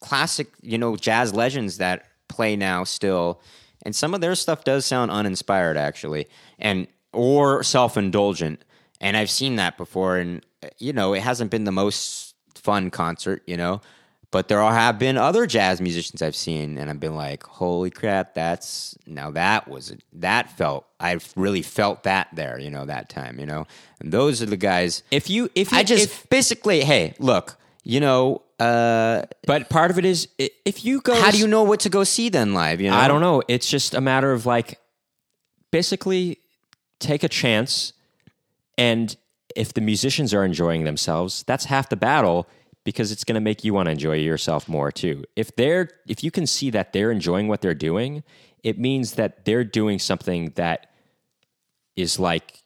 classic, 0.04 0.48
you 0.62 0.78
know, 0.78 0.96
jazz 0.96 1.32
legends 1.32 1.78
that 1.78 2.04
play 2.28 2.56
now 2.56 2.84
still, 2.84 3.40
and 3.84 3.96
some 3.96 4.14
of 4.14 4.20
their 4.20 4.34
stuff 4.34 4.64
does 4.64 4.84
sound 4.84 5.10
uninspired 5.10 5.76
actually, 5.76 6.26
and 6.58 6.86
or 7.12 7.62
self-indulgent. 7.62 8.62
And 9.00 9.16
I've 9.16 9.30
seen 9.30 9.56
that 9.56 9.76
before, 9.76 10.18
and 10.18 10.44
you 10.78 10.92
know, 10.92 11.14
it 11.14 11.22
hasn't 11.22 11.50
been 11.50 11.64
the 11.64 11.72
most 11.72 12.34
fun 12.54 12.90
concert, 12.90 13.42
you 13.46 13.56
know. 13.56 13.80
But 14.30 14.48
there 14.48 14.60
are, 14.60 14.74
have 14.74 14.98
been 14.98 15.16
other 15.16 15.46
jazz 15.46 15.80
musicians 15.80 16.20
I've 16.20 16.34
seen, 16.34 16.76
and 16.76 16.90
I've 16.90 16.98
been 16.98 17.14
like, 17.14 17.44
"Holy 17.44 17.90
crap! 17.90 18.34
That's 18.34 18.96
now 19.06 19.30
that 19.30 19.68
was 19.68 19.94
that 20.12 20.50
felt 20.58 20.86
I 20.98 21.18
really 21.36 21.62
felt 21.62 22.02
that 22.02 22.28
there, 22.32 22.58
you 22.58 22.70
know, 22.70 22.84
that 22.84 23.08
time, 23.08 23.38
you 23.38 23.46
know." 23.46 23.66
And 24.00 24.10
those 24.12 24.42
are 24.42 24.46
the 24.46 24.56
guys. 24.56 25.04
If 25.10 25.30
you, 25.30 25.50
if 25.54 25.70
you, 25.70 25.78
I 25.78 25.84
just 25.84 26.06
if- 26.06 26.28
basically, 26.30 26.80
hey, 26.82 27.14
look, 27.20 27.56
you 27.84 28.00
know, 28.00 28.42
uh, 28.58 29.22
but 29.46 29.68
part 29.68 29.90
of 29.90 29.98
it 29.98 30.04
is 30.04 30.26
i- 30.40 30.50
if 30.64 30.84
you 30.84 31.00
go. 31.00 31.14
how 31.14 31.30
do 31.30 31.38
you 31.38 31.46
know 31.46 31.62
what 31.62 31.80
to 31.80 31.88
go 31.90 32.02
see 32.04 32.28
then 32.30 32.54
live? 32.54 32.80
You 32.80 32.90
know, 32.90 32.96
I 32.96 33.06
don't 33.08 33.20
know. 33.20 33.42
It's 33.48 33.68
just 33.68 33.94
a 33.94 34.00
matter 34.00 34.32
of 34.32 34.46
like, 34.46 34.78
basically, 35.70 36.38
take 36.98 37.22
a 37.24 37.28
chance, 37.28 37.92
and 38.78 39.16
if 39.54 39.74
the 39.74 39.80
musicians 39.80 40.32
are 40.34 40.44
enjoying 40.44 40.84
themselves, 40.84 41.44
that's 41.46 41.66
half 41.66 41.88
the 41.88 41.96
battle 41.96 42.48
because 42.84 43.12
it's 43.12 43.24
going 43.24 43.34
to 43.34 43.40
make 43.40 43.64
you 43.64 43.72
want 43.72 43.86
to 43.86 43.92
enjoy 43.92 44.14
yourself 44.16 44.68
more 44.68 44.90
too. 44.92 45.24
If 45.36 45.54
they're, 45.56 45.88
if 46.06 46.22
you 46.24 46.30
can 46.30 46.46
see 46.46 46.70
that 46.70 46.92
they're 46.92 47.10
enjoying 47.10 47.48
what 47.48 47.60
they're 47.62 47.72
doing, 47.74 48.22
it 48.62 48.78
means 48.78 49.12
that 49.12 49.44
they're 49.44 49.64
doing 49.64 49.98
something 49.98 50.52
that 50.56 50.90
is 51.96 52.18
like, 52.18 52.62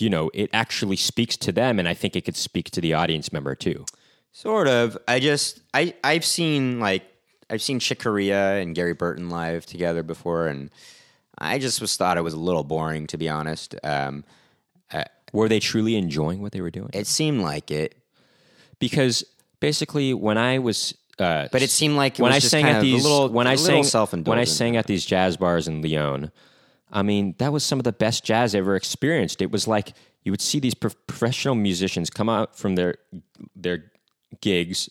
you 0.00 0.10
know, 0.10 0.30
it 0.34 0.50
actually 0.52 0.96
speaks 0.96 1.36
to 1.38 1.52
them, 1.52 1.78
and 1.78 1.88
I 1.88 1.94
think 1.94 2.16
it 2.16 2.24
could 2.24 2.36
speak 2.36 2.70
to 2.72 2.80
the 2.80 2.94
audience 2.94 3.32
member 3.32 3.54
too. 3.54 3.84
Sort 4.32 4.68
of. 4.68 4.98
I 5.08 5.20
just, 5.20 5.60
I, 5.72 5.94
I've 6.04 6.24
seen 6.24 6.78
like, 6.80 7.04
I've 7.48 7.62
seen 7.62 7.78
Chick 7.78 8.00
Corea 8.00 8.56
and 8.56 8.74
Gary 8.74 8.92
Burton 8.92 9.30
live 9.30 9.66
together 9.66 10.02
before, 10.02 10.48
and 10.48 10.70
I 11.38 11.58
just 11.58 11.80
was 11.80 11.96
thought 11.96 12.18
it 12.18 12.22
was 12.22 12.34
a 12.34 12.40
little 12.40 12.64
boring 12.64 13.06
to 13.08 13.16
be 13.16 13.28
honest. 13.28 13.74
Um, 13.82 14.24
Were 15.32 15.48
they 15.48 15.60
truly 15.60 15.96
enjoying 15.96 16.40
what 16.40 16.52
they 16.52 16.60
were 16.60 16.70
doing? 16.70 16.90
it 16.92 17.06
seemed 17.06 17.40
like 17.40 17.70
it, 17.70 17.94
because 18.78 19.24
basically 19.60 20.14
when 20.14 20.38
I 20.38 20.58
was 20.58 20.94
uh, 21.18 21.48
but 21.50 21.62
it 21.62 21.70
seemed 21.70 21.96
like 21.96 22.18
it 22.18 22.22
when 22.22 22.32
I 22.32 22.40
sang 22.40 22.64
at 22.64 22.82
these 22.82 23.02
little, 23.02 23.28
when 23.30 23.46
I 23.46 23.54
sang 23.54 23.84
when 24.24 24.38
I 24.38 24.44
sang 24.44 24.76
at 24.76 24.86
these 24.86 25.04
jazz 25.04 25.36
bars 25.36 25.66
in 25.66 25.80
Lyon, 25.80 26.30
I 26.90 27.02
mean 27.02 27.34
that 27.38 27.52
was 27.52 27.64
some 27.64 27.78
of 27.78 27.84
the 27.84 27.92
best 27.92 28.24
jazz 28.24 28.54
I 28.54 28.58
ever 28.58 28.76
experienced. 28.76 29.42
It 29.42 29.50
was 29.50 29.66
like 29.66 29.92
you 30.22 30.32
would 30.32 30.40
see 30.40 30.60
these 30.60 30.74
pro- 30.74 30.90
professional 31.06 31.54
musicians 31.54 32.10
come 32.10 32.28
out 32.28 32.56
from 32.56 32.74
their 32.74 32.96
their 33.54 33.90
gigs, 34.40 34.88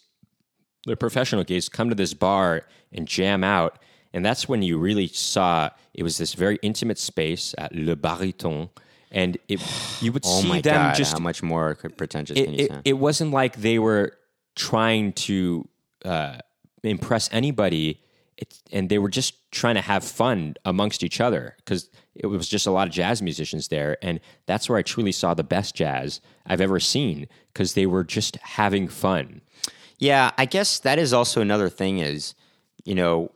their 0.85 0.95
professional 0.95 1.43
gigs, 1.43 1.69
come 1.69 1.89
to 1.89 1.95
this 1.95 2.13
bar 2.13 2.63
and 2.91 3.07
jam 3.07 3.43
out, 3.43 3.79
and 4.13 4.25
that's 4.25 4.47
when 4.47 4.61
you 4.61 4.77
really 4.77 5.07
saw 5.07 5.69
it 5.93 6.03
was 6.03 6.17
this 6.17 6.33
very 6.33 6.59
intimate 6.61 6.97
space 6.97 7.55
at 7.57 7.73
Le 7.75 7.95
Bariton. 7.95 8.69
And 9.11 9.37
it, 9.47 9.61
you 10.01 10.11
would 10.11 10.23
oh 10.25 10.41
see 10.41 10.61
them 10.61 10.61
god, 10.61 10.95
just 10.95 11.13
how 11.13 11.19
much 11.19 11.41
more 11.41 11.75
pretentious 11.75 12.37
it, 12.37 12.45
can 12.45 12.53
you 12.53 12.65
it, 12.65 12.71
it 12.85 12.93
wasn't 12.93 13.31
like 13.31 13.57
they 13.57 13.79
were 13.79 14.17
trying 14.55 15.13
to 15.13 15.67
uh, 16.03 16.37
impress 16.83 17.29
anybody 17.31 18.01
it, 18.37 18.59
and 18.71 18.89
they 18.89 18.97
were 18.97 19.09
just 19.09 19.49
trying 19.51 19.75
to 19.75 19.81
have 19.81 20.03
fun 20.03 20.55
amongst 20.65 21.03
each 21.03 21.21
other 21.21 21.55
because 21.57 21.89
it 22.15 22.27
was 22.27 22.47
just 22.47 22.67
a 22.67 22.71
lot 22.71 22.87
of 22.87 22.93
jazz 22.93 23.21
musicians 23.21 23.69
there 23.69 23.97
and 24.01 24.19
that's 24.45 24.67
where 24.67 24.77
i 24.77 24.81
truly 24.81 25.11
saw 25.11 25.33
the 25.33 25.43
best 25.43 25.75
jazz 25.75 26.19
i've 26.45 26.61
ever 26.61 26.79
seen 26.79 27.27
because 27.55 27.73
they 27.73 27.85
were 27.85 28.03
just 28.03 28.35
having 28.37 28.87
fun. 28.87 29.41
Yeah, 29.97 30.31
I 30.37 30.43
guess 30.45 30.79
that 30.79 30.99
is 30.99 31.13
also 31.13 31.39
another 31.39 31.69
thing 31.69 31.99
is, 31.99 32.35
you 32.83 32.93
know, 32.93 33.31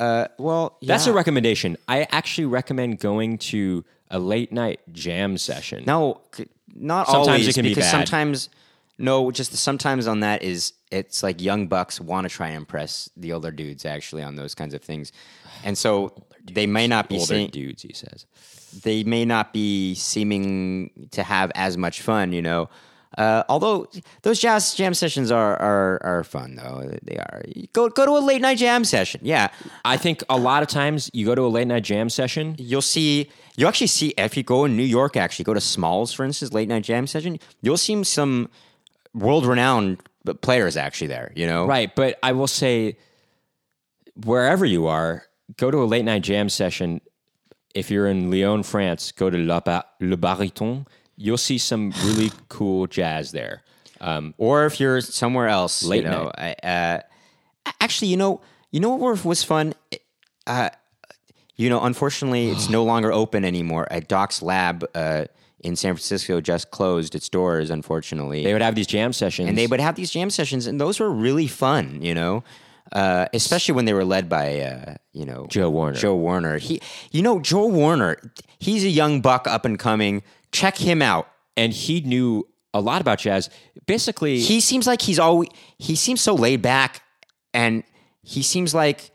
uh, 0.00 0.26
well, 0.38 0.76
that's 0.82 1.06
a 1.06 1.12
recommendation. 1.12 1.76
I 1.86 2.08
actually 2.10 2.46
recommend 2.46 2.98
going 2.98 3.38
to 3.38 3.84
a 4.10 4.18
late 4.18 4.50
night 4.52 4.80
jam 4.92 5.38
session. 5.38 5.84
No, 5.86 6.20
not 6.74 7.06
Sometimes 7.06 7.28
always 7.28 7.48
it 7.48 7.54
can 7.54 7.62
be 7.62 7.68
because 7.68 7.84
bad. 7.84 7.90
sometimes 7.92 8.50
no, 8.98 9.30
just 9.30 9.52
the 9.52 9.56
sometimes 9.56 10.08
on 10.08 10.20
that 10.20 10.42
is 10.42 10.72
it's 10.94 11.22
like 11.22 11.40
young 11.40 11.66
bucks 11.66 12.00
want 12.00 12.28
to 12.28 12.34
try 12.34 12.48
and 12.48 12.56
impress 12.56 13.10
the 13.16 13.32
older 13.32 13.50
dudes 13.50 13.84
actually 13.84 14.22
on 14.22 14.36
those 14.36 14.54
kinds 14.54 14.74
of 14.74 14.82
things, 14.82 15.12
and 15.64 15.76
so 15.76 16.12
they 16.52 16.66
may 16.66 16.86
not 16.86 17.08
be 17.08 17.16
older 17.16 17.26
saying 17.26 17.50
dudes 17.50 17.82
he 17.82 17.92
says 17.92 18.26
they 18.82 19.04
may 19.04 19.24
not 19.24 19.52
be 19.52 19.94
seeming 19.94 21.08
to 21.12 21.22
have 21.22 21.52
as 21.54 21.76
much 21.76 22.02
fun, 22.02 22.32
you 22.32 22.42
know. 22.42 22.68
Uh, 23.16 23.44
although 23.48 23.86
those 24.22 24.40
jazz 24.40 24.74
jam 24.74 24.92
sessions 24.92 25.30
are, 25.30 25.54
are 25.62 26.00
are 26.02 26.24
fun 26.24 26.56
though 26.56 26.92
they 27.04 27.16
are. 27.16 27.42
Go 27.72 27.88
go 27.88 28.04
to 28.04 28.10
a 28.12 28.18
late 28.18 28.40
night 28.40 28.58
jam 28.58 28.82
session. 28.84 29.20
Yeah, 29.22 29.48
I 29.84 29.96
think 29.96 30.24
a 30.28 30.36
lot 30.36 30.64
of 30.64 30.68
times 30.68 31.10
you 31.12 31.24
go 31.24 31.36
to 31.36 31.42
a 31.42 31.48
late 31.48 31.68
night 31.68 31.84
jam 31.84 32.10
session. 32.10 32.56
you'll 32.58 32.82
see 32.82 33.30
you 33.56 33.68
actually 33.68 33.86
see 33.86 34.14
if 34.18 34.36
you 34.36 34.42
go 34.42 34.64
in 34.64 34.76
New 34.76 34.82
York 34.82 35.16
actually 35.16 35.44
go 35.44 35.54
to 35.54 35.60
Smalls 35.60 36.12
for 36.12 36.24
instance 36.24 36.52
late 36.52 36.68
night 36.68 36.82
jam 36.82 37.06
session 37.06 37.38
you'll 37.62 37.76
see 37.76 38.02
some 38.02 38.48
world 39.12 39.46
renowned 39.46 40.02
players 40.32 40.76
actually 40.76 41.08
there 41.08 41.32
you 41.36 41.46
know 41.46 41.66
Right, 41.66 41.94
but 41.94 42.18
I 42.22 42.32
will 42.32 42.46
say, 42.46 42.96
wherever 44.24 44.64
you 44.64 44.86
are, 44.86 45.24
go 45.56 45.70
to 45.70 45.78
a 45.82 45.84
late 45.84 46.04
night 46.04 46.22
jam 46.22 46.48
session. 46.48 47.00
If 47.74 47.90
you're 47.90 48.06
in 48.06 48.30
Lyon, 48.30 48.62
France, 48.62 49.12
go 49.12 49.28
to 49.30 49.36
La 49.36 49.60
ba- 49.60 49.84
Le 50.00 50.16
Bariton. 50.16 50.86
You'll 51.16 51.36
see 51.38 51.58
some 51.58 51.92
really 52.04 52.30
cool 52.48 52.86
jazz 52.86 53.32
there. 53.32 53.62
Um, 54.00 54.34
or 54.38 54.66
if 54.66 54.80
you're 54.80 55.00
somewhere 55.00 55.48
else 55.48 55.82
Late 55.82 56.04
you 56.04 56.10
know 56.10 56.30
I, 56.36 56.52
uh, 56.62 57.00
actually 57.80 58.08
you 58.08 58.16
know 58.16 58.40
you 58.70 58.80
know 58.80 58.90
what 58.94 59.24
was 59.24 59.42
fun 59.42 59.72
uh, 60.46 60.70
you 61.56 61.68
know 61.70 61.80
unfortunately 61.82 62.48
it's 62.50 62.68
no 62.78 62.84
longer 62.84 63.12
open 63.12 63.44
anymore 63.44 63.86
at 63.90 64.08
Doc's 64.08 64.42
Lab 64.42 64.84
uh, 64.94 65.24
in 65.64 65.74
San 65.76 65.94
Francisco 65.94 66.40
just 66.40 66.70
closed 66.70 67.14
its 67.14 67.28
doors 67.28 67.70
unfortunately 67.70 68.44
they 68.44 68.52
would 68.52 68.62
have 68.62 68.74
these 68.74 68.86
jam 68.86 69.12
sessions, 69.12 69.48
and 69.48 69.56
they 69.58 69.66
would 69.66 69.80
have 69.80 69.94
these 69.96 70.10
jam 70.10 70.30
sessions, 70.30 70.66
and 70.66 70.80
those 70.80 71.00
were 71.00 71.10
really 71.10 71.46
fun, 71.48 72.00
you 72.02 72.14
know, 72.14 72.44
uh, 72.92 73.26
especially 73.32 73.74
when 73.74 73.84
they 73.86 73.94
were 73.94 74.04
led 74.04 74.28
by, 74.28 74.60
uh, 74.60 74.94
you 75.12 75.24
know, 75.24 75.46
Joe 75.48 75.70
Warner. 75.70 75.96
Joe 75.98 76.14
Warner. 76.14 76.58
He, 76.58 76.80
you 77.10 77.22
know, 77.22 77.40
Joe 77.40 77.66
Warner. 77.66 78.16
He's 78.58 78.84
a 78.84 78.88
young 78.90 79.20
buck, 79.20 79.46
up 79.48 79.64
and 79.64 79.78
coming. 79.78 80.22
Check 80.52 80.76
him 80.78 81.00
out. 81.02 81.26
and 81.56 81.72
he 81.72 82.00
knew 82.02 82.46
a 82.74 82.80
lot 82.80 83.00
about 83.00 83.18
jazz. 83.20 83.48
Basically, 83.86 84.40
He 84.40 84.60
seems 84.60 84.86
like 84.86 85.00
he's 85.02 85.18
always. 85.20 85.48
He 85.78 85.94
seems 85.96 86.20
so 86.20 86.34
laid 86.34 86.60
back, 86.62 87.02
and 87.52 87.84
he 88.22 88.42
seems 88.42 88.74
like 88.74 89.10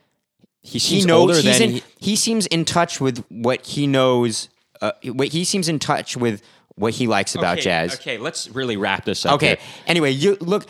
he 0.61 0.73
he 0.73 0.79
seems 0.79 1.05
knows. 1.05 1.19
older 1.21 1.41
than 1.41 1.61
in, 1.61 1.69
he- 1.71 1.83
he 1.99 2.15
seems 2.15 2.47
in 2.47 2.63
touch 2.65 2.99
with 3.01 3.23
what 3.29 3.65
he 3.65 3.87
knows. 3.87 4.49
Uh, 4.81 4.91
he 5.01 5.43
seems 5.43 5.67
in 5.69 5.79
touch 5.79 6.15
with 6.15 6.41
what 6.75 6.93
he 6.93 7.07
likes 7.07 7.35
about 7.35 7.57
okay, 7.57 7.63
jazz. 7.65 7.95
Okay, 7.95 8.17
let's 8.17 8.49
really 8.49 8.77
wrap 8.77 9.05
this 9.05 9.25
up. 9.25 9.33
Okay. 9.35 9.47
here. 9.47 9.57
Anyway, 9.87 10.11
you 10.11 10.37
look. 10.39 10.65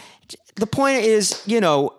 The 0.55 0.67
point 0.67 1.03
is, 1.03 1.41
you 1.45 1.61
know, 1.61 1.93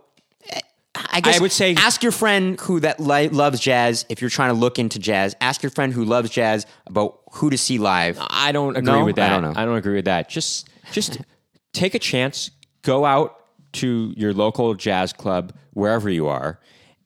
I 1.12 1.20
guess 1.20 1.38
I 1.38 1.40
would 1.40 1.52
say- 1.52 1.74
ask 1.74 2.02
your 2.02 2.12
friend 2.12 2.58
who 2.60 2.80
that 2.80 2.98
li- 3.00 3.28
loves 3.28 3.60
jazz. 3.60 4.04
If 4.08 4.20
you're 4.20 4.30
trying 4.30 4.50
to 4.50 4.58
look 4.58 4.78
into 4.78 4.98
jazz, 4.98 5.34
ask 5.40 5.62
your 5.62 5.70
friend 5.70 5.92
who 5.92 6.04
loves 6.04 6.30
jazz 6.30 6.66
about 6.86 7.20
who 7.32 7.50
to 7.50 7.56
see 7.56 7.78
live. 7.78 8.18
I 8.28 8.52
don't 8.52 8.76
agree 8.76 8.92
No? 8.92 9.04
with 9.04 9.18
I 9.18 9.28
don't 9.28 9.42
know. 9.42 9.52
I 9.54 9.64
don't 9.64 9.76
agree 9.76 9.94
with 9.94 10.06
that. 10.06 10.28
Just 10.28 10.68
just 10.92 11.18
take 11.72 11.94
a 11.94 11.98
chance, 11.98 12.50
go 12.82 13.04
out 13.04 13.36
to 13.74 14.12
your 14.16 14.34
local 14.34 14.74
jazz 14.74 15.12
club 15.12 15.52
wherever 15.74 16.10
you 16.10 16.26
are, 16.26 16.58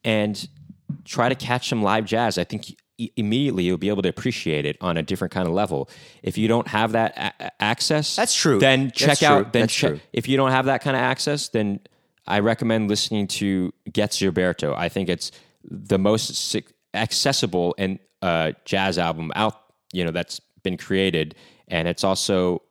and 0.03 0.47
try 1.05 1.29
to 1.29 1.35
catch 1.35 1.69
some 1.69 1.83
live 1.83 2.05
jazz. 2.05 2.39
I 2.39 2.43
think 2.43 2.75
immediately 3.15 3.63
you'll 3.63 3.77
be 3.77 3.89
able 3.89 4.01
to 4.03 4.09
appreciate 4.09 4.65
it 4.65 4.77
on 4.81 4.97
a 4.97 5.03
different 5.03 5.33
kind 5.33 5.47
of 5.47 5.53
level. 5.53 5.89
If 6.23 6.37
you 6.37 6.47
don't 6.47 6.67
have 6.67 6.93
that 6.93 7.17
a- 7.39 7.51
access, 7.63 8.15
That's 8.15 8.33
true. 8.35 8.59
Then 8.59 8.85
That's 8.85 8.97
check 8.97 9.17
true. 9.19 9.27
out. 9.27 9.53
Then 9.53 9.63
That's 9.63 9.73
check. 9.73 9.89
true. 9.91 9.99
If 10.13 10.27
you 10.27 10.37
don't 10.37 10.51
have 10.51 10.65
that 10.65 10.81
kind 10.81 10.95
of 10.95 11.01
access, 11.01 11.49
then 11.49 11.79
I 12.27 12.39
recommend 12.39 12.89
listening 12.89 13.27
to 13.27 13.73
Getz 13.91 14.17
Gilberto. 14.19 14.75
I 14.75 14.89
think 14.89 15.09
it's 15.09 15.31
the 15.63 15.97
most 15.97 16.55
accessible 16.93 17.75
and 17.77 17.99
uh, 18.21 18.53
jazz 18.65 18.97
album 18.97 19.31
out. 19.35 19.61
You 19.93 20.03
know 20.05 20.11
that's 20.11 20.39
been 20.63 20.77
created, 20.77 21.35
and 21.67 21.87
it's 21.87 22.03
also 22.03 22.61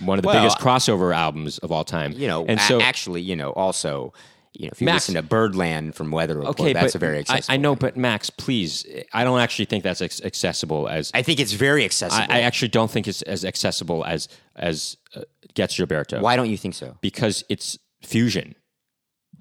one 0.00 0.18
of 0.18 0.22
the 0.22 0.28
Well, 0.28 0.40
biggest 0.42 0.58
crossover 0.58 1.14
albums 1.14 1.58
of 1.58 1.72
all 1.72 1.84
time. 1.84 2.12
You 2.12 2.26
know, 2.26 2.44
and 2.46 2.60
so 2.60 2.80
actually, 2.80 3.22
you 3.22 3.36
know, 3.36 3.52
also, 3.52 4.12
you 4.54 4.66
know, 4.66 4.70
if 4.72 4.80
you 4.80 4.86
Max- 4.86 5.08
listen 5.08 5.14
to 5.14 5.22
Birdland 5.22 5.94
from 5.94 6.10
Weather 6.10 6.36
Report, 6.38 6.60
okay, 6.60 6.72
that's 6.72 6.94
a 6.94 6.98
very 6.98 7.16
I, 7.16 7.20
accessible. 7.20 7.54
I 7.54 7.56
know, 7.56 7.76
but 7.76 7.96
Max, 7.96 8.30
please, 8.30 8.86
I 9.12 9.24
don't 9.24 9.40
actually 9.40 9.66
think 9.66 9.84
that's 9.84 10.00
ex- 10.00 10.22
accessible 10.22 10.88
as 10.88 11.10
I 11.14 11.22
think 11.22 11.40
it's 11.40 11.52
very 11.52 11.84
accessible. 11.84 12.26
I, 12.28 12.38
I 12.38 12.40
actually 12.40 12.68
don't 12.68 12.90
think 12.90 13.06
it's 13.08 13.22
as 13.22 13.44
accessible 13.44 14.04
as 14.04 14.28
as 14.56 14.96
uh, 15.14 15.22
Getz 15.54 15.76
Gilberto 15.76 16.20
Why 16.20 16.36
don't 16.36 16.50
you 16.50 16.56
think 16.56 16.74
so? 16.74 16.96
because 17.00 17.44
it's 17.48 17.78
fusion. 18.02 18.54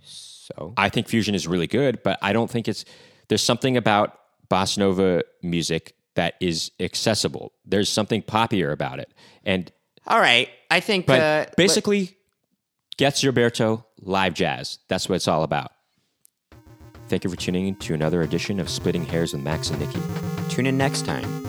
So 0.04 0.74
I 0.78 0.90
think 0.90 1.08
fusion 1.08 1.36
is 1.36 1.48
really 1.48 1.68
good, 1.68 2.02
but 2.04 2.18
I 2.22 2.32
don't 2.34 2.50
think 2.50 2.68
it's 2.68 2.86
there's 3.28 3.44
something 3.44 3.76
about 3.76 4.18
bossa 4.50 4.78
nova 4.78 5.24
music 5.44 5.96
that 6.16 6.36
is 6.40 6.72
accessible. 6.80 7.54
There's 7.66 7.90
something 7.90 8.22
poppier 8.22 8.72
about 8.72 9.00
it, 9.00 9.14
and 9.44 9.72
all 10.06 10.20
right, 10.20 10.50
I 10.72 10.80
think. 10.80 11.06
but 11.06 11.20
uh, 11.20 11.46
basically, 11.58 12.18
Getz 12.98 13.22
Gilberto 13.22 13.84
live 14.02 14.34
jazz. 14.34 14.80
That's 14.88 15.10
what 15.10 15.16
it's 15.16 15.28
all 15.28 15.44
about. 15.44 15.72
Thank 17.08 17.24
you 17.24 17.30
for 17.30 17.38
tuning 17.38 17.68
in 17.68 17.76
to 17.76 17.94
another 17.94 18.22
edition 18.22 18.60
of 18.60 18.70
Splitting 18.70 19.06
Hairs 19.06 19.34
with 19.34 19.42
Max 19.42 19.70
and 19.70 19.80
Nikki. 19.80 20.00
tune 20.50 20.68
in 20.68 20.78
next 20.78 21.06
time. 21.06 21.47